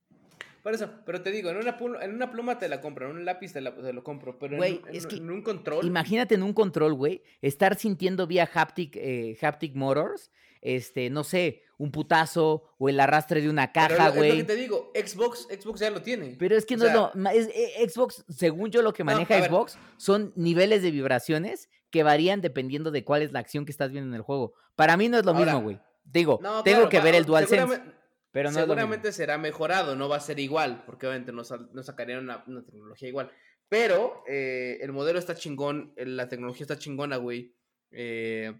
Por 0.62 0.74
eso, 0.74 0.88
pero 1.04 1.22
te 1.22 1.30
digo, 1.32 1.50
en 1.50 1.56
una, 1.56 1.76
pluma, 1.76 2.04
en 2.04 2.14
una 2.14 2.30
pluma 2.30 2.58
te 2.58 2.68
la 2.68 2.80
compro, 2.80 3.10
en 3.10 3.16
un 3.16 3.24
lápiz 3.24 3.52
te, 3.52 3.60
la, 3.60 3.74
te 3.74 3.92
lo 3.92 4.04
compro, 4.04 4.38
pero 4.38 4.56
Güey, 4.56 4.76
en, 4.76 4.82
un- 4.84 4.88
es 4.96 5.02
en- 5.04 5.10
que 5.10 5.16
en 5.16 5.30
un 5.30 5.42
control. 5.42 5.84
Imagínate 5.86 6.34
en 6.36 6.42
un 6.44 6.52
control, 6.52 6.94
güey, 6.94 7.22
estar 7.40 7.76
sintiendo 7.76 8.26
vía 8.26 8.48
haptic, 8.52 8.94
eh, 8.96 9.36
haptic 9.42 9.74
motors, 9.74 10.30
este, 10.60 11.10
no 11.10 11.24
sé, 11.24 11.62
un 11.78 11.90
putazo 11.90 12.62
o 12.78 12.88
el 12.88 13.00
arrastre 13.00 13.40
de 13.40 13.50
una 13.50 13.72
caja, 13.72 14.08
es 14.10 14.14
lo 14.14 14.22
que 14.22 14.28
güey. 14.28 14.42
te 14.44 14.54
digo, 14.54 14.92
Xbox, 14.94 15.48
Xbox 15.50 15.80
ya 15.80 15.90
lo 15.90 16.00
tiene. 16.02 16.36
Pero 16.38 16.56
es 16.56 16.64
que 16.64 16.74
O 16.74 16.78
no 16.78 16.84
sea, 16.84 17.10
es 17.32 17.46
lo. 17.48 17.52
eh, 17.52 17.88
Xbox, 17.88 18.24
según 18.28 18.70
yo, 18.70 18.82
lo 18.82 18.92
que 18.92 19.02
No, 19.02 19.10
maneja 19.12 19.34
ver. 19.40 19.48
Xbox 19.50 19.76
son 19.96 20.32
niveles 20.36 20.82
de 20.82 20.92
vibraciones 20.92 21.68
que 21.90 22.04
varían 22.04 22.40
dependiendo 22.40 22.92
de 22.92 23.02
cuál 23.02 23.22
es 23.22 23.32
la 23.32 23.40
acción 23.40 23.64
que 23.64 23.72
estás 23.72 23.90
viendo 23.90 24.08
en 24.10 24.14
el 24.14 24.22
juego. 24.22 24.54
Para 24.76 24.96
mí 24.96 25.08
no 25.08 25.18
es 25.18 25.24
lo 25.24 25.32
Ahora, 25.32 25.44
mismo, 25.46 25.62
güey. 25.62 25.80
Digo, 26.04 26.38
No, 26.40 26.62
tengo 26.62 26.76
claro, 26.88 26.88
que 26.90 27.00
ver 27.00 27.14
el 27.16 27.24
DualSense, 27.24 27.56
seguramente- 27.66 27.96
pero 28.33 28.51
no. 28.51 28.59
Seguramente 28.59 29.12
será 29.12 29.39
mejorado, 29.39 29.95
no 29.95 30.09
va 30.09 30.16
a 30.16 30.20
ser 30.20 30.41
igual, 30.41 30.83
porque 30.85 31.07
obviamente 31.07 31.33
no, 31.33 31.43
no 31.72 31.83
sacarían 31.83 32.20
una, 32.20 32.45
tecnología 32.64 33.09
igual. 33.09 33.30
Pero 33.68 34.24
eh, 34.26 34.78
el 34.80 34.93
modelo 34.93 35.18
está 35.18 35.35
chingón, 35.35 35.93
eh, 35.97 36.07
la 36.07 36.28
tecnología 36.28 36.64
está 36.64 36.78
chingona, 36.78 37.16
güey. 37.16 37.55
Eh, 37.91 38.53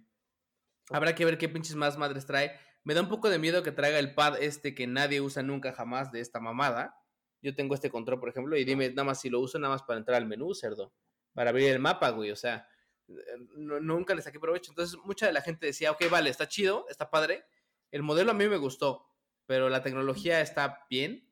habrá 0.91 1.15
que 1.15 1.25
ver 1.25 1.39
qué 1.39 1.49
pinches 1.49 1.75
más 1.75 1.97
madres 1.97 2.27
trae. 2.27 2.53
Me 2.85 2.95
da 2.95 3.01
un 3.01 3.09
poco 3.09 3.31
de 3.31 3.39
miedo 3.39 3.63
que 3.63 3.73
traiga 3.73 3.99
el 3.99 4.15
pad 4.15 4.43
este 4.43 4.75
que 4.75 4.87
nadie 4.87 5.21
usa 5.21 5.43
nunca 5.43 5.73
jamás 5.73 6.13
de 6.13 6.21
esta 6.21 6.39
mamada. 6.39 6.95
Yo 7.41 7.55
tengo 7.55 7.75
este 7.75 7.91
control, 7.91 8.21
por 8.21 8.29
ejemplo, 8.29 8.57
y 8.57 8.65
dime 8.65 8.91
nada 8.91 9.05
más 9.05 9.21
si 9.21 9.31
lo 9.31 9.41
uso 9.41 9.59
nada 9.59 9.75
más 9.75 9.83
para 9.83 9.99
entrar 9.99 10.17
al 10.17 10.29
menú, 10.29 10.55
cerdo. 10.55 10.93
Para 11.33 11.51
abrir 11.51 11.69
el 11.69 11.79
mapa, 11.79 12.11
güey. 12.11 12.31
O 12.31 12.37
sea, 12.37 12.69
nunca 13.57 14.15
le 14.15 14.23
saqué 14.23 14.39
provecho. 14.39 14.71
Entonces, 14.71 14.99
mucha 15.05 15.27
de 15.27 15.33
la 15.33 15.41
gente 15.41 15.67
decía, 15.67 15.91
ok, 15.93 16.11
vale, 16.11 16.29
está 16.29 16.47
chido, 16.47 16.87
está 16.91 17.11
padre. 17.11 17.45
El 17.91 18.03
modelo 18.03 18.31
a 18.31 18.35
mí 18.35 18.49
me 18.49 18.57
gustó, 18.57 19.12
pero 19.47 19.69
la 19.69 19.83
tecnología 19.83 20.41
está 20.41 20.87
bien, 20.91 21.29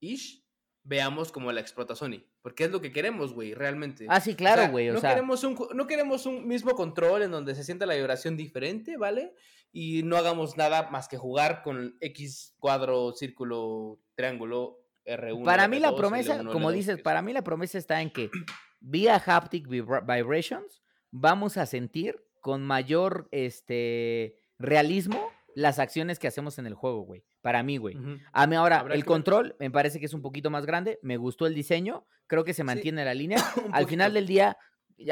ish. 0.00 0.42
Veamos 0.86 1.32
cómo 1.32 1.50
la 1.50 1.62
explota 1.62 1.94
Sony. 1.94 2.24
Porque 2.42 2.64
es 2.64 2.70
lo 2.70 2.82
que 2.82 2.92
queremos, 2.92 3.32
güey, 3.32 3.54
realmente. 3.54 4.04
Ah, 4.10 4.20
sí, 4.20 4.34
claro, 4.34 4.70
güey. 4.70 4.88
no, 4.90 5.00
queremos 5.00 5.42
un, 5.44 5.58
no 5.74 5.86
queremos 5.86 6.26
un 6.26 6.46
mismo 6.46 6.72
control 6.74 7.22
en 7.22 7.30
donde 7.30 7.54
se 7.54 7.64
sienta 7.64 7.86
la 7.86 7.94
vibración 7.94 8.36
diferente, 8.36 8.98
¿vale? 8.98 9.34
Y 9.72 10.02
no 10.02 10.18
hagamos 10.18 10.58
nada 10.58 10.90
más 10.90 11.08
que 11.08 11.16
jugar 11.16 11.62
con 11.62 11.96
X 12.00 12.54
cuadro, 12.58 13.12
círculo, 13.12 13.98
triángulo, 14.14 14.84
R1. 15.06 15.42
Para 15.42 15.68
mí 15.68 15.80
la 15.80 15.96
promesa, 15.96 16.44
como 16.44 16.70
dices, 16.70 17.00
para 17.00 17.22
mí 17.22 17.32
la 17.32 17.42
promesa 17.42 17.78
está 17.78 18.02
en 18.02 18.10
que 18.10 18.30
vía 18.80 19.16
haptic 19.16 19.66
vibrations 19.66 20.82
vamos 21.10 21.56
a 21.56 21.64
sentir 21.64 22.22
con 22.40 22.62
mayor 22.62 23.28
este 23.30 24.36
realismo 24.58 25.30
las 25.54 25.78
acciones 25.78 26.18
que 26.18 26.26
hacemos 26.26 26.58
en 26.58 26.66
el 26.66 26.74
juego, 26.74 27.02
güey. 27.02 27.24
Para 27.44 27.62
mí, 27.62 27.76
güey. 27.76 27.94
A 28.32 28.46
mí 28.46 28.56
ahora, 28.56 28.86
el 28.90 29.04
control 29.04 29.54
me 29.60 29.70
parece 29.70 30.00
que 30.00 30.06
es 30.06 30.14
un 30.14 30.22
poquito 30.22 30.48
más 30.48 30.64
grande. 30.64 30.98
Me 31.02 31.18
gustó 31.18 31.46
el 31.46 31.54
diseño. 31.54 32.06
Creo 32.26 32.42
que 32.42 32.54
se 32.54 32.64
mantiene 32.64 33.04
la 33.04 33.12
línea. 33.12 33.36
Al 33.70 33.86
final 33.86 34.14
del 34.14 34.26
día, 34.26 34.56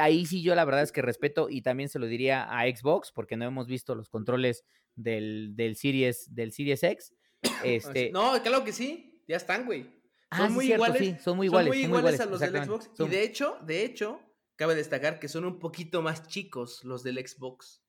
ahí 0.01 0.25
sí 0.25 0.43
yo 0.43 0.55
la 0.55 0.65
verdad 0.65 0.81
es 0.83 0.93
que 0.93 1.03
respeto 1.03 1.51
y 1.51 1.61
también 1.61 1.91
se 1.91 1.99
lo 1.99 2.07
diría 2.07 2.45
a 2.45 2.63
Xbox, 2.75 3.13
porque 3.13 3.37
no 3.37 3.45
hemos 3.45 3.67
visto 3.67 3.95
los 3.95 4.09
controles 4.09 4.65
del, 4.95 5.55
del 5.57 5.77
Series, 5.77 6.35
del 6.35 6.53
Series 6.53 6.83
X. 6.83 7.13
Este... 7.65 8.11
No, 8.13 8.33
claro 8.43 8.65
que 8.65 8.73
sí. 8.73 9.23
Ya 9.29 9.37
están, 9.37 9.67
güey. 9.67 9.91
Son, 10.35 10.55
muy 10.55 10.73
iguales, 10.73 11.23
son 11.23 11.37
muy 11.37 11.49
iguales. 11.49 11.75
Son 11.75 11.91
muy 11.91 11.99
iguales. 11.99 12.19
a 12.19 12.25
los 12.25 12.41
del 12.41 12.65
Xbox. 12.65 12.91
Y 12.99 13.09
de 13.09 13.25
hecho, 13.25 13.59
de 13.67 13.85
hecho, 13.85 14.23
cabe 14.57 14.75
destacar 14.75 15.21
que 15.21 15.29
son 15.29 15.45
un 15.45 15.59
poquito 15.59 16.01
más 16.01 16.27
chicos 16.29 16.83
los 16.83 17.03
del 17.03 17.19
Xbox. 17.19 17.82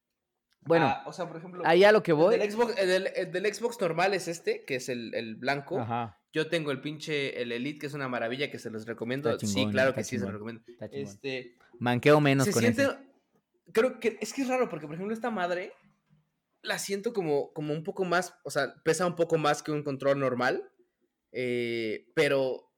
Bueno, 0.66 0.88
ah, 0.88 1.04
o 1.06 1.14
sea, 1.14 1.28
por 1.28 1.38
ejemplo, 1.38 1.64
allá 1.66 1.92
lo 1.92 2.04
que 2.04 2.14
voy. 2.14 2.36
El 2.36 3.32
del, 3.32 3.54
Xbox, 3.54 3.80
normal 3.80 4.14
es 4.14 4.28
este, 4.28 4.64
que 4.64 4.76
es 4.76 4.90
el, 4.90 5.36
blanco. 5.36 5.86
Yo 6.32 6.48
tengo 6.48 6.72
el 6.72 6.82
pinche, 6.82 7.42
el 7.42 7.52
Elite, 7.52 7.80
que 7.80 7.86
es 7.86 7.94
una 7.94 8.08
maravilla, 8.08 8.50
que 8.50 8.58
se 8.58 8.70
los 8.70 8.86
recomiendo. 8.86 9.38
sí, 9.40 9.68
claro 9.70 9.94
que 9.94 10.04
sí, 10.04 10.18
se 10.18 10.26
los 10.26 10.34
recomiendo. 10.34 10.64
Este, 10.92 11.58
Manqueo 11.80 12.20
menos 12.20 12.50
con 12.50 12.62
siente, 12.62 12.88
Creo 13.72 14.00
que 14.00 14.18
es 14.22 14.34
que 14.34 14.42
es 14.42 14.48
raro, 14.48 14.70
porque 14.70 14.86
por 14.88 14.96
ejemplo, 14.96 15.14
esta 15.14 15.32
madre 15.32 15.74
la 16.62 16.80
siento 16.80 17.14
como, 17.14 17.54
como 17.54 17.74
un 17.74 17.84
poco 17.84 18.06
más, 18.06 18.36
o 18.44 18.50
sea, 18.50 18.76
pesa 18.84 19.06
un 19.06 19.16
poco 19.16 19.38
más 19.38 19.64
que 19.64 19.72
un 19.72 19.84
control 19.84 20.20
normal. 20.20 20.70
Eh, 21.32 22.12
pero 22.14 22.73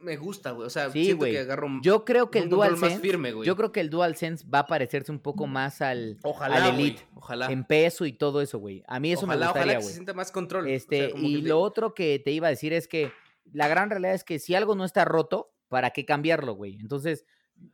me 0.00 0.16
gusta, 0.16 0.50
güey. 0.50 0.66
O 0.66 0.70
sea, 0.70 0.90
siento 0.90 1.24
que 1.24 1.38
agarro 1.38 1.68
Yo 1.82 2.04
creo 2.04 2.30
que 2.30 2.40
el 2.40 2.48
DualSense 2.48 3.00
firme, 3.00 3.32
güey. 3.32 3.46
Yo 3.46 3.56
creo 3.56 3.72
que 3.72 3.80
el 3.80 3.90
DualSense 3.90 4.46
va 4.48 4.60
a 4.60 4.66
parecerse 4.66 5.10
un 5.10 5.18
poco 5.20 5.46
más 5.46 5.80
al, 5.80 6.18
ojalá, 6.22 6.68
Elite. 6.68 7.02
ojalá. 7.14 7.50
En 7.50 7.64
peso 7.64 8.04
y 8.06 8.12
todo 8.12 8.40
eso, 8.40 8.58
güey. 8.58 8.82
A 8.86 9.00
mí 9.00 9.12
eso 9.12 9.26
me 9.26 9.34
gustaría, 9.34 9.62
ojalá 9.62 9.76
que 9.78 9.82
se 9.82 9.92
sienta 9.94 10.14
más 10.14 10.30
control. 10.30 10.68
Este, 10.68 11.12
y 11.16 11.42
lo 11.42 11.60
otro 11.60 11.94
que 11.94 12.18
te 12.18 12.30
iba 12.30 12.46
a 12.46 12.50
decir 12.50 12.72
es 12.72 12.88
que 12.88 13.12
la 13.52 13.68
gran 13.68 13.90
realidad 13.90 14.14
es 14.14 14.24
que 14.24 14.38
si 14.38 14.54
algo 14.54 14.74
no 14.74 14.84
está 14.84 15.04
roto, 15.04 15.52
¿para 15.68 15.90
qué 15.90 16.04
cambiarlo, 16.04 16.54
güey? 16.54 16.76
Entonces, 16.78 17.24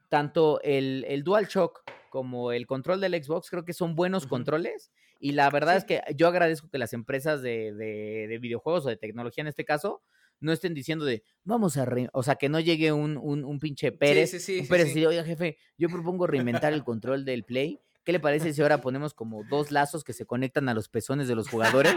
tanto 0.09 0.61
el, 0.63 1.05
el 1.09 1.25
DualShock 1.25 1.83
como 2.09 2.53
el 2.53 2.67
control 2.67 3.01
del 3.01 3.23
Xbox 3.23 3.51
creo 3.51 3.65
que 3.65 3.73
son 3.73 3.95
buenos 3.95 4.27
controles. 4.27 4.93
Y 5.19 5.33
la 5.33 5.49
verdad 5.51 5.77
es 5.77 5.85
que 5.85 6.03
yo 6.17 6.29
agradezco 6.29 6.69
que 6.69 6.79
las 6.79 6.93
empresas 6.93 7.43
de, 7.43 7.73
de 7.73 8.39
videojuegos 8.39 8.87
o 8.87 8.89
de 8.89 8.97
tecnología 8.97 9.43
en 9.43 9.49
este 9.49 9.65
caso 9.65 10.03
no 10.43 10.53
estén 10.53 10.75
diciendo 10.75 11.05
de, 11.05 11.23
vamos 11.45 11.77
a, 11.77 11.87
o 12.13 12.23
sea, 12.23 12.35
que 12.35 12.49
no 12.49 12.61
llegue 12.61 12.93
un, 12.93 13.17
un, 13.17 13.45
un 13.45 13.59
pinche 13.59 13.93
Pérez, 13.93 14.31
sí, 14.31 14.41
sí, 14.41 14.55
sí, 14.55 14.61
un 14.61 14.69
Pérez 14.69 14.95
y 14.95 15.07
oiga, 15.07 15.25
jefe, 15.25 15.57
yo 15.79 15.89
propongo 15.89 16.27
reinventar 16.27 16.73
el 16.73 16.85
control 16.85 17.25
del 17.25 17.45
Play. 17.45 17.81
¿Qué 18.05 18.11
le 18.11 18.19
parece 18.19 18.53
si 18.53 18.61
ahora 18.61 18.81
ponemos 18.81 19.15
como 19.15 19.45
dos 19.49 19.71
lazos 19.71 20.03
que 20.03 20.13
se 20.13 20.27
conectan 20.27 20.69
a 20.69 20.75
los 20.75 20.89
pezones 20.89 21.29
de 21.29 21.37
los 21.37 21.49
jugadores? 21.49 21.95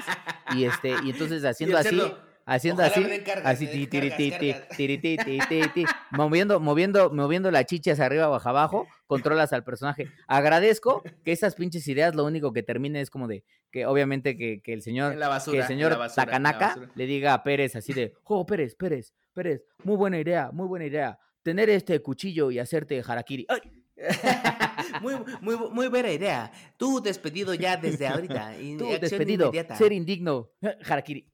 Y 0.56 0.66
este, 0.66 0.94
y 1.04 1.10
entonces 1.10 1.44
haciendo 1.46 1.78
así, 1.78 2.00
haciendo 2.46 2.84
así, 2.84 3.04
así, 3.44 3.68
moviendo, 6.12 6.60
moviendo, 6.60 7.12
moviendo 7.12 7.52
la 7.52 7.64
chicha 7.66 7.94
hacia 7.94 8.06
arriba 8.06 8.30
o 8.30 8.36
abajo, 8.36 8.88
controlas 9.08 9.52
al 9.54 9.64
personaje. 9.64 10.10
Agradezco 10.28 11.04
que 11.24 11.32
esas 11.32 11.56
pinches 11.56 11.88
ideas 11.88 12.16
lo 12.16 12.26
único 12.26 12.54
que 12.54 12.64
termine 12.64 13.02
es 13.02 13.10
como 13.10 13.28
de 13.28 13.44
que 13.72 13.86
obviamente 13.86 14.38
que, 14.38 14.62
que 14.62 14.74
el 14.74 14.82
señor, 14.82 15.18
que 15.50 15.58
el 15.58 15.66
señor 15.66 15.98
Takanaka 16.14 16.78
le 16.96 17.06
diga 17.06 17.34
a 17.34 17.44
Pérez 17.44 17.76
así 17.76 17.94
de, 17.94 18.14
oh 18.24 18.46
Pérez, 18.46 18.76
Pérez, 18.76 19.14
Pérez, 19.34 19.64
muy 19.84 19.98
buena 19.98 20.20
idea, 20.20 20.52
muy 20.54 20.68
buena 20.68 20.86
idea, 20.86 21.20
tener 21.44 21.70
este 21.70 22.02
cuchillo 22.02 22.52
y 22.52 22.60
hacerte 22.60 23.02
harakiri. 23.06 23.46
¡Ay! 23.50 23.85
muy, 25.02 25.16
muy, 25.42 25.58
muy 25.72 25.88
buena 25.88 26.12
idea. 26.12 26.52
Tú 26.78 27.02
despedido 27.02 27.54
ya 27.54 27.78
desde 27.78 28.08
ahorita. 28.08 28.54
Tú 28.78 28.88
despedido. 29.00 29.52
Ser 29.78 29.92
indigno. 29.92 30.52
Harakiri. 30.86 31.30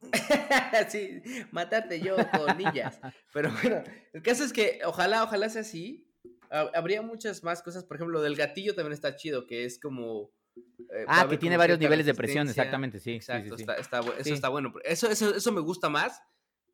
sí, 0.88 1.22
matarte 1.50 2.00
yo 2.00 2.16
con 2.16 2.56
niñas. 2.56 3.00
Pero 3.32 3.50
bueno, 3.62 3.82
el 4.12 4.22
caso 4.22 4.44
es 4.44 4.52
que 4.52 4.80
ojalá, 4.84 5.24
ojalá 5.24 5.48
sea 5.48 5.62
así. 5.62 6.08
Habría 6.50 7.00
muchas 7.00 7.42
más 7.42 7.62
cosas. 7.62 7.84
Por 7.84 7.96
ejemplo, 7.96 8.20
del 8.20 8.36
gatillo 8.36 8.74
también 8.74 8.92
está 8.92 9.16
chido, 9.16 9.46
que 9.46 9.64
es 9.64 9.80
como. 9.80 10.30
Eh, 10.94 11.04
ah, 11.08 11.26
que 11.28 11.38
tiene 11.38 11.56
varios 11.56 11.78
niveles 11.78 12.04
de 12.04 12.12
presión, 12.12 12.46
exactamente, 12.46 13.00
sí. 13.00 13.12
Exacto, 13.12 13.54
Está, 13.54 14.00
eso 14.18 14.34
está 14.34 14.48
bueno. 14.50 14.74
Eso, 14.84 15.08
eso, 15.08 15.34
eso 15.34 15.52
me 15.52 15.62
gusta 15.62 15.88
más, 15.88 16.20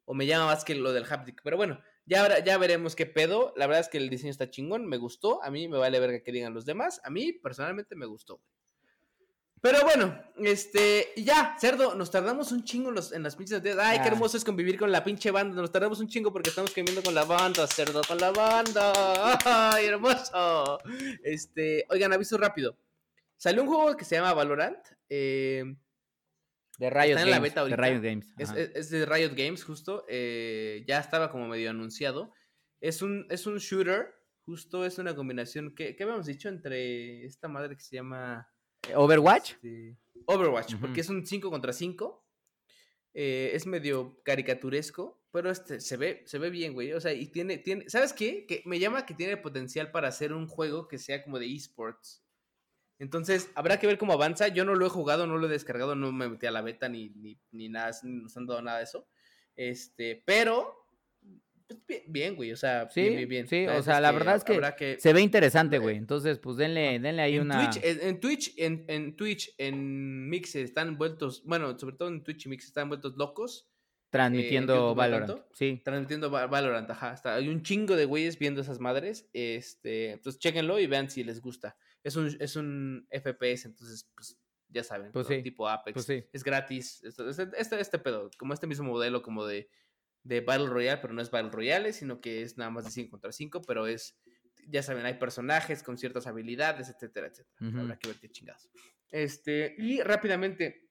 o 0.04 0.14
me 0.14 0.26
llama 0.26 0.46
más 0.46 0.64
que 0.64 0.74
lo 0.74 0.92
del 0.92 1.04
haptic. 1.04 1.40
Pero 1.44 1.56
bueno, 1.56 1.80
ya, 2.08 2.42
ya 2.42 2.58
veremos 2.58 2.96
qué 2.96 3.06
pedo. 3.06 3.52
La 3.56 3.66
verdad 3.66 3.82
es 3.82 3.88
que 3.88 3.98
el 3.98 4.08
diseño 4.08 4.30
está 4.30 4.50
chingón, 4.50 4.86
me 4.86 4.96
gustó. 4.96 5.42
A 5.42 5.50
mí 5.50 5.68
me 5.68 5.78
vale 5.78 6.00
ver 6.00 6.22
que 6.22 6.32
digan 6.32 6.54
los 6.54 6.64
demás. 6.64 7.00
A 7.04 7.10
mí 7.10 7.32
personalmente 7.32 7.94
me 7.94 8.06
gustó. 8.06 8.40
Pero 9.60 9.82
bueno, 9.82 10.16
este, 10.36 11.08
ya, 11.16 11.56
cerdo, 11.60 11.94
nos 11.96 12.10
tardamos 12.10 12.52
un 12.52 12.64
chingo 12.64 12.90
en, 12.90 12.94
los, 12.94 13.12
en 13.12 13.24
las 13.24 13.34
pinches. 13.34 13.60
Ay, 13.78 14.00
qué 14.00 14.08
hermoso 14.08 14.36
es 14.36 14.44
convivir 14.44 14.78
con 14.78 14.92
la 14.92 15.02
pinche 15.02 15.30
banda. 15.30 15.60
Nos 15.60 15.72
tardamos 15.72 15.98
un 16.00 16.08
chingo 16.08 16.32
porque 16.32 16.50
estamos 16.50 16.70
conviviendo 16.70 17.02
con 17.02 17.14
la 17.14 17.24
banda, 17.24 17.66
cerdo, 17.66 18.02
con 18.06 18.18
la 18.18 18.30
banda. 18.30 18.92
Ay, 19.74 19.86
hermoso. 19.86 20.78
Este, 21.24 21.84
oigan, 21.90 22.12
aviso 22.12 22.38
rápido. 22.38 22.78
Salió 23.36 23.62
un 23.62 23.68
juego 23.68 23.96
que 23.96 24.04
se 24.04 24.16
llama 24.16 24.32
Valorant. 24.32 24.78
Eh, 25.08 25.64
de 26.78 26.90
Riot 26.90 27.16
Games. 27.16 27.30
la 27.30 27.40
beta 27.40 27.64
de 27.64 27.76
Riot 27.76 28.00
Games. 28.00 28.34
Es, 28.38 28.90
de 28.90 29.04
Riot 29.04 29.34
Games, 29.36 29.64
justo. 29.64 30.04
Eh, 30.08 30.84
ya 30.86 31.00
estaba 31.00 31.30
como 31.30 31.48
medio 31.48 31.70
anunciado. 31.70 32.32
Es 32.80 33.02
un, 33.02 33.26
es 33.30 33.46
un 33.46 33.58
shooter, 33.58 34.14
justo 34.42 34.86
es 34.86 34.98
una 34.98 35.14
combinación. 35.14 35.74
¿Qué, 35.74 35.96
qué 35.96 36.04
habíamos 36.04 36.26
dicho 36.26 36.48
entre 36.48 37.24
esta 37.24 37.48
madre 37.48 37.76
que 37.76 37.82
se 37.82 37.96
llama. 37.96 38.48
Eh, 38.88 38.94
Overwatch? 38.94 39.54
Este, 39.54 39.98
Overwatch, 40.26 40.76
porque 40.80 41.00
es 41.00 41.08
un 41.08 41.26
5 41.26 41.50
contra 41.50 41.72
5. 41.72 42.24
Eh, 43.14 43.50
es 43.54 43.66
medio 43.66 44.20
caricaturesco, 44.22 45.20
pero 45.32 45.50
este 45.50 45.80
se 45.80 45.96
ve, 45.96 46.22
se 46.26 46.38
ve 46.38 46.50
bien, 46.50 46.74
güey. 46.74 46.92
O 46.92 47.00
sea, 47.00 47.12
y 47.12 47.26
tiene, 47.26 47.58
tiene. 47.58 47.90
¿Sabes 47.90 48.12
qué? 48.12 48.46
Que 48.46 48.62
me 48.64 48.78
llama 48.78 49.04
que 49.04 49.14
tiene 49.14 49.36
potencial 49.36 49.90
para 49.90 50.06
hacer 50.06 50.32
un 50.32 50.46
juego 50.46 50.86
que 50.86 50.98
sea 50.98 51.24
como 51.24 51.40
de 51.40 51.52
esports. 51.52 52.22
Entonces, 52.98 53.50
habrá 53.54 53.78
que 53.78 53.86
ver 53.86 53.98
cómo 53.98 54.12
avanza. 54.12 54.48
Yo 54.48 54.64
no 54.64 54.74
lo 54.74 54.86
he 54.86 54.90
jugado, 54.90 55.26
no 55.26 55.38
lo 55.38 55.46
he 55.46 55.50
descargado, 55.50 55.94
no 55.94 56.10
me 56.12 56.28
metí 56.28 56.46
a 56.46 56.50
la 56.50 56.62
beta 56.62 56.88
ni, 56.88 57.10
ni, 57.10 57.38
ni 57.52 57.68
nada, 57.68 57.92
no 58.02 58.22
nos 58.22 58.36
han 58.36 58.46
dado 58.46 58.62
nada 58.62 58.78
de 58.78 58.84
eso. 58.84 59.08
Este, 59.54 60.22
pero 60.24 60.78
pues, 61.86 62.02
bien, 62.06 62.34
güey, 62.34 62.52
o 62.52 62.56
sea, 62.56 62.88
sí, 62.90 63.02
bien, 63.02 63.28
bien. 63.28 63.46
Sí, 63.46 63.66
o 63.66 63.82
sea, 63.82 64.00
la 64.00 64.10
verdad 64.10 64.36
es 64.36 64.44
que, 64.44 64.96
se 64.98 65.12
ve 65.12 65.20
interesante, 65.20 65.78
güey. 65.78 65.96
Entonces, 65.96 66.38
pues 66.38 66.56
denle, 66.56 66.98
denle 66.98 67.22
ahí 67.22 67.38
una. 67.38 67.70
Twitch, 67.70 67.84
en, 67.84 68.20
Twitch, 68.20 68.54
en, 68.56 68.84
en 68.88 69.16
Twitch, 69.16 69.54
en 69.58 70.28
Mix 70.28 70.56
están 70.56 70.96
vueltos, 70.96 71.42
bueno, 71.44 71.78
sobre 71.78 71.96
todo 71.96 72.08
en 72.08 72.24
Twitch 72.24 72.46
y 72.46 72.48
Mix 72.48 72.66
están 72.66 72.88
vueltos 72.88 73.16
locos. 73.16 73.68
Transmitiendo 74.10 74.92
eh, 74.92 74.94
Valorant. 74.94 75.42
Sí. 75.52 75.82
Transmitiendo 75.84 76.30
Valorant, 76.30 76.90
ajá. 76.90 77.20
hay 77.24 77.48
un 77.48 77.62
chingo 77.62 77.94
de 77.94 78.06
güeyes 78.06 78.38
viendo 78.38 78.62
esas 78.62 78.80
madres. 78.80 79.28
Este, 79.34 80.12
entonces 80.12 80.40
chéquenlo 80.40 80.78
y 80.78 80.86
vean 80.86 81.10
si 81.10 81.22
les 81.22 81.42
gusta 81.42 81.76
es 82.08 82.16
un, 82.16 82.36
es 82.40 82.56
un 82.56 83.06
FPS, 83.10 83.66
entonces, 83.66 84.10
pues, 84.14 84.38
ya 84.68 84.82
saben, 84.82 85.12
pues 85.12 85.28
tipo 85.42 85.68
Apex. 85.68 85.94
Pues 85.94 86.24
es 86.32 86.44
gratis. 86.44 87.02
Este, 87.04 87.28
este, 87.56 87.80
este, 87.80 87.98
pedo, 87.98 88.30
como 88.38 88.54
este 88.54 88.66
mismo 88.66 88.88
modelo 88.88 89.22
como 89.22 89.46
de, 89.46 89.70
de 90.24 90.40
Battle 90.40 90.66
Royale, 90.66 91.00
pero 91.00 91.14
no 91.14 91.22
es 91.22 91.30
Battle 91.30 91.50
Royale, 91.50 91.92
sino 91.92 92.20
que 92.20 92.42
es 92.42 92.58
nada 92.58 92.70
más 92.70 92.84
de 92.84 92.90
5 92.90 93.10
contra 93.10 93.32
5, 93.32 93.62
pero 93.62 93.86
es, 93.86 94.18
ya 94.66 94.82
saben, 94.82 95.06
hay 95.06 95.14
personajes 95.14 95.82
con 95.82 95.96
ciertas 95.96 96.26
habilidades, 96.26 96.88
etcétera, 96.88 97.28
etcétera. 97.28 97.80
Habrá 97.80 97.98
que 97.98 98.08
ver 98.08 98.18
qué 98.18 98.28
chingados. 98.28 98.68
Este, 99.10 99.74
y 99.78 100.02
rápidamente, 100.02 100.90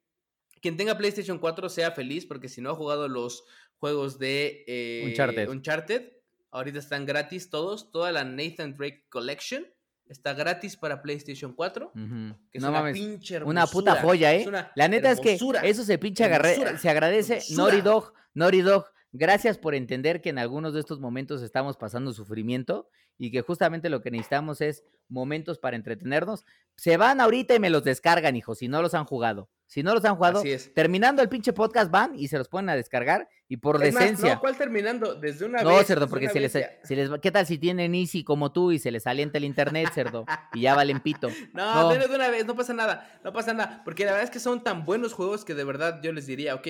quien 0.61 0.77
tenga 0.77 0.97
PlayStation 0.97 1.37
4 1.37 1.69
sea 1.69 1.91
feliz, 1.91 2.25
porque 2.25 2.49
si 2.49 2.61
no 2.61 2.71
ha 2.71 2.75
jugado 2.75 3.07
los 3.07 3.43
juegos 3.77 4.17
de 4.17 4.63
eh, 4.67 5.03
Uncharted. 5.05 5.49
Uncharted, 5.49 6.13
ahorita 6.49 6.79
están 6.79 7.05
gratis 7.05 7.51
todos, 7.51 7.91
toda 7.91 8.11
la 8.11 8.23
Nathan 8.23 8.75
Drake 8.75 9.05
Collection 9.09 9.67
está 10.09 10.33
gratis 10.33 10.75
para 10.77 11.01
PlayStation 11.01 11.53
4. 11.53 11.91
Ujú. 11.93 12.35
Que 12.51 12.57
es 12.57 12.61
No 12.63 12.69
una 12.69 12.79
mames. 12.79 12.93
pinche 12.93 13.43
Una 13.43 13.67
puta 13.67 13.91
hermosura, 13.91 14.01
joya, 14.01 14.33
¿eh? 14.35 14.45
La 14.75 14.87
neta 14.87 15.11
es 15.11 15.19
que 15.19 15.35
hermosura. 15.35 15.61
eso 15.61 15.83
se 15.83 15.97
pinche 15.97 16.23
hermosura, 16.23 16.77
se 16.77 16.89
agradece. 16.89 17.33
hermosura. 17.37 17.63
Naughty 17.63 17.81
Dog, 17.81 18.13
Naughty 18.33 18.61
Dog, 18.61 18.85
gracias 19.11 19.57
por 19.57 19.75
entender 19.75 20.21
que 20.21 20.29
en 20.29 20.39
algunos 20.39 20.73
de 20.73 20.79
estos 20.79 20.99
momentos 20.99 21.41
estamos 21.41 21.77
pasando 21.77 22.13
sufrimiento 22.13 22.89
y 23.17 23.31
que 23.31 23.41
justamente 23.41 23.89
lo 23.89 24.01
que 24.01 24.11
necesitamos 24.11 24.61
es 24.61 24.83
momentos 25.09 25.57
para 25.59 25.75
entretenernos. 25.75 26.45
Se 26.75 26.97
van 26.97 27.19
ahorita 27.21 27.55
y 27.55 27.59
me 27.59 27.69
los 27.69 27.83
descargan, 27.83 28.35
hijos, 28.35 28.59
si 28.59 28.67
no 28.67 28.81
los 28.81 28.93
han 28.93 29.05
jugado. 29.05 29.49
Si 29.69 29.83
no 29.83 29.93
los 29.93 30.03
han 30.05 30.15
jugado, 30.15 30.41
terminando 30.73 31.21
el 31.21 31.27
pinche 31.27 31.51
podcast 31.51 31.91
van 31.91 32.17
y 32.17 32.29
se 32.29 32.37
los 32.37 32.47
ponen 32.47 32.69
a 32.69 32.75
descargar 32.77 33.27
y 33.49 33.57
por 33.57 33.83
Es 33.83 33.93
más, 33.93 34.01
decencia. 34.03 34.35
no, 34.35 34.39
¿cuál 34.39 34.57
terminando? 34.57 35.15
Desde 35.15 35.43
una 35.45 35.61
No, 35.61 35.75
vez. 35.75 35.87
cerdo, 35.87 36.05
desde 36.05 36.09
porque 36.09 36.29
se 36.29 36.39
les, 36.39 36.51
se 36.53 36.95
les 36.95 37.11
va- 37.11 37.19
¿qué 37.19 37.31
tal 37.31 37.45
si 37.45 37.57
tienen 37.57 37.93
Easy 37.93 38.23
como 38.23 38.53
tú 38.53 38.71
y 38.71 38.79
se 38.79 38.91
les 38.91 39.05
alienta 39.05 39.37
el 39.37 39.43
internet, 39.43 39.89
cerdo? 39.93 40.25
Y 40.53 40.61
ya 40.61 40.73
valen 40.73 41.01
pito. 41.01 41.27
No, 41.53 41.83
No. 41.83 41.89
de 42.07 42.15
una 42.15 42.29
vez, 42.29 42.45
no 42.45 42.55
pasa 42.55 42.73
nada, 42.73 43.19
no 43.25 43.33
pasa 43.33 43.53
nada, 43.53 43.81
porque 43.83 44.05
la 44.05 44.11
verdad 44.11 44.23
es 44.25 44.31
que 44.31 44.39
son 44.39 44.63
tan 44.63 44.85
buenos 44.85 45.11
juegos 45.13 45.43
que 45.43 45.53
de 45.53 45.65
verdad 45.65 45.99
yo 46.01 46.13
les 46.13 46.25
diría, 46.25 46.55
ok, 46.55 46.67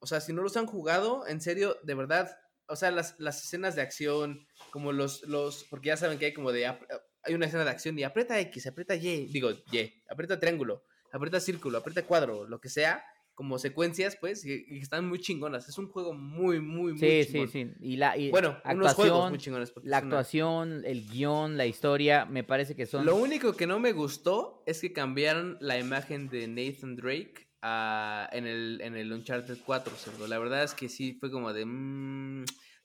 o 0.00 0.06
sea, 0.08 0.20
si 0.20 0.32
no 0.32 0.42
los 0.42 0.56
han 0.56 0.66
jugado, 0.66 1.26
en 1.28 1.40
serio, 1.40 1.76
de 1.84 1.94
verdad, 1.94 2.36
o 2.66 2.74
sea, 2.76 2.90
las, 2.90 3.14
las 3.20 3.44
escenas 3.44 3.76
de 3.76 3.82
acción, 3.82 4.44
como 4.70 4.90
los, 4.92 5.22
los, 5.22 5.64
porque 5.70 5.88
ya 5.88 5.96
saben 5.96 6.18
que 6.18 6.26
hay 6.26 6.34
como 6.34 6.50
de, 6.50 6.66
hay 6.66 7.34
una 7.34 7.46
escena 7.46 7.62
de 7.64 7.70
acción 7.70 7.96
y 7.98 8.02
aprieta 8.02 8.40
X, 8.40 8.66
aprieta 8.66 8.96
Y, 8.96 9.26
digo, 9.32 9.50
Y, 9.70 10.02
aprieta 10.10 10.40
triángulo, 10.40 10.84
aprieta 11.16 11.40
círculo, 11.40 11.78
aprieta 11.78 12.02
cuadro, 12.06 12.46
lo 12.46 12.60
que 12.60 12.68
sea, 12.68 13.02
como 13.34 13.58
secuencias, 13.58 14.16
pues, 14.20 14.44
y, 14.44 14.64
y 14.68 14.78
están 14.78 15.08
muy 15.08 15.18
chingonas, 15.20 15.68
es 15.68 15.76
un 15.78 15.88
juego 15.88 16.12
muy, 16.14 16.60
muy, 16.60 16.92
muy 16.92 16.98
Sí, 17.00 17.24
sí, 17.24 17.32
chingón. 17.32 17.48
sí. 17.48 17.72
Y 17.80 17.96
la 17.96 18.16
y 18.16 18.30
Bueno, 18.30 18.50
unos 18.64 18.92
juegos 18.94 19.12
actuación, 19.24 19.28
muy 19.30 19.38
chingones. 19.38 19.72
la 19.82 19.82
una- 19.82 19.96
actuación, 19.98 20.82
el 20.84 21.08
guion, 21.08 21.56
la 21.56 21.66
historia, 21.66 22.26
me 22.26 22.44
parece 22.44 22.76
que 22.76 22.86
son... 22.86 23.04
Lo 23.04 23.16
único 23.16 23.54
que 23.54 23.66
no 23.66 23.80
me 23.80 23.90
gustó 23.92 24.62
es 24.66 24.80
que 24.80 24.92
cambiaron 24.92 25.56
la 25.60 25.78
imagen 25.80 26.28
de 26.28 26.46
Nathan 26.46 26.94
Drake 26.94 27.48
a- 27.60 28.28
en, 28.32 28.46
el, 28.46 28.80
en 28.82 28.94
el 28.94 29.12
Uncharted 29.12 29.58
4, 29.66 29.92
cerdo. 29.96 30.28
La 30.28 30.38
verdad 30.38 30.62
es 30.62 30.74
que 30.74 30.88
sí, 30.88 31.14
fue 31.18 31.30
como 31.32 31.52
de... 31.52 31.64
"Mm, 31.64 32.44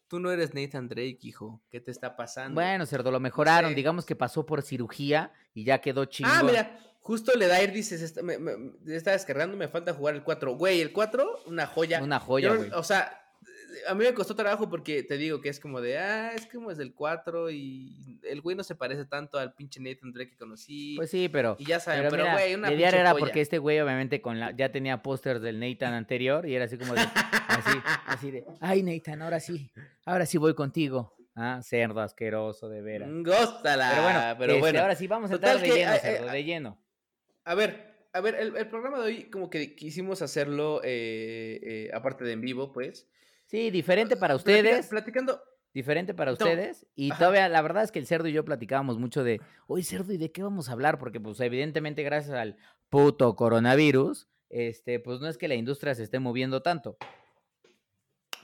tú 0.10 0.20
no 0.20 0.32
eres 0.32 0.54
Nathan 0.54 0.90
Drake, 0.90 1.20
hijo. 1.22 1.62
¿Qué 1.72 1.80
te 1.80 1.92
está 1.92 2.18
pasando? 2.18 2.56
Bueno, 2.56 2.86
cerdo, 2.86 3.12
lo 3.12 3.20
mejoraron. 3.22 3.74
Digamos 3.76 4.06
que 4.06 4.16
pasó 4.16 4.46
por 4.46 4.62
cirugía 4.64 5.32
y 5.54 5.64
ya 5.64 5.80
quedó 5.80 6.06
chingón. 6.06 6.34
Ah, 6.36 6.44
mira, 6.44 6.80
justo 7.02 7.32
le 7.38 7.48
da 7.48 7.62
ir, 7.64 7.72
dices, 7.72 8.02
está, 8.02 8.22
me, 8.22 8.38
me- 8.38 8.58
me 8.58 8.96
está 8.96 9.12
descargando, 9.12 9.56
me 9.56 9.68
falta 9.68 9.94
jugar 9.94 10.16
el 10.16 10.24
4. 10.24 10.56
Güey, 10.58 10.82
el 10.82 10.92
4, 10.92 11.44
una 11.46 11.66
joya. 11.68 12.02
Una 12.04 12.20
joya, 12.20 12.50
Yo- 12.50 12.58
güey. 12.58 12.72
O 12.74 12.84
sea, 12.84 13.19
a 13.88 13.96
mí 13.96 14.04
me 14.04 14.14
costó 14.14 14.36
trabajo 14.36 14.70
porque 14.70 15.04
te 15.04 15.18
digo 15.18 15.42
que 15.42 15.50
es 15.50 15.60
como 15.60 15.82
de, 15.82 15.98
ah, 15.98 16.34
es 16.34 16.48
como 16.48 16.72
es 16.72 16.78
del 16.78 16.94
4 16.94 17.50
y 17.52 18.20
el 18.24 18.42
güey 18.42 18.56
no 18.56 18.64
se 18.64 18.76
parece 18.76 19.06
tanto 19.06 19.38
al 19.38 19.54
pinche 19.54 19.80
Nathan 19.80 20.12
Drake 20.12 20.32
que 20.32 20.38
conocí. 20.38 20.96
Pues 20.96 21.10
sí, 21.10 21.30
pero... 21.30 21.56
y 21.60 21.66
ya 21.66 21.80
saben, 21.80 22.02
Pero, 22.02 22.12
pero 22.12 22.24
mira, 22.24 22.34
güey, 22.36 22.56
una 22.56 22.70
pinche 22.70 22.88
era 22.88 23.16
porque 23.16 23.42
este 23.42 23.58
güey 23.58 23.80
obviamente 23.80 24.22
con 24.22 24.40
la, 24.40 24.52
ya 24.52 24.72
tenía 24.72 25.02
pósters 25.02 25.42
del 25.42 25.60
Nathan 25.60 25.94
anterior 25.94 26.48
y 26.48 26.56
era 26.56 26.66
así 26.66 26.78
como 26.78 26.94
de, 26.94 27.02
así, 27.02 27.80
así 28.06 28.32
de, 28.32 28.46
ay 28.60 28.84
Nathan, 28.84 29.22
ahora 29.22 29.40
sí, 29.40 29.70
ahora 30.06 30.26
sí 30.26 30.38
voy 30.38 30.54
contigo. 30.54 31.16
Ah, 31.36 31.62
cerdo 31.64 32.02
asqueroso, 32.02 32.68
de 32.68 32.82
veras. 32.82 33.10
Góstala. 33.24 33.92
Pero 33.92 34.04
bueno, 34.04 34.20
pero 34.38 34.52
este, 34.54 34.60
bueno. 34.60 34.80
ahora 34.82 34.96
sí 34.96 35.08
vamos 35.08 35.32
a 35.32 35.36
entrar 35.36 35.58
de 35.58 35.70
que, 35.70 35.74
lleno, 35.74 35.94
eh, 35.94 36.00
cerdo, 36.00 36.28
eh, 36.28 36.32
de 36.34 36.44
lleno. 36.44 36.78
A 37.46 37.56
ver, 37.56 37.90
a 38.12 38.22
ver, 38.22 38.36
el, 38.36 38.58
el 38.58 38.68
programa 38.68 39.00
de 39.00 39.06
hoy 39.06 39.24
como 39.26 39.50
que 39.50 39.76
quisimos 39.76 40.22
hacerlo, 40.22 40.82
eh, 40.84 41.60
eh, 41.62 41.92
aparte 41.94 42.24
de 42.24 42.34
en 42.34 42.42
vivo, 42.42 42.74
pues. 42.74 43.08
Sí, 43.50 43.72
diferente 43.72 44.16
para 44.16 44.36
ustedes. 44.36 44.88
platicando. 44.88 45.42
diferente 45.74 46.14
para 46.14 46.32
No, 46.32 46.38
ustedes. 46.38 46.86
Y 46.96 47.10
todavía, 47.12 47.50
la 47.50 47.62
verdad 47.62 47.84
es 47.84 47.92
que 47.92 48.00
el 48.00 48.06
cerdo 48.06 48.28
y 48.28 48.32
yo 48.34 48.46
platicábamos 48.46 49.00
mucho 49.00 49.24
de, 49.24 49.42
oye, 49.68 49.84
cerdo, 49.84 50.14
¿y 50.14 50.18
de 50.18 50.32
qué 50.32 50.44
vamos 50.44 50.70
a 50.70 50.74
hablar? 50.74 51.00
Porque, 51.00 51.20
pues, 51.20 51.40
evidentemente, 51.40 52.04
gracias 52.04 52.36
al 52.36 52.58
puto 52.90 53.36
coronavirus, 53.36 54.28
este, 54.50 55.00
pues 55.00 55.20
no 55.20 55.28
es 55.28 55.38
que 55.38 55.48
la 55.48 55.56
industria 55.56 55.96
se 55.96 56.04
esté 56.04 56.20
moviendo 56.20 56.62
tanto. 56.62 56.98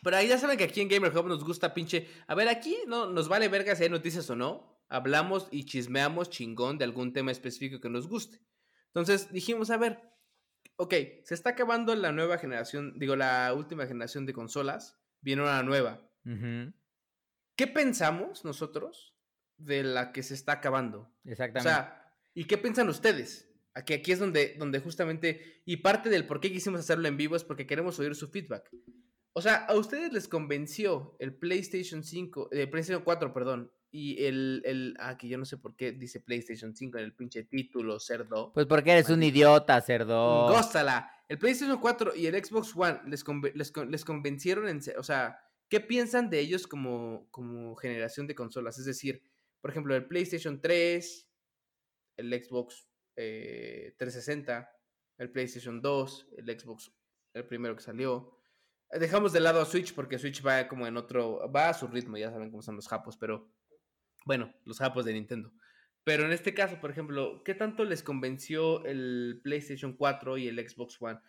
Pero 0.03 0.17
ahí 0.17 0.27
ya 0.27 0.37
saben 0.37 0.57
que 0.57 0.63
aquí 0.65 0.81
en 0.81 0.87
Gamer 0.87 1.15
Hub 1.17 1.27
nos 1.27 1.43
gusta 1.43 1.73
pinche. 1.73 2.07
A 2.27 2.35
ver, 2.35 2.47
aquí 2.47 2.77
no 2.87 3.07
nos 3.07 3.27
vale 3.27 3.47
verga 3.47 3.75
si 3.75 3.83
hay 3.83 3.89
noticias 3.89 4.29
o 4.29 4.35
no. 4.35 4.79
Hablamos 4.87 5.47
y 5.51 5.65
chismeamos 5.65 6.29
chingón 6.29 6.77
de 6.77 6.85
algún 6.85 7.11
tema 7.11 7.31
específico 7.31 7.79
que 7.81 7.89
nos 7.89 8.07
guste. 8.07 8.39
Entonces 8.87 9.31
dijimos, 9.31 9.71
a 9.71 9.77
ver, 9.77 9.99
ok, 10.77 10.93
se 11.23 11.33
está 11.33 11.51
acabando 11.51 11.95
la 11.95 12.11
nueva 12.11 12.37
generación, 12.37 12.97
digo, 12.97 13.15
la 13.15 13.53
última 13.53 13.85
generación 13.85 14.25
de 14.25 14.33
consolas. 14.33 14.99
Viene 15.21 15.41
una 15.41 15.63
nueva. 15.63 16.07
¿Qué 17.55 17.67
pensamos 17.67 18.45
nosotros 18.45 19.15
de 19.57 19.83
la 19.83 20.11
que 20.11 20.23
se 20.23 20.33
está 20.33 20.53
acabando? 20.53 20.99
O 21.25 21.29
Exactamente. 21.29 21.69
sea, 21.69 22.13
¿y 22.33 22.45
qué 22.45 22.57
piensan 22.57 22.89
ustedes? 22.89 23.51
Aquí, 23.73 23.93
aquí 23.93 24.11
es 24.11 24.19
donde, 24.19 24.55
donde 24.57 24.79
justamente, 24.79 25.61
y 25.65 25.77
parte 25.77 26.09
del 26.09 26.27
por 26.27 26.39
qué 26.39 26.51
quisimos 26.51 26.79
hacerlo 26.79 27.07
en 27.07 27.17
vivo 27.17 27.35
es 27.35 27.43
porque 27.43 27.67
queremos 27.67 27.97
oír 27.99 28.15
su 28.15 28.29
feedback. 28.29 28.69
O 29.33 29.41
sea, 29.41 29.65
¿a 29.65 29.75
ustedes 29.75 30.13
les 30.13 30.27
convenció 30.27 31.17
el 31.19 31.35
PlayStation 31.35 32.03
5, 32.03 32.49
el 32.51 32.69
PlayStation 32.69 33.03
4, 33.03 33.33
perdón, 33.33 33.71
y 33.97 34.25
el, 34.25 34.61
el, 34.65 34.95
ah, 34.99 35.17
que 35.17 35.29
yo 35.29 35.37
no 35.37 35.45
sé 35.45 35.57
por 35.57 35.75
qué 35.77 35.93
dice 35.93 36.19
PlayStation 36.19 36.75
5 36.75 36.97
en 36.97 37.03
el 37.05 37.13
pinche 37.15 37.43
título, 37.43 37.97
cerdo. 37.99 38.51
pues 38.53 38.65
porque 38.65 38.91
eres 38.91 39.09
un 39.09 39.23
idiota, 39.23 39.79
cerdo. 39.81 40.49
Gózala. 40.49 41.09
El 41.29 41.37
PlayStation 41.37 41.79
4 41.79 42.13
y 42.15 42.27
el 42.27 42.43
Xbox 42.43 42.75
One 42.75 42.99
les, 43.07 43.23
les, 43.55 43.71
con- 43.71 43.89
les 43.91 44.03
convencieron 44.03 44.67
en... 44.67 44.81
O 44.97 45.03
sea, 45.03 45.39
¿qué 45.69 45.79
piensan 45.79 46.29
de 46.29 46.39
ellos 46.41 46.67
como, 46.67 47.27
como 47.31 47.75
generación 47.77 48.27
de 48.27 48.35
consolas? 48.35 48.77
Es 48.77 48.85
decir, 48.85 49.23
por 49.61 49.71
ejemplo, 49.71 49.95
el 49.95 50.05
PlayStation 50.07 50.59
3, 50.59 51.27
el 52.17 52.43
Xbox 52.43 52.87
eh, 53.15 53.95
360, 53.97 54.69
el 55.19 55.31
PlayStation 55.31 55.81
2, 55.81 56.27
el 56.37 56.59
Xbox, 56.59 56.91
el 57.33 57.47
primero 57.47 57.75
que 57.77 57.81
salió. 57.81 58.37
Eh, 58.91 58.99
Dejamos 58.99 59.31
de 59.31 59.39
lado 59.39 59.61
a 59.61 59.65
Switch 59.65 59.95
porque 59.95 60.19
Switch 60.19 60.45
va 60.45 60.67
como 60.67 60.85
en 60.85 60.97
otro... 60.97 61.49
Va 61.51 61.69
a 61.69 61.73
su 61.73 61.87
ritmo, 61.87 62.17
ya 62.17 62.29
saben 62.29 62.51
cómo 62.51 62.61
son 62.61 62.75
los 62.75 62.89
japos, 62.89 63.15
pero... 63.17 63.54
Bueno, 64.25 64.53
los 64.65 64.79
japos 64.79 65.05
de 65.05 65.13
Nintendo. 65.13 65.53
Pero 66.03 66.25
en 66.25 66.33
este 66.33 66.53
caso, 66.53 66.79
por 66.81 66.91
ejemplo, 66.91 67.43
¿qué 67.45 67.55
tanto 67.55 67.85
les 67.85 68.03
convenció 68.03 68.83
el 68.85 69.41
PlayStation 69.43 69.93
4 69.95 70.37
y 70.37 70.47
el 70.47 70.69
Xbox 70.69 71.01
One? 71.01 71.19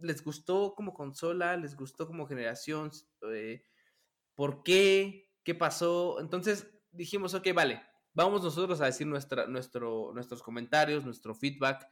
¿Les 0.00 0.24
gustó 0.24 0.74
como 0.74 0.94
consola? 0.94 1.56
¿Les 1.56 1.76
gustó 1.76 2.06
como 2.06 2.26
generación? 2.26 2.90
Eh, 3.32 3.64
¿Por 4.34 4.62
qué? 4.62 5.30
¿Qué 5.44 5.54
pasó? 5.54 6.20
Entonces 6.20 6.70
dijimos, 6.92 7.34
ok, 7.34 7.48
vale, 7.54 7.82
vamos 8.14 8.42
nosotros 8.42 8.80
a 8.80 8.86
decir 8.86 9.06
nuestra, 9.06 9.46
nuestro, 9.46 10.12
nuestros 10.14 10.42
comentarios, 10.42 11.04
nuestro 11.04 11.34
feedback. 11.34 11.88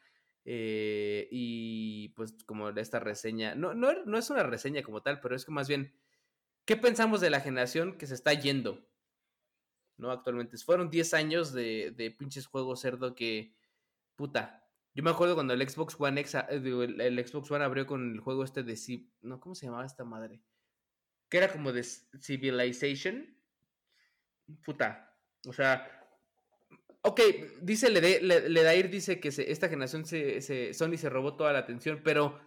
eh, 0.46 1.28
y 1.30 2.10
pues 2.10 2.34
como 2.46 2.70
esta 2.70 3.00
reseña, 3.00 3.54
no, 3.54 3.74
no, 3.74 3.92
no 4.06 4.18
es 4.18 4.30
una 4.30 4.42
reseña 4.42 4.82
como 4.82 5.02
tal, 5.02 5.20
pero 5.20 5.36
es 5.36 5.44
que 5.44 5.52
más 5.52 5.68
bien, 5.68 5.94
¿qué 6.66 6.76
pensamos 6.76 7.20
de 7.20 7.30
la 7.30 7.40
generación 7.40 7.98
que 7.98 8.06
se 8.06 8.14
está 8.14 8.34
yendo? 8.34 8.86
¿No? 10.00 10.10
Actualmente. 10.10 10.56
Fueron 10.58 10.90
10 10.90 11.14
años 11.14 11.52
de, 11.52 11.92
de 11.96 12.10
pinches 12.10 12.46
juegos 12.46 12.80
cerdo 12.80 13.14
que, 13.14 13.54
puta. 14.16 14.56
Yo 14.94 15.04
me 15.04 15.10
acuerdo 15.10 15.34
cuando 15.34 15.54
el 15.54 15.68
Xbox 15.68 15.94
One 15.98 16.24
digo, 16.62 16.82
el, 16.82 17.26
Xbox 17.26 17.50
One 17.50 17.64
abrió 17.64 17.86
con 17.86 18.12
el 18.14 18.20
juego 18.20 18.42
este 18.42 18.64
de, 18.64 18.76
no, 19.22 19.38
¿cómo 19.38 19.54
se 19.54 19.66
llamaba 19.66 19.86
esta 19.86 20.04
madre? 20.04 20.42
Que 21.28 21.38
era 21.38 21.52
como 21.52 21.72
de 21.72 21.84
Civilization. 21.84 23.36
Puta. 24.64 25.16
O 25.46 25.52
sea, 25.52 25.86
ok, 27.02 27.20
dice 27.62 27.88
Lede- 27.88 28.20
Le- 28.20 28.48
Ledair, 28.48 28.90
dice 28.90 29.20
que 29.20 29.28
esta 29.28 29.68
generación 29.68 30.04
se, 30.04 30.40
se- 30.40 30.74
Sony 30.74 30.96
se 30.96 31.08
robó 31.08 31.36
toda 31.36 31.52
la 31.52 31.60
atención, 31.60 32.00
pero 32.02 32.40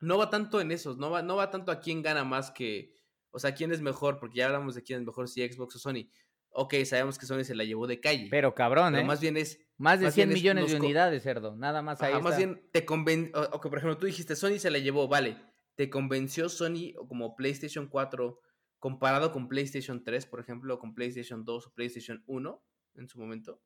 no 0.00 0.16
va 0.16 0.30
tanto 0.30 0.60
en 0.62 0.72
esos, 0.72 0.96
no 0.96 1.10
va, 1.10 1.20
no 1.22 1.36
va 1.36 1.50
tanto 1.50 1.70
a 1.70 1.80
quién 1.80 2.00
gana 2.02 2.24
más 2.24 2.50
que, 2.50 2.96
o 3.32 3.38
sea, 3.38 3.54
quién 3.54 3.70
es 3.70 3.82
mejor, 3.82 4.18
porque 4.18 4.38
ya 4.38 4.46
hablamos 4.46 4.74
de 4.74 4.82
quién 4.82 5.00
es 5.00 5.06
mejor, 5.06 5.28
si 5.28 5.46
Xbox 5.46 5.76
o 5.76 5.78
Sony. 5.78 6.08
Ok, 6.52 6.74
sabemos 6.84 7.18
que 7.18 7.26
Sony 7.26 7.44
se 7.44 7.54
la 7.54 7.64
llevó 7.64 7.86
de 7.86 8.00
calle. 8.00 8.28
Pero 8.30 8.54
cabrón, 8.54 8.92
pero 8.92 9.04
¿eh? 9.04 9.06
más 9.06 9.20
bien 9.20 9.36
es. 9.36 9.60
más 9.78 10.00
de 10.00 10.06
más 10.06 10.14
100 10.14 10.28
bien 10.28 10.36
es- 10.36 10.42
millones 10.42 10.70
de 10.72 10.76
unidades, 10.78 11.22
cerdo. 11.22 11.56
Nada 11.56 11.80
más 11.82 12.02
ahí 12.02 12.12
Ajá, 12.12 12.20
más 12.22 12.32
está. 12.38 12.44
bien 12.46 12.68
te 12.72 12.84
conven... 12.84 13.30
O, 13.34 13.40
o 13.56 13.60
que, 13.60 13.68
por 13.68 13.78
ejemplo, 13.78 13.96
tú 13.98 14.06
dijiste, 14.06 14.34
Sony 14.36 14.58
se 14.58 14.70
la 14.70 14.78
llevó, 14.78 15.06
vale. 15.08 15.36
¿Te 15.76 15.88
convenció 15.88 16.48
Sony 16.48 16.92
como 17.08 17.36
PlayStation 17.36 17.86
4 17.88 18.40
comparado 18.78 19.30
con 19.32 19.48
PlayStation 19.48 20.02
3, 20.04 20.26
por 20.26 20.40
ejemplo, 20.40 20.74
o 20.74 20.78
con 20.78 20.94
PlayStation 20.94 21.44
2 21.44 21.66
o 21.68 21.72
PlayStation 21.74 22.22
1 22.26 22.62
en 22.96 23.08
su 23.08 23.18
momento? 23.20 23.62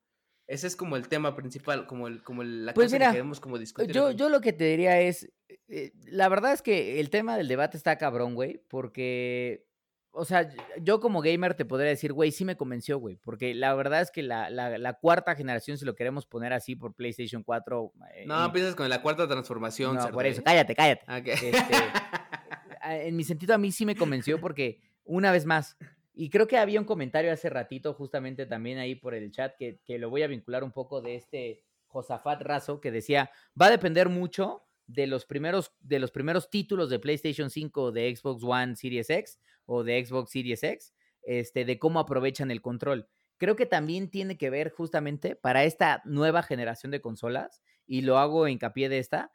Ese 0.47 0.67
es 0.67 0.77
como 0.77 0.97
el 0.97 1.09
tema 1.09 1.35
principal, 1.35 1.87
como, 1.87 2.07
el, 2.07 2.23
como 2.23 2.43
el- 2.43 2.67
la 2.67 2.75
Pues 2.75 2.89
cosa 2.89 2.97
mira, 2.97 3.07
que 3.09 3.13
queremos 3.15 3.41
como 3.41 3.57
discutir. 3.59 3.93
Yo, 3.93 4.11
yo 4.11 4.29
lo 4.29 4.43
que 4.43 4.53
te 4.53 4.65
diría 4.65 5.01
es, 5.01 5.33
eh, 5.69 5.93
la 6.05 6.29
verdad 6.29 6.53
es 6.53 6.61
que 6.61 7.01
el 7.01 7.09
tema 7.09 7.37
del 7.39 7.49
debate 7.49 7.79
está 7.79 7.97
cabrón, 7.97 8.35
güey, 8.35 8.63
porque, 8.69 9.67
o 10.15 10.25
sea, 10.25 10.49
yo 10.81 11.01
como 11.01 11.21
gamer 11.21 11.55
te 11.55 11.65
podría 11.65 11.89
decir, 11.91 12.13
güey, 12.13 12.31
sí 12.33 12.45
me 12.45 12.57
convenció, 12.57 12.99
güey, 12.99 13.17
porque 13.17 13.53
la 13.55 13.75
verdad 13.75 14.01
es 14.01 14.11
que 14.11 14.23
la, 14.23 14.49
la- 14.51 14.79
la 14.79 14.93
cuarta 14.95 15.35
generación, 15.35 15.77
si 15.77 15.85
lo 15.85 15.95
queremos 15.95 16.25
poner 16.27 16.53
así 16.53 16.77
por 16.77 16.95
PlayStation 16.95 17.43
4... 17.43 17.93
eh, 18.15 18.25
No, 18.27 18.45
empiezas 18.45 18.75
con 18.75 18.89
la 18.89 19.03
cuarta 19.03 19.27
transformación. 19.29 19.97
no, 19.97 20.03
cerdo, 20.03 20.15
por 20.15 20.27
eso, 20.27 20.41
¿eh? 20.41 20.45
cállate, 20.45 20.75
cállate. 20.75 21.05
Este, 21.33 23.07
en 23.07 23.17
mi 23.17 23.25
sentido 23.25 23.55
a 23.55 23.59
mí 23.59 23.73
sí 23.73 23.85
me 23.87 23.97
convenció 23.97 24.41
porque, 24.41 24.81
una 25.05 25.33
vez 25.33 25.47
más, 25.47 25.77
Y 26.17 26.31
creo 26.31 26.47
que 26.47 26.59
había 26.59 26.79
un 26.79 26.87
comentario 26.87 27.33
hace 27.33 27.51
ratito, 27.51 27.93
justamente 27.95 28.47
también 28.47 28.79
ahí 28.79 28.95
por 28.95 29.15
el 29.15 29.33
chat, 29.33 29.55
que, 29.59 29.81
que 29.85 29.99
lo 29.99 30.11
voy 30.11 30.23
a 30.23 30.29
vincular 30.29 30.63
un 30.63 30.71
poco 30.71 31.01
de 31.03 31.17
este 31.17 31.65
Josafat 31.87 32.41
Razo, 32.43 32.81
que 32.81 32.91
decía, 32.93 33.31
va 33.61 33.67
a 33.67 33.71
depender 33.71 34.09
mucho 34.09 34.64
de 34.87 35.07
los 35.07 35.27
primeros, 35.27 35.73
de 35.81 35.99
los 35.99 36.11
primeros 36.11 36.51
títulos 36.51 36.91
de 36.91 36.99
PlayStation 36.99 37.51
5 37.51 37.93
de 37.93 38.15
Xbox 38.15 38.43
One 38.45 38.77
Series 38.77 39.11
X 39.11 39.39
o 39.67 39.83
de 39.83 40.05
Xbox 40.05 40.31
Series 40.31 40.63
X, 40.63 40.95
este, 41.23 41.65
de 41.65 41.79
cómo 41.79 42.01
aprovechan 42.01 42.51
el 42.51 42.61
control. 42.61 43.09
Creo 43.37 43.57
que 43.57 43.67
también 43.67 44.11
tiene 44.11 44.37
que 44.37 44.51
ver 44.51 44.71
justamente 44.71 45.37
para 45.37 45.65
esta 45.65 46.03
nueva 46.05 46.43
generación 46.43 46.93
de 46.93 47.01
consolas, 47.01 47.63
y 47.87 48.03
lo 48.03 48.19
hago 48.19 48.49
hincapié 48.49 48.89
de 48.89 48.99
esta, 48.99 49.31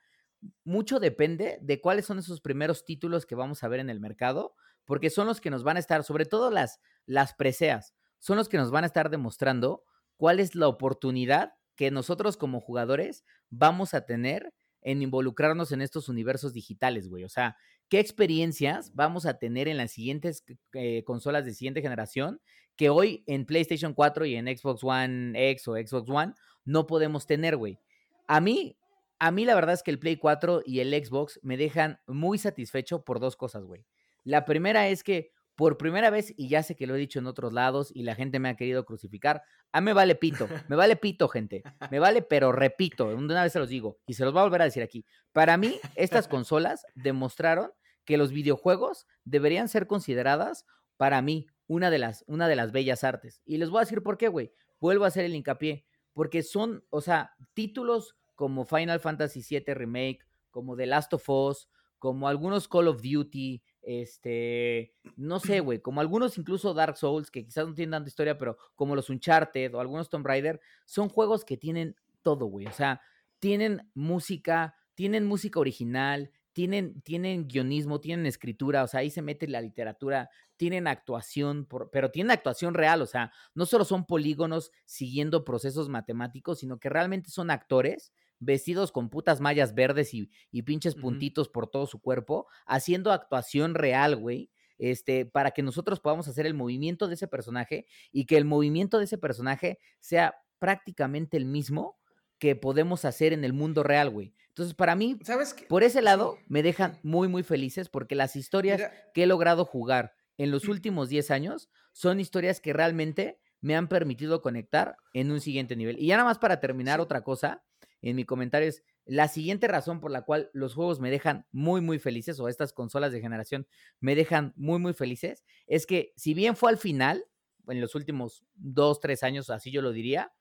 mucho 0.64 1.00
depende 1.00 1.60
de 1.62 1.82
cuáles 1.82 2.06
son 2.06 2.20
esos 2.20 2.42
primeros 2.42 2.86
títulos 2.86 3.26
que 3.26 3.36
vamos 3.36 3.64
a 3.64 3.68
ver 3.68 3.80
en 3.80 3.90
el 3.90 4.00
mercado, 4.00 4.56
porque 4.86 5.10
son 5.10 5.28
los 5.28 5.42
que 5.42 5.50
nos 5.50 5.64
van 5.64 5.78
a 5.78 5.80
estar, 5.80 6.04
sobre 6.04 6.26
todo 6.26 6.50
las, 6.50 6.80
las 7.06 7.34
preseas, 7.34 7.94
son 8.20 8.38
los 8.38 8.50
que 8.50 8.58
nos 8.58 8.72
van 8.72 8.84
a 8.84 8.88
estar 8.88 9.10
demostrando 9.10 9.84
cuál 10.18 10.40
es 10.40 10.56
la 10.56 10.68
oportunidad 10.68 11.54
que 11.76 11.92
nosotros 11.92 12.38
como 12.38 12.60
jugadores 12.60 13.24
vamos 13.50 13.94
a 13.94 14.06
tener 14.06 14.54
en 14.82 15.02
involucrarnos 15.02 15.72
en 15.72 15.82
estos 15.82 16.10
universos 16.10 16.54
digitales, 16.54 17.08
güey. 17.08 17.24
O 17.24 17.30
sea, 17.30 17.58
¿qué 17.90 18.00
experiencias 18.00 18.94
vamos 18.96 19.26
a 19.26 19.38
tener 19.38 19.68
en 19.68 19.78
las 19.78 19.92
siguientes 19.92 20.44
eh, 20.74 21.04
consolas 21.04 21.46
de 21.46 21.54
siguiente 21.54 21.82
generación 21.82 22.42
que 22.76 22.90
hoy 22.90 23.24
en 23.28 23.46
PlayStation 23.46 23.94
4 23.94 24.26
y 24.26 24.36
en 24.36 24.46
Xbox 24.46 24.84
One 24.84 25.34
X 25.52 25.68
o 25.68 25.74
Xbox 25.74 26.10
One 26.10 26.34
no 26.66 26.88
podemos 26.88 27.26
tener, 27.26 27.58
güey? 27.58 27.80
A 28.28 28.40
mí, 28.40 28.78
a 29.20 29.32
mí 29.32 29.46
la 29.46 29.56
verdad 29.56 29.74
es 29.74 29.84
que 29.84 29.92
el 29.92 30.00
Play 30.00 30.18
4 30.18 30.64
y 30.66 30.80
el 30.80 30.94
Xbox 30.94 31.40
me 31.44 31.58
dejan 31.58 32.00
muy 32.08 32.38
satisfecho 32.38 33.04
por 33.04 33.20
dos 33.20 33.36
cosas, 33.36 33.66
güey. 33.66 33.86
La 34.24 34.46
primera 34.46 34.88
es 34.88 35.04
que 35.04 35.32
por 35.60 35.78
primera 35.78 36.10
vez, 36.10 36.34
y 36.38 36.48
ya 36.48 36.64
sé 36.64 36.78
que 36.78 36.88
lo 36.88 36.96
he 36.96 37.00
dicho 37.00 37.20
en 37.20 37.28
otros 37.28 37.52
lados 37.52 37.92
y 37.94 38.04
la 38.04 38.16
gente 38.16 38.40
me 38.40 38.48
ha 38.48 38.56
querido 38.56 38.86
crucificar, 38.86 39.44
a 39.74 39.82
me 39.82 39.92
vale 39.92 40.16
pito, 40.16 40.48
me 40.70 40.78
vale 40.78 40.96
pito, 40.96 41.28
gente, 41.28 41.64
me 41.92 42.00
vale, 42.00 42.22
pero 42.22 42.54
repito, 42.54 43.08
una 43.08 43.44
vez 43.44 43.52
se 43.52 43.60
los 43.60 43.68
digo 43.68 44.00
y 44.08 44.14
se 44.14 44.24
los 44.24 44.32
voy 44.32 44.40
a 44.40 44.44
volver 44.44 44.62
a 44.62 44.64
decir 44.64 44.82
aquí. 44.82 45.06
Para 45.34 45.58
mí, 45.58 45.78
estas 45.96 46.30
consolas 46.30 46.86
demostraron 46.96 47.74
que 48.06 48.16
los 48.16 48.32
videojuegos 48.32 49.06
deberían 49.26 49.68
ser 49.68 49.86
consideradas, 49.86 50.66
para 50.96 51.22
mí, 51.22 51.48
una 51.68 51.90
de 51.92 52.00
las, 52.00 52.24
una 52.28 52.48
de 52.48 52.56
las 52.56 52.72
bellas 52.72 53.04
artes. 53.04 53.42
Y 53.44 53.58
les 53.58 53.70
voy 53.70 53.80
a 53.80 53.84
decir 53.84 54.02
por 54.02 54.18
qué, 54.18 54.30
güey. 54.30 54.54
Vuelvo 54.80 55.04
a 55.04 55.10
hacer 55.10 55.26
el 55.26 55.36
hincapié, 55.36 55.86
porque 56.14 56.42
son, 56.42 56.86
o 56.90 57.02
sea, 57.02 57.34
títulos 57.54 58.16
como 58.36 58.64
Final 58.64 59.02
Fantasy 59.02 59.42
VII 59.42 59.74
Remake, 59.74 60.20
como 60.52 60.78
The 60.78 60.86
Last 60.86 61.14
of 61.16 61.28
Us, 61.28 61.68
como 61.98 62.30
algunos 62.30 62.70
Call 62.70 62.88
of 62.88 63.02
Duty, 63.02 63.62
este, 63.90 64.94
no 65.16 65.40
sé, 65.40 65.60
güey, 65.62 65.80
como 65.82 66.00
algunos 66.00 66.38
incluso 66.38 66.76
Dark 66.76 66.96
Souls, 66.96 67.32
que 67.32 67.44
quizás 67.44 67.68
no 67.68 67.74
tienen 67.74 67.92
tanta 67.92 68.08
historia, 68.08 68.38
pero 68.38 68.58
como 68.76 68.96
los 68.96 69.10
Uncharted 69.10 69.74
o 69.74 69.80
algunos 69.80 70.10
Tomb 70.10 70.28
Raider, 70.28 70.62
son 70.86 71.10
juegos 71.10 71.44
que 71.44 71.58
tienen 71.58 71.96
todo, 72.22 72.46
güey. 72.46 72.68
O 72.68 72.72
sea, 72.72 73.02
tienen 73.40 73.90
música, 73.96 74.76
tienen 74.94 75.26
música 75.26 75.60
original, 75.60 76.32
tienen, 76.54 77.02
tienen 77.02 77.48
guionismo, 77.48 78.00
tienen 78.00 78.28
escritura, 78.28 78.84
o 78.84 78.88
sea, 78.88 79.00
ahí 79.00 79.10
se 79.10 79.24
mete 79.24 79.48
la 79.48 79.62
literatura, 79.62 80.30
tienen 80.56 80.86
actuación, 80.86 81.68
pero 81.92 82.12
tienen 82.12 82.30
actuación 82.30 82.76
real, 82.76 83.02
o 83.02 83.08
sea, 83.08 83.32
no 83.56 83.66
solo 83.66 83.86
son 83.86 84.06
polígonos 84.06 84.72
siguiendo 84.86 85.44
procesos 85.46 85.90
matemáticos, 85.90 86.60
sino 86.60 86.80
que 86.80 86.90
realmente 86.90 87.32
son 87.32 87.50
actores 87.50 88.12
vestidos 88.40 88.92
con 88.92 89.10
putas 89.10 89.42
mallas 89.42 89.74
verdes 89.74 90.14
y, 90.14 90.30
pinches 90.64 90.96
puntitos 90.96 91.50
por 91.50 91.68
todo 91.68 91.88
su 91.88 92.00
cuerpo, 92.02 92.48
haciendo 92.66 93.12
actuación 93.12 93.76
real, 93.76 94.16
güey. 94.16 94.50
Este, 94.78 95.26
para 95.26 95.52
que 95.52 95.62
nosotros 95.62 96.00
podamos 96.00 96.30
hacer 96.30 96.46
el 96.46 96.54
movimiento 96.54 97.10
de 97.10 97.16
ese 97.16 97.28
personaje 97.28 97.86
y 98.14 98.26
que 98.26 98.38
el 98.38 98.46
movimiento 98.46 98.98
de 98.98 99.04
ese 99.04 99.18
personaje 99.18 99.78
sea 100.00 100.36
prácticamente 100.58 101.36
el 101.36 101.44
mismo 101.44 101.98
que 102.38 102.56
podemos 102.56 103.04
hacer 103.04 103.34
en 103.34 103.44
el 103.44 103.52
mundo 103.52 103.84
real, 103.84 104.10
güey. 104.10 104.34
Entonces, 104.48 104.74
para 104.74 104.96
mí, 104.96 105.18
¿Sabes 105.24 105.54
por 105.68 105.84
ese 105.84 106.02
lado, 106.02 106.38
me 106.48 106.64
dejan 106.64 106.98
muy, 107.04 107.28
muy 107.28 107.44
felices 107.44 107.90
porque 107.90 108.16
las 108.16 108.36
historias 108.36 108.82
que 109.14 109.24
he 109.24 109.28
logrado 109.28 109.66
jugar 109.66 110.14
en 110.38 110.52
los 110.52 110.68
últimos 110.68 111.10
10 111.10 111.32
años 111.32 111.70
son 111.92 112.20
historias 112.20 112.62
que 112.62 112.74
realmente 112.74 113.40
me 113.62 113.76
han 113.76 113.90
permitido 113.90 114.42
conectar 114.42 114.98
en 115.14 115.32
un 115.32 115.42
siguiente 115.42 115.76
nivel. 115.76 116.00
Y 116.00 116.08
ya 116.08 116.18
nada 116.18 116.30
más 116.30 116.40
para 116.40 116.60
terminar 116.60 117.00
otra 117.00 117.24
cosa, 117.24 117.64
en 118.02 118.16
mi 118.16 118.26
comentario 118.26 118.68
es 118.68 118.84
la 119.06 119.28
siguiente 119.28 119.68
razón 119.68 120.00
por 120.00 120.12
la 120.12 120.22
cual 120.22 120.50
los 120.54 120.76
juegos 120.76 121.00
me 121.00 121.10
dejan 121.10 121.48
muy, 121.52 121.82
muy 121.82 122.00
felices, 122.00 122.40
o 122.40 122.48
estas 122.48 122.74
consolas 122.74 123.12
de 123.12 123.22
generación 123.22 123.68
me 124.00 124.16
dejan 124.16 124.54
muy, 124.56 124.80
muy 124.80 124.94
felices, 124.94 125.44
es 125.66 125.86
que 125.86 126.14
si 126.16 126.34
bien 126.34 126.56
fue 126.56 126.70
al 126.70 126.78
final, 126.78 127.26
en 127.68 127.82
los 127.82 127.96
últimos 127.96 128.46
dos, 128.54 129.00
tres 129.00 129.24
años, 129.24 129.50
así 129.50 129.72
yo 129.72 129.82
lo 129.82 129.92
diría, 129.92 130.34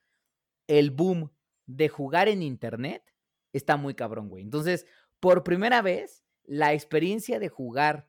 el 0.67 0.91
boom 0.91 1.33
de 1.67 1.89
jugar 1.89 2.29
en 2.29 2.43
Internet 2.43 3.03
está 3.53 3.77
muy 3.77 3.95
cabrón, 3.95 4.29
güey. 4.29 4.43
Entonces, 4.43 4.87
por 5.21 5.45
primera 5.45 5.83
vez, 5.83 6.25
la 6.45 6.73
experiencia 6.73 7.39
de 7.39 7.49
jugar 7.49 8.09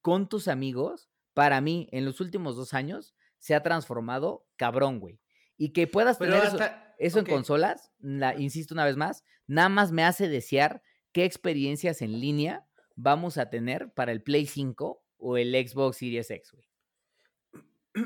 con 0.00 0.28
tus 0.28 0.48
amigos, 0.48 1.10
para 1.34 1.60
mí, 1.60 1.88
en 1.92 2.04
los 2.04 2.20
últimos 2.20 2.56
dos 2.56 2.74
años, 2.74 3.14
se 3.38 3.54
ha 3.54 3.62
transformado 3.62 4.46
cabrón, 4.56 5.00
güey. 5.00 5.20
Y 5.56 5.72
que 5.72 5.86
puedas 5.86 6.18
tener 6.18 6.44
eso, 6.44 6.58
en 7.00 7.24
consolas, 7.24 7.90
la, 7.98 8.38
insisto 8.38 8.74
una 8.74 8.84
vez 8.84 8.96
más, 8.96 9.24
nada 9.46 9.68
más 9.68 9.92
me 9.92 10.04
hace 10.04 10.28
desear 10.28 10.82
qué 11.12 11.24
experiencias 11.24 12.02
en 12.02 12.20
línea 12.20 12.66
vamos 12.94 13.38
a 13.38 13.50
tener 13.50 13.92
para 13.92 14.12
el 14.12 14.22
Play 14.22 14.46
5 14.46 15.02
o 15.18 15.36
el 15.36 15.52
Xbox 15.68 15.96
Series 15.98 16.30
X, 16.30 16.52
güey. 16.52 16.66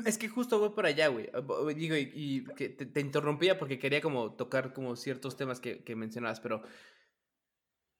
Es 0.05 0.17
que 0.17 0.29
justo 0.29 0.57
voy 0.57 0.69
por 0.69 0.87
allá, 0.87 1.09
güey. 1.09 1.29
Digo, 1.75 1.95
y, 1.95 2.45
que 2.55 2.69
te, 2.69 2.99
interrumpía 2.99 3.59
porque 3.59 3.77
quería 3.77 4.01
como 4.01 4.33
tocar 4.33 4.73
como 4.73 4.95
ciertos 4.95 5.37
temas 5.37 5.59
que, 5.59 5.83
que 5.83 5.95
mencionabas, 5.95 6.39
pero 6.39 6.63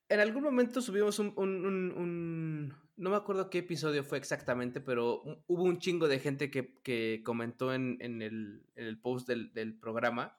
en 0.09 0.19
algún 0.19 0.43
momento 0.43 0.81
subimos 0.81 1.19
un, 1.19 1.33
un, 1.37 2.73
No 2.95 3.09
me 3.09 3.15
acuerdo 3.15 3.49
qué 3.49 3.59
episodio 3.59 4.03
fue 4.03 4.17
exactamente, 4.17 4.81
pero 4.81 5.21
hubo 5.47 5.63
un 5.63 5.79
chingo 5.79 6.07
de 6.07 6.19
gente 6.19 6.49
que, 6.49 6.75
que 6.81 7.21
comentó 7.23 7.73
en, 7.73 7.97
en, 8.01 8.21
el, 8.21 8.63
en, 8.75 8.85
el, 8.85 8.99
post 8.99 9.27
del, 9.27 9.53
del, 9.53 9.77
programa, 9.77 10.37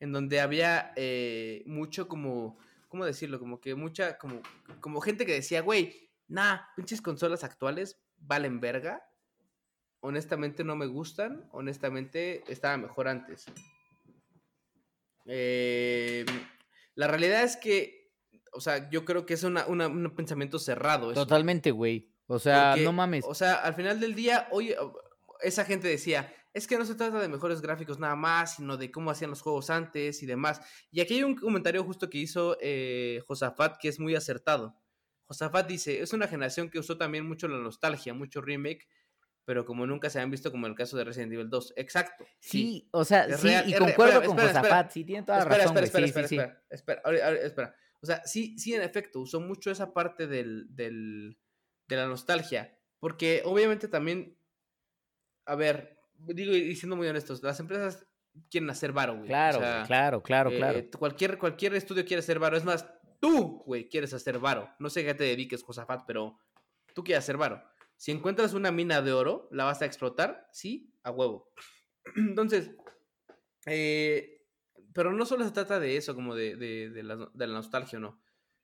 en 0.00 0.12
donde 0.12 0.40
había 0.40 0.92
eh, 0.96 1.62
mucho 1.66 2.08
como... 2.08 2.58
¿Cómo 2.88 3.04
decirlo? 3.04 3.38
Como 3.38 3.60
que 3.60 3.74
mucha... 3.74 4.18
Como, 4.18 4.42
como 4.80 5.00
gente 5.00 5.24
que 5.24 5.34
decía, 5.34 5.60
güey, 5.62 6.10
nah, 6.26 6.58
pinches 6.74 7.00
consolas 7.00 7.44
actuales 7.44 8.00
valen 8.18 8.60
verga. 8.60 9.06
Honestamente 10.00 10.64
no 10.64 10.74
me 10.74 10.86
gustan. 10.86 11.48
Honestamente 11.52 12.42
estaba 12.48 12.76
mejor 12.76 13.06
antes. 13.06 13.46
Eh, 15.26 16.26
la 16.96 17.06
realidad 17.06 17.44
es 17.44 17.56
que 17.56 18.00
o 18.52 18.60
sea, 18.60 18.90
yo 18.90 19.04
creo 19.04 19.26
que 19.26 19.34
es 19.34 19.44
un 19.44 20.12
pensamiento 20.16 20.58
cerrado. 20.58 21.12
Totalmente, 21.12 21.70
güey. 21.70 22.10
O 22.26 22.38
sea, 22.38 22.76
no 22.76 22.92
mames. 22.92 23.24
O 23.26 23.34
sea, 23.34 23.54
al 23.54 23.74
final 23.74 24.00
del 24.00 24.14
día, 24.14 24.48
oye, 24.50 24.76
esa 25.40 25.64
gente 25.64 25.88
decía, 25.88 26.32
es 26.52 26.66
que 26.66 26.76
no 26.76 26.84
se 26.84 26.94
trata 26.94 27.20
de 27.20 27.28
mejores 27.28 27.60
gráficos 27.60 27.98
nada 27.98 28.16
más, 28.16 28.56
sino 28.56 28.76
de 28.76 28.90
cómo 28.90 29.10
hacían 29.10 29.30
los 29.30 29.42
juegos 29.42 29.70
antes 29.70 30.22
y 30.22 30.26
demás. 30.26 30.60
Y 30.90 31.00
aquí 31.00 31.14
hay 31.14 31.22
un 31.22 31.36
comentario 31.36 31.84
justo 31.84 32.10
que 32.10 32.18
hizo 32.18 32.56
eh, 32.60 33.20
Josafat 33.26 33.76
que 33.78 33.88
es 33.88 34.00
muy 34.00 34.14
acertado. 34.14 34.76
Josafat 35.26 35.68
dice, 35.68 36.00
es 36.02 36.12
una 36.12 36.26
generación 36.26 36.70
que 36.70 36.80
usó 36.80 36.98
también 36.98 37.26
mucho 37.26 37.46
la 37.46 37.58
nostalgia, 37.58 38.14
mucho 38.14 38.40
remake, 38.40 38.88
pero 39.44 39.64
como 39.64 39.86
nunca 39.86 40.10
se 40.10 40.20
han 40.20 40.30
visto 40.30 40.50
como 40.50 40.66
en 40.66 40.72
el 40.72 40.76
caso 40.76 40.96
de 40.96 41.04
Resident 41.04 41.32
Evil 41.32 41.48
2. 41.48 41.74
Exacto. 41.76 42.24
Sí, 42.40 42.88
o 42.90 43.04
sea, 43.04 43.36
sí, 43.36 43.50
y 43.66 43.74
concuerdo 43.74 44.22
con 44.24 44.36
Josafat, 44.36 44.90
sí, 44.90 45.04
tiene 45.04 45.24
toda 45.24 45.38
la 45.38 45.44
razón. 45.44 45.78
Espera, 45.78 45.86
espera, 45.86 46.06
espera, 46.06 46.24
espera, 46.26 46.62
espera, 46.70 47.02
espera, 47.04 47.46
espera. 47.46 47.76
O 48.02 48.06
sea, 48.06 48.22
sí, 48.24 48.58
sí, 48.58 48.74
en 48.74 48.82
efecto, 48.82 49.20
usó 49.20 49.40
mucho 49.40 49.70
esa 49.70 49.92
parte 49.92 50.26
del, 50.26 50.74
del, 50.74 51.38
de 51.86 51.96
la 51.96 52.06
nostalgia. 52.06 52.76
Porque 52.98 53.42
obviamente 53.44 53.88
también, 53.88 54.38
a 55.46 55.54
ver, 55.54 55.99
digo 56.26 56.52
y 56.54 56.74
siendo 56.76 56.96
muy 56.96 57.08
honestos, 57.08 57.42
las 57.42 57.60
empresas 57.60 58.06
quieren 58.50 58.70
hacer 58.70 58.92
varo, 58.92 59.16
güey. 59.16 59.26
Claro, 59.26 59.58
claro, 59.86 60.22
claro, 60.22 60.50
claro. 60.50 60.78
Eh, 60.78 60.90
cualquier, 60.90 61.38
cualquier 61.38 61.74
estudio 61.74 62.04
quiere 62.04 62.20
hacer 62.20 62.38
varo. 62.38 62.56
Es 62.56 62.64
más, 62.64 62.86
tú, 63.20 63.62
güey, 63.66 63.88
quieres 63.88 64.12
hacer 64.14 64.38
varo. 64.38 64.70
No 64.78 64.90
sé 64.90 65.04
qué 65.04 65.14
te 65.14 65.24
dediques, 65.24 65.62
Josafat, 65.62 66.04
pero 66.06 66.38
tú 66.94 67.04
quieres 67.04 67.24
hacer 67.24 67.36
varo. 67.36 67.62
Si 67.96 68.10
encuentras 68.10 68.54
una 68.54 68.70
mina 68.70 69.02
de 69.02 69.12
oro, 69.12 69.48
¿la 69.50 69.64
vas 69.64 69.82
a 69.82 69.86
explotar? 69.86 70.48
Sí, 70.52 70.94
a 71.02 71.10
huevo. 71.10 71.52
Entonces, 72.16 72.70
eh, 73.66 74.46
pero 74.94 75.12
no 75.12 75.26
solo 75.26 75.44
se 75.44 75.50
trata 75.50 75.78
de 75.78 75.96
eso, 75.96 76.14
como 76.14 76.34
de, 76.34 76.56
de, 76.56 77.02
la, 77.02 77.16
de 77.16 77.46
la 77.46 77.54
nostalgia, 77.54 77.98
¿no? 77.98 78.20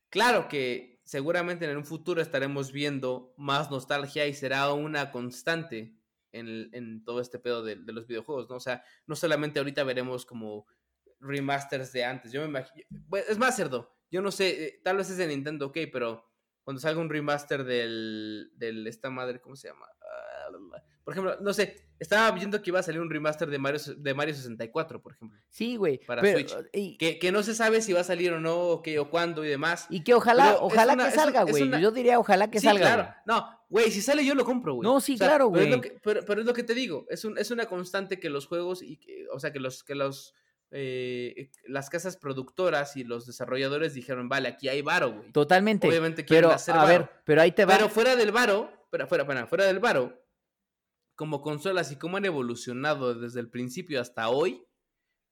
Claro 0.09 0.49
que 0.49 1.01
seguramente 1.05 1.71
en 1.71 1.77
un 1.77 1.85
futuro 1.85 2.23
estaremos 2.23 2.73
viendo 2.73 3.35
más 3.37 3.71
nostalgia 3.71 4.27
y 4.27 4.35
será 4.35 4.73
una 4.73 5.11
constante 5.11 5.95
en, 6.39 7.05
todo 7.05 7.21
este 7.21 7.39
pedo 7.39 7.63
de, 7.63 7.77
de, 7.77 7.93
los 7.93 8.07
videojuegos, 8.07 8.49
¿no? 8.49 8.57
O 8.57 8.61
sea, 8.61 8.83
no 9.07 9.17
solamente 9.17 9.59
ahorita 9.59 9.85
veremos 9.85 10.27
como 10.27 10.67
remasters 11.21 11.93
de 11.93 12.05
antes, 12.05 12.33
yo 12.33 12.41
me 12.43 12.49
imagino, 12.49 12.87
es 13.29 13.39
más 13.39 13.57
cerdo, 13.57 13.97
yo 14.11 14.23
no 14.23 14.31
sé, 14.31 14.65
eh, 14.65 14.81
tal 14.85 14.99
vez 14.99 15.11
es 15.11 15.17
de 15.17 15.27
Nintendo, 15.27 15.67
ok, 15.67 15.79
pero 15.93 16.25
cuando 16.63 16.81
salga 16.81 17.01
un 17.01 17.11
remaster 17.11 17.65
del, 17.65 18.51
del 18.55 18.87
esta 18.87 19.09
madre, 19.11 19.41
¿cómo 19.41 19.57
se 19.57 19.69
llama? 19.69 19.87
Por 21.05 21.13
ejemplo, 21.15 21.37
no 21.41 21.53
sé, 21.53 21.77
estaba 22.01 22.31
viendo 22.33 22.61
que 22.61 22.71
iba 22.71 22.81
a 22.81 22.83
salir 22.83 23.01
un 23.01 23.09
remaster 23.09 23.49
de 23.49 23.59
Mario, 23.59 23.81
de 23.97 24.15
Mario 24.15 24.35
64, 24.35 25.01
por 25.01 25.13
ejemplo. 25.13 25.39
Sí, 25.49 25.77
güey. 25.77 25.99
Para 26.05 26.21
pero- 26.21 26.39
Switch. 26.39 26.55
Y, 26.73 26.97
Que, 26.99 27.19
que 27.19 27.31
no 27.31 27.43
se 27.45 27.55
sabe 27.55 27.81
si 27.81 27.93
va 27.93 28.01
a 28.01 28.05
salir 28.05 28.33
o 28.33 28.41
no, 28.41 28.57
o, 28.59 28.83
qué, 28.83 28.99
o 28.99 29.09
cuándo 29.09 29.45
y 29.45 29.49
demás. 29.49 29.87
y 29.89 30.03
que 30.03 30.15
ojalá, 30.15 30.53
Pero 30.55 30.65
ojalá 30.65 30.95
una- 30.95 31.05
que 31.07 31.13
salga, 31.13 31.43
güey. 31.45 31.63
una- 31.63 31.81
Yo 31.81 31.91
diría 31.93 32.19
ojalá 32.19 32.51
que 32.51 32.59
sí, 32.59 32.67
salga. 32.67 32.81
claro. 32.95 33.15
No, 33.25 33.49
güey, 33.69 33.91
si 33.93 34.03
sale 34.03 34.25
yo 34.25 34.35
lo 34.35 34.45
compro, 34.45 34.75
güey. 34.75 34.85
No, 34.89 35.01
sí, 35.01 35.17
claro, 35.17 35.47
güey. 35.47 35.71
Pero, 36.03 36.21
pero 36.27 36.41
es 36.41 36.47
lo 36.47 36.53
que 36.55 36.65
te 36.65 36.75
digo, 36.75 37.07
es, 37.09 37.25
un, 37.25 37.39
es 37.39 37.51
una 37.53 37.67
constante 37.67 38.19
que 38.19 38.29
los 38.29 38.47
juegos, 38.49 38.83
y 38.83 38.97
que- 38.97 39.27
o 39.33 39.39
sea, 39.39 39.53
que 39.53 39.61
los, 39.61 39.85
que 39.85 39.95
los, 39.95 40.35
eh, 40.73 41.51
las 41.67 41.89
casas 41.89 42.17
productoras 42.17 42.97
y 42.97 43.05
los 43.05 43.27
desarrolladores 43.27 43.95
dijeron, 43.95 44.29
vale, 44.29 44.49
aquí 44.49 44.69
hay 44.69 44.83
varo, 44.83 45.13
güey. 45.13 45.31
Totalmente. 45.33 45.89
Obviamente 45.89 46.25
quieren 46.25 46.49
Pero, 46.49 46.55
hacer 46.57 46.75
a 46.75 46.79
varo. 46.79 46.89
ver, 46.89 47.11
pero 47.25 47.41
ahí 47.43 47.53
te 47.53 47.65
va. 47.65 47.77
Pero 47.77 47.89
fuera 47.89 48.17
del 48.17 48.33
varo, 48.33 48.71
pero 48.91 49.07
fuera, 49.07 49.25
fuera, 49.25 49.47
fuera 49.47 49.65
del 49.65 49.79
varo, 49.79 50.21
como 51.17 51.43
consolas 51.43 51.91
y 51.91 51.97
cómo 51.97 52.17
han 52.19 52.25
evolucionado 52.27 53.15
desde 53.15 53.41
el 53.41 53.51
principio 53.51 54.01
hasta 54.01 54.29
hoy, 54.29 54.65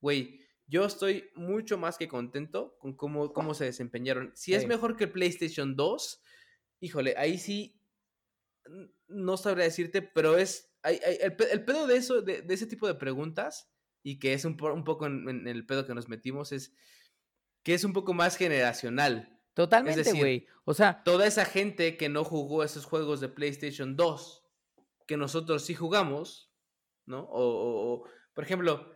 güey, 0.01 0.41
yo 0.67 0.85
estoy 0.87 1.31
mucho 1.37 1.77
más 1.79 1.99
que 1.99 2.09
contento 2.09 2.77
con 2.79 2.95
cómo, 2.97 3.33
cómo 3.33 3.53
se 3.55 3.67
desempeñaron. 3.67 4.33
Si 4.35 4.55
es 4.55 4.63
mejor 4.67 4.97
que 4.97 5.05
el 5.05 5.13
PlayStation 5.13 5.77
2, 5.77 6.23
híjole, 6.81 7.15
ahí 7.19 7.37
sí 7.39 7.79
no 9.09 9.37
sabría 9.37 9.65
decirte, 9.65 10.03
pero 10.03 10.37
es 10.39 10.71
hay- 10.83 11.01
hay- 11.07 11.19
el, 11.21 11.37
pe- 11.37 11.53
el 11.53 11.65
pedo 11.65 11.87
de 11.87 11.97
eso, 11.97 12.23
de, 12.23 12.43
de 12.43 12.55
ese 12.55 12.67
tipo 12.67 12.87
de 12.87 12.95
preguntas, 12.95 13.71
y 14.03 14.19
que 14.19 14.33
es 14.35 14.45
un, 14.45 14.57
po- 14.57 14.73
un 14.73 14.85
poco 14.85 15.07
en, 15.07 15.29
en 15.29 15.49
el 15.49 15.65
pedo 15.67 15.87
que 15.87 15.95
nos 15.95 16.09
metimos, 16.09 16.53
es 16.53 16.75
que 17.63 17.75
es 17.75 17.85
un 17.85 17.93
poco 17.93 18.13
más 18.15 18.37
generacional 18.37 19.31
Totalmente, 19.55 20.03
güey. 20.19 20.47
O 20.65 20.75
sea, 20.75 21.05
toda 21.05 21.27
esa 21.29 21.45
gente 21.45 21.97
que 21.97 22.09
no 22.09 22.25
jugó 22.25 22.65
esos 22.65 22.85
juegos 22.87 23.21
de 23.21 23.29
PlayStation 23.29 23.95
2, 23.97 24.44
que 25.07 25.17
nosotros 25.17 25.65
sí 25.65 25.75
jugamos, 25.75 26.51
¿no? 27.07 27.21
O, 27.25 27.95
o- 28.03 28.05
por 28.33 28.45
ejemplo, 28.45 28.91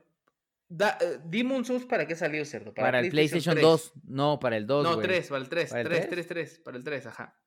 da, 0.69 0.99
eh, 1.01 1.21
Demon 1.25 1.65
Souls, 1.65 1.85
¿para 1.87 2.07
qué 2.07 2.17
salió, 2.17 2.45
cerdo? 2.45 2.73
para, 2.75 3.01
el 3.01 3.11
PlayStation 3.11 3.55
3. 3.55 3.63
2, 3.63 3.93
no, 4.05 4.39
para 4.39 4.57
el 4.57 4.67
2, 4.67 4.85
No, 4.85 4.95
güey. 4.95 5.07
3, 5.07 5.29
para 5.29 5.41
el 5.43 5.49
3, 5.49 5.71
¿Para 5.71 5.81
el 5.83 5.87
3, 5.89 6.01
3? 6.01 6.11
3, 6.11 6.27
3, 6.29 6.59
para 6.61 6.77
el 6.77 6.85
3, 6.85 7.07
ajá. 7.07 7.41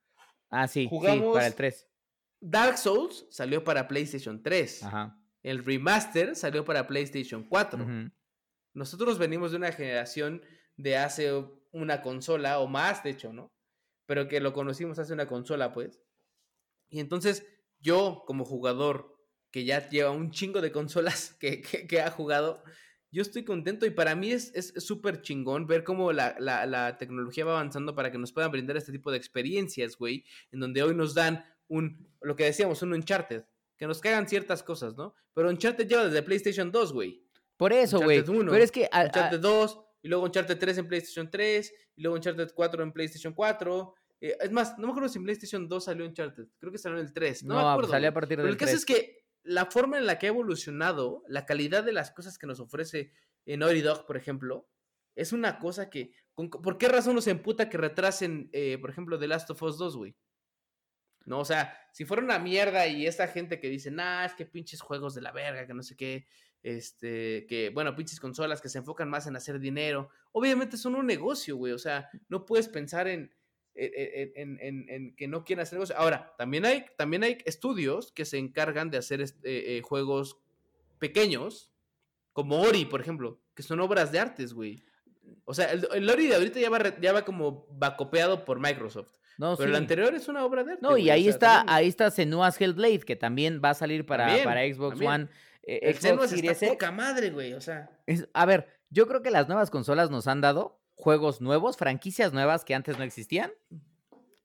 Ah, 0.50 0.68
sí, 0.68 0.84
sí, 0.84 0.88
Jugamos- 0.90 1.34
para 1.34 1.48
el 1.48 1.56
3. 1.56 1.88
Dark 2.40 2.78
Souls 2.78 3.26
salió 3.30 3.64
para 3.64 3.88
PlayStation 3.88 4.42
3. 4.42 4.84
Ajá. 4.84 5.18
El 5.44 5.64
remaster 5.64 6.36
salió 6.36 6.66
para 6.66 6.88
PlayStation 6.88 7.44
4. 7.44 7.84
ujú. 7.84 8.12
Nosotros 8.74 9.18
venimos 9.18 9.52
de 9.52 9.58
una 9.58 9.72
generación 9.72 10.42
de 10.78 10.98
hace 10.98 11.32
una 11.72 12.02
consola 12.02 12.60
o 12.60 12.68
más, 12.68 13.04
de 13.04 13.10
hecho, 13.12 13.34
¿no? 13.34 13.52
Pero 14.06 14.28
que 14.28 14.40
lo 14.40 14.54
conocimos 14.54 14.98
hace 15.00 15.14
una 15.14 15.28
consola, 15.28 15.74
pues. 15.74 16.02
Y 16.90 17.00
entonces 17.00 17.46
yo, 17.82 18.24
como 18.26 18.46
jugador 18.46 19.18
que 19.52 19.66
ya 19.66 19.90
lleva 19.90 20.12
un 20.12 20.32
chingo 20.32 20.62
de 20.62 20.72
consolas 20.72 21.34
que, 21.40 21.62
que- 21.62 21.88
que 21.88 22.02
ha 22.02 22.12
jugado, 22.12 22.64
yo 23.12 23.22
estoy 23.22 23.44
contento 23.44 23.86
y 23.86 23.90
para 23.90 24.16
mí 24.16 24.32
es 24.32 24.54
es 24.56 24.74
súper 24.86 25.22
chingón 25.22 25.68
ver 25.68 25.84
cómo 25.84 26.14
la, 26.14 26.36
la- 26.40 26.66
la 26.66 26.98
tecnología 26.98 27.44
va 27.44 27.54
avanzando 27.54 27.94
para 27.94 28.12
que 28.12 28.18
nos 28.18 28.32
puedan 28.32 28.52
brindar 28.52 28.78
este 28.78 28.92
tipo 28.94 29.12
de 29.12 29.18
experiencias, 29.18 29.98
güey, 29.98 30.24
en 30.52 30.60
donde 30.62 30.82
hoy 30.84 30.96
nos 30.96 31.14
dan 31.14 31.44
un, 31.68 32.08
lo 32.22 32.36
que 32.36 32.46
decíamos, 32.46 32.82
un 32.82 32.94
Uncharted, 32.94 33.44
que 33.78 33.88
nos 33.88 34.00
cagan 34.00 34.28
ciertas 34.30 34.64
cosas, 34.64 34.96
¿no? 34.96 35.14
Pero 35.34 35.50
Uncharted 35.50 35.88
lleva 35.88 36.06
desde 36.06 36.22
PlayStation 36.24 36.72
2, 36.72 36.94
güey. 36.94 37.26
Por 37.58 37.74
eso, 37.74 37.98
güey. 38.06 38.20
Pero 38.52 38.64
es 38.64 38.72
que. 38.72 38.86
a- 38.92 39.02
a- 39.02 39.06
Uncharted 39.06 39.40
2, 39.40 39.80
y 40.04 40.08
luego 40.08 40.26
Uncharted 40.26 40.58
3 40.58 40.78
en 40.80 40.88
PlayStation 40.88 41.30
3, 41.30 41.74
y 41.96 42.02
luego 42.02 42.16
Uncharted 42.16 42.52
4 42.56 42.84
en 42.84 42.92
PlayStation 42.92 43.34
4. 43.34 43.94
Eh, 44.22 44.38
es 44.40 44.52
más, 44.52 44.78
no 44.78 44.86
me 44.88 44.92
acuerdo 44.92 45.10
si 45.10 45.18
en 45.18 45.24
PlayStation 45.26 45.68
2 45.68 45.84
salió 45.84 46.06
Uncharted, 46.06 46.46
creo 46.60 46.72
que 46.72 46.78
salió 46.78 46.98
en 47.00 47.06
el 47.06 47.12
3. 47.14 47.44
No, 47.44 47.56
no, 47.56 47.62
me 47.64 47.70
acuerdo. 47.72 47.90
salió 47.92 48.10
a 48.10 48.14
partir 48.14 48.38
Pero 48.38 48.44
del 48.44 48.54
el 48.54 48.58
caso 48.58 48.72
3. 48.72 48.80
es 48.80 48.86
que 48.86 49.26
la 49.44 49.66
forma 49.66 49.98
en 49.98 50.06
la 50.06 50.20
que 50.20 50.28
ha 50.28 50.30
evolucionado, 50.30 51.24
la 51.28 51.46
calidad 51.46 51.84
de 51.84 51.92
las 51.94 52.12
cosas 52.12 52.38
que 52.38 52.46
nos 52.48 52.60
ofrece 52.60 53.12
en 53.46 53.60
Naughty 53.62 53.82
Dog, 53.82 54.06
por 54.06 54.16
ejemplo, 54.18 54.70
es 55.16 55.34
una 55.34 55.58
cosa 55.60 55.90
que. 55.90 56.14
con- 56.36 56.50
¿Por 56.50 56.78
qué 56.78 56.88
razón 56.88 57.16
nos 57.16 57.28
emputa 57.28 57.68
que 57.68 57.78
retrasen, 57.78 58.50
eh, 58.54 58.78
por 58.80 58.90
ejemplo, 58.92 59.18
The 59.20 59.28
Last 59.28 59.50
of 59.50 59.62
Us 59.64 59.78
2, 59.78 59.98
güey? 59.98 60.16
No, 61.26 61.40
o 61.40 61.46
sea, 61.46 61.78
si 61.92 62.06
fuera 62.06 62.24
una 62.24 62.40
mierda 62.40 62.88
y 62.88 63.06
esta 63.06 63.28
gente 63.28 63.60
que 63.60 63.70
dice, 63.70 63.92
nah, 63.92 64.26
es 64.26 64.34
que 64.34 64.46
pinches 64.46 64.82
juegos 64.82 65.14
de 65.14 65.22
la 65.22 65.32
verga, 65.32 65.68
que 65.68 65.74
no 65.74 65.84
sé 65.84 65.96
qué, 65.96 66.26
este, 66.64 67.46
que, 67.48 67.70
bueno, 67.70 67.96
pinches 67.96 68.20
consolas 68.20 68.62
que 68.62 68.70
se 68.70 68.80
enfocan 68.80 69.10
más 69.10 69.28
en 69.28 69.36
hacer 69.36 69.60
dinero, 69.60 70.10
obviamente 70.32 70.78
son 70.78 70.96
un 70.96 71.06
negocio, 71.06 71.56
güey, 71.58 71.74
o 71.74 71.78
sea, 71.80 72.10
no 72.28 72.46
puedes 72.46 72.68
pensar 72.70 73.08
en, 73.08 73.32
en, 73.86 74.32
en- 74.36 74.60
en- 74.62 74.90
en 74.90 75.16
que 75.16 75.28
no 75.28 75.44
quieren 75.44 75.64
hacer 75.64 75.78
negocio. 75.78 75.98
Ahora, 75.98 76.34
también 76.38 76.66
hay, 76.66 76.86
también 76.98 77.24
hay 77.24 77.38
estudios 77.46 78.12
que 78.12 78.26
se 78.26 78.38
encargan 78.38 78.90
de 78.92 78.98
hacer 78.98 79.22
este, 79.22 79.78
eh, 79.78 79.82
juegos 79.82 80.38
pequeños, 81.00 81.72
como 82.34 82.62
Ori, 82.62 82.86
por 82.86 83.02
ejemplo, 83.02 83.40
que 83.56 83.64
son 83.64 83.80
obras 83.80 84.12
de 84.12 84.20
artes, 84.20 84.54
güey. 84.54 84.84
O 85.46 85.54
sea, 85.54 85.72
el, 85.72 85.88
el 85.94 86.10
Ori 86.10 86.28
de 86.28 86.36
ahorita 86.36 86.60
ya 86.60 86.70
va, 86.70 87.00
ya 87.00 87.14
va 87.14 87.26
como 87.26 87.68
vacopeado 87.72 88.46
por 88.46 88.60
Microsoft. 88.60 89.10
No, 89.38 89.56
Pero 89.58 89.70
sí. 89.70 89.72
el 89.72 89.76
anterior 89.76 90.14
es 90.14 90.28
una 90.28 90.46
obra 90.46 90.64
de 90.64 90.74
arte. 90.74 90.84
No, 90.84 90.98
y 90.98 91.10
ahí 91.10 91.28
está, 91.28 91.58
también- 91.58 91.76
ahí 91.76 91.88
está 91.88 92.12
Senua's 92.12 92.60
Hellblade, 92.62 93.00
que 93.00 93.16
también 93.16 93.62
va 93.64 93.72
a 93.72 93.74
salir 93.74 94.06
para, 94.06 94.26
También, 94.28 94.44
para 94.46 94.62
Xbox 94.74 94.90
también. 94.92 95.12
One, 95.12 95.28
eh, 95.64 95.80
El 95.84 95.94
Xbox 95.94 96.02
Senua's 96.04 96.30
Series 96.30 96.52
está 96.62 96.68
poca 96.68 96.92
madre, 96.92 97.30
güey, 97.32 97.54
o 97.54 97.62
sea. 97.62 97.90
Es- 98.06 98.28
a 98.34 98.46
ver, 98.46 98.68
yo 98.90 99.08
creo 99.08 99.22
que 99.24 99.32
las 99.32 99.48
nuevas 99.48 99.72
consolas 99.72 100.12
nos 100.12 100.28
han 100.28 100.42
dado 100.42 100.81
juegos 101.02 101.42
nuevos, 101.42 101.78
franquicias 101.78 102.32
nuevas 102.32 102.64
que 102.64 102.76
antes 102.76 102.98
no 102.98 103.04
existían. 103.04 103.52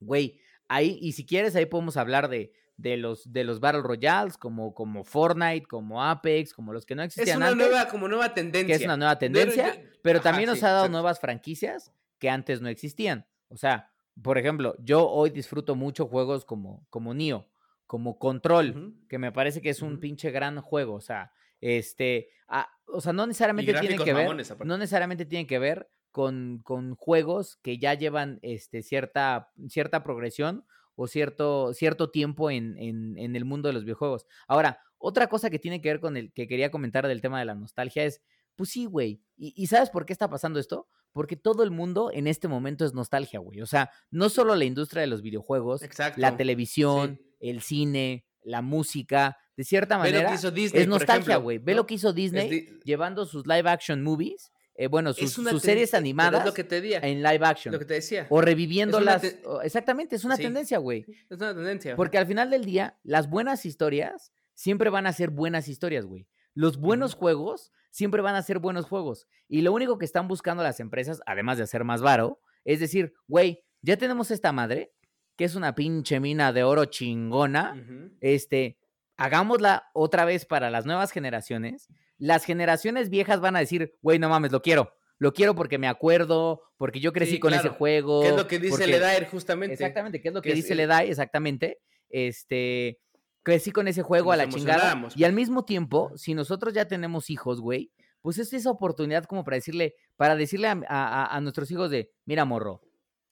Güey, 0.01 0.39
ahí, 0.69 0.99
y 1.01 1.13
si 1.13 1.25
quieres, 1.25 1.55
ahí 1.57 1.67
podemos 1.67 1.97
hablar 1.97 2.29
de, 2.29 2.53
de 2.77 2.97
los, 2.97 3.33
de 3.33 3.45
los 3.45 3.61
Battle 3.61 3.83
Royales, 3.83 4.37
como, 4.37 4.75
como 4.75 5.05
Fortnite, 5.05 5.67
como 5.67 6.03
Apex, 6.03 6.53
como 6.53 6.73
los 6.73 6.85
que 6.87 6.95
no 6.95 7.03
Es 7.03 7.09
existían 7.09 7.39
una 7.39 7.49
antes, 7.49 7.67
nueva, 7.69 7.89
como 7.89 8.09
nueva 8.09 8.35
tendencia. 8.35 8.67
que 8.67 8.83
es 8.83 8.85
una 8.85 8.97
nueva 8.97 9.19
Pero 9.19 9.33
tendencia, 9.33 9.75
yo- 9.75 9.81
pero 10.03 10.19
Ajá, 10.21 10.31
también 10.31 10.49
nos 10.49 10.59
sí, 10.59 10.65
ha 10.65 10.71
dado 10.71 10.89
nuevas 10.89 11.21
franquicias 11.21 11.93
que 12.19 12.31
antes 12.31 12.61
no 12.61 12.69
existían. 12.69 13.27
O 13.49 13.57
sea, 13.57 13.91
por 14.23 14.39
ejemplo, 14.39 14.75
yo 14.79 15.09
hoy 15.09 15.31
disfruto 15.31 15.75
mucho 15.75 16.07
juegos 16.07 16.45
como, 16.45 16.87
como 16.91 17.13
Nioh, 17.15 17.47
como 17.87 18.19
Control, 18.19 18.95
que 19.09 19.19
me 19.19 19.31
parece 19.33 19.61
que 19.61 19.71
es 19.71 19.83
un 19.83 20.01
pinche 20.01 20.31
gran 20.31 20.61
juego. 20.61 20.95
O 20.95 21.01
sea, 21.01 21.33
este, 21.61 22.29
ah, 22.49 22.69
o 22.87 23.01
sea, 23.01 23.13
no 23.13 23.27
necesariamente 23.27 23.73
gráficos 23.73 24.05
que 24.05 24.13
ver, 24.15 24.25
mamones, 24.25 24.53
no 24.65 24.79
necesariamente 24.79 25.25
tienen 25.27 25.47
que 25.47 25.59
ver 25.59 25.89
con, 26.17 26.61
con 26.65 26.95
juegos 26.95 27.59
que 27.61 27.77
ya 27.77 27.93
llevan 27.93 28.39
este, 28.41 28.81
cierta, 28.83 29.51
cierta 29.69 30.03
progresión 30.03 30.65
o 30.95 31.09
cierto, 31.09 31.75
cierto 31.75 32.09
tiempo 32.11 32.51
en, 32.51 32.79
en, 32.79 33.19
en 33.19 33.37
el 33.37 33.45
mundo 33.45 33.69
de 33.69 33.75
los 33.75 33.85
videojuegos. 33.85 34.25
Ahora, 34.49 34.81
otra 34.97 35.27
cosa 35.27 35.51
que 35.51 35.59
tiene 35.59 35.83
que 35.83 35.91
ver 35.91 36.01
con 36.01 36.17
el 36.17 36.33
que 36.33 36.49
quería 36.49 36.71
comentar 36.71 37.07
del 37.07 37.21
tema 37.21 37.39
de 37.39 37.45
la 37.45 37.55
nostalgia 37.55 38.03
es, 38.07 38.23
pues 38.55 38.71
sí, 38.71 38.87
güey. 38.87 39.21
¿Y, 39.37 39.53
y 39.55 39.67
sabes 39.67 39.91
por 39.91 40.07
qué 40.07 40.15
está 40.15 40.31
pasando 40.31 40.59
esto? 40.59 40.89
Porque 41.13 41.37
todo 41.37 41.63
el 41.65 41.71
mundo 41.71 42.11
en 42.11 42.27
este 42.27 42.49
momento 42.49 42.87
es 42.87 42.95
nostalgia, 42.95 43.39
güey. 43.41 43.61
O 43.61 43.67
sea, 43.67 43.91
no 44.11 44.31
solo 44.31 44.55
la 44.57 44.65
industria 44.65 45.03
de 45.03 45.09
los 45.09 45.21
videojuegos, 45.21 45.83
Exacto. 45.83 46.19
la 46.19 46.35
televisión, 46.39 47.21
el 47.41 47.61
cine, 47.61 48.25
la 48.43 48.63
música, 48.63 49.37
de 49.55 49.65
cierta 49.65 49.99
Ve 49.99 50.05
lo 50.05 50.17
manera 50.17 50.29
que 50.31 50.35
hizo 50.37 50.51
Disney, 50.51 50.81
es 50.83 50.89
nostalgia, 50.89 51.37
güey. 51.37 51.59
Ve 51.59 51.73
¿no? 51.73 51.83
lo 51.83 51.87
que 51.87 51.95
hizo 51.97 52.15
Disney 52.15 52.49
di- 52.49 52.81
llevando 52.85 53.27
sus 53.27 53.47
live 53.47 53.69
action 53.69 54.03
movies, 54.03 54.51
eh, 54.79 54.89
bueno, 54.89 55.13
sus, 55.13 55.33
series 55.63 55.95
animadas 55.95 56.45
lo 56.45 56.53
que 56.55 56.65
te 56.65 56.81
decía. 56.81 57.01
en 57.01 57.23
live 57.23 57.45
action. 57.47 57.73
Lo 57.73 57.79
que 57.79 57.85
te 57.85 57.95
decía. 57.95 58.27
O 58.31 58.41
reviviéndolas. 58.41 59.23
te- 59.23 59.43
Exactamente, 59.65 60.17
es 60.17 60.25
una 60.25 60.37
Sí. 60.37 60.43
tendencia, 60.43 60.79
güey. 60.79 61.07
Es 61.31 61.39
una 61.39 61.55
tendencia. 61.55 61.97
Porque 61.97 62.19
al 62.19 62.27
final 62.27 62.51
del 62.51 62.65
día, 62.65 62.99
las 63.03 63.29
buenas 63.31 63.65
historias 63.67 64.33
siempre 64.55 64.91
van 64.91 65.07
a 65.07 65.13
ser 65.13 65.31
buenas 65.31 65.69
historias, 65.69 66.05
güey. 66.07 66.27
Los 66.55 66.79
buenos 66.79 67.15
juegos 67.15 67.73
siempre 67.91 68.23
van 68.23 68.35
a 68.35 68.43
ser 68.43 68.59
buenos 68.59 68.87
juegos. 68.87 69.27
Y 69.49 69.63
lo 69.63 69.73
único 69.73 69.99
que 69.99 70.05
están 70.05 70.29
buscando 70.29 70.63
las 70.63 70.81
empresas, 70.81 71.21
además 71.27 71.57
de 71.59 71.65
hacer 71.65 71.85
más 71.85 72.03
varo, 72.03 72.41
es 72.65 72.81
decir, 72.81 73.15
güey, 73.29 73.65
ya 73.83 73.97
tenemos 73.97 74.31
esta 74.31 74.53
madre, 74.53 74.93
que 75.37 75.45
es 75.45 75.55
una 75.55 75.75
pinche 75.75 76.19
mina 76.21 76.53
de 76.53 76.65
oro 76.65 76.87
chingona. 76.87 77.77
Este, 78.21 78.79
hagámosla 79.17 79.89
otra 79.93 80.25
vez 80.25 80.45
para 80.47 80.71
las 80.71 80.87
nuevas 80.87 81.11
generaciones. 81.13 81.89
Las 82.19 82.45
generaciones 82.45 83.11
viejas 83.11 83.41
van 83.41 83.57
a 83.57 83.61
decir, 83.61 83.95
güey, 84.03 84.19
no 84.19 84.29
mames, 84.29 84.53
lo 84.53 84.63
quiero. 84.63 84.93
Lo 85.19 85.33
quiero 85.33 85.55
porque 85.55 85.79
me 85.79 85.89
acuerdo, 85.89 86.63
porque 86.77 87.01
yo 87.01 87.13
crecí 87.13 87.33
Sí, 87.33 87.41
con 87.41 87.55
ese 87.55 87.69
juego. 87.71 88.21
¿Qué 88.23 88.29
es 88.29 88.37
lo 88.37 88.47
que 88.47 88.59
dice 88.59 88.71
porque- 88.87 89.27
justamente? 89.31 89.73
Exactamente, 89.75 90.21
¿qué 90.21 90.29
es 90.29 90.35
lo 90.35 90.43
que, 90.43 90.49
que 90.51 90.53
es 90.53 90.57
dice 90.57 90.73
el- 90.75 90.79
Ledai? 90.79 91.09
Exactamente. 91.09 91.79
Este, 92.11 92.99
crecí 93.43 93.71
con 93.71 93.89
ese 93.89 94.03
juego 94.03 94.33
a 94.33 94.37
la 94.37 94.49
chingada. 94.49 94.93
Y 95.15 95.25
al 95.25 95.31
pues. 95.33 95.37
mismo 95.37 95.65
tiempo, 95.65 96.13
si 96.17 96.35
nosotros 96.35 96.75
ya 96.75 96.87
tenemos 96.87 97.31
hijos, 97.31 97.61
güey, 97.61 97.91
pues 98.21 98.39
es 98.39 98.53
esa 98.53 98.71
oportunidad 98.71 99.25
como 99.25 99.45
para 99.45 99.57
decirle, 99.57 99.95
para 100.17 100.35
decirle 100.37 100.69
a, 100.69 100.81
a- 100.89 101.41
nuestros 101.41 101.71
hijos 101.71 101.91
de, 101.91 102.11
mira, 102.25 102.45
morro, 102.45 102.83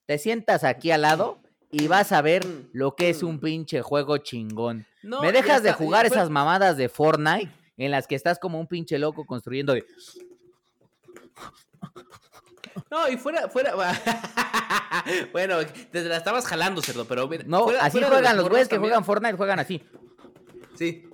te 0.07 0.19
sientas 0.19 0.65
aquí 0.65 0.91
al 0.91 1.03
lado 1.03 1.41
y 1.71 1.89
vas 1.89 2.13
a 2.13 2.23
ver 2.23 2.47
Mm, 2.47 2.69
lo 2.73 2.95
que 2.95 3.11
es 3.11 3.23
un 3.23 3.37
mm. 3.37 3.41
pinche 3.41 3.83
juego 3.83 4.19
chingón. 4.19 4.87
No, 5.03 5.21
Me 5.21 5.33
dejas 5.33 5.63
de 5.63 5.73
jugar 5.73 6.07
fue- 6.07 6.17
esas 6.17 6.31
mamadas 6.31 6.77
de 6.77 6.89
Fortnite 6.89 7.51
en 7.77 7.91
las 7.91 8.07
que 8.07 8.15
estás 8.15 8.39
como 8.39 8.59
un 8.61 8.67
pinche 8.67 8.99
loco 8.99 9.25
construyendo 9.27 9.75
de... 9.75 9.85
No, 12.91 13.09
y 13.09 13.17
fuera, 13.17 13.49
fuera. 13.49 13.75
bueno, 15.33 15.57
te 15.91 16.05
la 16.05 16.17
estabas 16.17 16.47
jalando, 16.47 16.81
cerdo, 16.83 17.07
pero 17.07 17.27
mira, 17.29 17.45
No, 17.47 17.65
fuera- 17.65 17.81
así 17.85 17.93
fuera 17.99 18.09
juegan 18.09 18.37
los 18.37 18.49
güeyes 18.49 18.69
que 18.69 18.77
también- 18.77 18.91
juegan 18.93 19.05
Fortnite, 19.05 19.37
juegan 19.37 19.59
así. 19.59 19.83
Sí. 20.77 21.09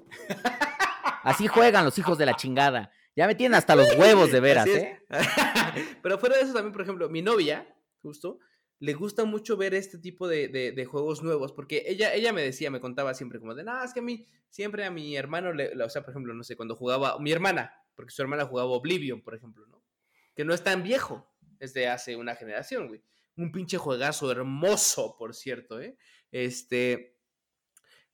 Así 1.22 1.46
juegan 1.48 1.84
los 1.84 1.96
hijos 1.98 2.18
de 2.18 2.26
la 2.26 2.36
chingada. 2.36 2.90
Ya 3.16 3.26
me 3.26 3.34
tienen 3.34 3.54
hasta 3.56 3.74
los 3.76 3.94
huevos 3.96 4.30
de 4.32 4.40
veras, 4.40 4.66
¿eh? 4.66 5.02
Pero 6.02 6.18
fuera 6.18 6.36
de 6.36 6.42
eso 6.42 6.52
también, 6.52 6.72
por 6.72 6.82
ejemplo, 6.82 7.08
mi 7.08 7.22
novia, 7.22 7.66
justo, 8.02 8.38
le 8.80 8.94
gusta 8.94 9.26
mucho 9.26 9.58
ver 9.58 9.74
este 9.74 9.98
tipo 9.98 10.26
de, 10.26 10.48
de, 10.48 10.84
juegos 10.86 11.22
nuevos, 11.22 11.52
porque 11.52 11.84
ella, 11.86 12.14
ella 12.14 12.32
me 12.32 12.42
decía, 12.42 12.70
me 12.70 12.80
contaba 12.80 13.12
siempre 13.12 13.38
como 13.38 13.54
de, 13.54 13.62
no, 13.62 13.84
es 13.84 13.92
que 13.92 14.00
a 14.00 14.02
mí, 14.02 14.26
siempre 14.48 14.86
a 14.86 14.90
mi 14.90 15.14
hermano, 15.16 15.52
le, 15.52 15.70
o 15.82 15.90
sea, 15.90 16.02
por 16.02 16.12
ejemplo, 16.12 16.32
no 16.32 16.42
sé, 16.42 16.56
cuando 16.56 16.76
jugaba, 16.76 17.18
mi 17.20 17.30
hermana, 17.30 17.74
porque 17.94 18.10
su 18.10 18.22
hermana 18.22 18.46
jugaba 18.46 18.70
Oblivion, 18.70 19.20
por 19.20 19.34
ejemplo, 19.34 19.66
¿no? 19.66 19.84
Que 20.34 20.46
no 20.46 20.54
es 20.54 20.64
tan 20.64 20.82
viejo, 20.82 21.30
es 21.58 21.74
de 21.74 21.88
hace 21.88 22.16
una 22.16 22.34
generación, 22.36 22.88
güey. 22.88 23.02
Un 23.36 23.52
pinche 23.52 23.76
juegazo 23.76 24.32
hermoso, 24.32 25.14
por 25.18 25.34
cierto, 25.34 25.78
¿eh? 25.78 25.98
Este, 26.32 27.18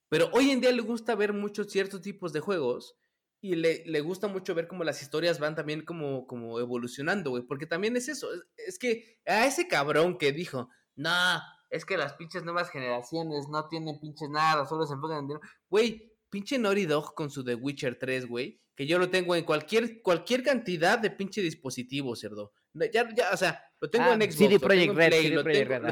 pero 0.09 0.29
hoy 0.33 0.51
en 0.51 0.61
día 0.61 0.73
le 0.73 0.83
gusta 0.83 1.15
ver 1.15 1.33
muchos 1.33 1.69
ciertos 1.71 2.01
tipos 2.01 2.33
de 2.33 2.41
juegos 2.41 2.97
y 3.41 3.55
le, 3.55 3.85
le, 3.87 4.01
gusta 4.01 4.29
mucho 4.29 4.55
ver 4.55 4.67
cómo 4.67 4.85
las 4.85 5.03
historias 5.03 5.39
van 5.39 5.55
también 5.55 5.85
como, 5.85 6.27
como 6.27 6.59
evolucionando, 6.59 7.31
güey. 7.31 7.43
Porque 7.43 7.67
también 7.67 7.97
es 7.97 8.09
eso. 8.09 8.29
Es, 8.57 8.79
que 8.79 9.21
a 9.27 9.47
ese 9.47 9.69
cabrón 9.69 10.19
que 10.19 10.33
dijo, 10.33 10.69
no, 10.95 11.41
es 11.71 11.85
que 11.85 11.97
las 11.97 12.15
pinches 12.15 12.45
nuevas 12.45 12.71
generaciones 12.71 13.49
no 13.49 13.69
tienen 13.69 14.01
pinches 14.01 14.31
nada, 14.31 14.67
solo 14.67 14.87
se 14.87 14.95
enfocan 14.95 15.19
en 15.19 15.27
dinero. 15.29 15.41
Güey, 15.69 16.15
pinche 16.31 16.59
Naughty 16.59 16.87
Dog 16.87 17.15
con 17.15 17.31
su 17.31 17.45
The 17.45 17.55
Witcher 17.55 17.99
3, 17.99 18.27
güey. 18.27 18.61
Que 18.75 18.87
yo 18.87 18.99
lo 18.99 19.09
tengo 19.11 19.35
en 19.35 19.45
cualquier, 19.45 20.03
cualquier 20.03 20.43
cantidad 20.43 20.99
de 20.99 21.11
pinche 21.11 21.41
dispositivo, 21.41 22.15
cerdo. 22.15 22.53
Ya, 22.75 23.09
ya, 23.15 23.31
o 23.33 23.37
sea, 23.37 23.63
lo 23.81 23.89
tengo 23.89 24.07
ah, 24.07 24.15
en 24.15 24.31
Xbox, 24.31 24.53
lo, 24.53 24.69
tengo 24.69 24.83
en 24.83 24.95
Play, 24.95 25.29
lo, 25.31 25.43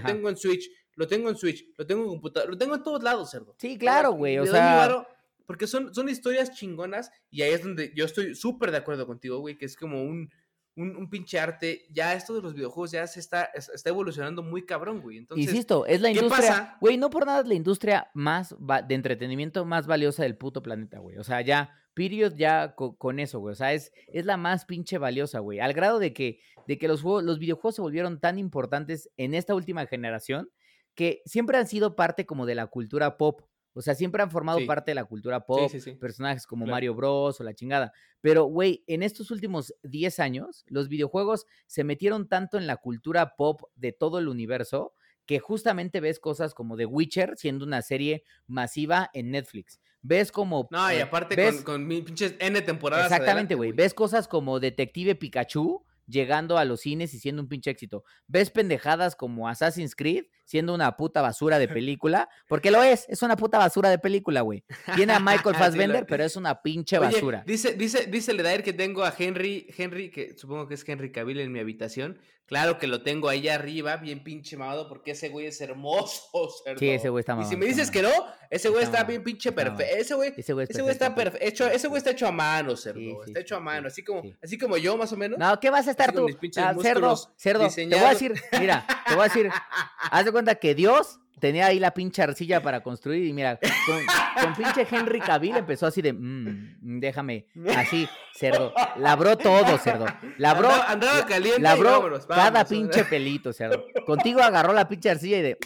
tengo, 0.03 0.29
en 0.29 0.37
Switch, 0.37 0.69
lo 0.97 1.07
tengo 1.07 1.31
en 1.31 1.37
Switch, 1.37 1.65
lo 1.79 1.87
tengo 1.87 2.03
en 2.03 2.09
computador, 2.09 2.51
lo 2.51 2.59
tengo 2.59 2.75
en 2.75 2.83
todos 2.83 3.03
lados, 3.03 3.31
cerdo. 3.31 3.55
Sí, 3.59 3.79
claro, 3.79 4.13
güey, 4.13 4.39
o 4.39 4.45
sea 4.45 5.07
porque 5.47 5.67
son, 5.67 5.95
son 5.95 6.09
historias 6.09 6.53
chingonas 6.53 7.11
y 7.31 7.43
ahí 7.43 7.53
es 7.53 7.63
donde 7.63 7.93
yo 7.95 8.05
estoy 8.05 8.35
súper 8.35 8.71
de 8.71 8.79
acuerdo 8.79 9.07
contigo, 9.07 9.39
güey, 9.39 9.57
que 9.57 9.67
es 9.67 9.77
como 9.77 10.03
un, 10.03 10.31
un, 10.77 11.09
pinche 11.11 11.39
arte. 11.39 11.87
Ya 11.91 12.15
esto 12.15 12.35
de 12.35 12.43
los 12.43 12.55
videojuegos 12.55 12.91
ya 12.91 13.07
se 13.07 13.21
está, 13.21 13.45
está 13.55 13.91
evolucionando 13.91 14.43
muy 14.43 14.65
cabrón, 14.65 15.01
güey. 15.01 15.19
Entonces, 15.19 15.47
Insisto, 15.47 15.87
es 15.87 16.01
la 16.01 16.11
industria, 16.11 16.77
güey, 16.81 16.97
no 16.97 17.11
por 17.11 17.27
nada 17.27 17.41
es 17.41 17.47
la 17.47 17.55
industria 17.55 18.11
más 18.15 18.55
de 18.59 18.95
entretenimiento 18.95 19.65
más 19.65 19.87
valiosa 19.87 20.23
del 20.23 20.37
puto 20.37 20.63
planeta, 20.63 20.99
güey. 20.99 21.19
O 21.19 21.25
sea, 21.25 21.41
ya, 21.43 21.71
period, 21.95 22.35
ya 22.37 22.75
con, 22.75 23.21
eso, 23.21 23.41
güey. 23.41 23.53
O 23.53 23.57
sea, 23.57 23.73
es, 23.73 23.93
es 24.09 24.25
la 24.25 24.37
más 24.37 24.65
pinche 24.65 24.99
valiosa, 24.99 25.39
güey. 25.39 25.61
Al 25.61 25.73
grado 25.73 25.99
de 25.99 26.13
que, 26.13 26.41
de 26.67 26.79
que 26.79 26.89
los, 26.89 27.03
juegos, 27.03 27.25
los 27.25 27.39
videojuegos 27.39 27.77
se 27.77 27.83
volvieron 27.83 28.21
tan 28.21 28.39
importantes 28.39 29.11
en 29.17 29.35
esta 29.35 29.55
última 29.55 29.87
generación 29.87 30.51
que 30.95 31.23
siempre 31.25 31.59
han 31.59 31.67
sido 31.67 31.97
parte 31.97 32.27
como 32.27 32.47
de 32.47 32.55
la 32.55 32.67
cultura 32.67 33.17
pop. 33.17 33.43
O 33.75 33.83
sea, 33.83 33.95
siempre 33.95 34.23
han 34.23 34.31
formado 34.31 34.65
parte 34.67 34.93
de 34.93 34.95
la 34.95 35.05
cultura 35.05 35.45
pop, 35.45 35.71
personajes 36.01 36.47
como 36.47 36.65
Mario 36.65 36.95
Bros 36.95 37.41
o 37.41 37.45
la 37.45 37.55
chingada. 37.55 37.93
Pero, 38.21 38.45
güey, 38.45 38.85
en 38.87 39.03
estos 39.03 39.31
últimos 39.33 39.75
10 39.83 40.21
años, 40.21 40.65
los 40.69 40.89
videojuegos 40.89 41.47
se 41.67 41.83
metieron 41.83 42.29
tanto 42.29 42.57
en 42.57 42.69
la 42.69 42.77
cultura 42.77 43.35
pop 43.37 43.63
de 43.75 43.93
todo 43.93 44.19
el 44.19 44.29
universo 44.29 44.95
que 45.27 45.41
justamente 45.41 46.01
ves 46.01 46.21
cosas 46.21 46.55
como 46.55 46.77
The 46.77 46.87
Witcher 46.87 47.35
siendo 47.37 47.65
una 47.65 47.83
serie 47.83 48.25
masiva 48.47 49.11
en 49.13 49.31
Netflix. 49.31 49.81
Ves 50.03 50.31
como... 50.31 50.69
No, 50.71 50.93
y 50.93 50.99
aparte 50.99 51.35
con, 51.35 51.63
con 51.63 51.89
pinches 51.89 52.37
N 52.39 52.61
temporadas. 52.61 53.11
Exactamente, 53.11 53.55
güey. 53.55 53.73
Ves 53.73 53.95
cosas 53.95 54.29
como 54.29 54.61
Detective 54.61 55.15
Pikachu 55.15 55.85
llegando 56.07 56.59
a 56.59 56.65
los 56.65 56.81
cines 56.81 57.15
y 57.15 57.19
siendo 57.19 57.43
un 57.43 57.49
pinche 57.49 57.71
éxito. 57.71 58.05
Ves 58.27 58.51
pendejadas 58.51 59.17
como 59.17 59.49
Assassin's 59.49 59.95
Creed 59.95 60.25
siendo 60.45 60.75
una 60.75 60.97
puta 60.97 61.23
basura 61.23 61.59
de 61.59 61.69
película, 61.69 62.29
porque 62.49 62.71
lo 62.71 62.83
es, 62.83 63.07
es 63.09 63.23
una 63.23 63.37
puta 63.37 63.59
basura 63.59 63.89
de 63.89 63.99
película, 63.99 64.43
güey. 64.43 64.65
Tiene 64.95 65.15
a 65.15 65.21
Michael 65.21 65.57
Fassbender, 65.57 66.07
pero 66.07 66.25
es 66.25 66.37
una 66.37 66.61
pinche 66.63 66.99
basura. 66.99 67.43
dice, 67.47 67.75
dice, 67.75 68.07
dice 68.07 68.35
Ledair 68.35 68.63
que 68.63 68.73
tengo 68.73 69.05
a 69.05 69.15
Henry, 69.17 69.67
Henry, 69.77 70.11
que 70.11 70.37
supongo 70.37 70.69
que 70.69 70.75
es 70.75 70.89
Henry 70.89 71.11
Cavill 71.11 71.41
en 71.41 71.51
mi 71.51 71.61
habitación. 71.61 72.19
Claro 72.47 72.79
que 72.79 72.87
lo 72.87 73.03
tengo 73.03 73.31
ahí 73.31 73.49
arriba, 73.49 73.97
bien 73.97 74.23
pinche 74.23 74.57
mamado, 74.57 74.87
porque 74.87 75.13
ese 75.13 75.31
güey 75.31 75.47
es 75.47 75.61
hermoso, 75.63 76.23
Sí, 76.79 76.91
ese 76.91 77.09
güey 77.09 77.21
está 77.21 77.35
mamado. 77.35 77.51
Y 77.51 77.55
si 77.55 77.57
me 77.59 77.67
dices 77.67 77.91
que 77.91 78.03
no, 78.03 78.11
ese 78.51 78.69
güey 78.69 78.85
está, 78.85 79.03
bien 79.05 79.25
pinche 79.25 79.51
perfecto. 79.51 79.97
Ese 79.97 80.15
güey, 80.15 80.35
ese 80.37 80.53
güey, 80.53 80.67
está 80.91 81.15
perfecto. 81.15 81.67
Ese 81.67 81.89
güey 81.89 81.99
está 81.99 82.11
hecho 82.11 82.27
a 82.27 82.33
mano, 82.33 82.77
cerdo. 82.77 83.25
está 83.25 83.41
hecho 83.41 83.57
a 83.57 83.61
mano, 83.61 83.89
así 83.89 84.05
como, 84.05 84.23
así 84.43 84.59
como 84.59 84.77
yo, 84.77 84.97
más 84.97 85.13
o 85.13 85.17
menos. 85.17 85.39
No, 85.39 85.59
¿qué 85.59 85.71
vas 85.71 85.89
a 85.89 85.93
estar 85.93 86.13
tú? 86.13 86.27
Ah, 86.59 86.75
cerdo, 86.81 87.17
cerdo. 87.37 87.69
Te 87.71 87.87
voy 87.87 87.99
a 87.99 88.11
decir, 88.11 88.35
mira, 88.61 88.87
te 89.09 89.15
voy 89.15 89.23
a 89.23 89.29
decir, 89.29 89.51
haz 90.11 90.25
de 90.25 90.33
cuenta 90.33 90.55
que 90.57 90.75
Dios 90.75 91.21
tenía 91.41 91.67
ahí 91.67 91.79
la 91.79 91.93
pinche 91.93 92.23
arcilla 92.23 92.63
para 92.63 92.83
construir 92.83 93.25
y 93.27 93.33
mira, 93.33 93.59
con, 93.87 94.55
pinche 94.55 94.87
Henry 94.91 95.21
Cavill 95.21 95.57
empezó 95.57 95.87
así 95.87 96.03
de, 96.03 96.13
mmm, 96.13 97.01
déjame, 97.01 97.47
así, 97.77 98.09
cerdo. 98.35 98.73
Labró 98.97 99.37
todo, 99.37 99.79
cerdo. 99.79 100.07
Labró, 100.39 100.71
andaba, 100.71 101.27
caliente 101.27 101.61
labró 101.61 102.21
cada 102.27 102.65
pinche 102.65 103.05
pelito, 103.05 103.53
cerdo. 103.53 103.85
Contigo 104.07 104.41
agarró 104.41 104.73
la 104.73 104.89
pinche 104.89 105.11
arcilla 105.11 105.39
y 105.39 105.43
de, 105.43 105.59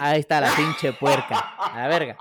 ahí 0.00 0.20
está 0.20 0.40
la 0.40 0.54
pinche 0.54 0.92
puerca, 0.92 1.38
a 1.58 1.78
la 1.78 1.88
verga. 1.88 2.16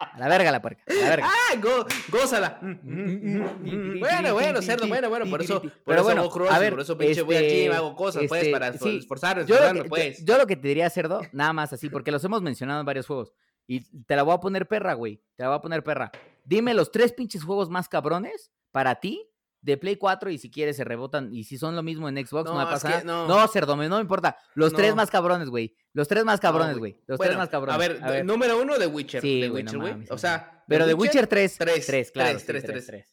A 0.00 0.16
la 0.18 0.28
verga 0.28 0.52
la 0.52 0.62
puerca, 0.62 0.84
a 0.86 0.94
la 0.94 1.08
verga. 1.08 1.28
¡Ah! 1.28 1.56
Go, 1.60 1.86
gózala. 2.08 2.60
bueno, 2.62 4.34
bueno, 4.34 4.62
cerdo, 4.62 4.86
bueno, 4.86 5.08
bueno, 5.08 5.26
por 5.28 5.42
eso, 5.42 5.60
por 5.60 5.94
eso 5.94 6.04
bueno, 6.04 6.30
a 6.50 6.58
ver, 6.60 6.72
por 6.72 6.80
eso 6.82 6.96
pinche 6.96 7.22
voy 7.22 7.36
aquí 7.36 7.64
y 7.64 7.66
hago 7.66 7.96
cosas, 7.96 8.24
pues, 8.28 8.42
este, 8.42 8.52
para 8.52 8.68
esforzarme, 8.68 9.42
esforzarme, 9.42 9.84
pues. 9.84 10.24
Yo, 10.24 10.38
lo 10.38 10.46
que 10.46 10.54
te 10.54 10.68
diría, 10.68 10.88
cerdo, 10.88 11.20
nada 11.32 11.52
más 11.52 11.72
así, 11.72 11.90
porque 11.90 12.12
los 12.12 12.22
hemos 12.24 12.42
mencionado 12.42 12.78
en 12.80 12.86
varios 12.86 13.06
juegos. 13.06 13.32
Y 13.66 13.80
te 14.04 14.14
la 14.14 14.22
voy 14.22 14.34
a 14.34 14.38
poner 14.38 14.68
perra, 14.68 14.94
güey. 14.94 15.20
Te 15.34 15.42
la 15.42 15.48
voy 15.50 15.58
a 15.58 15.60
poner 15.60 15.82
perra. 15.82 16.10
Dime 16.44 16.74
los 16.74 16.90
tres 16.90 17.12
pinches 17.12 17.44
juegos 17.44 17.68
más 17.68 17.88
cabrones 17.88 18.50
para 18.70 18.94
ti 18.94 19.28
de 19.68 19.76
Play 19.76 19.96
4 19.96 20.30
y 20.30 20.38
si 20.38 20.50
quieres 20.50 20.76
se 20.76 20.84
rebotan. 20.84 21.32
Y 21.32 21.44
si 21.44 21.58
son 21.58 21.76
lo 21.76 21.82
mismo 21.82 22.08
en 22.08 22.16
Xbox, 22.16 22.50
no, 22.50 22.56
me 22.58 22.64
pasa 22.64 22.88
nada. 22.88 23.02
No, 23.04 23.46
cerdo, 23.48 23.76
no 23.76 23.96
me 23.96 24.00
importa. 24.00 24.36
Los 24.54 24.72
tres 24.72 24.94
más 24.94 25.10
cabrones, 25.10 25.50
güey. 25.50 25.76
Los 25.92 26.08
tres 26.08 26.24
más 26.24 26.40
cabrones, 26.40 26.78
güey. 26.78 26.98
Los 27.06 27.20
tres 27.20 27.36
más 27.36 27.50
cabrones. 27.50 28.02
A 28.02 28.10
ver, 28.10 28.24
número 28.24 28.60
uno 28.60 28.78
de 28.78 28.86
Witcher. 28.86 29.20
Sí, 29.20 29.42
de 29.42 29.50
Witcher, 29.50 29.78
güey. 29.78 29.94
o 30.10 30.18
sea. 30.18 30.64
Pero 30.66 30.86
de 30.86 30.94
Witcher 30.94 31.26
3. 31.26 31.56
3, 31.58 31.86
3 31.86 32.10
claro. 32.10 32.38
3, 32.44 32.64
3, 32.64 32.86
3, 32.86 33.06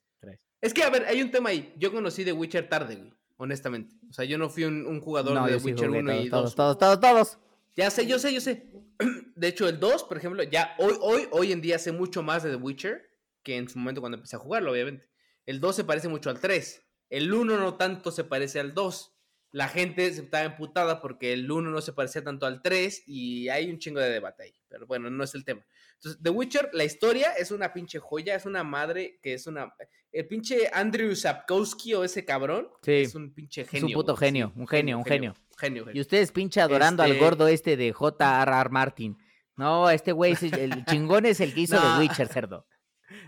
Es 0.62 0.74
que, 0.74 0.84
a 0.84 0.90
ver, 0.90 1.06
hay 1.06 1.22
un 1.22 1.32
tema 1.32 1.50
ahí. 1.50 1.74
Yo 1.78 1.92
conocí 1.92 2.24
de 2.24 2.32
Witcher 2.32 2.70
tarde, 2.70 2.96
güey. 2.96 3.14
Honestamente. 3.38 3.96
O 4.10 4.14
sea, 4.14 4.24
yo 4.24 4.38
no 4.38 4.50
fui 4.50 4.64
un, 4.64 5.02
jugador 5.02 5.50
de 5.50 5.58
Witcher 5.58 5.90
1 5.90 6.14
y 6.14 6.30
2. 6.30 6.30
Todos, 6.30 6.56
todos, 6.56 6.78
todos, 6.78 7.00
todos. 7.00 7.38
Ya 7.76 7.92
sé, 7.92 8.08
yo 8.08 8.18
sé, 8.18 8.34
yo 8.34 8.40
sé. 8.40 8.72
De 9.36 9.48
hecho, 9.48 9.68
el 9.68 9.80
2, 9.80 10.06
por 10.06 10.18
ejemplo, 10.18 10.42
ya 10.44 10.74
hoy, 10.78 10.94
hoy, 11.02 11.28
hoy 11.32 11.52
en 11.52 11.60
día 11.60 11.78
sé 11.78 11.92
mucho 11.92 12.24
más 12.24 12.44
de 12.44 12.52
The 12.52 12.56
Witcher 12.56 13.16
que 13.44 13.58
en 13.58 13.70
su 13.70 13.78
momento 13.78 14.02
cuando 14.02 14.16
empecé 14.18 14.38
a 14.38 14.40
jugarlo, 14.40 14.72
obviamente. 14.72 15.08
El 15.46 15.60
2 15.60 15.76
se 15.76 15.84
parece 15.84 16.08
mucho 16.08 16.30
al 16.30 16.40
3. 16.40 16.84
El 17.10 17.34
1 17.34 17.58
no 17.58 17.76
tanto 17.76 18.12
se 18.12 18.24
parece 18.24 18.60
al 18.60 18.74
2. 18.74 19.12
La 19.52 19.70
gente 19.70 20.12
se 20.14 20.24
estaba 20.24 20.44
emputada 20.44 21.02
porque 21.02 21.32
el 21.32 21.50
1 21.50 21.70
no 21.70 21.82
se 21.82 21.94
parecía 21.94 22.24
tanto 22.24 22.46
al 22.46 22.62
3 22.62 23.04
y 23.08 23.48
hay 23.50 23.70
un 23.70 23.80
chingo 23.80 24.00
de 24.00 24.10
debate 24.10 24.44
ahí. 24.44 24.56
Pero 24.68 24.86
bueno, 24.86 25.10
no 25.10 25.24
es 25.24 25.34
el 25.36 25.46
tema. 25.46 25.66
Entonces, 25.96 26.22
The 26.22 26.30
Witcher, 26.30 26.70
la 26.74 26.84
historia 26.84 27.32
es 27.34 27.52
una 27.52 27.72
pinche 27.72 28.00
joya, 28.00 28.36
es 28.36 28.46
una 28.46 28.64
madre 28.64 29.20
que 29.22 29.34
es 29.34 29.48
una... 29.48 29.74
El 30.12 30.28
pinche 30.28 30.70
Andrew 30.74 31.16
Sapkowski 31.16 31.94
o 31.94 32.04
ese 32.04 32.26
cabrón 32.26 32.70
es 32.86 33.16
un 33.16 33.34
pinche 33.34 33.66
genio. 33.66 33.88
Es 33.88 33.94
un 33.96 34.02
puto 34.02 34.16
genio, 34.16 34.52
un 34.56 34.68
genio, 34.68 34.98
un 34.98 35.06
genio. 35.06 35.36
Genio, 35.58 35.86
Y 35.94 36.02
ustedes 36.02 36.32
pinche 36.32 36.60
adorando 36.60 37.02
al 37.04 37.12
este 37.12 37.24
gordo 37.24 37.48
este 37.48 37.78
de 37.78 37.94
J.R.R. 37.94 38.70
Martin. 38.70 39.18
No, 39.56 39.90
este 39.90 40.12
güey, 40.12 40.36
el 40.42 40.84
chingón 40.86 41.26
es 41.26 41.40
el 41.40 41.54
que 41.54 41.62
hizo 41.62 41.78
The 41.80 42.00
Witcher, 42.00 42.28
cerdo. 42.28 42.68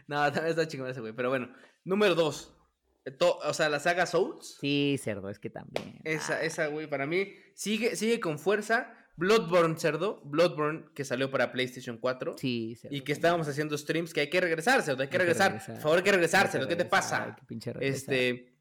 No, 0.07 0.17
también 0.31 0.47
está 0.47 0.67
chingón 0.67 0.89
ese 0.89 0.99
güey. 1.01 1.13
Pero 1.13 1.29
bueno, 1.29 1.49
número 1.87 2.15
2 2.15 2.57
o 3.19 3.53
sea, 3.53 3.69
la 3.69 3.79
saga 3.79 4.05
Souls. 4.05 4.57
Sí, 4.59 4.99
cerdo, 5.01 5.29
es 5.29 5.39
que 5.39 5.49
también. 5.49 5.99
Esa, 6.03 6.35
ah. 6.35 6.43
esa, 6.43 6.67
güey, 6.67 6.87
para 6.87 7.05
mí 7.05 7.33
sigue, 7.53 7.95
sigue 7.95 8.19
con 8.19 8.39
fuerza. 8.39 8.93
Bloodborne, 9.15 9.79
cerdo. 9.79 10.21
Bloodborne, 10.25 10.85
que 10.93 11.03
salió 11.03 11.31
para 11.31 11.51
PlayStation 11.51 11.97
4. 11.97 12.35
Sí, 12.37 12.75
cerdo. 12.75 12.95
Y 12.95 13.01
que 13.01 13.13
estábamos 13.13 13.47
haciendo 13.47 13.77
streams, 13.77 14.13
que 14.13 14.21
hay 14.21 14.29
que 14.29 14.41
regresar, 14.41 14.83
cerdo, 14.83 15.01
hay 15.01 15.09
que 15.09 15.17
regresar. 15.17 15.63
Por 15.65 15.77
favor, 15.77 15.97
hay 15.97 16.03
que 16.03 16.11
regresar, 16.11 16.49
cerdo, 16.49 16.67
¿qué 16.67 16.75
te 16.75 16.85
pasa? 16.85 17.35
Este, 17.79 18.53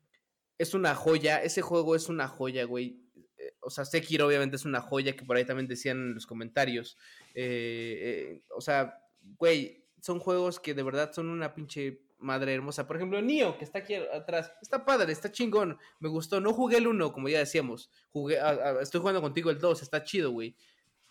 es 0.56 0.74
una 0.74 0.94
joya, 0.94 1.42
ese 1.42 1.60
juego 1.60 1.94
es 1.94 2.08
una 2.08 2.28
joya, 2.28 2.64
güey. 2.64 3.02
Eh, 3.36 3.54
o 3.60 3.68
sea, 3.68 3.84
Sekiro 3.84 4.26
obviamente 4.26 4.56
es 4.56 4.64
una 4.64 4.80
joya, 4.80 5.14
que 5.14 5.24
por 5.24 5.36
ahí 5.36 5.44
también 5.44 5.68
decían 5.68 5.98
en 5.98 6.14
los 6.14 6.26
comentarios. 6.26 6.96
Eh, 7.34 7.98
eh, 8.00 8.42
o 8.56 8.62
sea, 8.62 8.98
güey, 9.20 9.84
son 10.00 10.20
juegos 10.20 10.58
que 10.58 10.72
de 10.72 10.82
verdad 10.82 11.12
son 11.12 11.28
una 11.28 11.54
pinche 11.54 12.05
madre 12.18 12.54
hermosa. 12.54 12.86
Por 12.86 12.96
ejemplo, 12.96 13.20
Nio, 13.20 13.58
que 13.58 13.64
está 13.64 13.80
aquí 13.80 13.94
atrás, 13.94 14.52
está 14.62 14.84
padre, 14.84 15.12
está 15.12 15.30
chingón, 15.30 15.78
me 16.00 16.08
gustó. 16.08 16.40
No 16.40 16.52
jugué 16.52 16.78
el 16.78 16.86
1, 16.86 17.12
como 17.12 17.28
ya 17.28 17.38
decíamos, 17.38 17.90
jugué, 18.10 18.38
estoy 18.80 19.00
jugando 19.00 19.22
contigo 19.22 19.50
el 19.50 19.58
2, 19.58 19.82
está 19.82 20.02
chido, 20.02 20.30
güey. 20.30 20.56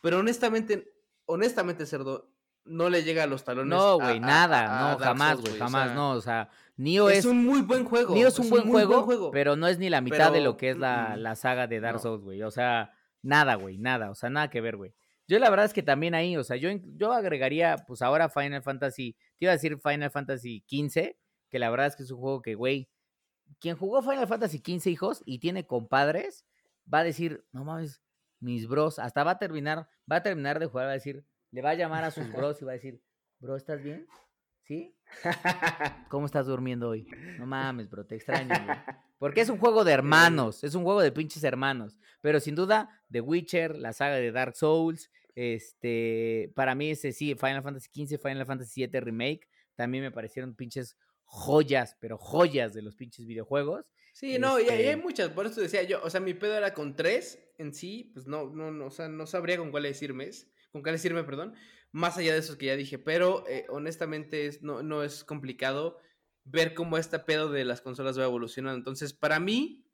Pero 0.02 0.19
honestamente, 0.19 0.94
honestamente, 1.26 1.86
cerdo, 1.86 2.30
no 2.65 2.90
le 2.90 3.03
llega 3.03 3.23
a 3.23 3.27
los 3.27 3.44
talones. 3.44 3.69
No, 3.69 3.99
güey, 3.99 4.19
nada, 4.19 4.91
no, 4.91 4.98
jamás, 4.98 5.40
güey, 5.40 5.57
jamás, 5.57 5.94
no, 5.94 6.11
o 6.11 6.22
sea, 6.22 6.49
Nio 6.77 7.10
es, 7.10 7.19
es, 7.19 7.26
un 7.26 7.45
muy 7.45 7.61
buen 7.61 7.86
juego. 7.86 8.14
Nio 8.14 8.27
es 8.27 8.40
un, 8.40 8.49
buen, 8.49 8.69
juego, 8.69 9.32
pero 9.32 9.56
no 9.56 9.68
es 9.68 9.77
ni 9.77 9.90
la 9.90 10.02
mitad 10.02 10.32
de 10.32 10.41
lo 10.41 10.57
que 10.57 10.72
es 10.72 10.77
la, 10.77 11.15
la 11.15 11.36
saga 11.36 11.68
de 11.68 11.80
Dark 11.80 11.99
Souls, 11.99 12.23
güey. 12.23 12.41
O 12.44 12.52
sea, 12.52 12.91
nada, 13.22 13.56
güey, 13.56 13.77
nada, 13.77 14.10
o 14.10 14.15
sea, 14.15 14.30
nada 14.30 14.49
que 14.49 14.61
ver, 14.61 14.76
güey. 14.77 14.94
Yo 15.27 15.39
la 15.39 15.49
verdad 15.49 15.65
es 15.65 15.73
que 15.73 15.84
también 15.84 16.14
ahí, 16.14 16.38
o 16.38 16.43
sea, 16.43 16.56
yo, 16.56 16.69
yo 16.97 17.11
agregaría, 17.11 17.77
pues 17.88 18.02
ahora 18.02 18.30
Final 18.30 18.61
Fantasy, 18.61 19.14
te 19.38 19.45
iba 19.45 19.52
a 19.52 19.56
decir 19.56 19.80
Final 19.80 20.11
Fantasy 20.11 20.64
XV, 20.69 21.15
que 21.49 21.60
la 21.60 21.69
verdad 21.69 21.88
es 21.88 21.95
que 21.95 22.03
es 22.03 22.11
un 22.11 22.19
juego 22.19 22.41
que, 22.41 22.56
güey, 22.56 22.89
quien 23.60 23.76
jugó 23.76 24.02
Final 24.02 24.27
Fantasy 24.27 24.60
XV, 24.60 24.88
hijos, 24.89 25.23
y 25.26 25.39
tiene 25.39 25.65
compadres, 25.65 26.45
va 26.91 26.99
a 26.99 27.03
decir, 27.03 27.43
no 27.52 27.64
mames, 27.64 28.03
mis 28.39 28.68
bros, 28.68 28.99
hasta 28.99 29.23
va 29.23 29.31
a 29.31 29.39
terminar, 29.39 29.89
va 30.11 30.18
a 30.18 30.23
terminar 30.23 30.60
de 30.60 30.68
jugar, 30.68 30.85
va 30.88 30.91
a 30.91 30.95
decir, 30.95 31.26
le 31.52 31.61
va 31.61 31.72
a 31.72 31.76
llamar 31.76 32.03
a 32.03 32.11
sus 32.11 32.26
bros 32.34 32.61
y 32.61 32.65
va 32.65 32.72
a 32.72 32.76
decir, 32.76 33.02
bro, 33.39 33.56
¿estás 33.56 33.81
bien? 33.81 34.07
¿Sí? 34.64 34.94
¿Cómo 36.10 36.26
estás 36.26 36.48
durmiendo 36.48 36.90
hoy? 36.90 37.07
No 37.38 37.45
mames, 37.45 37.90
bro, 37.90 38.06
te 38.06 38.15
extraño, 38.15 38.48
güey. 38.65 38.77
Porque 39.19 39.41
es 39.41 39.49
un 39.49 39.57
juego 39.57 39.84
de 39.84 39.94
hermanos, 39.94 40.64
es 40.64 40.76
un 40.76 40.84
juego 40.84 41.02
de 41.02 41.11
pinches 41.11 41.44
hermanos. 41.44 41.98
Pero 42.22 42.40
sin 42.40 42.56
duda, 42.56 42.90
The 43.11 43.22
Witcher, 43.22 43.77
la 43.77 43.94
saga 43.94 44.15
de 44.15 44.32
Dark 44.32 44.56
Souls, 44.56 45.10
este, 45.36 46.52
para 46.56 46.76
mí 46.76 46.91
ese 46.91 47.11
sí, 47.11 47.36
Final 47.36 47.64
Fantasy 47.64 47.90
XV, 48.06 48.22
Final 48.22 48.45
Fantasy 48.45 48.86
VII 48.86 48.99
Remake, 48.99 49.48
también 49.76 50.03
me 50.03 50.11
parecieron 50.11 50.56
pinches 50.56 50.98
joyas, 51.23 51.98
pero 51.99 52.18
joyas 52.18 52.73
de 52.73 52.82
los 52.82 52.95
pinches 52.95 53.26
videojuegos. 53.26 53.86
Sí, 54.14 54.40
no, 54.40 54.60
y, 54.60 54.69
hay 54.69 54.84
Este 54.84 54.95
muchas, 54.95 55.30
por 55.30 55.45
eso 55.45 55.60
decía 55.60 55.84
yo, 55.84 56.02
o 56.02 56.10
sea, 56.10 56.22
mi 56.22 56.34
pedo 56.34 56.56
era 56.56 56.73
con 56.73 56.95
tres 56.95 57.38
en 57.57 57.73
sí, 57.73 58.11
pues 58.14 58.27
no, 58.27 58.49
no, 58.49 58.72
no, 58.72 58.86
o 58.88 58.91
sea, 58.91 59.10
no 59.10 59.27
sabría 59.27 59.57
con 59.57 59.72
cuál 59.72 59.84
decirme, 59.84 60.30
con 60.72 60.82
cuál 60.82 60.95
decirme, 60.95 61.23
perdón, 61.26 61.53
más 61.95 62.17
allá 62.17 62.34
de 62.34 62.39
esos 62.39 62.57
que 62.57 62.65
ya 62.65 62.76
dije, 62.76 62.99
pero 62.99 63.47
eh, 63.47 63.65
honestamente 63.69 64.47
es, 64.47 64.61
no, 64.61 64.84
no 64.84 65.01
es 65.01 65.23
complicado 65.23 65.97
ver 66.43 66.73
cómo 66.73 66.97
este 66.97 67.19
pedo 67.19 67.49
de 67.49 67.63
las 67.63 67.80
consolas 67.80 68.19
va 68.19 68.26
evolucionando. 68.26 68.77
Entonces, 68.77 69.13
para 69.13 69.39
mí, 69.39 69.88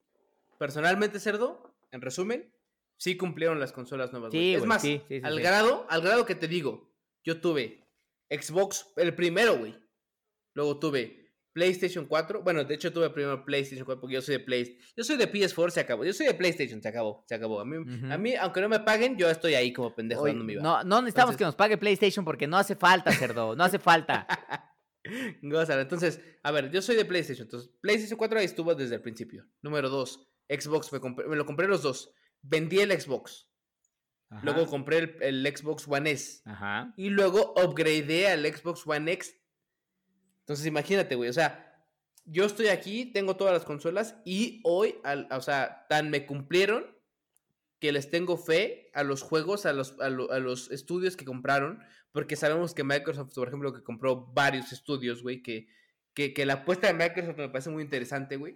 personalmente, 0.58 1.20
Cerdo, 1.20 1.76
en 1.92 2.02
resumen, 2.02 2.52
sí 2.98 3.18
cumplieron 3.18 3.60
las 3.60 3.72
consolas 3.72 4.12
nuevas. 4.12 4.34
es 4.34 4.66
más, 4.66 4.82
sí, 4.82 5.04
sí, 5.08 5.20
sí, 5.20 5.22
al 5.24 5.40
grado, 5.42 5.86
al 5.90 6.02
grado 6.02 6.26
que 6.26 6.34
te 6.34 6.48
digo, 6.48 6.92
yo 7.24 7.40
tuve 7.40 7.88
Xbox, 8.32 8.88
el 8.96 9.14
primero, 9.14 9.60
güey. 9.60 9.78
Luego 10.56 10.80
tuve 10.80 11.21
PlayStation 11.54 12.06
4. 12.06 12.44
Bueno, 12.44 12.64
de 12.64 12.76
hecho 12.76 12.92
tuve 12.94 13.10
primero 13.10 13.44
PlayStation 13.46 13.86
4 13.86 14.00
porque 14.02 14.14
yo 14.16 14.22
soy 14.22 14.38
de 14.38 14.40
Play. 14.44 14.78
Yo 14.96 15.04
soy 15.04 15.18
de 15.18 15.32
PS4, 15.32 15.70
se 15.70 15.80
acabó. 15.82 16.06
Yo 16.06 16.14
soy 16.14 16.28
de 16.28 16.34
PlayStation, 16.34 16.82
se 16.82 16.88
acabó, 16.90 17.24
se 17.28 17.36
acabó. 17.36 17.60
A 17.60 17.66
mí, 17.66 17.76
a 18.12 18.18
mí 18.18 18.36
aunque 18.36 18.62
no 18.62 18.70
me 18.70 18.80
paguen, 18.80 19.18
yo 19.18 19.30
estoy 19.30 19.54
ahí 19.56 19.74
como 19.74 19.94
pendejo 19.94 20.22
Oye, 20.22 20.32
dando 20.34 20.46
mi 20.46 20.56
no, 20.56 20.84
no 20.84 21.02
necesitamos 21.02 21.34
Entonces- 21.34 21.38
que 21.38 21.44
nos 21.46 21.56
pague 21.56 21.78
PlayStation 21.78 22.24
porque 22.26 22.48
no 22.48 22.58
hace 22.58 22.76
falta, 22.76 23.12
cerdo, 23.12 23.56
no 23.56 23.64
hace 23.64 23.80
falta. 23.80 24.28
Gózalo. 25.42 25.82
Entonces, 25.82 26.22
a 26.44 26.52
ver, 26.52 26.72
yo 26.72 26.82
soy 26.82 26.96
de 26.96 27.06
PlayStation. 27.06 27.46
Entonces, 27.46 27.72
PlayStation 27.82 28.18
4 28.18 28.40
ahí 28.40 28.46
estuvo 28.46 28.74
desde 28.76 28.96
el 28.96 29.02
principio. 29.02 29.46
Número 29.62 29.90
2, 29.90 30.28
Xbox. 30.50 30.94
Me, 30.94 31.00
compré- 31.00 31.28
me 31.28 31.36
lo 31.36 31.46
compré 31.46 31.68
los 31.68 31.82
dos. 31.82 32.14
Vendí 32.42 32.80
el 32.80 32.92
Xbox. 33.00 33.48
Ajá, 34.30 34.42
Luego 34.46 34.66
compré 34.68 34.98
el, 35.00 35.18
el 35.22 35.58
Xbox 35.58 35.86
One 35.88 36.12
S. 36.12 36.42
ajá. 36.46 36.94
Y 36.96 37.10
luego 37.10 37.54
upgradeé 37.62 38.30
al 38.30 38.46
Xbox 38.46 38.84
One 38.88 39.12
X. 39.14 39.36
Entonces, 40.42 40.66
imagínate, 40.66 41.16
güey. 41.16 41.30
O 41.30 41.34
sea, 41.34 41.68
yo 42.26 42.46
estoy 42.46 42.68
aquí, 42.68 43.06
tengo 43.06 43.36
todas 43.36 43.54
las 43.54 43.66
consolas 43.66 44.16
y 44.26 44.62
hoy, 44.64 44.96
al- 45.04 45.28
o 45.32 45.42
sea, 45.42 45.86
tan 45.90 46.10
me 46.10 46.26
cumplieron 46.26 46.86
que 47.80 47.92
les 47.92 48.10
tengo 48.12 48.38
fe 48.38 48.92
a 48.94 49.04
los 49.04 49.22
juegos, 49.24 49.66
a 49.66 49.74
los, 49.74 50.00
a, 50.00 50.10
lo- 50.10 50.32
a 50.32 50.40
los 50.40 50.70
estudios 50.72 51.18
que 51.18 51.26
compraron, 51.26 51.80
porque 52.12 52.36
sabemos 52.36 52.74
que 52.74 52.84
Microsoft, 52.84 53.34
por 53.34 53.48
ejemplo, 53.48 53.74
que 53.74 53.84
compró 53.84 54.28
varios 54.34 54.72
estudios, 54.72 55.24
güey, 55.24 55.42
que, 55.42 55.68
que, 56.14 56.34
que 56.34 56.46
la 56.46 56.54
apuesta 56.54 56.88
de 56.88 56.94
Microsoft 56.94 57.38
me 57.38 57.50
parece 57.50 57.70
muy 57.70 57.84
interesante, 57.84 58.36
güey. 58.38 58.56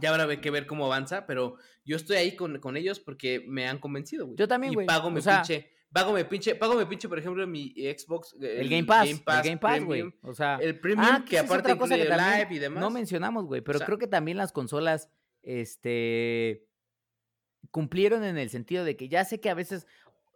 Ya 0.00 0.10
habrá 0.10 0.40
que 0.40 0.50
ver 0.50 0.66
cómo 0.66 0.86
avanza, 0.86 1.24
pero 1.24 1.56
yo 1.84 1.96
estoy 1.96 2.16
ahí 2.16 2.34
con, 2.34 2.58
con 2.58 2.76
ellos 2.76 2.98
porque 2.98 3.44
me 3.46 3.68
han 3.68 3.78
convencido, 3.78 4.26
güey. 4.26 4.36
Yo 4.36 4.48
también, 4.48 4.72
Y 4.72 4.74
güey. 4.74 4.86
pago 4.88 5.06
O 5.08 5.10
mi 5.12 5.22
sea- 5.22 5.36
pinche, 5.42 5.70
pago 5.94 6.12
mi 6.12 6.24
pinche, 6.24 6.54
pago 6.56 6.74
mi 6.74 6.84
pinche, 6.84 7.08
por 7.08 7.18
ejemplo, 7.18 7.46
mi 7.46 7.72
Xbox. 7.96 8.34
El, 8.38 8.68
Game 8.68 8.84
Pass, 8.84 9.08
el 9.08 9.22
Game 9.24 9.56
Pass, 9.56 9.82
güey. 9.84 10.12
O 10.22 10.34
sea, 10.34 10.58
El 10.60 10.78
Premium, 10.78 11.08
ah, 11.10 11.24
que 11.26 11.36
es 11.36 11.42
aparte 11.42 11.72
otra 11.72 11.78
cosa 11.78 11.94
que 11.94 12.02
incluye 12.02 12.16
también 12.18 12.38
live 12.48 12.54
y 12.56 12.58
demás. 12.58 12.80
no 12.82 12.90
mencionamos, 12.90 13.46
güey, 13.46 13.62
pero 13.62 13.78
sea- 13.78 13.86
creo 13.86 13.96
que 13.98 14.06
también 14.06 14.36
las 14.36 14.52
consolas, 14.52 15.08
este, 15.42 16.66
cumplieron 17.70 18.24
en 18.24 18.36
el 18.38 18.50
sentido 18.50 18.84
de 18.84 18.96
que 18.96 19.08
ya 19.08 19.24
sé 19.24 19.40
que 19.40 19.50
a 19.50 19.54
veces, 19.54 19.86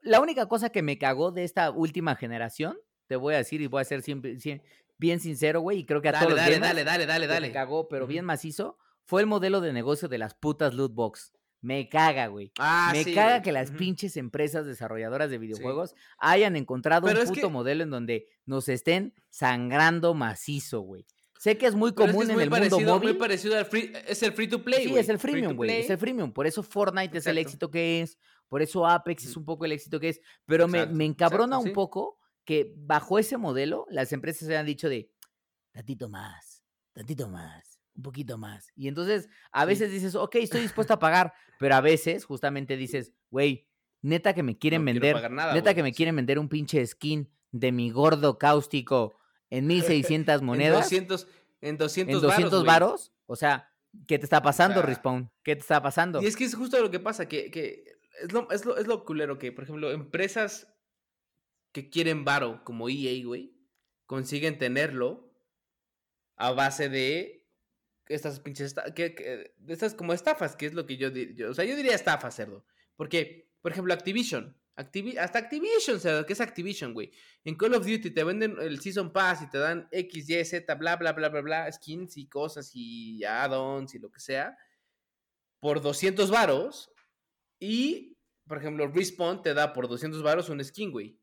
la 0.03 0.21
única 0.21 0.47
cosa 0.47 0.71
que 0.71 0.83
me 0.83 0.97
cagó 0.99 1.31
de 1.33 1.45
esta 1.45 1.71
última 1.71 2.17
generación, 2.17 2.79
te 3.07 3.17
voy 3.17 3.35
a 3.35 3.39
decir 3.39 3.61
y 3.61 3.67
voy 3.67 3.81
a 3.83 3.85
ser 3.85 4.03
siempre, 4.03 4.37
siem- 4.37 4.63
bien 4.99 5.21
sincero, 5.21 5.61
güey, 5.61 5.81
y 5.81 5.85
creo 5.85 6.01
que 6.03 6.09
a 6.09 6.13
dale, 6.13 6.25
todos 6.27 6.37
los 6.39 6.45
dale, 6.45 6.59
dale, 6.61 6.85
dale, 6.85 7.07
dale, 7.07 7.27
que 7.27 7.29
me 7.29 7.35
dale. 7.35 7.53
cagó, 7.53 7.89
pero 7.89 8.07
bien 8.07 8.25
macizo, 8.25 8.79
fue 9.05 9.21
el 9.21 9.27
modelo 9.27 9.61
de 9.61 9.73
negocio 9.73 10.09
de 10.09 10.19
las 10.19 10.35
putas 10.35 10.75
loot 10.75 10.93
box. 10.95 11.33
Me 11.61 11.89
caga, 11.89 12.29
güey. 12.29 12.53
Ah, 12.59 12.91
Me 12.93 13.03
sí, 13.05 13.15
caga 13.15 13.31
güey. 13.37 13.43
que 13.43 13.53
las 13.53 13.71
pinches 13.73 14.17
empresas 14.17 14.65
desarrolladoras 14.67 15.29
de 15.31 15.39
videojuegos 15.39 15.95
hayan 16.19 16.55
encontrado 16.57 17.07
Pero 17.09 17.21
un 17.21 17.27
puto 17.29 17.41
que- 17.41 17.49
modelo 17.49 17.83
en 17.83 17.91
donde 17.91 18.29
nos 18.47 18.69
estén 18.69 19.13
sangrando 19.31 20.15
macizo, 20.15 20.81
güey. 20.81 21.07
Sé 21.39 21.57
que 21.57 21.67
es 21.67 21.75
muy 21.75 21.93
Pero 21.93 22.07
es 22.07 22.11
que 22.11 22.13
común 22.13 22.23
es 22.25 22.29
en 22.31 22.35
muy 22.37 22.45
el 22.45 22.51
parecido, 22.51 22.77
mundo 22.79 22.95
muy 22.99 23.07
móvil. 23.07 23.17
parecido 23.19 23.57
al 23.59 23.65
free, 23.67 23.93
es 24.07 24.23
el 24.25 24.33
free 24.33 24.49
to 24.49 24.63
play, 24.65 24.89
Sí, 24.89 24.97
es 24.97 25.09
el 25.09 25.19
freemium, 25.19 25.55
güey. 25.55 25.71
Es 25.71 25.91
el 25.91 25.99
freemium. 25.99 26.33
Por 26.33 26.47
eso 26.49 26.63
Fortnite 26.63 27.19
es 27.19 27.27
el 27.27 27.39
éxito 27.39 27.71
que 27.71 28.03
es. 28.03 28.19
Por 28.49 28.63
eso 28.63 28.87
Apex 28.87 29.25
es 29.27 29.37
un 29.37 29.45
poco 29.45 29.65
el 29.65 29.73
éxito 29.73 30.01
que 30.01 30.09
es. 30.09 30.21
Pero 30.47 30.67
me, 30.69 30.81
encabrona 31.05 31.57
exacto, 31.57 31.61
un 31.61 31.69
sí. 31.69 31.75
poco 31.75 32.19
que 32.45 32.73
bajo 32.77 33.19
ese 33.19 33.37
modelo 33.37 33.87
las 33.91 34.13
empresas 34.13 34.49
se 34.49 34.57
han 34.57 34.65
dicho 34.67 34.89
de 34.89 35.13
tantito 35.71 36.09
más, 36.09 36.65
tantito 36.93 37.29
más, 37.29 37.68
un 37.99 38.03
poquito 38.05 38.39
más. 38.39 38.71
Y 38.75 38.89
entonces 38.89 39.29
a 39.53 39.63
Sí. 39.63 39.67
veces 39.69 39.91
dices, 39.93 40.15
ok, 40.15 40.37
estoy 40.37 40.61
dispuesto 40.87 40.95
a 40.95 40.99
pagar. 40.99 41.35
Pero 41.59 41.75
a 41.75 41.81
veces 41.83 42.25
justamente 42.25 42.77
dices, 42.77 43.13
güey, 43.31 43.69
neta 44.01 44.33
que 44.33 44.43
me 44.43 44.57
quieren 44.57 44.83
No 44.83 44.87
vender. 44.87 45.13
pagar 45.13 45.33
nada, 45.33 45.53
neta 45.53 45.75
que 45.75 45.83
me 45.83 45.93
quieren 45.93 46.17
vender 46.17 46.39
un 46.39 46.49
pinche 46.49 46.87
skin 46.87 47.29
de 47.51 47.73
mi 47.73 47.91
gordo 47.91 48.39
cáustico 48.39 49.15
en 49.51 49.67
1600 49.67 50.41
monedas. 50.43 50.91
En 50.93 51.07
200, 51.09 51.27
en 51.61 51.77
200, 51.77 52.15
en 52.15 52.21
200 52.23 52.65
varos. 52.65 53.13
O 53.27 53.35
sea, 53.37 53.71
¿qué 54.07 54.19
te 54.19 54.25
está 54.25 54.41
pasando, 54.41 54.81
sea, 54.81 54.87
Respawn? 54.87 55.31
¿Qué 55.43 55.57
te 55.57 55.61
está 55.63 55.83
pasando? 55.83 56.23
Y 56.23 56.27
es 56.27 56.37
que 56.37 56.45
es 56.45 56.55
justo 56.55 56.81
lo 56.81 56.91
que 56.91 57.01
pasa, 57.01 57.27
que, 57.27 57.51
que 57.51 57.85
es, 58.23 58.33
lo, 58.33 58.49
es, 58.53 58.65
lo, 58.65 58.77
es 58.79 58.87
lo 58.87 59.05
culero 59.05 59.39
que, 59.39 59.51
por 59.51 59.65
ejemplo, 59.65 59.91
empresas 59.91 60.73
que 61.73 61.91
quieren 61.91 62.25
varo, 62.25 62.63
como 62.65 62.89
EA, 62.89 63.25
güey, 63.25 63.53
consiguen 64.07 64.57
tenerlo 64.59 65.35
a 66.37 66.53
base 66.53 66.89
de 66.89 67.38
estas 68.09 68.41
pinches, 68.41 68.75
que, 68.95 69.53
estas 69.67 69.95
como 69.95 70.13
estafas, 70.13 70.57
que 70.57 70.67
es 70.67 70.75
lo 70.75 70.87
que 70.87 70.97
yo, 70.97 71.09
yo- 71.11 71.51
o 71.51 71.55
sea, 71.55 71.65
yo 71.65 71.77
diría 71.77 71.95
estafa, 71.95 72.31
cerdo. 72.31 72.65
Porque, 72.97 73.51
por 73.61 73.73
ejemplo, 73.73 73.93
Activision, 73.95 74.57
Activi- 74.77 75.19
hasta 75.19 75.39
Activision, 75.41 75.99
cerdo, 76.01 76.25
que 76.25 76.33
es 76.33 76.41
Activision, 76.41 76.95
güey. 76.95 77.11
En 77.45 77.57
Call 77.57 77.75
of 77.75 77.87
Duty 77.87 78.11
te 78.11 78.25
venden 78.25 78.57
el 78.61 78.81
Season 78.81 79.13
Pass 79.13 79.43
y 79.43 79.51
te 79.51 79.59
dan 79.59 79.89
X, 79.91 80.29
Y, 80.31 80.45
Z, 80.45 80.75
bla, 80.77 80.97
bla, 80.97 81.13
bla, 81.13 81.29
bla, 81.29 81.41
bla, 81.41 81.73
skins 81.73 82.17
y 82.17 82.29
cosas 82.29 82.71
y 82.75 83.25
add-ons 83.25 83.95
y 83.95 83.99
lo 83.99 84.11
que 84.11 84.21
sea, 84.21 84.57
por 85.61 85.81
200 85.81 86.31
varos. 86.31 86.93
Y, 87.61 88.17
por 88.47 88.59
ejemplo, 88.59 88.87
Respawn 88.87 89.43
te 89.43 89.53
da 89.55 89.73
por 89.73 89.89
200 89.89 90.23
varos 90.23 90.49
un 90.49 90.63
skin, 90.65 90.93
güey. 90.93 91.19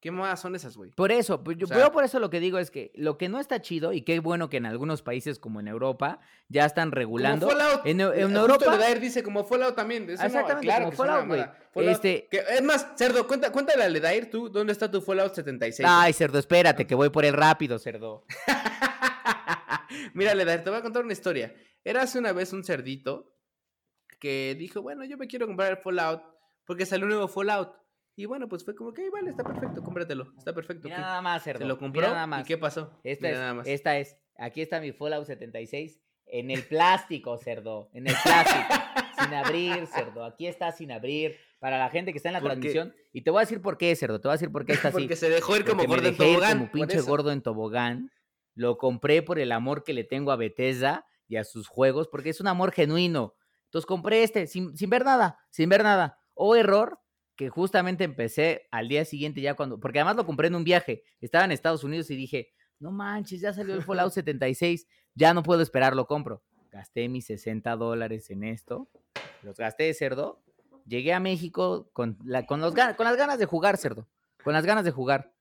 ¿Qué 0.00 0.12
más 0.12 0.40
son 0.40 0.54
esas, 0.54 0.76
güey? 0.76 0.92
Por 0.92 1.10
eso, 1.10 1.42
pues, 1.42 1.56
yo, 1.58 1.64
O 1.64 1.68
sea- 1.68 1.78
yo 1.78 1.90
por 1.90 2.04
eso 2.04 2.20
lo 2.20 2.30
que 2.30 2.38
digo 2.38 2.58
es 2.58 2.70
que 2.70 2.92
lo 2.94 3.18
que 3.18 3.28
no 3.28 3.40
está 3.40 3.60
chido, 3.60 3.92
y 3.92 4.02
qué 4.02 4.20
bueno 4.20 4.48
que 4.48 4.58
en 4.58 4.66
algunos 4.66 5.02
países 5.02 5.40
como 5.40 5.58
en 5.58 5.66
Europa 5.66 6.20
ya 6.48 6.64
están 6.66 6.92
regulando. 6.92 7.48
Como 7.48 7.58
Fallout. 7.58 7.80
En, 7.84 8.00
en 8.00 8.36
Europa, 8.36 8.76
Ledair 8.76 9.00
dice 9.00 9.24
como 9.24 9.44
Fallout 9.44 9.74
también. 9.74 10.04
Eso 10.08 10.22
no, 10.22 10.26
Exactamente, 10.28 10.66
claro 10.66 10.84
como 10.84 10.92
es 10.92 10.96
Fallout, 10.98 11.26
güey. 11.26 11.88
Este- 11.90 12.28
que- 12.30 12.44
es 12.48 12.62
más, 12.62 12.86
Cerdo, 12.96 13.26
cuenta, 13.26 13.50
cuéntale 13.50 13.82
a 13.82 13.88
Ledair 13.88 14.30
tú, 14.30 14.48
¿dónde 14.48 14.72
está 14.72 14.88
tu 14.88 15.00
Fallout 15.00 15.34
76? 15.34 15.88
ay, 15.90 16.12
cerdo, 16.12 16.38
espérate, 16.38 16.86
que 16.86 16.94
voy 16.94 17.10
por 17.10 17.24
el 17.24 17.32
rápido, 17.34 17.78
cerdo. 17.80 18.24
Mira, 20.14 20.34
Ledair, 20.34 20.62
te 20.62 20.70
voy 20.70 20.78
a 20.78 20.82
contar 20.82 21.02
una 21.04 21.12
historia. 21.12 21.54
Era 21.84 22.02
hace 22.02 22.18
una 22.18 22.32
vez 22.32 22.52
un 22.52 22.64
cerdito 22.64 23.34
que 24.20 24.54
dijo, 24.58 24.82
bueno, 24.82 25.04
yo 25.04 25.16
me 25.16 25.26
quiero 25.26 25.46
comprar 25.46 25.72
el 25.72 25.78
Fallout 25.78 26.22
porque 26.64 26.86
salió 26.86 27.04
un 27.06 27.10
nuevo 27.10 27.28
Fallout. 27.28 27.72
Y 28.18 28.26
bueno, 28.26 28.48
pues 28.48 28.64
fue 28.64 28.74
como 28.74 28.92
que, 28.92 29.02
"Ay, 29.02 29.10
vale, 29.10 29.30
está 29.30 29.44
perfecto, 29.44 29.80
cómpratelo, 29.80 30.32
está 30.36 30.52
perfecto. 30.52 30.84
Mira 30.88 30.96
¿qué?". 30.96 31.02
nada 31.02 31.22
más, 31.22 31.40
cerdo. 31.44 31.60
Se 31.60 31.64
lo 31.66 31.74
mira 31.76 31.80
compró 31.80 32.02
nada 32.02 32.26
más. 32.26 32.40
y 32.40 32.44
¿qué 32.44 32.58
pasó? 32.58 32.98
Esta 33.04 33.28
Mira 33.28 33.32
es, 33.36 33.38
nada 33.40 33.54
más. 33.54 33.66
esta 33.68 33.96
es, 33.96 34.16
aquí 34.36 34.60
está 34.60 34.80
mi 34.80 34.90
Fallout 34.90 35.24
76 35.24 36.00
en 36.26 36.50
el 36.50 36.64
plástico, 36.64 37.38
cerdo, 37.38 37.90
en 37.92 38.08
el 38.08 38.14
plástico, 38.20 38.66
sin 39.20 39.34
abrir, 39.34 39.86
cerdo, 39.86 40.24
aquí 40.24 40.48
está 40.48 40.72
sin 40.72 40.90
abrir, 40.90 41.36
para 41.60 41.78
la 41.78 41.90
gente 41.90 42.10
que 42.10 42.16
está 42.18 42.28
en 42.30 42.32
la 42.32 42.40
Porque- 42.40 42.54
transmisión, 42.56 42.92
y 43.12 43.22
te 43.22 43.30
voy 43.30 43.38
a 43.38 43.42
decir 43.42 43.62
por 43.62 43.78
qué, 43.78 43.94
cerdo, 43.94 44.20
te 44.20 44.26
voy 44.26 44.32
a 44.32 44.34
decir 44.34 44.50
por 44.50 44.66
qué 44.66 44.72
está 44.72 44.88
así. 44.88 44.96
Porque 45.02 45.14
se 45.14 45.30
dejó 45.30 45.56
ir 45.56 45.64
como 45.64 45.84
Porque 45.84 45.94
gordo 45.94 46.08
en 46.08 46.16
tobogán. 46.16 46.58
como 46.58 46.72
pinche 46.72 47.00
gordo 47.02 47.30
en 47.30 47.40
tobogán, 47.42 48.10
lo 48.56 48.78
compré 48.78 49.22
por 49.22 49.38
el 49.38 49.52
amor 49.52 49.84
que 49.84 49.92
le 49.94 50.02
tengo 50.02 50.32
a 50.32 50.36
Bethesda 50.36 51.06
y 51.28 51.36
a 51.36 51.44
sus 51.44 51.68
juegos, 51.68 52.08
porque 52.08 52.30
es 52.30 52.40
un 52.40 52.48
amor 52.48 52.72
genuino, 52.72 53.34
entonces 53.66 53.86
compré 53.86 54.24
este, 54.24 54.48
sin, 54.48 54.76
sin 54.76 54.90
ver 54.90 55.04
nada, 55.04 55.38
sin 55.50 55.68
ver 55.68 55.84
nada, 55.84 56.18
o 56.34 56.56
error, 56.56 56.98
que 57.38 57.50
justamente 57.50 58.02
empecé 58.02 58.66
al 58.72 58.88
día 58.88 59.04
siguiente 59.04 59.40
ya 59.40 59.54
cuando, 59.54 59.78
porque 59.78 60.00
además 60.00 60.16
lo 60.16 60.26
compré 60.26 60.48
en 60.48 60.56
un 60.56 60.64
viaje, 60.64 61.04
estaba 61.20 61.44
en 61.44 61.52
Estados 61.52 61.84
Unidos 61.84 62.10
y 62.10 62.16
dije, 62.16 62.52
no 62.80 62.90
manches, 62.90 63.40
ya 63.40 63.52
salió 63.52 63.76
el 63.76 63.84
Fallout 63.84 64.12
76, 64.12 64.88
ya 65.14 65.32
no 65.32 65.44
puedo 65.44 65.62
esperar, 65.62 65.94
lo 65.94 66.08
compro. 66.08 66.42
Gasté 66.72 67.08
mis 67.08 67.26
60 67.26 67.76
dólares 67.76 68.28
en 68.30 68.42
esto, 68.42 68.90
los 69.42 69.56
gasté 69.56 69.94
cerdo, 69.94 70.42
llegué 70.84 71.12
a 71.12 71.20
México 71.20 71.88
con, 71.92 72.18
la, 72.24 72.44
con, 72.44 72.60
los, 72.60 72.74
con 72.74 73.04
las 73.04 73.16
ganas 73.16 73.38
de 73.38 73.46
jugar, 73.46 73.76
cerdo. 73.76 74.08
Con 74.42 74.52
las 74.52 74.66
ganas 74.66 74.84
de 74.84 74.90
jugar. 74.90 75.32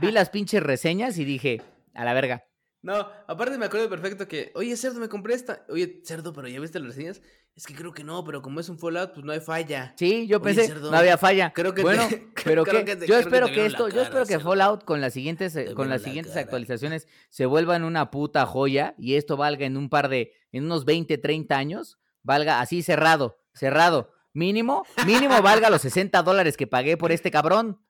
Vi 0.00 0.10
las 0.10 0.30
pinches 0.30 0.64
reseñas 0.64 1.16
y 1.18 1.24
dije, 1.24 1.62
a 1.94 2.04
la 2.04 2.12
verga. 2.12 2.44
No, 2.86 3.04
aparte 3.26 3.58
me 3.58 3.66
acuerdo 3.66 3.90
perfecto 3.90 4.28
que, 4.28 4.52
oye, 4.54 4.76
cerdo, 4.76 5.00
me 5.00 5.08
compré 5.08 5.34
esta. 5.34 5.66
Oye, 5.68 6.00
cerdo, 6.04 6.32
pero 6.32 6.46
ya 6.46 6.60
viste 6.60 6.78
las 6.78 6.94
reseñas. 6.94 7.20
Es 7.56 7.66
que 7.66 7.74
creo 7.74 7.92
que 7.92 8.04
no, 8.04 8.22
pero 8.22 8.42
como 8.42 8.60
es 8.60 8.68
un 8.68 8.78
Fallout, 8.78 9.12
pues 9.12 9.26
no 9.26 9.32
hay 9.32 9.40
falla. 9.40 9.92
Sí, 9.96 10.28
yo 10.28 10.40
pensé, 10.40 10.72
no 10.72 10.96
había 10.96 11.18
falla. 11.18 11.52
Creo 11.52 11.74
que 11.74 11.82
bueno, 11.82 12.06
pero 12.44 12.62
que, 12.62 12.96
yo 13.08 13.18
espero 13.18 13.48
que 13.48 13.66
esto, 13.66 13.88
yo 13.88 14.02
espero 14.02 14.24
que 14.24 14.38
Fallout 14.38 14.84
con 14.84 15.00
las 15.00 15.14
siguientes, 15.14 15.58
con 15.74 15.88
las 15.88 16.02
siguientes 16.02 16.36
actualizaciones 16.36 17.08
se 17.28 17.46
vuelva 17.46 17.74
en 17.74 17.82
una 17.82 18.12
puta 18.12 18.46
joya 18.46 18.94
y 18.98 19.16
esto 19.16 19.36
valga 19.36 19.66
en 19.66 19.76
un 19.76 19.88
par 19.88 20.08
de, 20.08 20.34
en 20.52 20.66
unos 20.66 20.84
20, 20.84 21.18
30 21.18 21.56
años, 21.56 21.98
valga 22.22 22.60
así 22.60 22.84
cerrado, 22.84 23.40
cerrado. 23.52 24.12
Mínimo, 24.32 24.84
mínimo 25.04 25.40
valga 25.42 25.70
los 25.70 25.82
60 25.82 26.22
dólares 26.22 26.56
que 26.56 26.68
pagué 26.68 26.96
por 26.96 27.10
este 27.10 27.32
cabrón. 27.32 27.80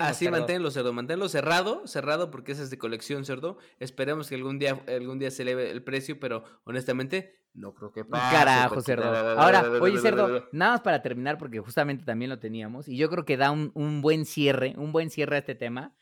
Así 0.00 0.28
manténlo, 0.28 0.70
cerdo. 0.70 0.92
Manténlo 0.92 1.28
cerrado, 1.28 1.86
cerrado 1.86 2.30
porque 2.30 2.52
ese 2.52 2.62
es 2.62 2.70
de 2.70 2.78
colección, 2.78 3.24
cerdo. 3.24 3.58
Esperemos 3.78 4.28
que 4.28 4.34
algún 4.34 4.58
día, 4.58 4.80
algún 4.88 5.18
día 5.18 5.30
se 5.30 5.42
eleve 5.42 5.70
el 5.70 5.82
precio, 5.82 6.18
pero 6.20 6.44
honestamente 6.64 7.42
no 7.54 7.74
creo 7.74 7.92
que 7.92 8.04
pase. 8.04 8.34
Carajo, 8.34 8.80
cerdo. 8.80 9.04
Ahora, 9.38 9.70
oye, 9.80 9.98
cerdo, 9.98 10.48
nada 10.52 10.72
más 10.72 10.80
para 10.80 11.02
terminar, 11.02 11.38
porque 11.38 11.60
justamente 11.60 12.04
también 12.04 12.30
lo 12.30 12.38
teníamos, 12.38 12.88
y 12.88 12.96
yo 12.96 13.10
creo 13.10 13.24
que 13.24 13.36
da 13.36 13.50
un, 13.50 13.72
un 13.74 14.00
buen 14.00 14.24
cierre, 14.24 14.74
un 14.76 14.92
buen 14.92 15.10
cierre 15.10 15.36
a 15.36 15.38
este 15.40 15.54
tema. 15.54 15.94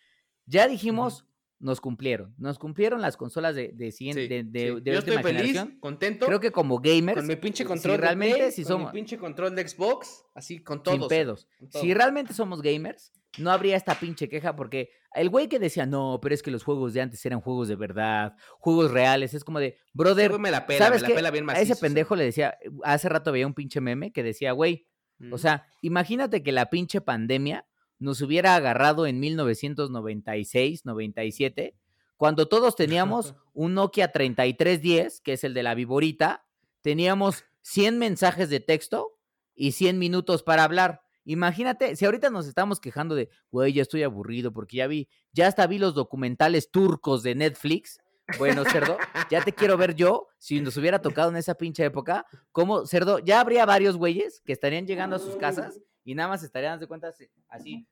Ya 0.47 0.67
dijimos 0.67 1.30
nos 1.61 1.81
cumplieron. 1.81 2.35
Nos 2.39 2.59
cumplieron 2.59 3.01
las 3.01 3.17
consolas 3.17 3.55
de, 3.55 3.69
de, 3.75 3.93
siguiente, 3.93 4.29
de, 4.29 4.43
de, 4.81 4.93
Yo 4.93 4.99
estoy 4.99 5.23
feliz, 5.23 5.63
contento. 5.79 6.27
Creo 6.27 6.41
que 6.41 6.51
como 6.51 6.81
gamers. 6.81 7.19
Con 7.19 7.27
mi 7.27 7.37
pinche 7.37 7.65
control 7.65 7.97
si 7.97 8.01
realmente, 8.01 8.51
si 8.51 8.65
somos, 8.65 8.93
mi 8.93 8.99
pinche 8.99 9.19
control 9.19 9.55
de 9.55 9.69
Xbox, 9.69 10.25
así 10.35 10.63
con 10.63 10.83
todos. 10.83 10.99
Sin 10.99 11.09
pedos. 11.09 11.49
Si 11.69 11.93
realmente 11.93 12.33
somos 12.33 12.63
gamers, 12.63 13.13
no 13.39 13.51
habría 13.51 13.77
esta 13.77 13.95
pinche 13.95 14.29
queja 14.29 14.57
porque 14.57 14.91
el 15.15 15.29
güey 15.29 15.49
que 15.49 15.59
decía, 15.59 15.85
no, 15.87 16.19
pero 16.23 16.35
es 16.35 16.43
que 16.43 16.51
los 16.51 16.65
juegos 16.65 16.95
de 16.95 17.03
antes 17.03 17.25
eran 17.27 17.41
juegos 17.41 17.69
de 17.69 17.77
verdad, 17.77 18.35
juegos 18.59 18.91
reales, 18.91 19.35
es 19.35 19.45
como 19.45 19.61
de, 19.61 19.77
brother, 19.93 20.39
me 20.39 20.51
la 20.51 20.67
pela, 20.67 20.87
¿sabes 20.87 21.03
me 21.03 21.09
la 21.09 21.15
pela 21.15 21.31
bien 21.31 21.51
A 21.51 21.61
ese 21.61 21.77
pendejo 21.77 22.17
le 22.17 22.25
decía, 22.25 22.57
hace 22.85 23.09
rato 23.09 23.33
veía 23.33 23.47
un 23.47 23.55
pinche 23.55 23.81
meme 23.81 24.13
que 24.13 24.23
decía, 24.23 24.53
güey, 24.53 24.87
o 25.31 25.37
sea, 25.37 25.67
imagínate 25.83 26.43
que 26.43 26.53
la 26.53 26.71
pinche 26.71 27.03
pandemia 27.03 27.67
nos 28.01 28.21
hubiera 28.23 28.57
agarrado 28.57 29.07
en 29.07 29.21
1996, 29.21 30.85
97, 30.85 31.77
cuando 32.17 32.49
todos 32.49 32.75
teníamos 32.75 33.35
un 33.55 33.75
Nokia 33.75 34.11
3310, 34.11 35.21
que 35.21 35.35
es 35.35 35.45
el 35.45 35.55
de 35.55 35.63
la 35.63 35.75
Viborita, 35.75 36.45
teníamos 36.81 37.45
100 37.63 37.99
mensajes 37.99 38.51
de 38.51 38.61
texto 38.61 39.19
y 39.55 39.73
100 39.73 39.99
minutos 39.99 40.43
para 40.43 40.65
hablar. 40.65 41.03
Imagínate, 41.25 41.95
si 41.97 42.07
ahorita 42.07 42.31
nos 42.31 42.47
estamos 42.47 42.81
quejando 42.81 43.15
de, 43.15 43.29
güey, 43.51 43.75
ya 43.75 43.83
estoy 43.83 44.03
aburrido 44.03 44.53
porque 44.53 44.79
ya 44.79 44.87
vi, 44.87 45.09
ya 45.33 45.47
hasta 45.47 45.67
vi 45.67 45.79
los 45.79 45.95
documentales 45.95 46.71
turcos 46.71 47.23
de 47.23 47.35
Netflix. 47.35 48.01
Bueno, 48.39 48.65
cerdo, 48.65 48.99
ya 49.31 49.43
te 49.43 49.53
quiero 49.53 49.77
ver 49.77 49.95
yo, 49.95 50.29
si 50.39 50.61
nos 50.61 50.77
hubiera 50.77 51.01
tocado 51.01 51.31
en 51.31 51.37
esa 51.37 51.55
pinche 51.55 51.85
época, 51.85 52.27
como 52.53 52.87
cerdo, 52.87 53.19
ya 53.19 53.41
habría 53.41 53.67
varios 53.67 53.97
güeyes 53.97 54.41
que 54.41 54.53
estarían 54.53 54.87
llegando 54.87 55.17
a 55.17 55.19
sus 55.19 55.37
casas 55.37 55.81
y 56.05 56.15
nada 56.15 56.29
más 56.29 56.43
estarían 56.43 56.79
de 56.79 56.87
cuenta 56.87 57.13
así, 57.49 57.87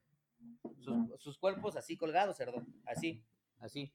sus, 1.19 1.39
cuerpos 1.39 1.77
así 1.77 1.97
colgados, 1.97 2.37
cerdo, 2.37 2.65
así, 2.87 3.25
así. 3.59 3.93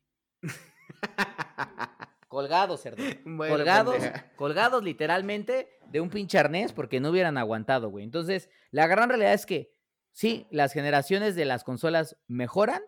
colgados, 2.28 2.82
cerdo. 2.82 3.04
colgados, 3.24 4.04
colgados 4.36 4.84
literalmente 4.84 5.70
de 5.90 6.02
un 6.02 6.10
pinche 6.10 6.38
arnés 6.38 6.74
porque 6.74 7.00
no 7.00 7.10
hubieran 7.10 7.38
aguantado, 7.38 7.90
güey. 7.90 8.04
Entonces, 8.04 8.50
la 8.72 8.88
gran 8.88 9.10
realidad 9.10 9.34
es 9.34 9.46
que 9.46 9.74
sí, 10.12 10.48
las 10.52 10.74
generaciones 10.74 11.36
de 11.36 11.46
las 11.46 11.64
consolas 11.64 12.18
mejoran, 12.28 12.82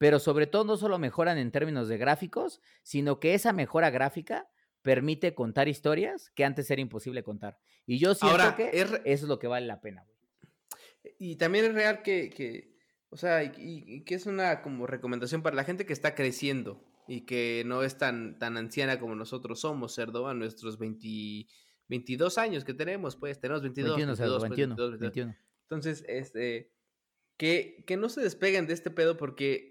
pero 0.00 0.18
sobre 0.18 0.46
todo 0.46 0.64
no 0.64 0.78
solo 0.78 0.98
mejoran 0.98 1.36
en 1.36 1.52
términos 1.52 1.86
de 1.86 1.98
gráficos, 1.98 2.62
sino 2.82 3.20
que 3.20 3.34
esa 3.34 3.52
mejora 3.52 3.90
gráfica 3.90 4.48
permite 4.80 5.34
contar 5.34 5.68
historias 5.68 6.30
que 6.30 6.46
antes 6.46 6.70
era 6.70 6.80
imposible 6.80 7.22
contar. 7.22 7.58
Y 7.84 7.98
yo 7.98 8.14
siento 8.14 8.56
que 8.56 8.70
eso 8.72 8.96
es 9.04 9.22
lo 9.24 9.38
que 9.38 9.46
vale 9.46 9.66
la 9.66 9.82
pena, 9.82 10.02
güey. 10.04 10.16
Y 11.18 11.36
también 11.36 11.66
es 11.66 11.74
real 11.74 12.00
que, 12.00 12.78
o 13.10 13.18
sea, 13.18 13.44
y, 13.44 14.02
que 14.04 14.14
es 14.14 14.24
una 14.24 14.62
como 14.62 14.86
recomendación 14.86 15.42
para 15.42 15.54
la 15.54 15.64
gente 15.64 15.84
que 15.84 15.92
está 15.92 16.14
creciendo 16.14 16.82
y 17.06 17.26
que 17.26 17.62
no 17.66 17.82
es 17.82 17.98
tan, 17.98 18.38
tan 18.38 18.56
anciana 18.56 18.98
como 18.98 19.14
nosotros 19.14 19.60
somos, 19.60 19.94
cerdo, 19.94 20.28
a 20.28 20.32
nuestros 20.32 20.78
22 20.78 22.38
años 22.38 22.64
que 22.64 22.72
tenemos, 22.72 23.16
pues, 23.16 23.38
tenemos 23.38 23.60
22. 23.60 23.96
21, 23.96 24.98
21, 24.98 25.36
Entonces, 25.64 26.06
este, 26.08 26.72
que, 27.36 27.84
que 27.86 27.98
no 27.98 28.08
se 28.08 28.22
despeguen 28.22 28.66
de 28.66 28.72
este 28.72 28.90
pedo 28.90 29.18
porque 29.18 29.69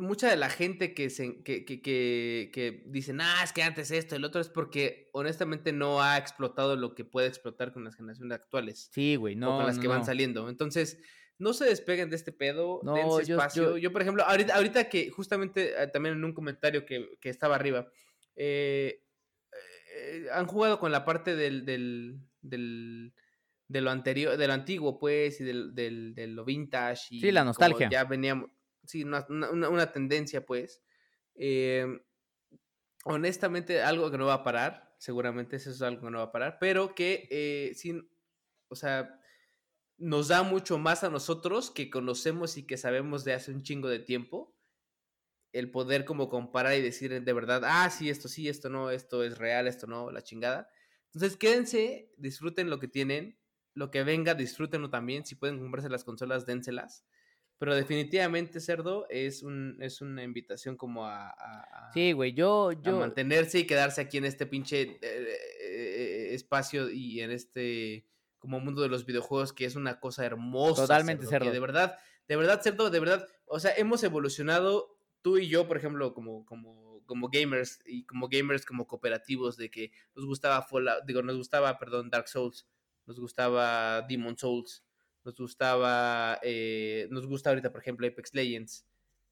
mucha 0.00 0.28
de 0.28 0.36
la 0.36 0.50
gente 0.50 0.94
que, 0.94 1.10
se, 1.10 1.42
que, 1.42 1.64
que, 1.64 1.80
que, 1.80 2.50
que 2.52 2.82
dicen, 2.86 3.20
ah, 3.20 3.42
es 3.44 3.52
que 3.52 3.62
antes 3.62 3.90
esto, 3.90 4.16
el 4.16 4.24
otro 4.24 4.40
es 4.40 4.48
porque 4.48 5.08
honestamente 5.12 5.72
no 5.72 6.02
ha 6.02 6.18
explotado 6.18 6.76
lo 6.76 6.94
que 6.94 7.04
puede 7.04 7.28
explotar 7.28 7.72
con 7.72 7.84
las 7.84 7.94
generaciones 7.94 8.34
actuales. 8.34 8.90
Sí, 8.92 9.16
güey, 9.16 9.36
no. 9.36 9.54
O 9.54 9.58
con 9.58 9.66
las 9.66 9.78
que 9.78 9.88
van 9.88 10.04
saliendo. 10.04 10.48
Entonces, 10.48 10.98
no 11.38 11.52
se 11.52 11.64
despeguen 11.64 12.10
de 12.10 12.16
este 12.16 12.32
pedo, 12.32 12.80
no, 12.82 12.94
dense 12.94 13.32
espacio. 13.32 13.78
Yo, 13.78 13.92
por 13.92 14.02
ejemplo, 14.02 14.24
ahorita, 14.24 14.56
ahorita, 14.56 14.88
que 14.88 15.10
justamente 15.10 15.82
eh, 15.82 15.86
también 15.88 16.16
en 16.16 16.24
un 16.24 16.34
comentario 16.34 16.84
que, 16.84 17.08
que 17.20 17.30
estaba 17.30 17.54
arriba, 17.54 17.90
eh, 18.36 19.02
eh, 19.96 20.26
han 20.32 20.46
jugado 20.46 20.78
con 20.78 20.92
la 20.92 21.04
parte 21.04 21.36
del, 21.36 21.64
del, 21.64 22.20
del, 22.42 23.14
de 23.68 23.80
lo 23.80 23.90
anterior, 23.90 24.36
de 24.36 24.46
lo 24.46 24.52
antiguo, 24.52 24.98
pues, 24.98 25.40
y 25.40 25.44
del, 25.44 25.74
del, 25.74 26.14
de 26.14 26.26
lo 26.26 26.44
vintage. 26.44 27.06
Y 27.10 27.20
sí, 27.20 27.32
la 27.32 27.44
nostalgia. 27.44 27.88
Ya 27.90 28.04
veníamos, 28.04 28.50
sí, 28.84 29.04
una, 29.04 29.26
una, 29.28 29.92
tendencia, 29.92 30.44
pues. 30.44 30.82
honestamente, 33.04 33.82
algo 33.82 34.10
que 34.10 34.18
no 34.18 34.26
va 34.26 34.34
a 34.34 34.44
parar, 34.44 34.94
seguramente 34.98 35.56
eso 35.56 35.70
es 35.70 35.82
algo 35.82 36.02
que 36.02 36.10
no 36.10 36.18
va 36.18 36.24
a 36.24 36.32
parar, 36.32 36.58
pero 36.60 36.94
que 36.94 37.72
sin, 37.76 38.10
o 38.68 38.76
sea, 38.76 39.20
nos 39.98 40.28
da 40.28 40.42
mucho 40.42 40.78
más 40.78 41.04
a 41.04 41.10
nosotros 41.10 41.70
que 41.70 41.90
conocemos 41.90 42.56
y 42.56 42.66
que 42.66 42.78
sabemos 42.78 43.24
de 43.24 43.34
hace 43.34 43.52
un 43.52 43.62
chingo 43.62 43.88
de 43.88 43.98
tiempo 43.98 44.56
el 45.52 45.70
poder 45.70 46.04
como 46.04 46.28
comparar 46.28 46.76
y 46.76 46.82
decir 46.82 47.22
de 47.22 47.32
verdad, 47.32 47.62
ah, 47.64 47.90
sí, 47.90 48.08
esto 48.08 48.28
sí, 48.28 48.48
esto 48.48 48.70
no, 48.70 48.90
esto 48.90 49.24
es 49.24 49.38
real, 49.38 49.66
esto 49.66 49.86
no, 49.86 50.10
la 50.10 50.22
chingada. 50.22 50.70
Entonces 51.12 51.36
quédense, 51.36 52.12
disfruten 52.16 52.70
lo 52.70 52.78
que 52.78 52.88
tienen, 52.88 53.38
lo 53.74 53.90
que 53.90 54.04
venga, 54.04 54.34
disfrútenlo 54.34 54.90
también, 54.90 55.26
si 55.26 55.34
pueden 55.34 55.58
comprarse 55.58 55.88
las 55.88 56.04
consolas, 56.04 56.46
dénselas. 56.46 57.04
Pero 57.60 57.74
definitivamente, 57.74 58.58
Cerdo, 58.58 59.06
es, 59.10 59.42
un, 59.42 59.76
es 59.82 60.00
una 60.00 60.22
invitación 60.22 60.78
como 60.78 61.06
a, 61.06 61.34
sí, 61.92 62.12
güey, 62.12 62.32
yo, 62.32 62.72
yo... 62.72 62.98
mantenerse 62.98 63.58
y 63.58 63.66
quedarse 63.66 64.00
aquí 64.00 64.16
en 64.16 64.24
este 64.24 64.46
pinche 64.46 64.80
eh, 64.80 64.98
eh, 65.02 66.28
espacio 66.32 66.88
y 66.88 67.20
en 67.20 67.30
este 67.30 68.06
como 68.38 68.60
mundo 68.60 68.80
de 68.80 68.88
los 68.88 69.04
videojuegos, 69.04 69.52
que 69.52 69.66
es 69.66 69.76
una 69.76 70.00
cosa 70.00 70.24
hermosa. 70.24 70.84
Totalmente 70.84 71.26
cerdo. 71.26 71.52
De 71.52 71.60
verdad, 71.60 71.98
de 72.28 72.36
verdad, 72.36 72.62
cerdo, 72.62 72.88
de 72.88 72.98
verdad. 72.98 73.28
O 73.44 73.60
sea, 73.60 73.74
hemos 73.76 74.02
evolucionado, 74.04 74.96
tú 75.20 75.36
y 75.36 75.46
yo, 75.46 75.68
por 75.68 75.76
ejemplo, 75.76 76.14
como, 76.14 76.46
como, 76.46 77.02
como 77.04 77.28
gamers 77.28 77.80
y 77.84 78.06
como 78.06 78.30
gamers 78.30 78.64
como 78.64 78.86
cooperativos, 78.86 79.58
de 79.58 79.70
que 79.70 79.92
nos 80.14 80.24
gustaba 80.24 80.62
Fallout, 80.62 81.04
digo, 81.04 81.20
nos 81.20 81.36
gustaba, 81.36 81.78
perdón, 81.78 82.08
Dark 82.08 82.26
Souls, 82.26 82.66
nos 83.04 83.20
gustaba 83.20 84.00
Demon 84.08 84.38
Souls, 84.38 84.82
nos 85.30 85.38
gustaba, 85.38 86.38
eh, 86.42 87.06
nos 87.10 87.26
gusta 87.26 87.50
ahorita, 87.50 87.70
por 87.70 87.80
ejemplo, 87.80 88.06
Apex 88.06 88.34
Legends. 88.34 88.86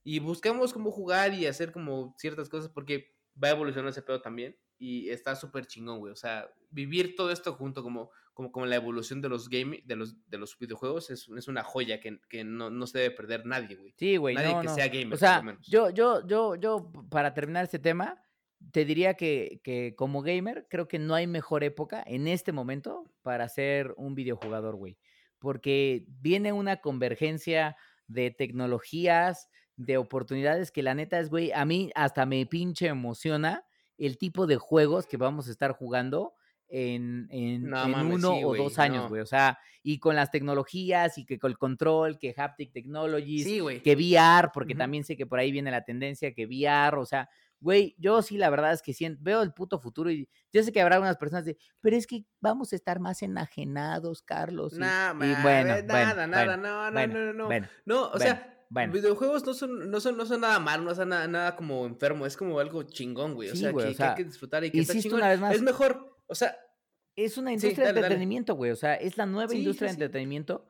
Y 0.04 0.20
buscamos 0.20 0.72
cómo 0.72 0.90
jugar 0.90 1.34
y 1.34 1.46
hacer 1.46 1.72
como 1.72 2.14
ciertas 2.18 2.48
cosas 2.48 2.70
porque 2.70 3.14
va 3.42 3.48
a 3.48 3.52
evolucionar 3.52 3.90
ese 3.90 4.02
pedo 4.02 4.20
también. 4.20 4.56
Y 4.78 5.10
está 5.10 5.34
súper 5.34 5.66
chingón, 5.66 5.98
güey. 5.98 6.12
O 6.12 6.16
sea, 6.16 6.48
vivir 6.70 7.16
todo 7.16 7.32
esto 7.32 7.52
junto 7.54 7.82
como, 7.82 8.10
como, 8.32 8.52
como 8.52 8.64
la 8.66 8.76
evolución 8.76 9.20
de 9.20 9.28
los 9.28 9.48
game, 9.48 9.82
de 9.84 9.96
los, 9.96 10.14
de 10.30 10.38
los 10.38 10.56
videojuegos 10.56 11.10
es, 11.10 11.28
es 11.36 11.48
una 11.48 11.64
joya 11.64 11.98
que, 11.98 12.20
que 12.28 12.44
no, 12.44 12.70
no, 12.70 12.86
se 12.86 12.98
debe 12.98 13.14
perder 13.16 13.44
nadie, 13.44 13.74
güey. 13.74 13.92
Sí, 13.98 14.16
güey. 14.16 14.36
Nadie 14.36 14.62
que 14.62 14.68
sea 14.68 14.86
gamer. 14.86 15.14
O 15.14 15.16
sea, 15.16 15.42
yo, 15.62 15.90
yo, 15.90 16.24
yo, 16.26 16.54
yo, 16.54 16.92
para 17.10 17.34
terminar 17.34 17.64
este 17.64 17.80
tema, 17.80 18.22
te 18.70 18.84
diría 18.84 19.14
que, 19.14 19.60
que, 19.64 19.94
como 19.96 20.22
gamer, 20.22 20.66
creo 20.70 20.86
que 20.86 21.00
no 21.00 21.14
hay 21.14 21.26
mejor 21.26 21.64
época 21.64 22.02
en 22.06 22.28
este 22.28 22.52
momento 22.52 23.10
para 23.22 23.48
ser 23.48 23.94
un 23.96 24.14
videojugador, 24.14 24.76
güey. 24.76 24.96
Porque 25.38 26.04
viene 26.20 26.52
una 26.52 26.78
convergencia 26.78 27.76
de 28.06 28.30
tecnologías, 28.30 29.48
de 29.76 29.96
oportunidades 29.96 30.70
que 30.72 30.82
la 30.82 30.94
neta 30.94 31.20
es, 31.20 31.30
güey, 31.30 31.52
a 31.52 31.64
mí 31.64 31.90
hasta 31.94 32.26
me 32.26 32.44
pinche 32.46 32.88
emociona 32.88 33.64
el 33.96 34.18
tipo 34.18 34.46
de 34.46 34.56
juegos 34.56 35.06
que 35.06 35.16
vamos 35.16 35.48
a 35.48 35.50
estar 35.50 35.72
jugando 35.72 36.34
en, 36.68 37.28
en, 37.30 37.68
No 37.68 37.84
en 37.84 37.90
mames, 37.90 38.14
uno 38.16 38.36
sí, 38.36 38.44
o 38.44 38.54
dos 38.54 38.78
años, 38.78 39.04
no. 39.04 39.08
güey. 39.08 39.22
O 39.22 39.26
sea, 39.26 39.58
y 39.82 39.98
con 39.98 40.16
las 40.16 40.30
tecnologías 40.30 41.16
y 41.18 41.24
que 41.24 41.38
con 41.38 41.50
el 41.50 41.58
control, 41.58 42.18
que 42.18 42.34
Haptic 42.36 42.72
Technologies, 42.72 43.44
Sí, 43.44 43.60
que 43.82 43.94
VR, 43.94 44.50
porque 44.52 44.74
también 44.74 45.04
sé 45.04 45.16
que 45.16 45.26
por 45.26 45.38
ahí 45.38 45.50
viene 45.50 45.70
la 45.70 45.84
tendencia, 45.84 46.34
que 46.34 46.46
VR, 46.46 46.98
o 46.98 47.06
sea, 47.06 47.28
güey, 47.60 47.94
yo 47.98 48.22
sí 48.22 48.38
la 48.38 48.50
verdad 48.50 48.72
es 48.72 48.82
que 48.82 48.92
sien- 48.92 49.18
veo 49.20 49.42
el 49.42 49.52
puto 49.52 49.78
futuro 49.80 50.10
y 50.10 50.28
yo 50.52 50.62
sé 50.62 50.72
que 50.72 50.80
habrá 50.80 50.96
algunas 50.96 51.16
personas 51.16 51.44
de, 51.44 51.56
pero 51.80 51.96
es 51.96 52.06
que 52.06 52.24
vamos 52.40 52.72
a 52.72 52.76
estar 52.76 53.00
más 53.00 53.22
enajenados, 53.22 54.22
Carlos. 54.22 54.74
y- 54.74 54.78
Nah, 54.80 55.10
y 55.10 55.14
man, 55.14 55.42
bueno, 55.42 55.74
eh, 55.74 55.82
bueno, 55.86 56.04
nada, 56.14 56.26
nada, 56.26 56.44
bueno, 56.44 56.56
no, 56.56 56.84
no, 56.86 56.92
bueno, 56.92 57.14
no, 57.14 57.24
no, 57.26 57.32
no. 57.32 57.46
bueno, 57.46 57.68
No, 57.86 58.08
o 58.10 58.18
sea, 58.18 58.64
bueno. 58.70 58.92
videojuegos 58.92 59.44
no 59.46 59.54
son, 59.54 59.90
no 59.90 60.00
son, 60.00 60.16
no 60.16 60.26
son 60.26 60.40
nada 60.42 60.58
malo, 60.60 60.84
no 60.84 60.94
son 60.94 61.08
nada, 61.08 61.26
nada 61.26 61.56
como 61.56 61.86
enfermo, 61.86 62.26
es 62.26 62.36
como 62.36 62.58
algo 62.60 62.82
chingón, 62.84 63.34
güey. 63.34 63.48
O 63.50 63.52
Sí, 63.52 63.60
sea, 63.62 63.70
güey, 63.72 63.86
que, 63.86 63.92
o 63.92 63.96
que 63.96 64.02
hay 64.02 64.08
sea, 64.10 64.14
que 64.14 64.24
disfrutar 64.24 64.64
y 64.64 64.70
que 64.70 64.80
está 64.80 64.92
chingón. 64.94 65.18
una 65.20 65.28
vez 65.28 65.40
más. 65.40 65.54
Es 65.54 65.62
mejor, 65.62 66.16
o 66.26 66.34
sea, 66.34 66.56
Es 67.16 67.36
una 67.36 67.50
Sí, 67.50 67.54
industria 67.54 67.86
dale, 67.86 67.94
de 67.94 68.00
dale. 68.02 68.06
entretenimiento, 68.14 68.54
güey. 68.54 68.70
O 68.70 68.76
sea, 68.76 68.94
es 68.94 69.16
la 69.16 69.26
nueva 69.26 69.50
Sí, 69.50 69.58
industria 69.58 69.88
de 69.88 69.94
entretenimiento. 69.94 70.68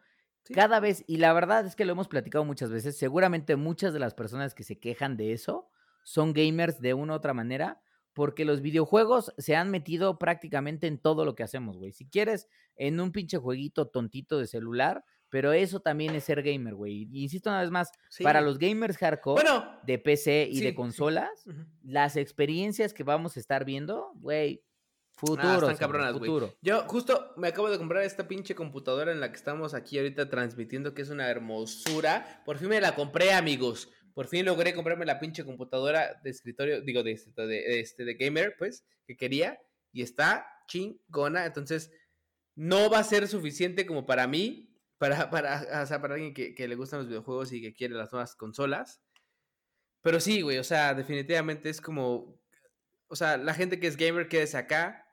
Cada 0.54 0.80
vez, 0.80 1.04
y 1.06 1.18
la 1.18 1.34
verdad 1.34 1.66
es 1.66 1.76
que 1.76 1.84
lo 1.84 1.92
hemos 1.92 2.08
platicado 2.08 2.42
muchas 2.42 2.70
veces, 2.70 2.96
seguramente 2.96 3.54
muchas 3.56 3.92
de 3.92 3.98
las 3.98 4.14
personas 4.14 4.54
que 4.54 4.62
se 4.64 4.78
quejan 4.80 5.18
de 5.18 5.34
eso 5.34 5.68
son 6.02 6.32
gamers 6.32 6.80
de 6.80 6.94
una 6.94 7.12
u 7.12 7.16
otra 7.16 7.34
manera, 7.34 7.80
porque 8.12 8.44
los 8.44 8.60
videojuegos 8.62 9.32
se 9.38 9.54
han 9.54 9.70
metido 9.70 10.18
prácticamente 10.18 10.86
en 10.86 10.98
todo 10.98 11.24
lo 11.24 11.34
que 11.34 11.44
hacemos, 11.44 11.76
güey. 11.78 11.92
Si 11.92 12.06
quieres, 12.08 12.48
en 12.76 12.98
un 13.00 13.12
pinche 13.12 13.38
jueguito 13.38 13.86
tontito 13.88 14.38
de 14.38 14.46
celular, 14.46 15.04
pero 15.28 15.52
eso 15.52 15.80
también 15.80 16.14
es 16.14 16.24
ser 16.24 16.42
gamer, 16.42 16.74
güey. 16.74 17.08
Insisto 17.12 17.50
una 17.50 17.60
vez 17.60 17.70
más, 17.70 17.92
Sí. 18.08 18.24
para 18.24 18.40
los 18.40 18.58
gamers 18.58 18.96
hardcore 18.96 19.42
Bueno, 19.42 19.78
de 19.84 19.98
PC 19.98 20.48
y 20.50 20.56
sí, 20.56 20.62
de 20.64 20.70
sí. 20.70 20.74
consolas, 20.74 21.44
las 21.82 22.16
experiencias 22.16 22.92
que 22.94 23.04
vamos 23.04 23.36
a 23.36 23.40
estar 23.40 23.64
viendo, 23.64 24.10
güey, 24.16 24.64
futuro. 25.12 25.42
Ah, 25.42 25.54
están 25.54 25.76
cerdo, 25.76 25.78
cabronas, 25.78 26.12
güey. 26.18 26.30
futuro. 26.30 26.54
Yo 26.62 26.82
justo 26.88 27.32
me 27.36 27.48
acabo 27.48 27.68
de 27.70 27.76
comprar 27.78 28.04
esta 28.04 28.26
pinche 28.26 28.54
computadora 28.54 29.12
en 29.12 29.20
la 29.20 29.30
que 29.30 29.36
estamos 29.36 29.74
aquí 29.74 29.98
ahorita 29.98 30.30
transmitiendo, 30.30 30.94
que 30.94 31.02
es 31.02 31.10
una 31.10 31.28
hermosura. 31.28 32.42
Por 32.44 32.56
fin 32.56 32.68
me 32.68 32.80
la 32.80 32.94
compré, 32.94 33.32
amigos. 33.32 33.90
Por 34.18 34.26
fin 34.26 34.44
logré 34.44 34.74
comprarme 34.74 35.06
la 35.06 35.20
pinche 35.20 35.44
computadora 35.44 36.20
de 36.24 36.30
escritorio, 36.30 36.80
digo, 36.80 37.04
de, 37.04 37.12
este- 37.12 37.46
de, 37.46 37.78
este, 37.78 38.04
de 38.04 38.14
gamer, 38.14 38.56
pues, 38.58 38.84
que 39.06 39.16
quería. 39.16 39.62
Y 39.92 40.02
está 40.02 40.44
chingona. 40.66 41.46
Entonces, 41.46 41.92
no 42.56 42.90
va 42.90 42.98
a 42.98 43.04
ser 43.04 43.28
suficiente 43.28 43.86
como 43.86 44.06
para 44.06 44.26
mí, 44.26 44.76
para, 44.98 45.30
para, 45.30 45.84
o 45.84 45.86
sea, 45.86 46.00
para 46.02 46.14
alguien 46.14 46.34
que, 46.34 46.52
que 46.52 46.66
le 46.66 46.74
gustan 46.74 46.98
los 46.98 47.06
videojuegos 47.06 47.52
y 47.52 47.62
que 47.62 47.72
quiere 47.72 47.94
las 47.94 48.10
nuevas 48.10 48.34
consolas. 48.34 49.00
Pero 50.02 50.18
sí, 50.18 50.40
güey, 50.40 50.58
o 50.58 50.64
sea, 50.64 50.94
definitivamente 50.94 51.68
es 51.70 51.80
como, 51.80 52.42
o 53.06 53.14
sea, 53.14 53.36
la 53.36 53.54
gente 53.54 53.78
que 53.78 53.86
es 53.86 53.96
gamer 53.96 54.26
quédese 54.26 54.56
acá, 54.56 55.06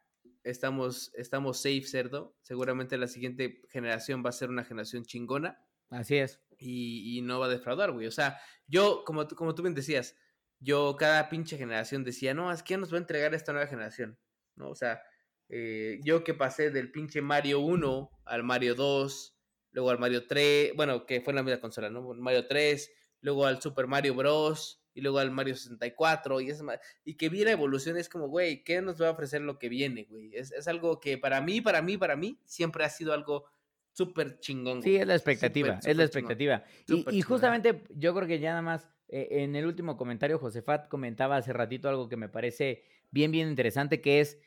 estamos, 0.44 1.12
estamos 1.14 1.58
safe, 1.58 1.84
cerdo. 1.84 2.36
Seguramente 2.42 2.98
la 2.98 3.08
siguiente 3.08 3.62
generación 3.70 4.26
va 4.26 4.30
a 4.30 4.34
ser 4.34 4.50
una 4.50 4.64
generación 4.64 5.06
chingona 5.06 5.64
Así 5.90 6.18
es. 6.18 6.42
Y, 6.60 7.18
y 7.18 7.22
no 7.22 7.40
va 7.40 7.46
a 7.48 7.50
defraudar, 7.50 7.92
güey. 7.92 8.08
O 8.08 8.12
sea, 8.12 8.40
yo, 8.68 9.04
como, 9.06 9.28
tú- 9.28 9.36
como 9.36 9.56
tú 9.56 9.62
bien 9.64 9.74
decías, 9.76 10.16
yo 10.60 10.96
cada 10.98 11.30
pinche 11.30 11.58
generación 11.58 12.04
decía, 12.04 12.34
no, 12.34 12.52
es 12.52 12.64
que 12.64 12.78
nos 12.78 12.92
va 12.92 12.98
a 12.98 13.02
entregar 13.02 13.34
esta 13.34 13.52
nueva 13.54 13.68
generación, 13.68 14.18
¿no? 14.56 14.70
O 14.70 14.76
sea, 14.76 15.02
eh, 15.50 16.00
yo 16.04 16.24
que 16.24 16.34
pasé 16.34 16.72
del 16.72 16.92
pinche 16.92 17.22
Mario 17.22 17.60
1 17.60 18.22
al 18.26 18.44
Mario 18.44 18.76
2, 18.76 19.38
luego 19.72 19.90
al 19.92 20.00
Mario 20.00 20.26
3, 20.28 20.74
bueno, 20.76 21.06
que 21.06 21.22
fue 21.22 21.32
en 21.32 21.36
la 21.38 21.44
misma 21.44 21.62
consola, 21.62 21.90
¿no? 21.90 22.02
Mario 22.16 22.48
3, 22.48 22.92
luego 23.22 23.46
al 23.46 23.62
Super 23.62 23.88
Mario 23.88 24.16
Bros. 24.16 24.82
Y 24.98 25.02
luego 25.02 25.20
al 25.20 25.30
Mario 25.30 25.58
64 25.58 26.40
y, 26.40 26.52
es 26.52 26.64
y 27.04 27.16
que 27.18 27.28
vi 27.28 27.44
la 27.44 27.52
evolución 27.52 27.98
es 27.98 28.08
como, 28.08 28.30
güey, 28.30 28.64
¿qué 28.64 28.82
nos 28.82 29.02
va 29.02 29.10
a 29.10 29.12
ofrecer 29.12 29.42
lo 29.42 29.60
que 29.60 29.68
viene, 29.68 30.06
güey? 30.10 30.34
Es, 30.34 30.54
es 30.54 30.70
algo 30.70 31.02
que 31.02 31.18
para 31.18 31.42
mí, 31.42 31.60
para 31.60 31.82
mí, 31.82 31.98
para 31.98 32.16
mí, 32.16 32.40
siempre 32.46 32.86
ha 32.86 32.90
sido 32.90 33.12
algo 33.12 33.46
súper 33.96 34.40
chingón. 34.40 34.82
Sí, 34.84 34.98
es 34.98 35.08
la 35.08 35.16
expectativa, 35.16 35.76
es 35.76 35.86
la 35.86 35.92
chingón. 35.92 36.02
expectativa. 36.06 36.64
Y, 36.88 37.04
chingón. 37.04 37.22
justamente 37.22 37.84
yo 37.96 38.14
creo 38.14 38.28
que 38.28 38.40
ya 38.40 38.50
nada 38.50 38.62
más 38.62 38.90
eh, 39.08 39.28
en 39.44 39.56
el 39.56 39.66
último 39.66 39.98
comentario, 39.98 40.40
Josefat 40.40 40.88
comentaba 40.90 41.38
hace 41.38 41.54
ratito 41.54 41.88
algo 41.90 42.10
que 42.10 42.18
me 42.18 42.30
parece 42.30 42.84
bien, 43.12 43.32
bien 43.32 43.48
interesante, 43.48 44.02
que 44.02 44.20
es, 44.20 44.40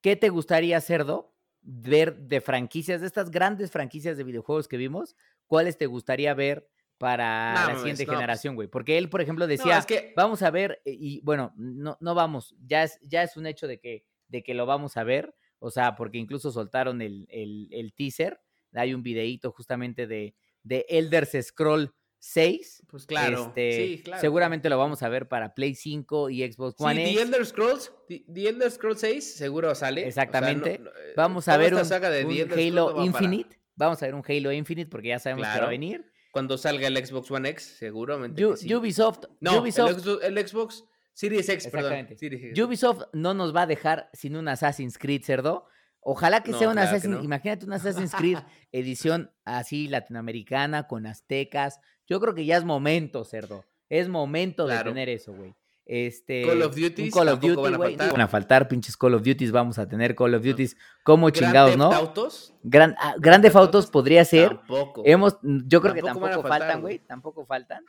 ¿qué 0.00 0.16
te 0.16 0.28
gustaría, 0.28 0.80
Cerdo, 0.80 1.34
ver 1.60 2.16
de 2.16 2.40
franquicias, 2.40 3.00
de 3.00 3.06
estas 3.06 3.30
grandes 3.30 3.70
franquicias 3.70 4.16
de 4.16 4.24
videojuegos 4.24 4.68
que 4.68 4.76
vimos? 4.76 5.16
¿Cuáles 5.46 5.76
te 5.76 5.86
gustaría 5.86 6.32
ver 6.34 6.68
para 6.98 7.54
No, 7.54 7.72
la 7.72 7.78
siguiente 7.78 8.06
no, 8.06 8.14
generación, 8.14 8.54
güey? 8.54 8.68
Porque 8.68 8.96
él, 8.96 9.10
por 9.10 9.20
ejemplo, 9.20 9.44
No, 9.44 9.48
decía, 9.48 9.78
es 9.78 9.86
que 9.86 10.14
vamos 10.16 10.42
a 10.42 10.50
ver, 10.50 10.80
eh, 10.84 10.96
y 10.98 11.20
bueno, 11.22 11.52
no, 11.56 11.98
no 12.00 12.14
vamos, 12.14 12.54
ya 12.64 12.84
es, 12.84 12.98
ya 13.02 13.22
es 13.22 13.36
un 13.36 13.46
hecho 13.46 13.66
de 13.66 13.78
que, 13.78 14.06
de 14.28 14.42
que 14.42 14.54
lo 14.54 14.64
vamos 14.64 14.96
a 14.96 15.04
ver, 15.04 15.34
o 15.58 15.70
sea, 15.70 15.96
porque 15.96 16.18
incluso 16.18 16.50
soltaron 16.50 17.02
el, 17.02 17.26
el, 17.30 17.68
el 17.72 17.92
teaser, 17.92 18.40
hay 18.74 18.94
un 18.94 19.02
videíto 19.02 19.52
justamente 19.52 20.06
de, 20.06 20.34
de 20.62 20.84
Elder 20.88 21.26
Scroll 21.42 21.92
6. 22.18 22.82
Pues 22.88 23.06
claro, 23.06 23.46
este, 23.48 23.72
sí, 23.96 24.02
claro. 24.02 24.20
Seguramente 24.20 24.68
lo 24.68 24.78
vamos 24.78 25.02
a 25.02 25.08
ver 25.08 25.28
para 25.28 25.54
Play 25.54 25.74
5 25.74 26.30
y 26.30 26.50
Xbox 26.50 26.76
Sí, 26.78 26.84
One 26.84 26.94
The 27.04 27.10
X. 27.12 27.20
Elder 27.22 27.46
Scrolls, 27.46 27.92
The, 28.08 28.24
The 28.32 28.48
Elder 28.48 28.70
Scrolls 28.70 29.00
6 29.00 29.34
seguro 29.36 29.74
sale. 29.74 30.00
o 30.00 30.02
sea, 30.02 30.08
Exactamente. 30.24 30.78
no- 30.78 30.84
no, 30.86 30.90
eh, 30.90 31.12
Vamos 31.16 31.48
a 31.48 31.56
ver 31.56 31.74
un, 31.74 31.84
saga 31.84 32.10
de 32.10 32.24
The 32.24 32.44
un 32.44 32.52
Halo 32.52 32.74
no 32.74 32.86
va 32.86 32.92
para- 32.94 33.06
Infinite. 33.24 33.60
Vamos 33.76 34.02
a 34.02 34.06
ver 34.06 34.14
un 34.14 34.22
Halo 34.26 34.52
Infinite 34.52 34.90
porque 34.90 35.08
ya 35.08 35.18
sabemos 35.18 35.42
que 35.42 35.48
va 35.48 35.52
a 35.52 35.56
Claro. 35.58 35.70
venir. 35.70 36.10
Cuando 36.32 36.58
salga 36.58 36.88
el 36.88 36.96
Xbox 37.06 37.30
One 37.30 37.48
X, 37.50 37.76
seguramente. 37.78 38.42
Que 38.42 38.56
sí. 38.56 38.74
Ubisoft, 38.74 39.24
no, 39.40 39.60
Ubisoft, 39.60 39.90
El, 39.90 40.00
Xbox, 40.02 40.24
el 40.24 40.48
Xbox 40.48 40.84
Series 41.14 41.48
X, 41.48 41.64
perdón. 41.68 41.92
Exactamente. 41.92 42.18
Series 42.18 42.42
X. 42.44 42.62
Ubisoft 42.64 43.02
no 43.14 43.32
nos 43.34 43.54
va 43.54 43.62
a 43.62 43.66
dejar 43.66 44.10
sin 44.12 44.36
un 44.36 44.48
Assassin's 44.48 44.98
Creed, 44.98 45.22
cerdo. 45.22 45.66
Ojalá 46.08 46.42
que 46.42 46.52
No, 46.52 46.58
sea 46.58 46.68
un 46.68 46.74
claro 46.74 46.88
Assassin's, 46.88 47.16
no. 47.18 47.24
imagínate 47.24 47.66
un 47.66 47.72
Assassin's 48.12 48.14
Creed 48.14 48.38
edición 48.70 49.32
así 49.44 49.88
latinoamericana 49.88 50.86
con 50.86 51.04
aztecas. 51.06 51.80
Yo 52.06 52.20
creo 52.20 52.32
que 52.34 52.44
ya 52.44 52.56
es 52.56 52.64
momento, 52.64 53.24
cerdo. 53.24 53.64
Es 53.88 54.08
momento 54.08 54.66
de 54.68 54.78
tener 54.84 55.08
eso, 55.08 55.32
güey. 55.32 55.54
Este, 55.84 56.42
Call 56.42 56.62
of 56.62 56.74
Duties 56.76 57.14
Call 57.14 57.28
of 57.28 57.40
Duty, 57.40 57.54
van 57.62 57.74
a 57.74 57.76
güey. 57.76 57.90
faltar. 57.96 58.12
Van 58.12 58.20
a 58.20 58.28
faltar 58.28 58.68
pinches 58.68 58.96
Call 58.96 59.14
of 59.14 59.22
Duties, 59.22 59.52
vamos 59.52 59.78
a 59.78 59.88
tener 59.88 60.14
Call 60.16 60.34
of 60.34 60.42
Duties 60.44 60.76
como 61.04 61.26
Grand 61.28 61.36
chingados, 61.46 61.76
¿no? 61.76 61.92
Autos, 61.92 62.54
Gran, 62.62 62.94
ah, 62.98 63.14
Grande 63.18 63.50
Autos 63.54 63.86
podría 63.88 64.24
ser. 64.24 64.48
Tampoco. 64.56 65.02
Hemos, 65.04 65.38
yo 65.42 65.80
creo 65.80 65.94
que 65.94 66.02
Tampoco 66.02 66.42
faltan, 66.42 66.80
güey. 66.80 66.98
Tampoco 67.00 67.46
faltan. 67.46 67.84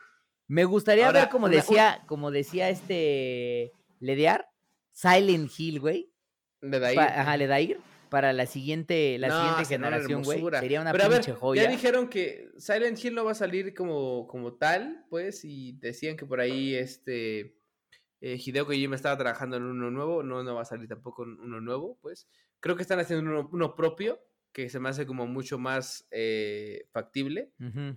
Me 0.46 0.64
gustaría 0.64 1.06
Ahora, 1.06 1.20
ver, 1.22 1.28
como 1.28 1.46
una- 1.46 1.54
decía, 1.56 2.02
como 2.06 2.30
decía 2.30 2.68
este 2.70 3.72
Ledear, 4.00 4.48
Silent 4.92 5.50
Hill, 5.58 5.80
güey. 5.80 6.12
Pa- 6.60 7.20
ajá, 7.20 7.36
Ledair, 7.36 7.78
para 8.08 8.32
la 8.32 8.46
siguiente, 8.46 9.18
la 9.18 9.28
No, 9.28 9.36
siguiente 9.36 9.64
generación, 9.64 10.22
güey. 10.22 10.44
Sería 10.58 10.80
una 10.80 10.92
Pero 10.92 11.04
a 11.04 11.08
ver, 11.08 11.20
pinche 11.20 11.32
joya. 11.32 11.64
Ya 11.64 11.70
dijeron 11.70 12.08
que 12.08 12.50
Silent 12.58 13.02
Hill 13.02 13.14
no 13.14 13.24
va 13.24 13.32
a 13.32 13.34
salir 13.34 13.74
como, 13.74 14.26
como 14.26 14.54
tal, 14.54 15.04
pues, 15.10 15.44
y 15.44 15.72
decían 15.72 16.16
que 16.16 16.26
por 16.26 16.40
ahí 16.40 16.74
este 16.74 17.58
eh, 18.20 18.38
Hideo 18.44 18.66
Kojima 18.66 18.96
estaba 18.96 19.16
trabajando 19.16 19.56
en 19.56 19.64
uno 19.64 19.90
nuevo, 19.90 20.22
no, 20.22 20.42
no 20.42 20.54
va 20.54 20.62
a 20.62 20.64
salir 20.64 20.88
tampoco 20.88 21.24
en 21.24 21.40
uno 21.40 21.60
nuevo, 21.60 21.98
pues. 22.00 22.28
Creo 22.60 22.74
que 22.76 22.82
están 22.82 22.98
haciendo 22.98 23.30
uno, 23.30 23.48
uno 23.52 23.74
propio, 23.74 24.20
que 24.52 24.68
se 24.68 24.80
me 24.80 24.88
hace 24.88 25.06
como 25.06 25.26
mucho 25.26 25.58
más 25.58 26.08
eh, 26.10 26.88
factible, 26.92 27.52
Ujú. 27.60 27.96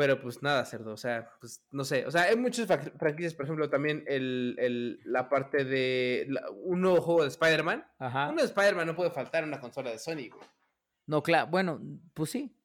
Pero 0.00 0.18
pues 0.18 0.42
nada, 0.42 0.64
cerdo, 0.64 0.94
o 0.94 0.96
sea, 0.96 1.28
pues 1.40 1.62
no 1.72 1.84
sé, 1.84 2.06
o 2.06 2.10
sea, 2.10 2.22
hay 2.22 2.36
muchas 2.36 2.66
franquicias, 2.98 3.34
por 3.34 3.44
ejemplo, 3.44 3.68
también 3.68 4.02
el, 4.06 4.56
el- 4.58 4.98
la 5.04 5.28
parte 5.28 5.62
de 5.66 6.24
la- 6.30 6.48
un 6.64 6.80
nuevo 6.80 7.02
juego 7.02 7.20
de 7.22 7.28
Spider-Man. 7.28 7.84
Uno 7.98 8.36
de 8.36 8.44
Spider-Man 8.44 8.86
no 8.86 8.96
puede 8.96 9.10
faltar 9.10 9.42
en 9.42 9.50
una 9.50 9.60
consola 9.60 9.90
de 9.90 9.98
Sony, 9.98 10.30
güey. 10.32 10.48
No, 11.06 11.22
claro, 11.22 11.48
bueno, 11.50 11.82
pues 12.14 12.30
sí. 12.30 12.56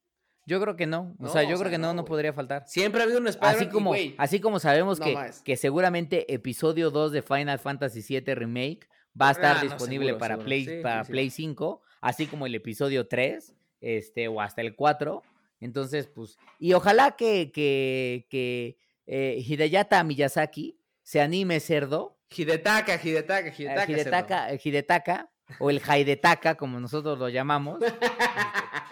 Yo 0.46 0.62
creo 0.62 0.76
que 0.76 0.86
no. 0.86 1.14
O 1.18 1.24
No, 1.24 1.28
sea, 1.28 1.42
o 1.42 1.44
yo 1.44 1.56
sea, 1.56 1.64
creo 1.66 1.70
que 1.72 1.78
no, 1.78 1.92
no, 1.92 2.06
podría 2.06 2.32
faltar. 2.32 2.64
Siempre 2.66 3.02
ha 3.02 3.04
habido 3.04 3.18
un 3.20 3.28
Spider-Man. 3.28 3.56
Así 3.62 3.68
como, 3.68 3.94
así 4.16 4.40
como 4.40 4.58
sabemos 4.58 4.98
no 4.98 5.04
que, 5.04 5.12
más. 5.12 5.42
que 5.42 5.56
seguramente 5.58 6.32
episodio 6.32 6.90
2 6.90 7.12
de 7.12 7.20
Final 7.20 7.58
Fantasy 7.58 8.00
VII 8.08 8.34
Remake 8.34 8.88
va 9.20 9.28
a 9.28 9.32
estar 9.32 9.56
Ah, 9.58 9.62
disponible 9.62 10.06
seguro, 10.06 10.18
para, 10.20 10.34
seguro. 10.36 10.46
Play, 10.46 10.64
Sí, 10.64 10.80
para 10.82 11.04
sí. 11.04 11.12
Play 11.12 11.28
5, 11.28 11.82
así 12.00 12.26
como 12.28 12.46
el 12.46 12.54
episodio 12.54 13.06
3, 13.06 13.54
este, 13.82 14.28
o 14.28 14.40
hasta 14.40 14.62
el 14.62 14.74
4. 14.74 15.22
Entonces, 15.60 16.06
pues, 16.06 16.36
y 16.58 16.74
ojalá 16.74 17.16
que, 17.16 17.50
que, 17.52 18.26
que 18.28 18.78
eh, 19.06 19.42
Hideyata 19.46 20.02
Miyazaki 20.04 20.78
se 21.02 21.20
anime, 21.20 21.60
cerdo, 21.60 22.16
Hidetaka, 22.34 23.00
Hidetaka, 23.02 23.48
eh, 23.48 23.54
Hidetaka. 23.56 23.92
Hidetaka, 23.92 24.52
eh, 24.52 24.60
Hidetaka, 24.62 25.30
o 25.60 25.70
el 25.70 25.80
Haidetaka, 25.86 26.56
como 26.56 26.80
nosotros 26.80 27.18
lo 27.18 27.28
llamamos, 27.28 27.80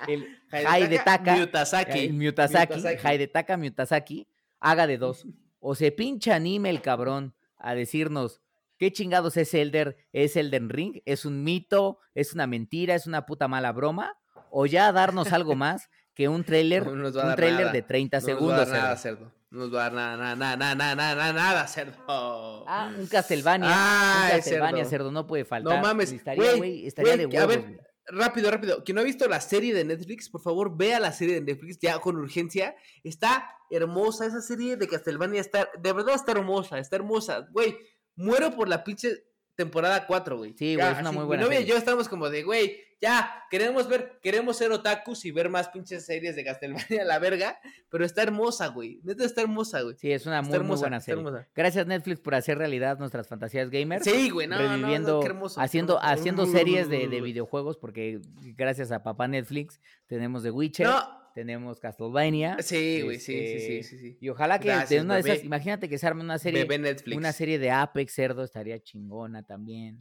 el 0.07 0.39
Haidetaka, 0.51 1.36
Mutasaki. 1.36 1.99
el 1.99 2.15
Mutasaki. 2.15 2.81
Haidetaka 3.03 3.57
Mutasaki, 3.57 4.28
haga 4.61 4.86
de 4.86 4.99
dos. 4.99 5.27
O 5.66 5.74
se 5.74 5.93
pincha 5.93 6.35
anime 6.35 6.69
el 6.69 6.82
cabrón 6.82 7.35
a 7.57 7.74
decirnos 7.74 8.43
qué 8.77 8.93
chingados 8.93 9.39
es 9.39 9.55
Elder, 9.55 9.97
es 10.12 10.36
Elden 10.36 10.69
Ring, 10.69 11.01
es 11.07 11.24
un 11.24 11.43
mito, 11.43 12.01
es 12.15 12.35
una 12.35 12.47
mentira, 12.47 12.95
es 12.95 13.07
una 13.07 13.24
puta 13.24 13.49
mala 13.49 13.73
broma, 13.73 14.19
o 14.51 14.66
ya 14.66 14.93
darnos 14.93 15.32
algo 15.32 15.55
más 15.57 15.89
que 16.15 16.28
un 16.28 16.45
tráiler 16.45 16.86
no 16.86 17.09
un 17.09 17.35
tráiler 17.35 17.73
de 17.73 17.82
30 17.82 18.20
no 18.20 18.24
segundos. 18.24 18.51
Nos 18.51 18.59
va 18.59 18.62
a 18.62 18.66
dar 18.66 18.82
nada, 18.82 18.97
cerdo. 18.97 19.32
No 19.51 19.59
nos 19.61 19.74
va 19.74 19.86
a 19.86 19.91
dar 19.91 19.93
nada, 19.93 20.36
nada, 20.36 20.57
nada, 20.57 20.74
nada, 20.74 21.15
nada, 21.15 21.32
nada, 21.32 21.66
cerdo. 21.66 21.95
Ah, 22.09 22.93
un 22.97 23.07
Castlevania. 23.07 23.69
Ah, 23.70 24.28
Castlevania, 24.31 24.85
cerdo. 24.85 25.11
no 25.11 25.27
puede 25.27 25.45
faltar. 25.45 25.77
No 25.77 25.82
mames. 25.82 26.12
Estaría, 26.12 26.53
estaría 26.86 27.16
de 27.16 27.27
huevos, 27.27 27.43
a 27.43 27.47
ver, 27.47 27.81
rápido, 28.07 28.51
rápido. 28.51 28.85
Quien 28.85 28.97
no 28.97 29.01
ha 29.01 29.05
visto 29.05 29.28
la 29.28 29.41
serie 29.41 29.74
de 29.74 29.85
Netflix, 29.85 30.28
por 30.28 30.41
favor, 30.41 30.77
vea 30.77 31.01
la 31.01 31.12
serie 31.12 31.36
de 31.36 31.41
Netflix 31.41 31.78
ya 31.81 31.99
con 31.99 32.16
urgencia. 32.16 32.77
Está 33.03 33.49
hermosa 33.70 34.27
esa 34.27 34.41
serie 34.41 34.77
de 34.77 34.89
Castlevania. 34.89 35.41
Está, 35.41 35.69
de 35.78 35.93
verdad 35.93 36.15
está 36.15 36.32
hermosa, 36.32 36.78
está 36.78 36.97
hermosa. 36.97 37.47
Güey, 37.51 37.77
muero 38.16 38.51
por 38.55 38.69
la 38.69 38.85
pinche 38.85 39.24
temporada 39.55 40.06
4, 40.06 40.36
güey. 40.36 40.55
Sí, 40.56 40.74
güey, 40.76 40.93
es 40.93 40.98
una 41.01 41.12
muy 41.12 41.24
buena 41.24 41.43
Mi 41.43 41.47
novia 41.47 41.59
y 41.60 41.62
serie. 41.62 41.72
yo 41.74 41.78
estamos 41.78 42.09
como 42.09 42.31
de, 42.31 42.43
güey, 42.43 42.81
ya, 43.01 43.44
queremos 43.51 43.86
ver, 43.89 44.18
queremos 44.22 44.56
ser 44.56 44.72
otakus 44.72 45.24
y 45.24 45.31
ver 45.31 45.51
más 45.51 45.68
pinches 45.68 46.06
series 46.06 46.36
de 46.36 46.44
Castlevania 46.44 47.02
a 47.02 47.05
la 47.05 47.18
verga. 47.18 47.59
Pero 47.90 48.05
está 48.05 48.22
hermosa, 48.22 48.68
güey. 48.68 49.01
Neta 49.05 49.24
está 49.24 49.43
hermosa, 49.43 49.82
güey. 49.82 49.97
Sí, 49.98 50.10
es 50.10 50.24
una 50.26 50.40
muy, 50.43 50.59
buena 50.59 51.01
serie. 51.01 51.20
hermosa. 51.20 51.47
Gracias 51.55 51.86
Netflix 51.86 52.20
por 52.20 52.35
hacer 52.35 52.56
realidad 52.59 52.98
nuestras 52.98 53.28
fantasías 53.28 53.68
gamers. 53.70 54.05
Sí, 54.05 54.31
güey, 54.31 54.47
no, 54.47 54.56
no, 54.56 54.62
no, 54.62 54.68
reviviendo, 54.70 55.20
qué 55.20 55.26
hermoso. 55.26 55.60
haciendo, 55.60 55.98
hermoso. 55.98 56.12
haciendo 56.12 56.47
series 56.47 56.89
de, 56.89 57.09
de 57.09 57.20
videojuegos, 57.20 57.76
porque 57.76 58.20
gracias 58.56 58.90
a 58.90 59.02
papá 59.02 59.28
Netflix 59.28 59.81
tenemos 60.06 60.43
The 60.43 60.51
Witcher, 60.51 60.86
No, 60.86 61.23
tenemos 61.35 61.81
Castlevania. 61.81 62.56
sí, 62.61 63.02
güey, 63.02 63.19
sí, 63.19 63.32
sí, 63.32 63.39
este, 63.39 63.82
sí, 63.82 63.82
sí, 63.82 63.98
sí. 63.98 64.19
Y 64.20 64.28
ojalá 64.31 64.59
que 64.59 64.69
de 64.69 64.74
Gracias, 64.77 65.05
una 65.05 65.16
de 65.16 65.20
esas, 65.20 65.44
imagínate 65.44 65.89
que 65.89 65.98
se 65.98 66.06
arme 66.06 66.23
una 66.23 66.39
serie, 66.39 66.66
una 67.15 67.32
serie 67.32 67.59
de 67.59 67.70
Apex 67.70 68.15
Cerdo, 68.15 68.44
estaría 68.44 68.81
chingona 68.82 69.43
también. 69.43 70.01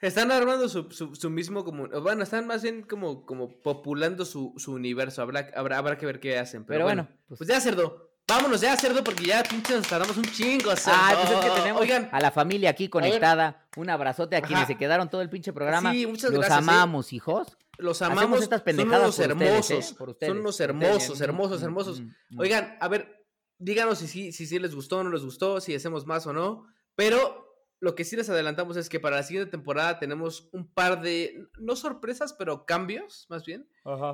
Están 0.00 0.30
armando 0.30 0.68
su, 0.68 0.90
su, 0.90 1.14
su 1.14 1.30
mismo 1.30 1.64
como 1.64 1.88
bueno, 2.00 2.22
están 2.22 2.46
más 2.46 2.62
bien 2.62 2.82
como, 2.82 3.26
como 3.26 3.60
populando 3.60 4.24
su, 4.24 4.54
su 4.56 4.72
universo. 4.72 5.22
Habrá, 5.22 5.50
habrá, 5.54 5.78
habrá 5.78 5.98
que 5.98 6.06
ver 6.06 6.20
qué 6.20 6.38
hacen. 6.38 6.64
Pero, 6.64 6.78
Pero 6.78 6.84
bueno, 6.84 7.02
bueno, 7.04 7.20
pues- 7.28 7.38
pues, 7.38 7.48
ya 7.50 7.60
cerdo. 7.60 8.06
Vámonos 8.28 8.60
ya 8.60 8.76
cerdo 8.76 9.02
porque 9.02 9.24
ya 9.24 9.42
pinche 9.42 9.74
nos 9.74 9.88
tardamos 9.88 10.16
un 10.18 10.24
chingo. 10.26 10.76
Cerdo. 10.76 10.98
Ah, 11.00 11.18
pues 11.18 11.30
es 11.32 11.44
que 11.46 11.60
tenemos 11.60 11.80
Oigan, 11.80 12.10
a 12.12 12.20
la 12.20 12.30
familia 12.30 12.68
aquí 12.70 12.88
conectada. 12.88 13.66
Un 13.76 13.88
abrazote 13.88 14.36
a 14.36 14.42
quienes 14.42 14.66
se 14.66 14.76
quedaron 14.76 15.08
todo 15.08 15.22
el 15.22 15.30
pinche 15.30 15.52
programa. 15.52 15.92
Sí, 15.92 16.06
muchas 16.06 16.30
Los 16.30 16.40
gracias, 16.40 16.58
¿eh? 16.58 16.70
amamos, 16.70 17.12
hijos. 17.14 17.56
Los 17.78 18.02
hacemos 18.02 18.22
amamos. 18.22 18.42
estas 18.42 18.62
son 18.62 18.80
unos 18.80 19.00
por 19.00 19.08
ustedes, 19.08 19.30
hermosos. 19.30 19.90
¿eh? 19.90 19.94
Por 19.98 20.08
ustedes, 20.10 20.30
son 20.30 20.38
unos 20.38 20.50
ustedes. 20.54 20.68
hermosos, 20.68 21.20
hermosos, 21.20 21.60
mm, 21.60 21.64
hermosos. 21.64 22.00
mm. 22.00 22.38
Oigan, 22.40 22.76
a 22.80 22.88
ver, 22.88 23.26
díganos 23.58 23.98
si 23.98 24.06
sí 24.08 24.32
si, 24.32 24.46
sí 24.46 24.58
les 24.58 24.74
gustó 24.74 24.98
o 24.98 25.04
no 25.04 25.10
les 25.10 25.22
gustó, 25.24 25.60
si 25.60 25.74
hacemos 25.74 26.06
más 26.06 26.26
o 26.26 26.32
no. 26.32 26.66
Pero 26.94 27.48
lo 27.80 27.94
que 27.94 28.04
sí 28.04 28.16
les 28.16 28.28
adelantamos 28.28 28.76
es 28.76 28.88
que 28.88 28.98
para 28.98 29.16
la 29.16 29.22
siguiente 29.22 29.50
temporada 29.50 29.98
tenemos 30.00 30.48
un 30.52 30.72
par 30.72 31.00
de, 31.00 31.48
no 31.58 31.76
sorpresas, 31.76 32.32
pero 32.32 32.66
cambios, 32.66 33.26
más 33.28 33.44
bien. 33.44 33.68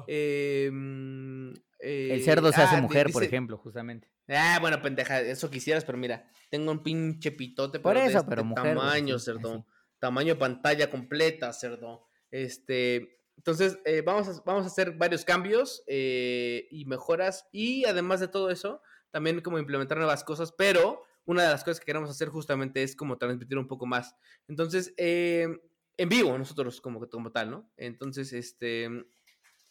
Eh, 0.07 0.71
mm, 0.71 1.49
El 1.79 2.11
eh, 2.11 2.23
cerdo 2.23 2.53
se 2.53 2.61
hace 2.61 2.77
ah, 2.77 2.83
mujer, 2.83 3.11
por 3.11 3.25
ejemplo, 3.25 3.57
justamente. 3.57 4.11
Ah, 4.29 4.59
bueno, 4.61 4.81
pendeja, 4.83 5.21
eso 5.21 5.51
quisieras, 5.51 5.85
pero 5.85 5.99
mira, 5.99 6.29
tengo 6.51 6.71
un 6.71 6.83
pinche 6.83 7.33
pitote, 7.33 7.81
Por 7.81 7.97
de 7.97 8.07
eso, 8.07 8.19
este 8.19 8.29
pero 8.31 8.45
mujer, 8.45 8.77
tamaño, 8.77 9.19
cerdo. 9.19 9.53
así. 9.55 9.65
Tamaño 9.99 10.39
pantalla 10.39 10.91
completa, 10.91 11.53
cerdo. 11.53 12.07
Este, 12.31 13.21
entonces, 13.37 13.79
eh, 13.85 14.03
vamos, 14.03 14.29
a, 14.29 14.43
vamos 14.45 14.65
a 14.65 14.69
hacer 14.69 14.93
varios 14.93 15.25
cambios 15.25 15.83
eh, 15.87 16.67
y 16.71 16.85
mejoras. 16.85 17.47
Y 17.53 17.85
además 17.85 18.21
de 18.21 18.29
todo 18.29 18.51
eso, 18.51 18.81
también 19.11 19.41
como 19.41 19.59
implementar 19.59 19.99
nuevas 19.99 20.25
cosas, 20.25 20.53
pero 20.53 21.03
una 21.27 21.43
de 21.43 21.51
las 21.51 21.65
cosas 21.65 21.81
que 21.81 21.87
queremos 21.87 22.11
hacer 22.11 22.29
justamente 22.29 22.83
es 22.83 22.97
como 22.97 23.19
transmitir 23.19 23.59
un 23.59 23.69
poco 23.69 23.87
más. 23.87 24.15
Entonces, 24.49 24.95
eh, 24.97 25.49
en 25.97 26.09
vivo, 26.09 26.37
nosotros 26.39 26.81
como, 26.81 27.07
como 27.09 27.33
tal, 27.33 27.51
¿no? 27.51 27.71
Entonces, 27.77 28.33
este, 28.33 28.89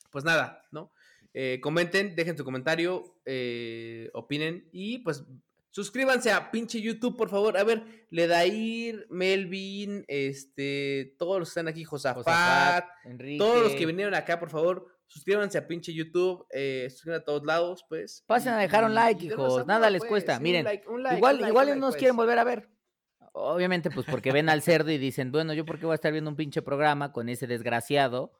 pues 0.09 0.23
nada, 0.23 0.63
¿no? 0.71 0.91
Comenten, 1.61 2.15
dejen 2.15 2.37
su 2.37 2.43
comentario, 2.43 3.15
opinen 4.13 4.69
y 4.71 4.99
pues 4.99 5.25
suscríbanse 5.73 6.31
a 6.31 6.51
pinche 6.51 6.79
YouTube, 6.79 7.17
por 7.17 7.29
favor. 7.29 7.57
A 7.57 7.63
ver, 7.63 7.83
Ledair, 8.11 9.07
Melvin, 9.09 10.05
este, 10.07 11.15
todos 11.17 11.39
los 11.39 11.49
que 11.49 11.51
están 11.51 11.67
aquí, 11.67 11.83
Josafat, 11.83 12.23
Josafat, 12.23 12.85
Enrique. 13.05 13.39
todos 13.39 13.63
los 13.63 13.73
que 13.73 13.85
vinieron 13.85 14.13
acá, 14.13 14.39
por 14.39 14.51
favor, 14.51 14.87
suscríbanse 15.07 15.57
a 15.57 15.67
pinche 15.67 15.91
YouTube, 15.91 16.45
eh, 16.51 16.87
suscríbanse 16.91 17.23
a 17.23 17.25
todos 17.25 17.43
lados, 17.43 17.85
pues. 17.89 18.23
Pasen 18.27 18.53
a 18.53 18.59
dejar 18.59 18.85
un 18.85 18.93
like, 18.93 19.25
y 19.25 19.29
hijos, 19.29 19.65
nada 19.65 19.89
les 19.89 20.01
pues, 20.01 20.09
cuesta. 20.09 20.37
un 20.37 20.43
Miren, 20.43 20.63
like, 20.63 20.87
un 20.87 21.01
like, 21.01 21.17
igual 21.17 21.37
like, 21.37 21.49
igual 21.49 21.79
pues. 21.79 21.95
quieren 21.95 22.15
volver 22.15 22.37
a 22.37 22.43
ver. 22.43 22.69
Obviamente, 23.35 23.89
pues 23.89 24.05
porque 24.05 24.31
ven 24.31 24.47
al 24.49 24.61
cerdo 24.61 24.91
y 24.91 24.99
dicen, 24.99 25.31
bueno, 25.31 25.53
yo 25.53 25.65
por 25.65 25.79
qué 25.79 25.87
voy 25.87 25.93
a 25.93 25.95
estar 25.95 26.11
viendo 26.11 26.29
un 26.29 26.35
pinche 26.35 26.61
programa 26.61 27.11
con 27.11 27.29
ese 27.29 27.47
desgraciado, 27.47 28.31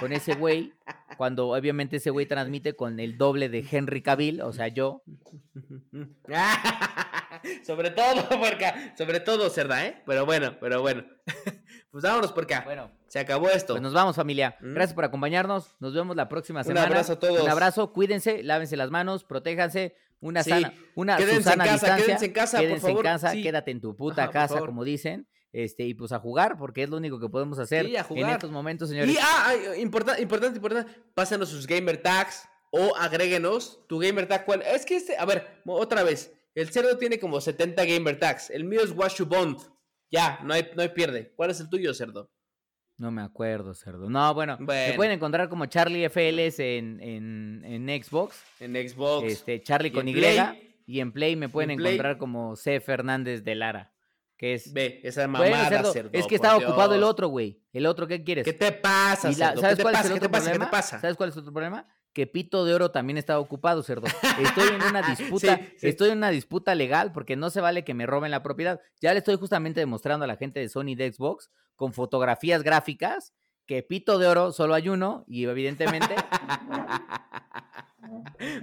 con 0.00 0.12
ese 0.12 0.34
güey, 0.34 0.72
cuando 1.16 1.48
obviamente 1.48 1.96
ese 1.96 2.10
güey 2.10 2.26
transmite 2.26 2.74
con 2.74 3.00
el 3.00 3.16
doble 3.18 3.48
de 3.48 3.66
Henry 3.70 4.02
Cavill, 4.02 4.40
o 4.42 4.52
sea, 4.52 4.68
yo. 4.68 5.02
sobre 7.66 7.90
todo, 7.90 8.28
porca, 8.28 8.94
sobre 8.96 9.20
todo, 9.20 9.50
cerda, 9.50 9.84
¿eh? 9.86 10.02
Pero 10.06 10.26
bueno, 10.26 10.56
pero 10.60 10.80
bueno. 10.80 11.04
pues 11.90 12.04
vámonos 12.04 12.32
por 12.32 12.44
acá. 12.44 12.62
Bueno, 12.64 12.90
Se 13.08 13.18
acabó 13.18 13.48
esto. 13.50 13.74
pues 13.74 13.82
nos 13.82 13.92
vamos 13.92 14.16
familia. 14.16 14.56
Mm. 14.60 14.74
Gracias 14.74 14.94
por 14.94 15.04
acompañarnos. 15.04 15.76
Nos 15.80 15.94
vemos 15.94 16.16
la 16.16 16.28
próxima 16.28 16.60
Un 16.60 16.64
semana. 16.66 16.86
abrazo 16.86 17.14
a 17.14 17.18
todos. 17.18 17.42
Un 17.42 17.50
abrazo, 17.50 17.92
cuídense, 17.92 18.42
lávense 18.42 18.76
las 18.76 18.90
manos, 18.90 19.24
protéjanse. 19.24 19.96
Una 20.18 20.42
Sí, 20.42 20.48
sana, 20.50 20.72
una 20.94 21.18
quédense 21.18 21.52
en 21.52 21.58
casa, 21.58 21.72
distancia. 21.72 22.04
quédense 22.06 22.24
en 22.24 22.32
casa, 22.32 22.56
por 22.56 22.66
quédense 22.66 22.90
en 22.90 22.98
casa, 23.02 23.30
sí. 23.32 23.42
quédate 23.42 23.70
en 23.70 23.80
tu 23.82 23.94
puta 23.94 24.22
Ajá, 24.24 24.32
casa, 24.32 24.60
como 24.60 24.82
dicen. 24.82 25.28
Este, 25.52 25.84
y 25.84 25.94
pues 25.94 26.12
a 26.12 26.18
jugar, 26.18 26.58
porque 26.58 26.82
es 26.82 26.90
lo 26.90 26.96
único 26.98 27.18
que 27.18 27.28
podemos 27.28 27.58
hacer 27.58 27.86
Sí, 27.86 27.96
a 27.96 28.00
en 28.00 28.04
jugar. 28.06 28.32
estos 28.32 28.50
momentos, 28.50 28.88
señores. 28.90 29.14
Y, 29.14 29.16
ah, 29.20 29.54
importante, 29.78 30.20
importante, 30.22 30.56
importante. 30.58 30.92
Pásanos 31.14 31.48
sus 31.48 31.66
gamer 31.66 31.96
tags 32.02 32.46
o 32.70 32.94
agréguenos 32.96 33.80
tu 33.88 33.98
gamer 33.98 34.26
tag. 34.26 34.44
¿cuál? 34.44 34.62
Es 34.62 34.84
que 34.84 34.96
este, 34.96 35.16
a 35.16 35.24
ver, 35.24 35.60
otra 35.64 36.02
vez. 36.02 36.32
El 36.54 36.68
cerdo 36.70 36.96
tiene 36.98 37.18
como 37.18 37.40
70 37.40 37.84
gamer 37.84 38.18
tags. 38.18 38.50
El 38.50 38.64
mío 38.64 38.80
es 38.82 38.90
Washu 38.90 39.26
Bond. 39.26 39.58
Ya, 40.10 40.40
no 40.42 40.54
hay, 40.54 40.68
no 40.74 40.82
hay 40.82 40.88
pierde. 40.90 41.32
¿Cuál 41.36 41.50
es 41.50 41.60
el 41.60 41.68
tuyo, 41.68 41.92
cerdo? 41.94 42.30
No 42.98 43.10
me 43.10 43.20
acuerdo, 43.22 43.74
cerdo. 43.74 44.08
No, 44.08 44.32
bueno, 44.32 44.56
me 44.58 44.94
pueden 44.94 45.12
encontrar 45.12 45.50
como 45.50 45.66
Charlie 45.66 46.08
FLS 46.08 46.60
en, 46.60 46.98
en, 47.02 47.62
en 47.64 48.02
Xbox. 48.02 48.42
En 48.58 48.72
Xbox. 48.74 49.26
Este, 49.30 49.62
Charlie 49.62 49.88
¿Y 49.88 49.92
con 49.92 50.08
en 50.08 50.16
Y. 50.16 50.18
Play? 50.18 50.74
Y 50.86 51.00
en 51.00 51.12
Play 51.12 51.36
me 51.36 51.48
pueden 51.50 51.72
en 51.72 51.76
Play? 51.76 51.94
encontrar 51.94 52.16
como 52.16 52.56
C. 52.56 52.80
Fernández 52.80 53.44
de 53.44 53.54
Lara. 53.54 53.92
Que 54.36 54.54
es. 54.54 54.72
Ve, 54.72 55.00
esa 55.02 55.26
mamada, 55.26 55.68
cerdo, 55.68 55.92
cerdo. 55.92 56.10
es 56.12 56.26
que 56.26 56.34
estaba 56.34 56.56
ocupado 56.58 56.94
el 56.94 57.02
otro, 57.02 57.28
güey. 57.28 57.62
El 57.72 57.86
otro, 57.86 58.06
¿qué 58.06 58.22
quieres? 58.22 58.44
¿Qué 58.44 58.52
te 58.52 58.70
pasa, 58.72 59.28
la- 59.28 59.34
cerdo? 59.34 59.60
¿Sabes 59.62 59.76
¿Qué 59.76 59.76
te 59.78 59.82
cuál 59.82 59.94
es 59.94 59.98
pasa? 60.00 60.06
el 60.08 60.12
¿Qué 60.12 60.18
otro 60.18 60.28
te 60.28 60.32
pasa? 60.32 60.44
¿Qué 60.44 60.50
problema? 60.50 60.64
te 60.66 60.70
pasa? 60.70 61.00
¿Sabes 61.00 61.16
cuál 61.16 61.28
es 61.30 61.34
el 61.36 61.40
otro 61.40 61.52
problema? 61.52 61.86
Que 62.12 62.26
Pito 62.26 62.64
de 62.64 62.74
Oro 62.74 62.90
también 62.90 63.16
estaba 63.18 63.38
ocupado, 63.40 63.82
cerdo. 63.82 64.06
Estoy 64.42 64.68
en 64.74 64.82
una 64.82 65.02
disputa, 65.18 65.56
Sí, 65.58 65.68
sí. 65.78 65.88
estoy 65.88 66.10
en 66.10 66.18
una 66.18 66.30
disputa 66.30 66.74
legal 66.74 67.12
porque 67.12 67.36
no 67.36 67.50
se 67.50 67.60
vale 67.60 67.84
que 67.84 67.94
me 67.94 68.06
roben 68.06 68.30
la 68.30 68.42
propiedad. 68.42 68.80
Ya 69.00 69.12
le 69.12 69.18
estoy 69.18 69.36
justamente 69.36 69.80
demostrando 69.80 70.24
a 70.24 70.26
la 70.26 70.36
gente 70.36 70.60
de 70.60 70.68
Sony 70.68 70.94
de 70.96 71.12
Xbox 71.12 71.50
con 71.74 71.92
fotografías 71.92 72.62
gráficas 72.62 73.32
que 73.66 73.82
Pito 73.82 74.18
de 74.18 74.26
Oro 74.28 74.52
solo 74.52 74.74
hay 74.74 74.88
uno 74.88 75.24
y 75.26 75.44
evidentemente 75.44 76.14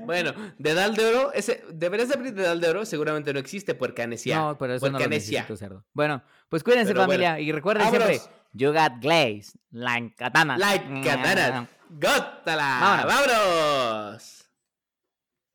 Bueno, 0.06 0.34
Dedal 0.58 0.96
de 0.96 1.06
Oro, 1.06 1.34
ese, 1.34 1.64
deberías 1.72 2.10
de 2.10 2.16
abrir 2.16 2.34
Dedal 2.34 2.60
de 2.62 2.70
Oro, 2.70 2.86
seguramente 2.86 3.34
no 3.34 3.40
existe, 3.40 3.76
puercanesia. 3.76 4.38
no, 4.38 4.58
pero 4.58 4.74
eso 4.76 4.90
no 4.90 5.00
lo 5.00 5.08
necesito, 5.08 5.56
cerdo. 5.58 5.84
Bueno, 5.94 6.22
pues 6.50 6.64
cuídense 6.64 6.94
Pero 6.94 7.02
familia 7.02 7.32
bueno, 7.34 7.44
y 7.44 7.52
recuerden 7.52 7.86
vámonos. 7.86 8.08
siempre, 8.08 8.34
you 8.54 8.72
got 8.72 9.02
glaze, 9.02 9.58
like 9.72 10.16
katana. 10.16 10.58
Like 10.58 10.86
katana. 11.04 11.68
Gótala. 11.90 13.06
Vámonos. 13.06 13.06
Vámonos. 13.06 14.43